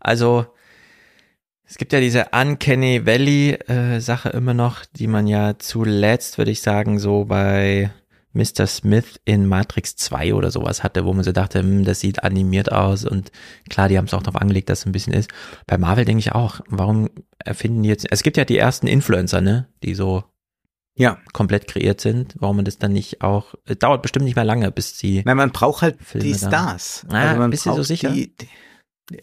[0.00, 0.46] Also,
[1.66, 6.50] es gibt ja diese Uncanny Valley äh, Sache immer noch, die man ja zuletzt, würde
[6.50, 7.90] ich sagen, so bei
[8.34, 8.66] Mr.
[8.66, 12.70] Smith in Matrix 2 oder sowas hatte, wo man so dachte, hm, das sieht animiert
[12.70, 13.30] aus und
[13.70, 15.30] klar, die haben es auch darauf angelegt, dass es ein bisschen ist.
[15.66, 19.40] Bei Marvel denke ich auch, warum erfinden die jetzt, es gibt ja die ersten Influencer,
[19.40, 20.24] ne, die so
[20.96, 21.18] ja.
[21.32, 24.98] komplett kreiert sind, warum man das dann nicht auch, dauert bestimmt nicht mehr lange, bis
[24.98, 25.22] sie.
[25.24, 27.06] Nein, man braucht halt Filme die Stars.
[27.08, 28.10] Ah, also man bist du so sicher?
[28.10, 28.48] Die, die,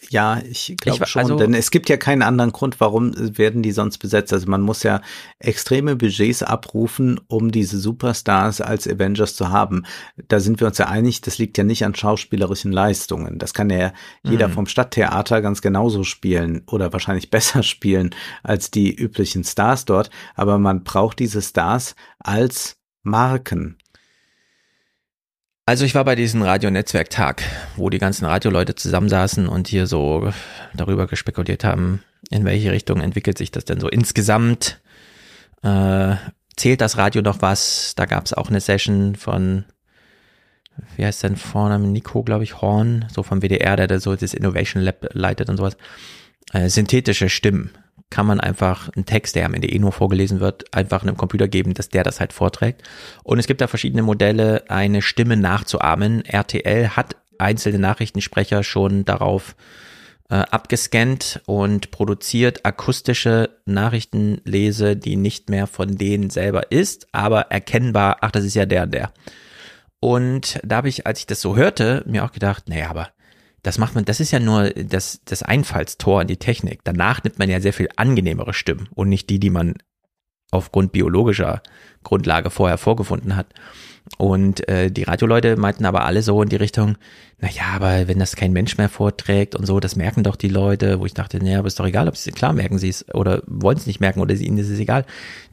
[0.10, 3.72] ja, ich glaube schon, also, denn es gibt ja keinen anderen Grund, warum werden die
[3.72, 4.32] sonst besetzt.
[4.32, 5.02] Also man muss ja
[5.40, 9.86] extreme Budgets abrufen, um diese Superstars als Avengers zu haben.
[10.28, 13.40] Da sind wir uns ja einig, das liegt ja nicht an schauspielerischen Leistungen.
[13.40, 13.92] Das kann ja
[14.24, 14.54] jeder mhm.
[14.54, 18.12] vom Stadttheater ganz genauso spielen oder wahrscheinlich besser spielen
[18.44, 20.12] als die üblichen Stars dort.
[20.36, 23.78] Aber man braucht diese Stars als Marken.
[25.66, 27.44] Also ich war bei diesem Radionetzwerktag,
[27.76, 30.34] wo die ganzen Radioleute zusammensaßen und hier so
[30.74, 34.82] darüber gespekuliert haben, in welche Richtung entwickelt sich das denn so insgesamt.
[35.62, 36.16] Äh,
[36.58, 37.94] zählt das Radio noch was?
[37.96, 39.66] Da gab es auch eine Session von,
[40.98, 44.34] wie heißt denn Vorname, Nico, glaube ich, Horn, so vom WDR, der da so das
[44.34, 45.78] Innovation Lab leitet und sowas.
[46.54, 47.70] Äh, synthetische Stimmen
[48.12, 51.48] kann man einfach einen Text, der am Ende eh nur vorgelesen wird, einfach einem Computer
[51.48, 52.84] geben, dass der das halt vorträgt.
[53.24, 56.24] Und es gibt da verschiedene Modelle, eine Stimme nachzuahmen.
[56.26, 59.56] RTL hat einzelne Nachrichtensprecher schon darauf
[60.30, 68.18] äh, abgescannt und produziert akustische Nachrichtenlese, die nicht mehr von denen selber ist, aber erkennbar,
[68.22, 69.12] ach, das ist ja der und der.
[70.00, 73.10] Und da habe ich, als ich das so hörte, mir auch gedacht, naja, aber
[73.64, 76.82] das macht man, das ist ja nur das, das Einfallstor in die Technik.
[76.84, 79.76] Danach nimmt man ja sehr viel angenehmere Stimmen und nicht die, die man
[80.52, 81.62] aufgrund biologischer
[82.04, 83.48] Grundlage vorher vorgefunden hat.
[84.18, 86.98] Und äh, die Radioleute meinten aber alle so in die Richtung,
[87.40, 90.50] na ja, aber wenn das kein Mensch mehr vorträgt und so, das merken doch die
[90.50, 93.08] Leute, wo ich dachte, naja, aber ist doch egal, ob sie klar merken sie es
[93.16, 95.06] oder wollen es nicht merken oder ihnen ist es egal.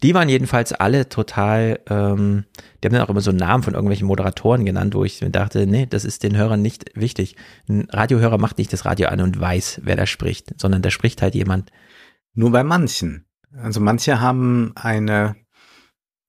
[0.02, 2.44] Die waren jedenfalls alle total, ähm,
[2.82, 5.66] die haben dann auch immer so Namen von irgendwelchen Moderatoren genannt, wo ich mir dachte,
[5.66, 7.36] nee, das ist den Hörern nicht wichtig.
[7.68, 11.22] Ein Radiohörer macht nicht das Radio an und weiß, wer da spricht, sondern da spricht
[11.22, 11.70] halt jemand.
[12.34, 13.24] Nur bei manchen.
[13.56, 15.36] Also manche haben eine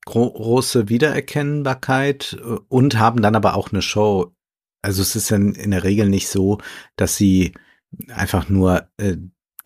[0.10, 4.34] große Wiedererkennbarkeit äh, und haben dann aber auch eine Show.
[4.82, 6.60] Also es ist dann in der Regel nicht so,
[6.96, 7.54] dass sie
[8.08, 9.18] einfach nur äh,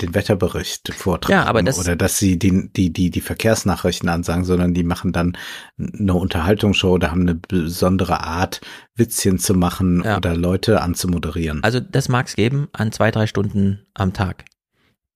[0.01, 4.43] den Wetterbericht vortragen ja, aber das oder dass sie die, die, die, die Verkehrsnachrichten ansagen,
[4.43, 5.37] sondern die machen dann
[5.77, 8.61] eine Unterhaltungsshow oder haben eine besondere Art,
[8.95, 10.17] Witzchen zu machen ja.
[10.17, 11.63] oder Leute anzumoderieren.
[11.63, 14.45] Also das mag es geben an zwei, drei Stunden am Tag.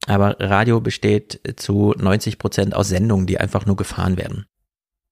[0.05, 4.45] Aber Radio besteht zu 90 Prozent aus Sendungen, die einfach nur gefahren werden.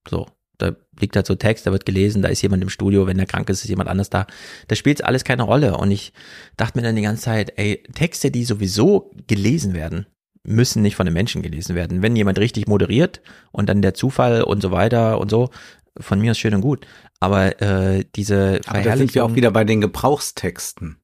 [0.08, 0.26] So,
[0.58, 3.26] da liegt halt so Text, da wird gelesen, da ist jemand im Studio, wenn er
[3.26, 4.26] krank ist, ist jemand anders da.
[4.68, 5.76] Da spielt alles keine Rolle.
[5.76, 6.12] Und ich
[6.56, 10.06] dachte mir dann die ganze Zeit, ey, Texte, die sowieso gelesen werden,
[10.42, 12.02] müssen nicht von einem Menschen gelesen werden.
[12.02, 13.20] Wenn jemand richtig moderiert
[13.52, 15.50] und dann der Zufall und so weiter und so,
[15.98, 16.86] von mir ist schön und gut.
[17.20, 20.98] Aber äh, diese Aber da sind wir auch wieder bei den Gebrauchstexten.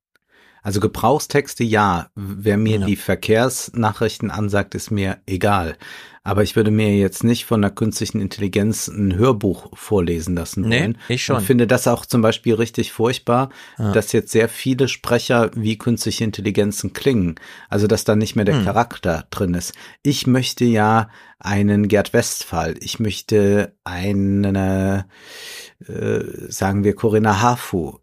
[0.63, 2.09] Also Gebrauchstexte ja.
[2.15, 2.87] Wer mir Ja.
[2.87, 5.77] die Verkehrsnachrichten ansagt, ist mir egal.
[6.25, 10.81] Aber ich würde mir jetzt nicht von der künstlichen Intelligenz ein Hörbuch vorlesen lassen Nee,
[10.83, 10.99] wollen.
[11.09, 11.37] ich schon.
[11.39, 13.91] Und finde das auch zum Beispiel richtig furchtbar, Ja.
[13.91, 17.35] dass jetzt sehr viele Sprecher wie künstliche Intelligenzen klingen.
[17.69, 18.65] Also dass da nicht mehr der Hm.
[18.65, 19.75] Charakter drin ist.
[20.05, 21.09] Ich möchte ja
[21.41, 22.77] einen Gerd Westphal.
[22.79, 25.07] Ich möchte eine,
[25.89, 26.21] äh,
[26.53, 27.99] sagen wir, Corinna Harfu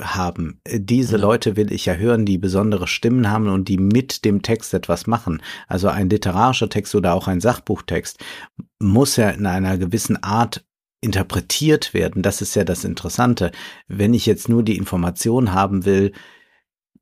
[0.00, 0.60] haben.
[0.64, 1.22] Äh, Diese Ja.
[1.22, 5.06] Leute will ich ja hören, die besondere Stimmen haben und die mit dem Text etwas
[5.06, 5.42] machen.
[5.68, 8.18] Also ein literarischer Text oder auch ein Sachbuchtext
[8.78, 10.64] muss ja in einer gewissen Art
[11.00, 12.22] interpretiert werden.
[12.22, 13.52] Das ist ja das Interessante.
[13.88, 16.12] Wenn ich jetzt nur die Information haben will,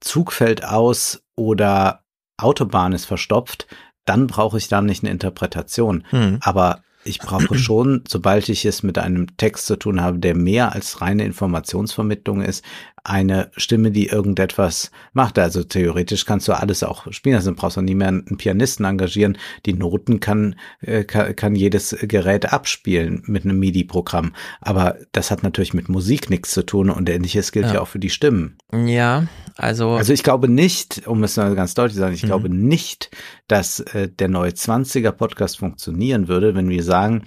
[0.00, 2.04] Zug fällt aus oder
[2.36, 3.66] Autobahn ist verstopft,
[4.04, 6.04] dann brauche ich da nicht eine Interpretation.
[6.10, 6.38] Hm.
[6.40, 10.72] Aber ich brauche schon, sobald ich es mit einem Text zu tun habe, der mehr
[10.72, 12.64] als reine Informationsvermittlung ist,
[13.04, 15.38] eine Stimme, die irgendetwas macht.
[15.38, 17.34] Also theoretisch kannst du alles auch spielen.
[17.36, 19.36] Also brauchst du nie mehr einen Pianisten engagieren.
[19.66, 24.34] Die Noten kann, äh, kann, kann jedes Gerät abspielen mit einem MIDI-Programm.
[24.60, 27.80] Aber das hat natürlich mit Musik nichts zu tun und ähnliches gilt ja, Ja.
[27.80, 28.56] auch für die Stimmen.
[28.72, 32.26] Ja, also, Also ich glaube nicht, um es mal ganz deutlich zu sagen, ich Mhm.
[32.28, 33.10] glaube nicht,
[33.48, 37.24] dass äh, der neue 20er Podcast funktionieren würde, wenn wir sagen,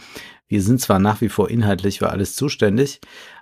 [0.47, 3.01] wir sind zwar nach wie vor inhaltlich für alles zuständig,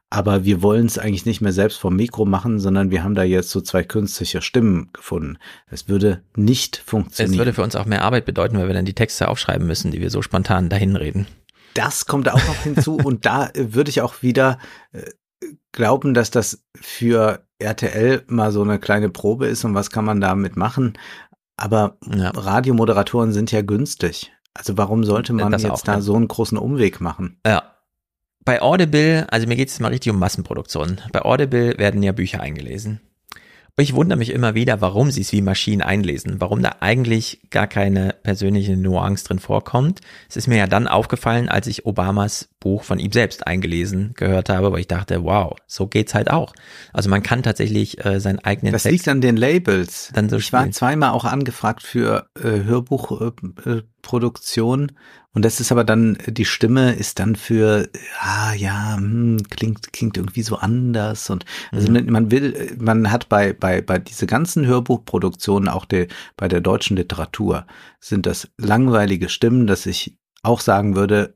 [0.09, 3.23] aber wir wollen es eigentlich nicht mehr selbst vom Mikro machen, sondern wir haben da
[3.23, 5.37] jetzt so zwei künstliche Stimmen gefunden.
[5.69, 7.37] Es würde nicht es funktionieren.
[7.39, 10.01] würde für uns auch mehr Arbeit bedeuten, weil wir dann die Texte aufschreiben müssen, die
[10.01, 11.25] wir so spontan dahin reden.
[11.73, 14.59] Das kommt auch noch hinzu und da äh, würde ich auch wieder
[14.91, 15.01] äh,
[15.71, 20.21] glauben, dass das für RTL mal so eine kleine Probe ist und was kann man
[20.21, 20.93] damit machen.
[21.57, 22.29] Aber Ja.
[22.31, 24.31] Radiomoderatoren sind ja günstig.
[24.53, 26.01] Also warum sollte man Das jetzt auch, da ja.
[26.01, 27.39] so einen großen Umweg machen?
[27.45, 27.63] Ja.
[28.45, 30.99] Bei Audible, also mir geht es mal richtig um Massenproduktion.
[31.11, 33.01] Bei Audible werden ja Bücher eingelesen.
[33.75, 37.39] Und ich wundere mich immer wieder, warum sie es wie Maschinen einlesen, warum da eigentlich
[37.49, 39.99] gar keine persönliche Nuance drin vorkommt.
[40.29, 44.49] Es ist mir ja dann aufgefallen, als ich Obamas Buch von ihm selbst eingelesen gehört
[44.49, 46.53] habe, weil ich dachte, wow, so geht's halt auch.
[46.93, 50.11] Also man kann tatsächlich äh, seinen eigenen Das Text liegt an den Labels.
[50.13, 50.73] dann so Ich war spielen.
[50.73, 54.93] zweimal auch angefragt für äh, Hörbuchproduktion äh.
[55.33, 57.89] Und das ist aber dann, die Stimme ist dann für,
[58.19, 62.11] ah ja, hm, klingt, klingt irgendwie so anders und also Mhm.
[62.11, 66.97] man will, man hat bei, bei, bei diese ganzen Hörbuchproduktionen, auch der, bei der deutschen
[66.97, 67.65] Literatur,
[67.99, 71.35] sind das langweilige Stimmen, dass ich auch sagen würde,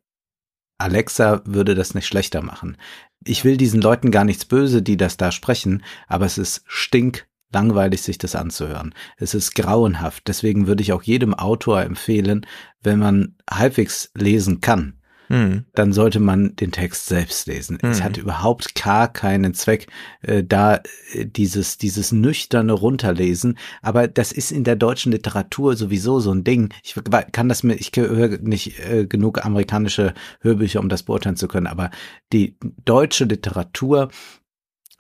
[0.78, 2.78] Alexa würde das nicht schlechter machen.
[3.24, 7.28] Ich will diesen Leuten gar nichts böse, die das da sprechen, aber es ist stink
[7.58, 8.94] langweilig, sich das anzuhören.
[9.18, 10.28] Es ist grauenhaft.
[10.28, 12.46] Deswegen würde ich auch jedem Autor empfehlen,
[12.84, 14.94] wenn man halbwegs lesen kann,
[15.30, 15.66] Hm.
[15.76, 17.78] dann sollte man den Text selbst lesen.
[17.82, 18.04] Es Mhm.
[18.04, 19.88] hat überhaupt gar keinen Zweck,
[20.22, 20.76] äh, da
[21.14, 23.58] äh, dieses, dieses nüchterne Runterlesen.
[23.82, 26.70] Aber das ist in der deutschen Literatur sowieso so ein Ding.
[26.84, 26.96] Ich
[27.34, 31.68] kann das mir, ich höre nicht äh, genug amerikanische Hörbücher, um das beurteilen zu können,
[31.68, 31.90] aber
[32.32, 32.56] die
[32.86, 34.10] deutsche Literatur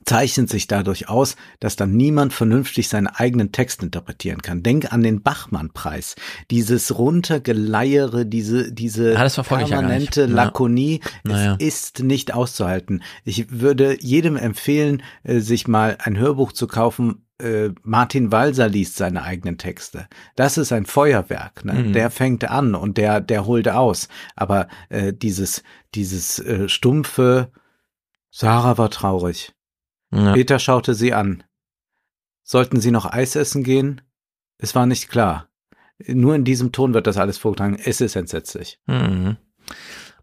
[0.05, 4.63] zeichnet sich dadurch aus, dass dann niemand vernünftig seinen eigenen Text interpretieren kann.
[4.63, 6.15] Denk an den Bachmann-Preis.
[6.49, 10.27] Dieses runtergeleiere, diese, diese Ah, ja permanente Ja.
[10.27, 11.57] Lakonie, Naja.
[11.59, 13.03] es ist nicht auszuhalten.
[13.25, 17.25] Ich würde jedem empfehlen, äh, sich mal ein Hörbuch zu kaufen.
[17.41, 20.07] Äh, Martin Walser liest seine eigenen Texte.
[20.35, 21.65] Das ist ein Feuerwerk.
[21.65, 21.73] Ne?
[21.73, 21.93] Mhm.
[21.93, 24.07] Der fängt an und der, der holt aus.
[24.35, 25.63] Aber äh, dieses,
[25.95, 27.51] dieses äh, stumpfe,
[28.31, 29.53] Sarah war traurig.
[30.11, 30.33] Ja.
[30.33, 31.43] Peter schaute sie an.
[32.43, 34.01] Sollten sie noch Eis essen gehen?
[34.57, 35.49] Es war nicht klar.
[36.05, 37.77] Nur in diesem Ton wird das alles vorgetragen.
[37.83, 38.79] Es ist entsetzlich.
[38.85, 39.37] Mhm.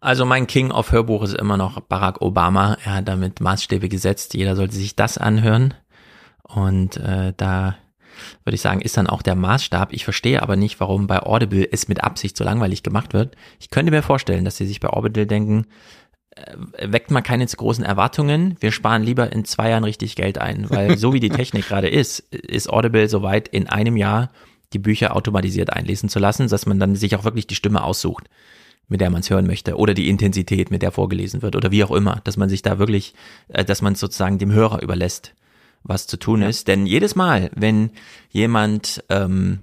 [0.01, 2.77] Also mein King of Hörbuch ist immer noch Barack Obama.
[2.83, 4.33] Er hat damit Maßstäbe gesetzt.
[4.33, 5.73] Jeder sollte sich das anhören.
[6.43, 7.75] Und äh, da
[8.43, 9.91] würde ich sagen, ist dann auch der Maßstab.
[9.93, 13.35] Ich verstehe aber nicht, warum bei Audible es mit Absicht so langweilig gemacht wird.
[13.59, 15.65] Ich könnte mir vorstellen, dass sie sich bei Audible denken,
[16.77, 18.57] weckt mal keine zu großen Erwartungen.
[18.59, 21.87] Wir sparen lieber in zwei Jahren richtig Geld ein, weil so wie die Technik gerade
[21.87, 24.31] ist, ist Audible soweit in einem Jahr
[24.73, 28.29] die Bücher automatisiert einlesen zu lassen, dass man dann sich auch wirklich die Stimme aussucht,
[28.89, 31.83] mit der man es hören möchte oder die Intensität, mit der vorgelesen wird oder wie
[31.83, 33.13] auch immer, dass man sich da wirklich,
[33.47, 35.33] äh, dass man sozusagen dem Hörer überlässt,
[35.83, 36.67] was zu tun ist.
[36.67, 37.91] Denn jedes Mal, wenn
[38.29, 39.59] jemand ähm,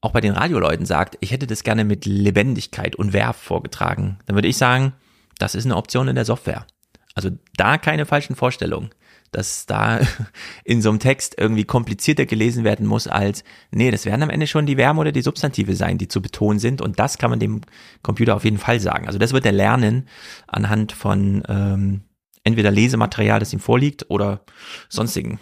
[0.00, 4.36] auch bei den Radioleuten sagt, ich hätte das gerne mit Lebendigkeit und Werf vorgetragen, dann
[4.36, 4.92] würde ich sagen,
[5.38, 6.66] das ist eine Option in der Software.
[7.14, 8.90] Also da keine falschen Vorstellungen.
[9.30, 10.00] dass da
[10.64, 14.46] in so einem Text irgendwie komplizierter gelesen werden muss als, nee, das werden am Ende
[14.46, 17.40] schon die Verben oder die Substantive sein, die zu betonen sind und das kann man
[17.40, 17.62] dem
[18.02, 19.08] Computer auf jeden Fall sagen.
[19.08, 20.08] Also das wird er lernen
[20.46, 22.02] anhand von ähm,
[22.44, 24.44] entweder Lesematerial, das ihm vorliegt oder
[24.88, 25.40] sonstigen.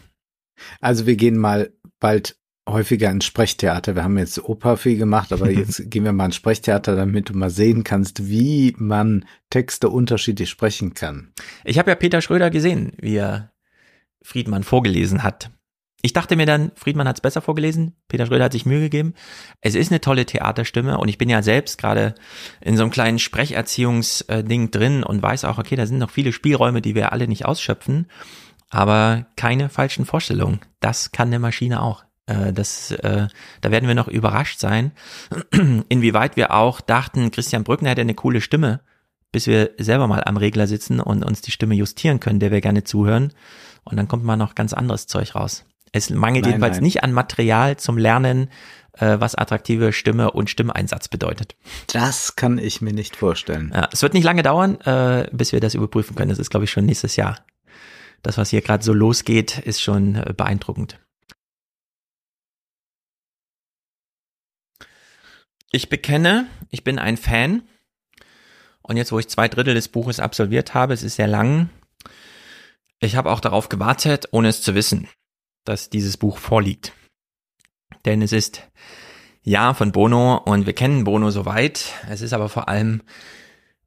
[0.81, 2.37] Also wir gehen mal bald
[2.69, 3.95] häufiger ins Sprechtheater.
[3.97, 7.35] Wir haben jetzt Oper viel gemacht, aber jetzt gehen wir mal ins Sprechtheater, damit du
[7.35, 11.33] mal sehen kannst, wie man Texte unterschiedlich sprechen kann.
[11.65, 13.53] Ich habe ja Peter Schröder gesehen, wie er
[14.23, 15.51] Friedmann vorgelesen hat.
[16.05, 19.15] Ich dachte mir dann, Friedmann hat es besser vorgelesen, Peter Schröder hat sich Mühe gegeben.
[19.61, 22.17] Es ist eine tolle Theaterstimme und ich bin ja selbst gerade
[22.61, 26.83] in so einem kleinen Sprecherziehungsding drin und weiß auch, okay, da sind noch viele Spielräume,
[26.83, 28.09] die wir alle nicht ausschöpfen,
[28.69, 30.61] aber keine falschen Vorstellungen.
[30.81, 32.05] Das kann eine Maschine auch.
[32.27, 33.29] Äh, das, äh,
[33.61, 34.93] da werden wir noch überrascht sein,
[35.89, 38.81] inwieweit wir auch dachten, Christian Brückner hätte eine coole Stimme,
[39.33, 42.61] bis wir selber mal am Regler sitzen und uns die Stimme justieren können, der wir
[42.61, 43.33] gerne zuhören.
[43.85, 45.65] Und dann kommt mal noch ganz anderes Zeug raus.
[45.91, 46.85] Es mangelt nein, jedenfalls nein.
[46.85, 48.49] nicht an Material zum Lernen,
[48.93, 51.57] äh, was attraktive Stimme und Stimmeinsatz bedeutet.
[51.93, 53.73] Das kann ich mir nicht vorstellen.
[53.75, 56.31] Ja, es wird nicht lange dauern, äh, bis wir das überprüfen können.
[56.31, 57.39] Das ist, glaube ich, schon nächstes Jahr.
[58.23, 60.99] Das, was hier gerade so losgeht, ist schon äh, beeindruckend.
[65.73, 67.63] Ich bekenne, ich bin ein Fan.
[68.83, 71.71] Und jetzt, wo ich zwei Drittel des Buches absolviert habe, es ist sehr lang,
[73.01, 75.09] ich habe auch darauf gewartet, ohne es zu wissen,
[75.65, 76.93] dass dieses Buch vorliegt.
[78.05, 78.69] Denn es ist
[79.43, 81.95] ja von Bono und wir kennen Bono soweit.
[82.09, 83.03] Es ist aber vor allem,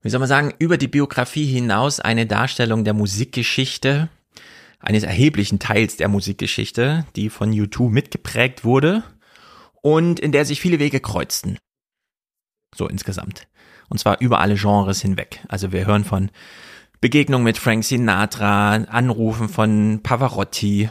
[0.01, 4.09] wie soll man sagen, über die Biografie hinaus eine Darstellung der Musikgeschichte,
[4.79, 9.03] eines erheblichen Teils der Musikgeschichte, die von U2 mitgeprägt wurde
[9.81, 11.57] und in der sich viele Wege kreuzten.
[12.75, 13.47] So insgesamt.
[13.89, 15.41] Und zwar über alle Genres hinweg.
[15.47, 16.29] Also wir hören von
[17.01, 20.89] Begegnung mit Frank Sinatra, Anrufen von Pavarotti,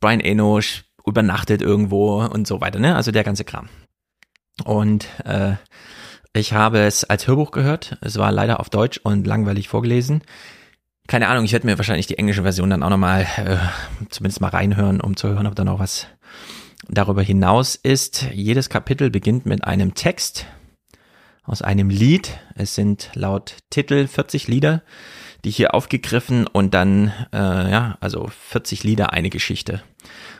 [0.00, 0.60] Brian Eno
[1.06, 2.96] übernachtet irgendwo und so weiter, ne?
[2.96, 3.68] Also der ganze Kram.
[4.64, 5.54] Und äh,
[6.32, 7.98] ich habe es als Hörbuch gehört.
[8.00, 10.22] Es war leider auf Deutsch und langweilig vorgelesen.
[11.06, 13.56] Keine Ahnung, ich werde mir wahrscheinlich die englische Version dann auch nochmal äh,
[14.10, 16.06] zumindest mal reinhören, um zu hören, ob da noch was
[16.88, 18.28] darüber hinaus ist.
[18.32, 20.46] Jedes Kapitel beginnt mit einem Text
[21.48, 22.38] aus einem Lied.
[22.54, 24.82] Es sind laut Titel 40 Lieder,
[25.44, 29.82] die hier aufgegriffen und dann, äh, ja, also 40 Lieder, eine Geschichte.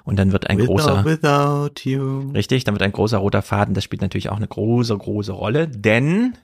[0.05, 2.31] Und dann wird ein without, großer, without you.
[2.33, 5.69] richtig, dann wird ein großer roter Faden, das spielt natürlich auch eine große, große Rolle,
[5.69, 6.35] denn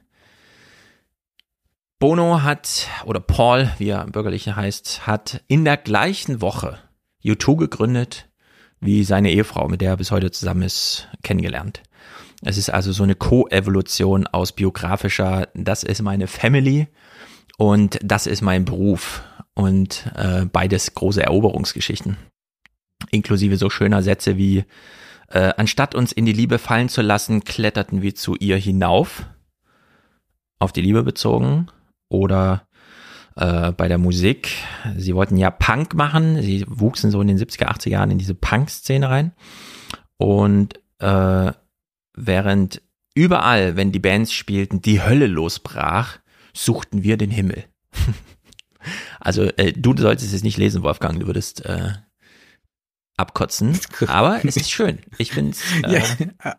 [1.98, 6.78] Bono hat, oder Paul, wie er bürgerlich heißt, hat in der gleichen Woche
[7.24, 8.28] U2 gegründet,
[8.80, 11.82] wie seine Ehefrau, mit der er bis heute zusammen ist, kennengelernt.
[12.44, 16.88] Es ist also so eine Co-Evolution aus biografischer, das ist meine Family
[17.56, 19.22] und das ist mein Beruf
[19.54, 22.18] und äh, beides große Eroberungsgeschichten.
[23.10, 24.64] Inklusive so schöner Sätze wie,
[25.28, 29.24] äh, anstatt uns in die Liebe fallen zu lassen, kletterten wir zu ihr hinauf,
[30.58, 31.68] auf die Liebe bezogen
[32.10, 32.66] oder
[33.36, 34.50] äh, bei der Musik.
[34.98, 38.34] Sie wollten ja Punk machen, sie wuchsen so in den 70er, 80er Jahren in diese
[38.34, 39.32] Punk-Szene rein
[40.18, 41.52] und äh,
[42.14, 42.82] während
[43.14, 46.18] überall, wenn die Bands spielten, die Hölle losbrach,
[46.52, 47.64] suchten wir den Himmel.
[49.20, 51.92] also äh, du solltest es nicht lesen, Wolfgang, du würdest äh,
[53.16, 54.98] abkotzen, aber es ist schön.
[55.18, 56.02] Ich finde äh, ja,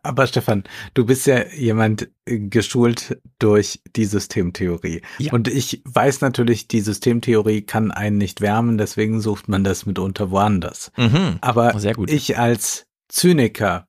[0.03, 5.01] aber Stefan, du bist ja jemand äh, geschult durch die Systemtheorie.
[5.17, 5.33] Ja.
[5.33, 10.31] Und ich weiß natürlich, die Systemtheorie kann einen nicht wärmen, deswegen sucht man das mitunter
[10.31, 10.91] woanders.
[10.97, 11.75] Mhm, aber
[12.07, 13.87] ich als Zyniker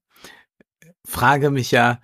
[1.06, 2.00] frage mich ja,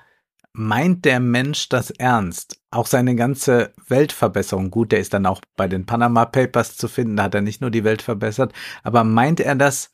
[0.53, 2.61] meint der Mensch das ernst?
[2.71, 7.17] Auch seine ganze Weltverbesserung, gut, der ist dann auch bei den Panama Papers zu finden,
[7.17, 9.91] da hat er nicht nur die Welt verbessert, aber meint er das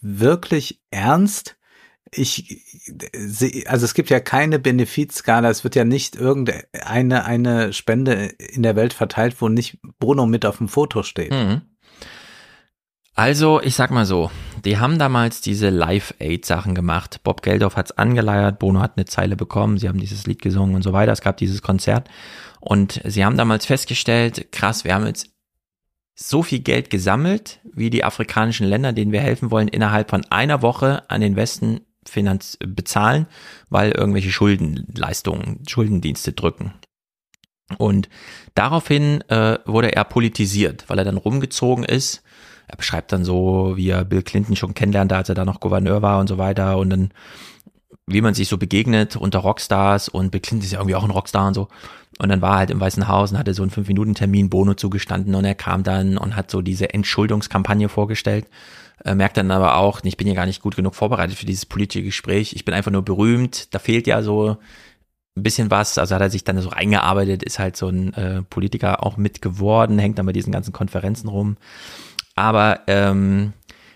[0.00, 1.56] wirklich ernst?
[2.10, 2.64] Ich
[3.66, 8.76] also es gibt ja keine Benefizskala, es wird ja nicht irgendeine eine Spende in der
[8.76, 11.32] Welt verteilt, wo nicht Bruno mit auf dem Foto steht.
[11.32, 11.62] Mhm.
[13.18, 14.30] Also, ich sag mal so,
[14.64, 17.18] die haben damals diese Live-Aid-Sachen gemacht.
[17.24, 20.82] Bob Geldof hat's angeleiert, Bono hat eine Zeile bekommen, sie haben dieses Lied gesungen und
[20.82, 21.10] so weiter.
[21.10, 22.08] Es gab dieses Konzert.
[22.60, 25.32] Und sie haben damals festgestellt, krass, wir haben jetzt
[26.14, 30.62] so viel Geld gesammelt, wie die afrikanischen Länder, denen wir helfen wollen, innerhalb von einer
[30.62, 33.26] Woche an den Westen Finanz bezahlen,
[33.68, 36.72] weil irgendwelche Schuldenleistungen, Schuldendienste drücken.
[37.78, 38.08] Und
[38.54, 42.22] daraufhin äh, wurde er politisiert, weil er dann rumgezogen ist
[42.68, 46.02] er beschreibt dann so, wie er Bill Clinton schon kennenlernte, als er da noch Gouverneur
[46.02, 46.78] war und so weiter.
[46.78, 47.10] Und dann
[48.08, 51.10] wie man sich so begegnet unter Rockstars und Bill Clinton ist ja irgendwie auch ein
[51.10, 51.68] Rockstar und so.
[52.18, 54.50] Und dann war er halt im Weißen Haus und hatte so einen fünf Minuten Termin
[54.50, 58.46] Bono zugestanden und er kam dann und hat so diese Entschuldungskampagne vorgestellt.
[59.04, 61.66] Äh, merkt dann aber auch, ich bin ja gar nicht gut genug vorbereitet für dieses
[61.66, 62.54] politische Gespräch.
[62.54, 63.72] Ich bin einfach nur berühmt.
[63.72, 64.56] Da fehlt ja so
[65.36, 65.98] ein bisschen was.
[65.98, 69.40] Also hat er sich dann so reingearbeitet, ist halt so ein äh, Politiker auch mit
[69.40, 71.56] geworden, hängt dann bei diesen ganzen Konferenzen rum.
[72.38, 73.52] Aber ähm,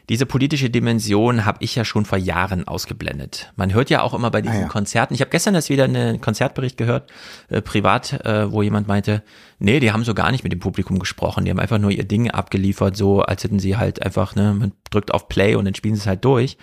[0.09, 3.53] diese politische Dimension habe ich ja schon vor Jahren ausgeblendet.
[3.55, 4.69] Man hört ja auch immer bei diesen ah, ja.
[4.69, 7.09] Konzerten, ich habe gestern erst wieder einen Konzertbericht gehört,
[7.51, 9.23] äh, privat, äh, wo jemand meinte,
[9.63, 12.05] nee, die haben so gar nicht mit dem Publikum gesprochen, die haben einfach nur ihr
[12.05, 15.75] Ding abgeliefert, so als hätten sie halt einfach, ne, man drückt auf Play und dann
[15.75, 16.59] spielen sie es halt durch.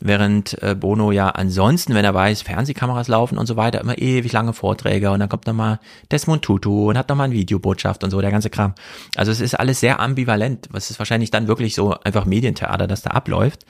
[0.00, 4.32] Während äh, Bono ja ansonsten, wenn er weiß, Fernsehkameras laufen und so weiter, immer ewig
[4.32, 8.20] lange Vorträge und dann kommt nochmal Desmond Tutu und hat nochmal eine Videobotschaft und so,
[8.20, 8.74] der ganze Kram.
[9.16, 10.68] Also es ist alles sehr ambivalent.
[10.72, 13.64] Was ist wahrscheinlich dann wirklich so einfach Medientheater, das da abläuft.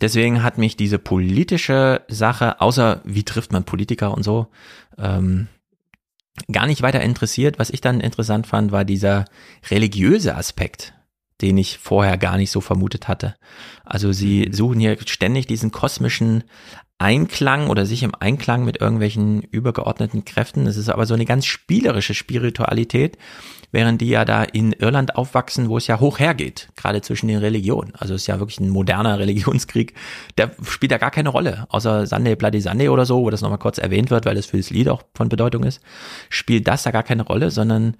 [0.00, 4.46] Deswegen hat mich diese politische Sache, außer wie trifft man Politiker und so,
[4.96, 5.48] ähm,
[6.50, 7.58] gar nicht weiter interessiert.
[7.58, 9.24] Was ich dann interessant fand, war dieser
[9.70, 10.94] religiöse Aspekt
[11.40, 13.36] den ich vorher gar nicht so vermutet hatte.
[13.84, 16.44] Also sie suchen hier ständig diesen kosmischen
[16.98, 20.66] Einklang oder sich im Einklang mit irgendwelchen übergeordneten Kräften.
[20.66, 23.16] Es ist aber so eine ganz spielerische Spiritualität,
[23.70, 27.38] während die ja da in Irland aufwachsen, wo es ja hoch hergeht, gerade zwischen den
[27.38, 27.94] Religionen.
[27.96, 29.94] Also es ist ja wirklich ein moderner Religionskrieg.
[30.36, 33.58] Der spielt da gar keine Rolle, außer Sunday Bloody Sunday oder so, wo das nochmal
[33.58, 35.80] kurz erwähnt wird, weil das für das Lied auch von Bedeutung ist,
[36.30, 37.96] spielt das da gar keine Rolle, sondern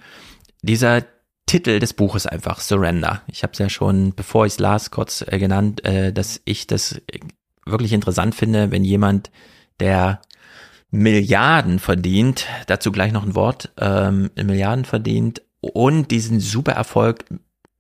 [0.62, 1.05] dieser
[1.47, 3.22] Titel des Buches einfach, Surrender.
[3.26, 6.66] Ich habe es ja schon, bevor ich es las, kurz äh, genannt, äh, dass ich
[6.66, 7.00] das
[7.64, 9.30] wirklich interessant finde, wenn jemand,
[9.80, 10.20] der
[10.90, 17.25] Milliarden verdient, dazu gleich noch ein Wort, ähm, Milliarden verdient und diesen super Erfolg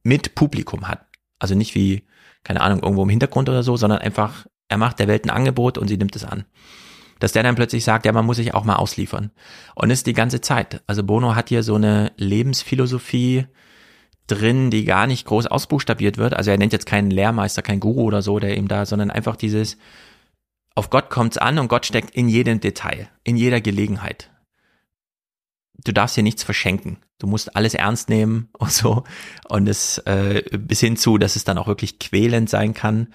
[0.02, 1.06] mit Publikum hat.
[1.38, 2.06] Also nicht wie,
[2.44, 5.78] keine Ahnung, irgendwo im Hintergrund oder so, sondern einfach, er macht der Welt ein Angebot
[5.78, 6.44] und sie nimmt es an.
[7.20, 9.30] Dass der dann plötzlich sagt, ja, man muss sich auch mal ausliefern.
[9.74, 10.82] Und ist die ganze Zeit.
[10.86, 13.46] Also Bono hat hier so eine Lebensphilosophie,
[14.28, 16.34] drin, die gar nicht groß ausbuchstabiert wird.
[16.34, 19.36] Also er nennt jetzt keinen Lehrmeister, keinen Guru oder so, der ihm da, sondern einfach
[19.36, 19.78] dieses,
[20.74, 24.30] auf Gott kommt's an und Gott steckt in jedem Detail, in jeder Gelegenheit.
[25.84, 26.98] Du darfst hier nichts verschenken.
[27.18, 29.04] Du musst alles ernst nehmen und so.
[29.48, 33.08] Und es äh, bis hin zu, dass es dann auch wirklich quälend sein kann.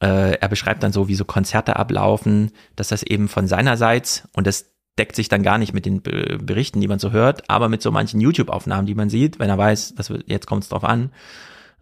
[0.00, 4.46] Äh, er beschreibt dann so, wie so Konzerte ablaufen, dass das eben von seinerseits, und
[4.46, 7.82] das deckt sich dann gar nicht mit den Berichten, die man so hört, aber mit
[7.82, 10.84] so manchen YouTube-Aufnahmen, die man sieht, wenn er weiß, dass wir, jetzt kommt es drauf
[10.84, 11.12] an.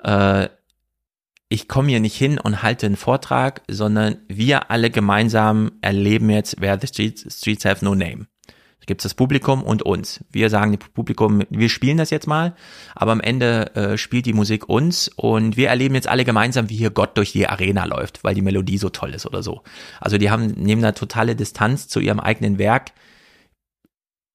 [0.03, 0.49] Äh,
[1.49, 6.61] ich komme hier nicht hin und halte einen Vortrag, sondern wir alle gemeinsam erleben jetzt,
[6.61, 8.27] where the streets, streets have no name.
[8.87, 10.25] Gibt es das Publikum und uns.
[10.31, 12.55] Wir sagen dem Publikum, wir spielen das jetzt mal,
[12.95, 16.77] aber am Ende äh, spielt die Musik uns und wir erleben jetzt alle gemeinsam, wie
[16.77, 19.63] hier Gott durch die Arena läuft, weil die Melodie so toll ist oder so.
[20.01, 22.93] Also die haben nehmen da totale Distanz zu ihrem eigenen Werk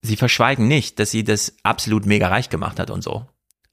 [0.01, 3.25] sie verschweigen nicht, dass sie das absolut mega reich gemacht hat und so.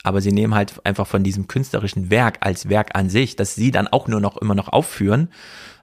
[0.02, 3.72] Aber sie nehmen halt einfach von diesem künstlerischen Werk als Werk an sich, dass sie
[3.72, 5.30] dann auch nur noch immer noch aufführen,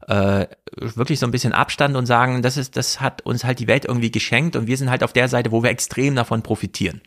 [0.07, 3.67] äh, wirklich so ein bisschen Abstand und sagen, das ist, das hat uns halt die
[3.67, 7.01] Welt irgendwie geschenkt und wir sind halt auf der Seite, wo wir extrem davon profitieren.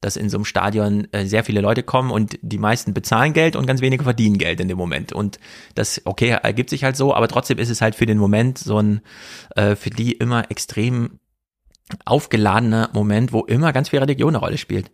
[0.00, 3.56] Dass in so einem Stadion äh, sehr viele Leute kommen und die meisten bezahlen Geld
[3.56, 5.12] und ganz wenige verdienen Geld in dem Moment.
[5.12, 5.38] Und
[5.74, 8.78] das, okay, ergibt sich halt so, aber trotzdem ist es halt für den Moment so
[8.78, 9.00] ein,
[9.56, 11.18] äh, für die immer extrem
[12.04, 14.90] aufgeladener Moment, wo immer ganz viel Religion eine Rolle spielt.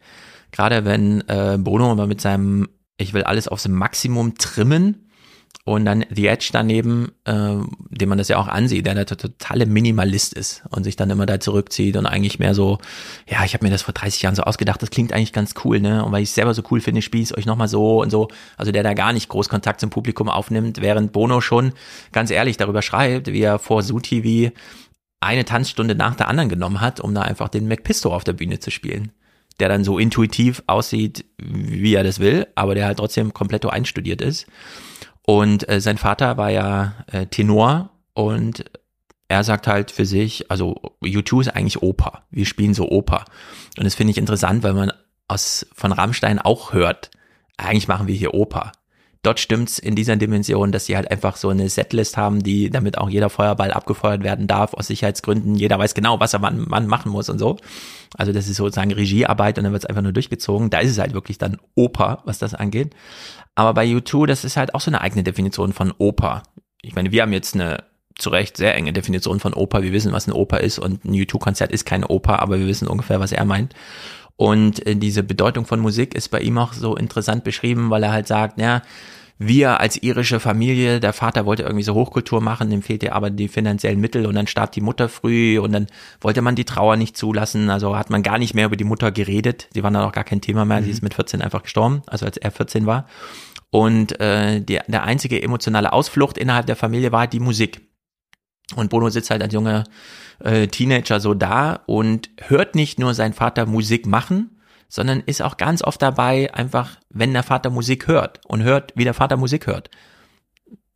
[0.53, 5.09] Gerade wenn äh, Bono mal mit seinem Ich will alles aufs Maximum trimmen
[5.65, 7.55] und dann The Edge daneben, äh,
[7.91, 11.25] dem man das ja auch ansieht, der der totale Minimalist ist und sich dann immer
[11.25, 12.79] da zurückzieht und eigentlich mehr so,
[13.29, 15.79] ja, ich habe mir das vor 30 Jahren so ausgedacht, das klingt eigentlich ganz cool,
[15.79, 16.05] ne?
[16.05, 18.27] Und weil ich es selber so cool finde, spiele ich euch nochmal so und so.
[18.57, 21.73] Also der da gar nicht groß Kontakt zum Publikum aufnimmt, während Bono schon
[22.11, 24.51] ganz ehrlich darüber schreibt, wie er vor SuTV
[25.21, 28.59] eine Tanzstunde nach der anderen genommen hat, um da einfach den McPisto auf der Bühne
[28.59, 29.13] zu spielen.
[29.61, 34.21] Der dann so intuitiv aussieht, wie er das will, aber der halt trotzdem komplett einstudiert
[34.21, 34.47] ist.
[35.27, 38.65] Und äh, sein Vater war ja äh, Tenor und
[39.29, 42.25] er sagt halt für sich, also U2 ist eigentlich Oper.
[42.31, 43.25] Wir spielen so Oper.
[43.79, 44.93] Und das finde ich interessant, weil man
[45.29, 47.11] aus, von Rammstein auch hört,
[47.57, 48.73] eigentlich machen wir hier Oper
[49.23, 52.99] dort stimmt's in dieser Dimension, dass sie halt einfach so eine Setlist haben, die damit
[52.99, 55.55] auch jeder Feuerball abgefeuert werden darf aus Sicherheitsgründen.
[55.55, 57.57] Jeder weiß genau, was er wann, wann machen muss und so.
[58.17, 60.71] Also das ist sozusagen Regiearbeit und dann wird's einfach nur durchgezogen.
[60.71, 62.95] Da ist es halt wirklich dann Oper, was das angeht.
[63.55, 66.43] Aber bei U2, das ist halt auch so eine eigene Definition von Oper.
[66.83, 67.85] Ich meine, wir haben jetzt eine
[68.19, 69.83] zu Recht sehr enge Definition von Oper.
[69.83, 72.89] Wir wissen, was eine Oper ist und ein U2-Konzert ist keine Oper, aber wir wissen
[72.89, 73.75] ungefähr, was er meint.
[74.43, 78.11] Und äh, diese Bedeutung von Musik ist bei ihm auch so interessant beschrieben, weil er
[78.11, 78.83] halt sagt, ja,
[79.39, 83.47] wir als irische Familie, der Vater wollte irgendwie so Hochkultur machen, dem fehlte aber die
[83.47, 85.87] finanziellen Mittel und dann starb die Mutter früh und dann
[86.21, 89.13] wollte man die Trauer nicht zulassen, also hat man gar nicht mehr über die Mutter
[89.13, 90.87] geredet, sie war dann auch gar kein Thema mehr, mhm.
[90.87, 93.07] sie ist mit 14 einfach gestorben, also als er 14 war
[93.71, 97.81] und äh, die, der einzige emotionale Ausflucht innerhalb der Familie war die Musik.
[98.75, 99.85] Und Bono sitzt halt als junger
[100.43, 105.57] äh, Teenager so da und hört nicht nur seinen Vater Musik machen, sondern ist auch
[105.57, 109.67] ganz oft dabei, einfach, wenn der Vater Musik hört und hört, wie der Vater Musik
[109.67, 109.91] hört.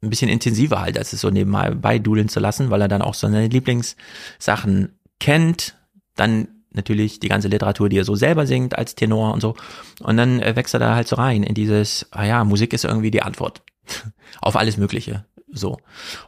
[0.02, 3.14] Ein bisschen intensiver halt, als es so nebenbei dudeln zu lassen, weil er dann auch
[3.14, 5.76] so seine Lieblingssachen kennt,
[6.14, 9.56] dann natürlich die ganze Literatur, die er so selber singt als Tenor und so.
[10.00, 12.84] Und dann äh, wächst er da halt so rein in dieses, ah ja, Musik ist
[12.84, 13.62] irgendwie die Antwort
[14.40, 15.24] auf alles Mögliche.
[15.50, 15.78] So.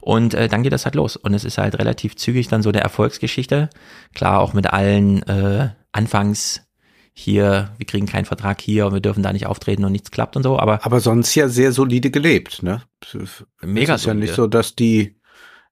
[0.01, 1.17] Und äh, dann geht das halt los.
[1.17, 3.69] Und es ist halt relativ zügig dann so der Erfolgsgeschichte.
[4.15, 6.63] Klar, auch mit allen äh, Anfangs
[7.13, 10.37] hier, wir kriegen keinen Vertrag hier und wir dürfen da nicht auftreten und nichts klappt
[10.37, 10.85] und so, aber.
[10.87, 12.83] Aber sonst ja sehr solide gelebt, ne?
[13.61, 14.07] Mega es ist solide.
[14.07, 15.17] ja nicht so, dass die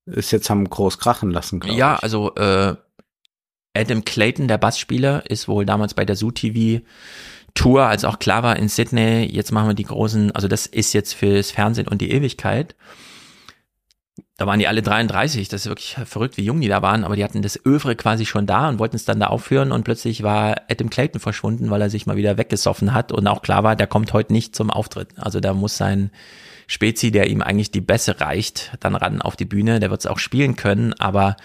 [0.06, 2.02] es jetzt haben groß krachen lassen, glaube Ja, ich.
[2.02, 2.74] also äh,
[3.74, 6.84] Adam Clayton, der Bassspieler, ist wohl damals bei der Zoo TV
[7.54, 10.92] Tour, als auch klar war in Sydney, jetzt machen wir die großen, also das ist
[10.92, 12.74] jetzt fürs Fernsehen und die Ewigkeit.
[14.38, 17.16] Da waren die alle 33, das ist wirklich verrückt, wie jung die da waren, aber
[17.16, 20.22] die hatten das Övre quasi schon da und wollten es dann da aufführen und plötzlich
[20.22, 23.76] war Adam Clayton verschwunden, weil er sich mal wieder weggesoffen hat und auch klar war,
[23.76, 25.08] der kommt heute nicht zum Auftritt.
[25.16, 26.10] Also da muss sein
[26.66, 30.06] Spezi, der ihm eigentlich die Bässe reicht, dann ran auf die Bühne, der wird es
[30.06, 31.36] auch spielen können, aber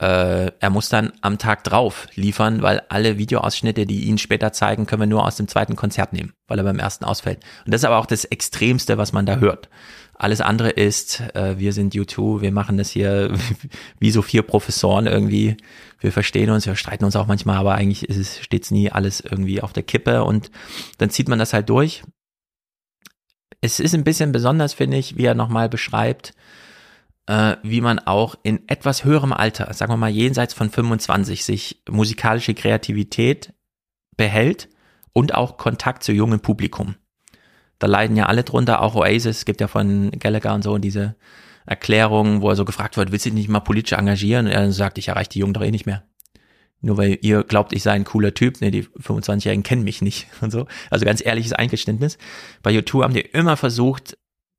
[0.00, 4.86] äh, er muss dann am Tag drauf liefern, weil alle Videoausschnitte, die ihn später zeigen,
[4.86, 7.40] können wir nur aus dem zweiten Konzert nehmen, weil er beim ersten ausfällt.
[7.66, 9.68] Und das ist aber auch das Extremste, was man da hört.
[10.20, 13.32] Alles andere ist, äh, wir sind U2, wir machen das hier
[13.98, 15.56] wie so vier Professoren irgendwie.
[15.98, 19.20] Wir verstehen uns, wir streiten uns auch manchmal, aber eigentlich ist es stets nie alles
[19.20, 20.50] irgendwie auf der Kippe und
[20.98, 22.02] dann zieht man das halt durch.
[23.62, 26.34] Es ist ein bisschen besonders, finde ich, wie er nochmal beschreibt,
[27.24, 31.82] äh, wie man auch in etwas höherem Alter, sagen wir mal jenseits von 25, sich
[31.88, 33.54] musikalische Kreativität
[34.18, 34.68] behält
[35.14, 36.96] und auch Kontakt zu jungem Publikum.
[37.80, 41.16] Da leiden ja alle drunter, auch Oasis, gibt ja von Gallagher und so diese
[41.66, 44.46] Erklärungen, wo er so gefragt wird, willst du dich nicht mal politisch engagieren?
[44.46, 46.04] Und er sagt, ich erreiche die Jungen doch eh nicht mehr.
[46.82, 50.28] Nur weil ihr glaubt, ich sei ein cooler Typ, ne, die 25-Jährigen kennen mich nicht
[50.40, 50.66] und so.
[50.90, 52.18] Also ganz ehrliches Eingeständnis.
[52.62, 54.16] Bei YouTube haben die immer versucht,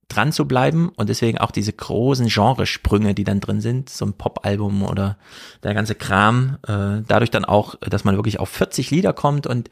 [0.08, 4.14] dran zu bleiben und deswegen auch diese großen Genresprünge, die dann drin sind, so ein
[4.14, 5.18] Pop-Album oder
[5.64, 9.70] der ganze Kram, äh, dadurch dann auch, dass man wirklich auf 40 Lieder kommt und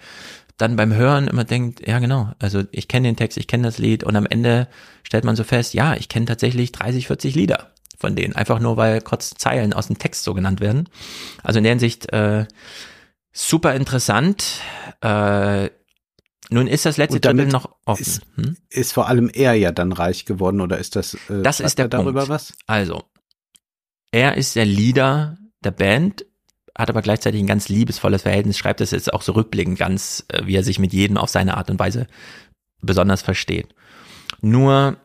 [0.60, 3.78] dann beim Hören immer denkt, ja genau, also ich kenne den Text, ich kenne das
[3.78, 4.68] Lied und am Ende
[5.04, 8.78] stellt man so fest, ja, ich kenne tatsächlich 30, 40 Lieder von denen, einfach nur
[8.78, 10.90] weil kurz Zeilen aus dem Text so genannt werden.
[11.44, 12.46] Also in der Hinsicht äh,
[13.32, 14.62] super interessant.
[15.02, 15.70] Äh,
[16.50, 18.02] nun ist das letzte Drittel noch offen.
[18.02, 18.58] Ist, hm?
[18.70, 21.14] ist, vor allem er ja dann reich geworden oder ist das?
[21.30, 22.30] Äh, das ist der darüber Punkt.
[22.30, 22.54] was?
[22.68, 23.04] Also
[24.12, 26.26] er ist der Leader der Band,
[26.80, 28.58] hat aber gleichzeitig ein ganz liebesvolles Verhältnis.
[28.58, 31.58] Schreibt es jetzt auch so rückblickend ganz, äh, wie er sich mit jedem auf seine
[31.58, 32.08] Art und Weise
[32.82, 33.68] besonders versteht.
[34.42, 34.98] Nur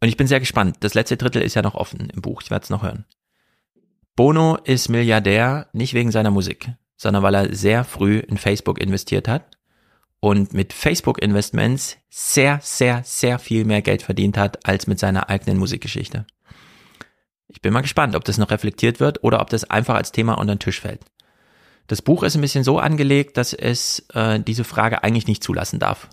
[0.00, 0.76] und ich bin sehr gespannt.
[0.80, 2.42] Das letzte Drittel ist ja noch offen im Buch.
[2.42, 3.04] Ich werde es noch hören.
[4.16, 9.28] Bono ist Milliardär nicht wegen seiner Musik, sondern weil er sehr früh in Facebook investiert
[9.28, 9.58] hat
[10.20, 15.58] und mit Facebook-Investments sehr, sehr, sehr viel mehr Geld verdient hat als mit seiner eigenen
[15.58, 16.26] Musikgeschichte.
[17.48, 20.34] Ich bin mal gespannt, ob das noch reflektiert wird oder ob das einfach als Thema
[20.34, 21.00] unter den Tisch fällt.
[21.86, 25.78] Das Buch ist ein bisschen so angelegt, dass es äh, diese Frage eigentlich nicht zulassen
[25.78, 26.10] darf.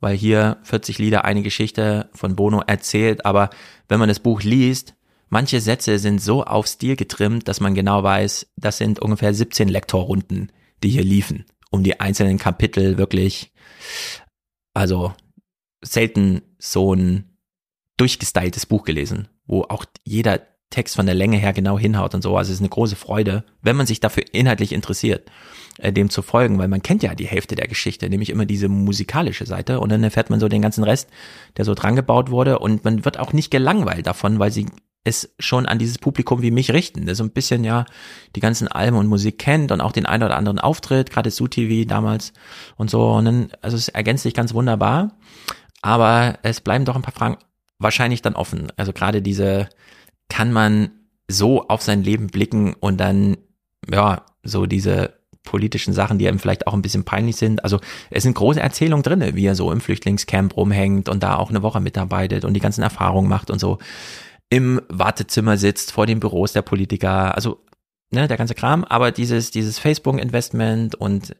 [0.00, 3.50] Weil hier 40 Lieder eine Geschichte von Bono erzählt, aber
[3.88, 4.94] wenn man das Buch liest,
[5.28, 9.68] manche Sätze sind so auf Stil getrimmt, dass man genau weiß, das sind ungefähr 17
[9.68, 10.50] Lektorrunden,
[10.82, 13.52] die hier liefen um die einzelnen Kapitel wirklich,
[14.74, 15.14] also
[15.82, 17.38] selten so ein
[17.96, 22.36] durchgestyltes Buch gelesen, wo auch jeder Text von der Länge her genau hinhaut und so.
[22.36, 25.30] Also es ist eine große Freude, wenn man sich dafür inhaltlich interessiert,
[25.78, 28.68] äh, dem zu folgen, weil man kennt ja die Hälfte der Geschichte, nämlich immer diese
[28.68, 31.08] musikalische Seite und dann erfährt man so den ganzen Rest,
[31.56, 34.66] der so dran gebaut wurde und man wird auch nicht gelangweilt davon, weil sie
[35.02, 37.86] es schon an dieses Publikum wie mich richten, der so ein bisschen ja
[38.36, 41.48] die ganzen Alben und Musik kennt und auch den einen oder anderen Auftritt, gerade Su
[41.48, 42.32] TV damals
[42.76, 43.10] und so.
[43.12, 45.16] Und dann, also es ergänzt sich ganz wunderbar.
[45.82, 47.38] Aber es bleiben doch ein paar Fragen
[47.78, 48.70] wahrscheinlich dann offen.
[48.76, 49.70] Also gerade diese,
[50.30, 50.90] kann man
[51.28, 53.36] so auf sein Leben blicken und dann,
[53.90, 57.64] ja, so diese politischen Sachen, die einem vielleicht auch ein bisschen peinlich sind.
[57.64, 61.50] Also es sind große Erzählungen drinne, wie er so im Flüchtlingscamp rumhängt und da auch
[61.50, 63.78] eine Woche mitarbeitet und die ganzen Erfahrungen macht und so.
[64.48, 67.64] Im Wartezimmer sitzt vor den Büros der Politiker, also
[68.10, 71.34] ne, der ganze Kram, aber dieses, dieses Facebook-Investment und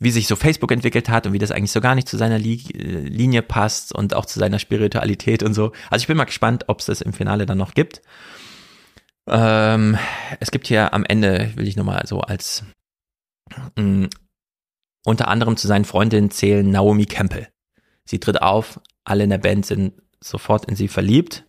[0.00, 2.38] wie sich so Facebook entwickelt hat und wie das eigentlich so gar nicht zu seiner
[2.38, 5.72] Li Linie passt und auch zu seiner Spiritualität und so.
[5.90, 8.00] Also ich bin mal gespannt, ob es das im Finale dann noch gibt.
[9.28, 9.98] Ähm,
[10.40, 12.64] es gibt hier am Ende, will ich nochmal so als
[13.76, 14.08] mh, mm,
[15.04, 17.48] unter anderem zu seinen Freundinnen zählen Naomi Campbell.
[18.04, 21.44] Sie tritt auf, alle in der Band sind sofort in sie verliebt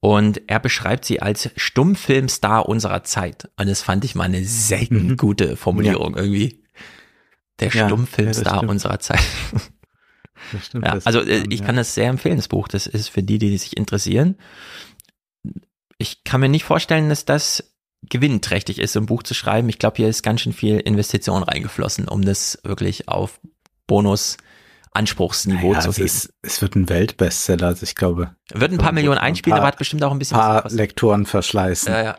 [0.00, 3.50] und er beschreibt sie als Stummfilmstar unserer Zeit.
[3.56, 5.16] Und das fand ich mal eine selten mhm.
[5.16, 6.22] gute Formulierung ja.
[6.22, 6.61] irgendwie.
[7.60, 9.22] Der ja, Stummfilmstar ja, unserer Zeit.
[10.62, 12.68] Stimmt, ja, also äh, ich kann das sehr empfehlen, das Buch.
[12.68, 14.36] Das ist für die, die sich interessieren.
[15.98, 17.72] Ich kann mir nicht vorstellen, dass das
[18.02, 19.68] gewinnträchtig ist, ein Buch zu schreiben.
[19.68, 23.40] Ich glaube, hier ist ganz schön viel Investition reingeflossen, um das wirklich auf
[23.86, 24.36] Bonus
[24.94, 26.04] Anspruchsniveau naja, zu gehen.
[26.04, 28.36] Es, ist, es wird ein Weltbestseller, also ich glaube.
[28.52, 31.92] Wird ein paar Millionen einspielen, aber hat bestimmt auch ein bisschen paar was Lektoren verschleißen.
[31.92, 32.18] Ja, ja.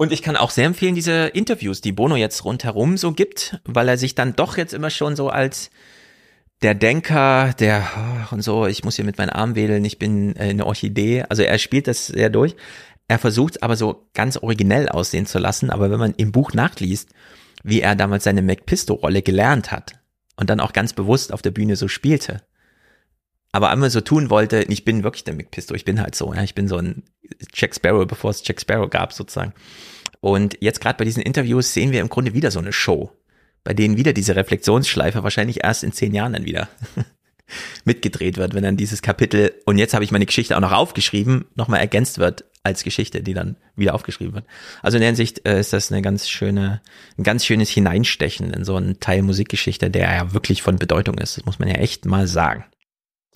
[0.00, 3.88] Und ich kann auch sehr empfehlen, diese Interviews, die Bono jetzt rundherum so gibt, weil
[3.88, 5.70] er sich dann doch jetzt immer schon so als
[6.62, 10.50] der Denker, der und so, ich muss hier mit meinen Armen wedeln, ich bin äh,
[10.50, 11.24] eine Orchidee.
[11.28, 12.54] Also er spielt das sehr durch.
[13.08, 17.10] Er versucht aber so ganz originell aussehen zu lassen, aber wenn man im Buch nachliest,
[17.64, 19.94] wie er damals seine McPisto-Rolle gelernt hat
[20.36, 22.42] und dann auch ganz bewusst auf der Bühne so spielte,
[23.52, 26.42] aber einmal so tun wollte, ich bin wirklich der McPisto, ich bin halt so, ja,
[26.42, 27.02] ich bin so ein
[27.54, 29.54] Jack Sparrow, bevor es Jack Sparrow gab sozusagen.
[30.20, 33.12] Und jetzt gerade bei diesen Interviews sehen wir im Grunde wieder so eine Show,
[33.64, 36.68] bei denen wieder diese Reflexionsschleife wahrscheinlich erst in zehn Jahren dann wieder
[37.84, 41.46] mitgedreht wird, wenn dann dieses Kapitel, und jetzt habe ich meine Geschichte auch noch aufgeschrieben,
[41.54, 44.44] nochmal ergänzt wird als Geschichte, die dann wieder aufgeschrieben wird.
[44.82, 46.82] Also in der Hinsicht äh, ist das eine ganz schöne,
[47.16, 51.38] ein ganz schönes Hineinstechen in so einen Teil Musikgeschichte, der ja wirklich von Bedeutung ist.
[51.38, 52.64] Das muss man ja echt mal sagen.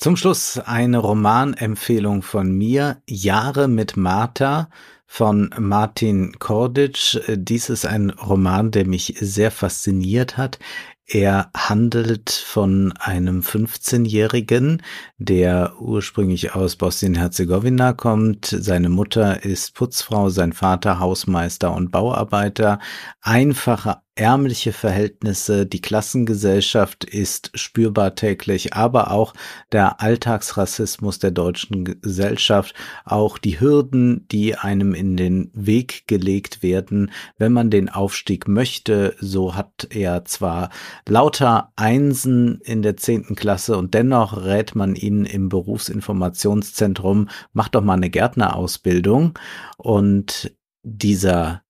[0.03, 4.69] Zum Schluss eine Romanempfehlung von mir, Jahre mit Martha
[5.07, 7.21] von Martin Korditsch.
[7.29, 10.59] Dies ist ein Roman, der mich sehr fasziniert hat.
[11.07, 14.83] Er handelt von einem 15-Jährigen,
[15.19, 18.47] der ursprünglich aus Bosnien-Herzegowina kommt.
[18.47, 22.81] Seine Mutter ist Putzfrau, sein Vater Hausmeister und Bauarbeiter.
[23.21, 29.33] Einfache ärmliche Verhältnisse, die Klassengesellschaft ist spürbar täglich, aber auch
[29.73, 32.75] der Alltagsrassismus der deutschen Gesellschaft,
[33.05, 39.17] auch die Hürden, die einem in den Weg gelegt werden, wenn man den Aufstieg möchte.
[39.19, 40.69] So hat er zwar
[41.09, 47.83] lauter Einsen in der zehnten Klasse und dennoch rät man ihn im Berufsinformationszentrum, mach doch
[47.83, 49.39] mal eine Gärtnerausbildung
[49.79, 51.63] und dieser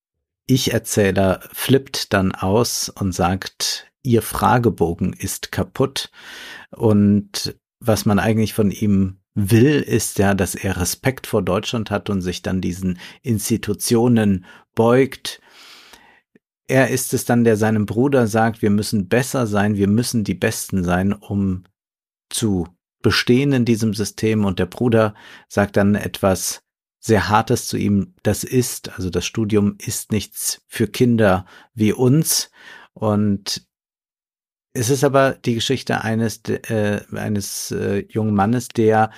[0.47, 6.11] ich-Erzähler flippt dann aus und sagt, ihr Fragebogen ist kaputt.
[6.71, 12.11] Und was man eigentlich von ihm will, ist ja, dass er Respekt vor Deutschland hat
[12.11, 15.41] und sich dann diesen Institutionen beugt.
[16.67, 20.35] Er ist es dann, der seinem Bruder sagt, wir müssen besser sein, wir müssen die
[20.35, 21.65] Besten sein, um
[22.29, 22.67] zu
[23.03, 24.45] bestehen in diesem System.
[24.45, 25.15] Und der Bruder
[25.49, 26.62] sagt dann etwas
[27.05, 32.51] sehr Hartes zu ihm, das ist, also das Studium ist nichts für Kinder wie uns.
[32.95, 33.67] Und
[34.73, 39.11] es ist aber die Geschichte eines, äh, eines äh, jungen Mannes, der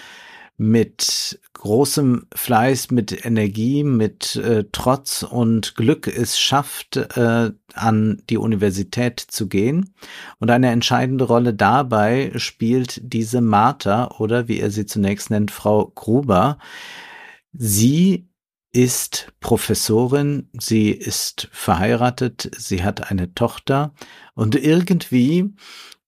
[0.56, 8.38] mit großem Fleiß, mit Energie, mit äh, Trotz und Glück es schafft, äh, an die
[8.38, 9.94] Universität zu gehen.
[10.38, 15.92] Und eine entscheidende Rolle dabei spielt diese Martha oder wie er sie zunächst nennt, Frau
[15.94, 16.58] Gruber,
[17.56, 18.28] Sie
[18.72, 23.94] ist Professorin, sie ist verheiratet, sie hat eine Tochter
[24.34, 25.54] und irgendwie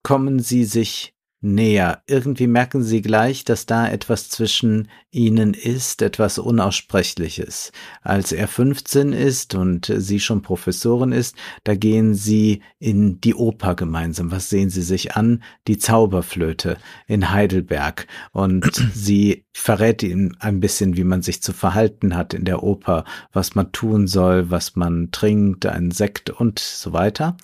[0.02, 2.02] kommen sie sich näher.
[2.06, 7.72] Irgendwie merken sie gleich, dass da etwas zwischen ihnen ist, etwas Unaussprechliches.
[8.02, 13.74] Als er 15 ist und sie schon Professorin ist, da gehen sie in die Oper
[13.74, 14.30] gemeinsam.
[14.30, 15.42] Was sehen sie sich an?
[15.66, 18.06] Die Zauberflöte in Heidelberg.
[18.32, 23.04] Und sie verrät ihm ein bisschen, wie man sich zu verhalten hat in der Oper,
[23.32, 27.36] was man tun soll, was man trinkt, ein Sekt und so weiter.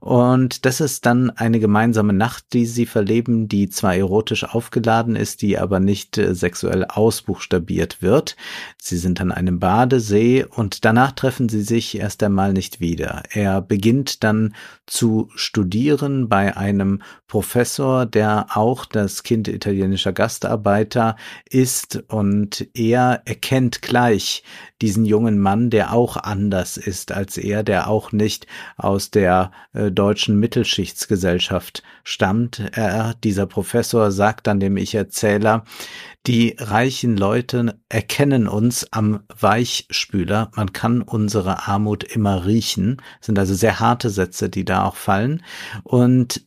[0.00, 5.42] Und das ist dann eine gemeinsame Nacht, die sie verleben, die zwar erotisch aufgeladen ist,
[5.42, 8.36] die aber nicht äh, sexuell ausbuchstabiert wird.
[8.80, 13.22] Sie sind an einem Badesee und danach treffen sie sich erst einmal nicht wieder.
[13.30, 14.54] Er beginnt dann
[14.86, 21.16] zu studieren bei einem Professor, der auch das Kind italienischer Gastarbeiter
[21.48, 24.44] ist und er erkennt gleich
[24.82, 29.90] diesen jungen Mann, der auch anders ist als er, der auch nicht aus der äh,
[29.90, 32.62] deutschen Mittelschichtsgesellschaft stammt.
[32.72, 35.64] Er dieser Professor sagt dann dem Ich-Erzähler,
[36.26, 40.50] die reichen Leute erkennen uns am Weichspüler.
[40.54, 42.98] Man kann unsere Armut immer riechen.
[43.18, 45.42] Das sind also sehr harte Sätze, die da auch fallen.
[45.82, 46.46] Und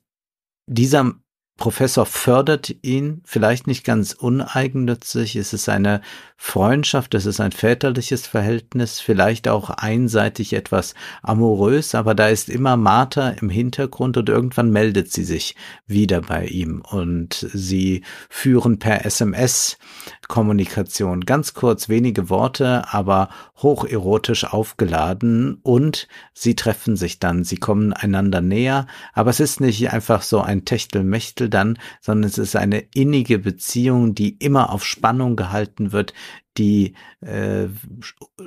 [0.68, 1.14] dieser
[1.58, 5.36] Professor fördert ihn, vielleicht nicht ganz uneigennützig.
[5.36, 6.02] Es ist eine
[6.40, 12.78] Freundschaft, es ist ein väterliches Verhältnis, vielleicht auch einseitig etwas amorös, aber da ist immer
[12.78, 15.56] Martha im Hintergrund und irgendwann meldet sie sich
[15.88, 19.80] wieder bei ihm und sie führen per SMS
[20.28, 21.22] Kommunikation.
[21.22, 23.30] Ganz kurz, wenige Worte, aber
[23.62, 29.92] hocherotisch aufgeladen und sie treffen sich dann, sie kommen einander näher, aber es ist nicht
[29.92, 35.36] einfach so ein Techtelmechtel dann, sondern es ist eine innige Beziehung, die immer auf Spannung
[35.36, 36.14] gehalten wird,
[36.58, 37.68] die äh,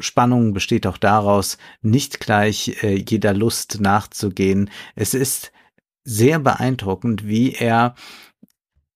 [0.01, 4.71] Spannung besteht auch daraus, nicht gleich äh, jeder Lust nachzugehen.
[4.95, 5.53] Es ist
[6.05, 7.95] sehr beeindruckend, wie er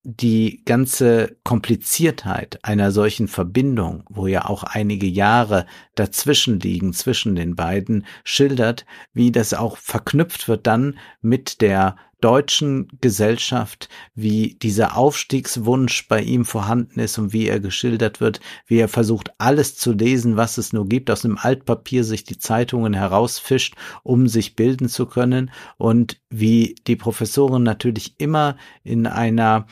[0.07, 7.57] die ganze Kompliziertheit einer solchen Verbindung, wo ja auch einige Jahre dazwischen liegen, zwischen den
[7.57, 8.84] beiden, schildert,
[9.15, 16.46] wie das auch verknüpft wird dann mit der deutschen Gesellschaft, wie dieser Aufstiegswunsch bei ihm
[16.46, 20.72] vorhanden ist und wie er geschildert wird, wie er versucht, alles zu lesen, was es
[20.72, 25.50] nur gibt, aus einem Altpapier sich die Zeitungen herausfischt, um sich bilden zu können.
[25.76, 29.66] Und wie die Professorin natürlich immer in einer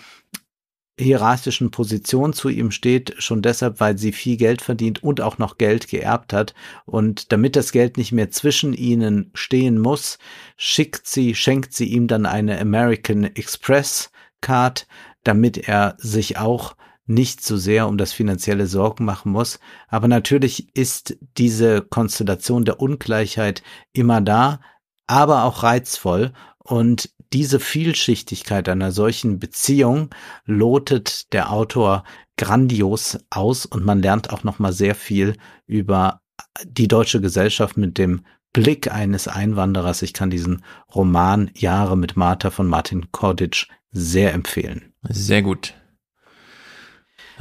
[1.02, 5.58] hierarchischen Position zu ihm steht, schon deshalb, weil sie viel Geld verdient und auch noch
[5.58, 6.54] Geld geerbt hat.
[6.84, 10.18] Und damit das Geld nicht mehr zwischen ihnen stehen muss,
[10.56, 14.86] schickt sie, schenkt sie ihm dann eine American Express Card,
[15.24, 16.74] damit er sich auch
[17.06, 19.58] nicht so sehr um das finanzielle Sorgen machen muss.
[19.88, 24.60] Aber natürlich ist diese Konstellation der Ungleichheit immer da,
[25.06, 26.32] aber auch reizvoll.
[26.58, 30.10] Und diese Vielschichtigkeit einer solchen Beziehung
[30.44, 32.04] lotet der Autor
[32.36, 35.36] grandios aus und man lernt auch noch mal sehr viel
[35.66, 36.20] über
[36.64, 40.02] die deutsche Gesellschaft mit dem Blick eines Einwanderers.
[40.02, 40.62] Ich kann diesen
[40.94, 44.92] Roman Jahre mit Martha von Martin Korditsch sehr empfehlen.
[45.08, 45.74] Sehr gut.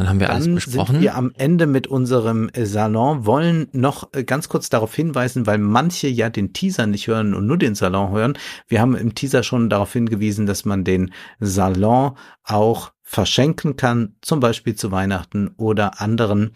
[0.01, 0.93] Dann haben wir Dann alles besprochen.
[0.93, 5.45] Sind wir am Ende mit unserem äh, Salon, wollen noch äh, ganz kurz darauf hinweisen,
[5.45, 8.35] weil manche ja den Teaser nicht hören und nur den Salon hören.
[8.67, 14.39] Wir haben im Teaser schon darauf hingewiesen, dass man den Salon auch verschenken kann, zum
[14.39, 16.53] Beispiel zu Weihnachten oder anderen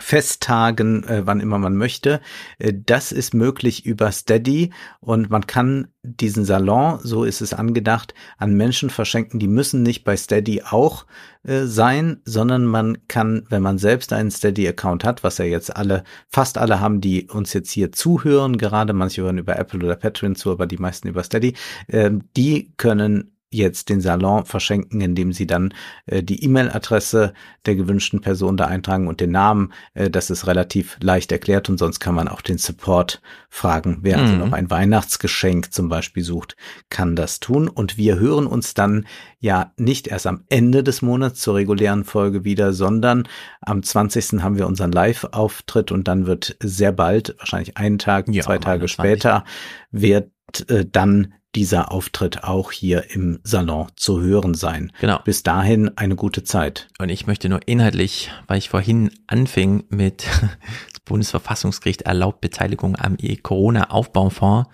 [0.00, 2.20] Festtagen, äh, wann immer man möchte.
[2.58, 8.14] Äh, das ist möglich über Steady und man kann diesen Salon, so ist es angedacht,
[8.38, 9.38] an Menschen verschenken.
[9.38, 11.06] Die müssen nicht bei Steady auch
[11.42, 16.04] äh, sein, sondern man kann, wenn man selbst einen Steady-Account hat, was ja jetzt alle,
[16.28, 20.36] fast alle haben, die uns jetzt hier zuhören, gerade manche hören über Apple oder Patreon
[20.36, 21.54] zu, aber die meisten über Steady,
[21.88, 25.74] äh, die können jetzt den Salon verschenken, indem sie dann
[26.06, 27.32] äh, die E-Mail-Adresse
[27.66, 29.72] der gewünschten Person da eintragen und den Namen.
[29.94, 33.98] Äh, das ist relativ leicht erklärt und sonst kann man auch den Support fragen.
[34.02, 34.38] Wer also Mhm.
[34.38, 36.56] noch ein Weihnachtsgeschenk zum Beispiel sucht,
[36.90, 37.68] kann das tun.
[37.68, 39.06] Und wir hören uns dann
[39.40, 43.26] ja nicht erst am Ende des Monats zur regulären Folge wieder, sondern
[43.62, 44.42] am 20.
[44.42, 48.84] haben wir unseren Live-Auftritt und dann wird sehr bald, wahrscheinlich einen Tag, Ja, zwei Tage
[48.84, 48.92] 21..
[48.92, 49.44] später,
[49.90, 50.30] wird
[50.68, 54.92] äh, dann dieser Auftritt auch hier im Salon zu hören sein.
[55.00, 55.18] Genau.
[55.24, 56.88] Bis dahin eine gute Zeit.
[56.98, 60.24] Und ich möchte nur inhaltlich, weil ich vorhin anfing mit
[60.92, 64.68] das Bundesverfassungsgericht erlaubt Beteiligung am Corona-Aufbaufonds.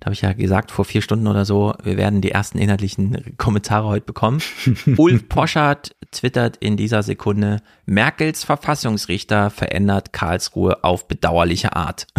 [0.00, 3.36] Da habe ich ja gesagt, vor vier Stunden oder so, wir werden die ersten inhaltlichen
[3.38, 4.42] Kommentare heute bekommen.
[4.96, 12.06] Ulf Poschardt twittert in dieser Sekunde, Merkels Verfassungsrichter verändert Karlsruhe auf bedauerliche Art.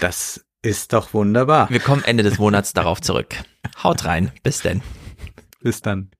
[0.00, 1.68] Das ist doch wunderbar.
[1.68, 3.36] Wir kommen Ende des Monats darauf zurück.
[3.82, 4.32] Haut rein.
[4.42, 4.82] Bis denn.
[5.60, 6.10] Bis dann.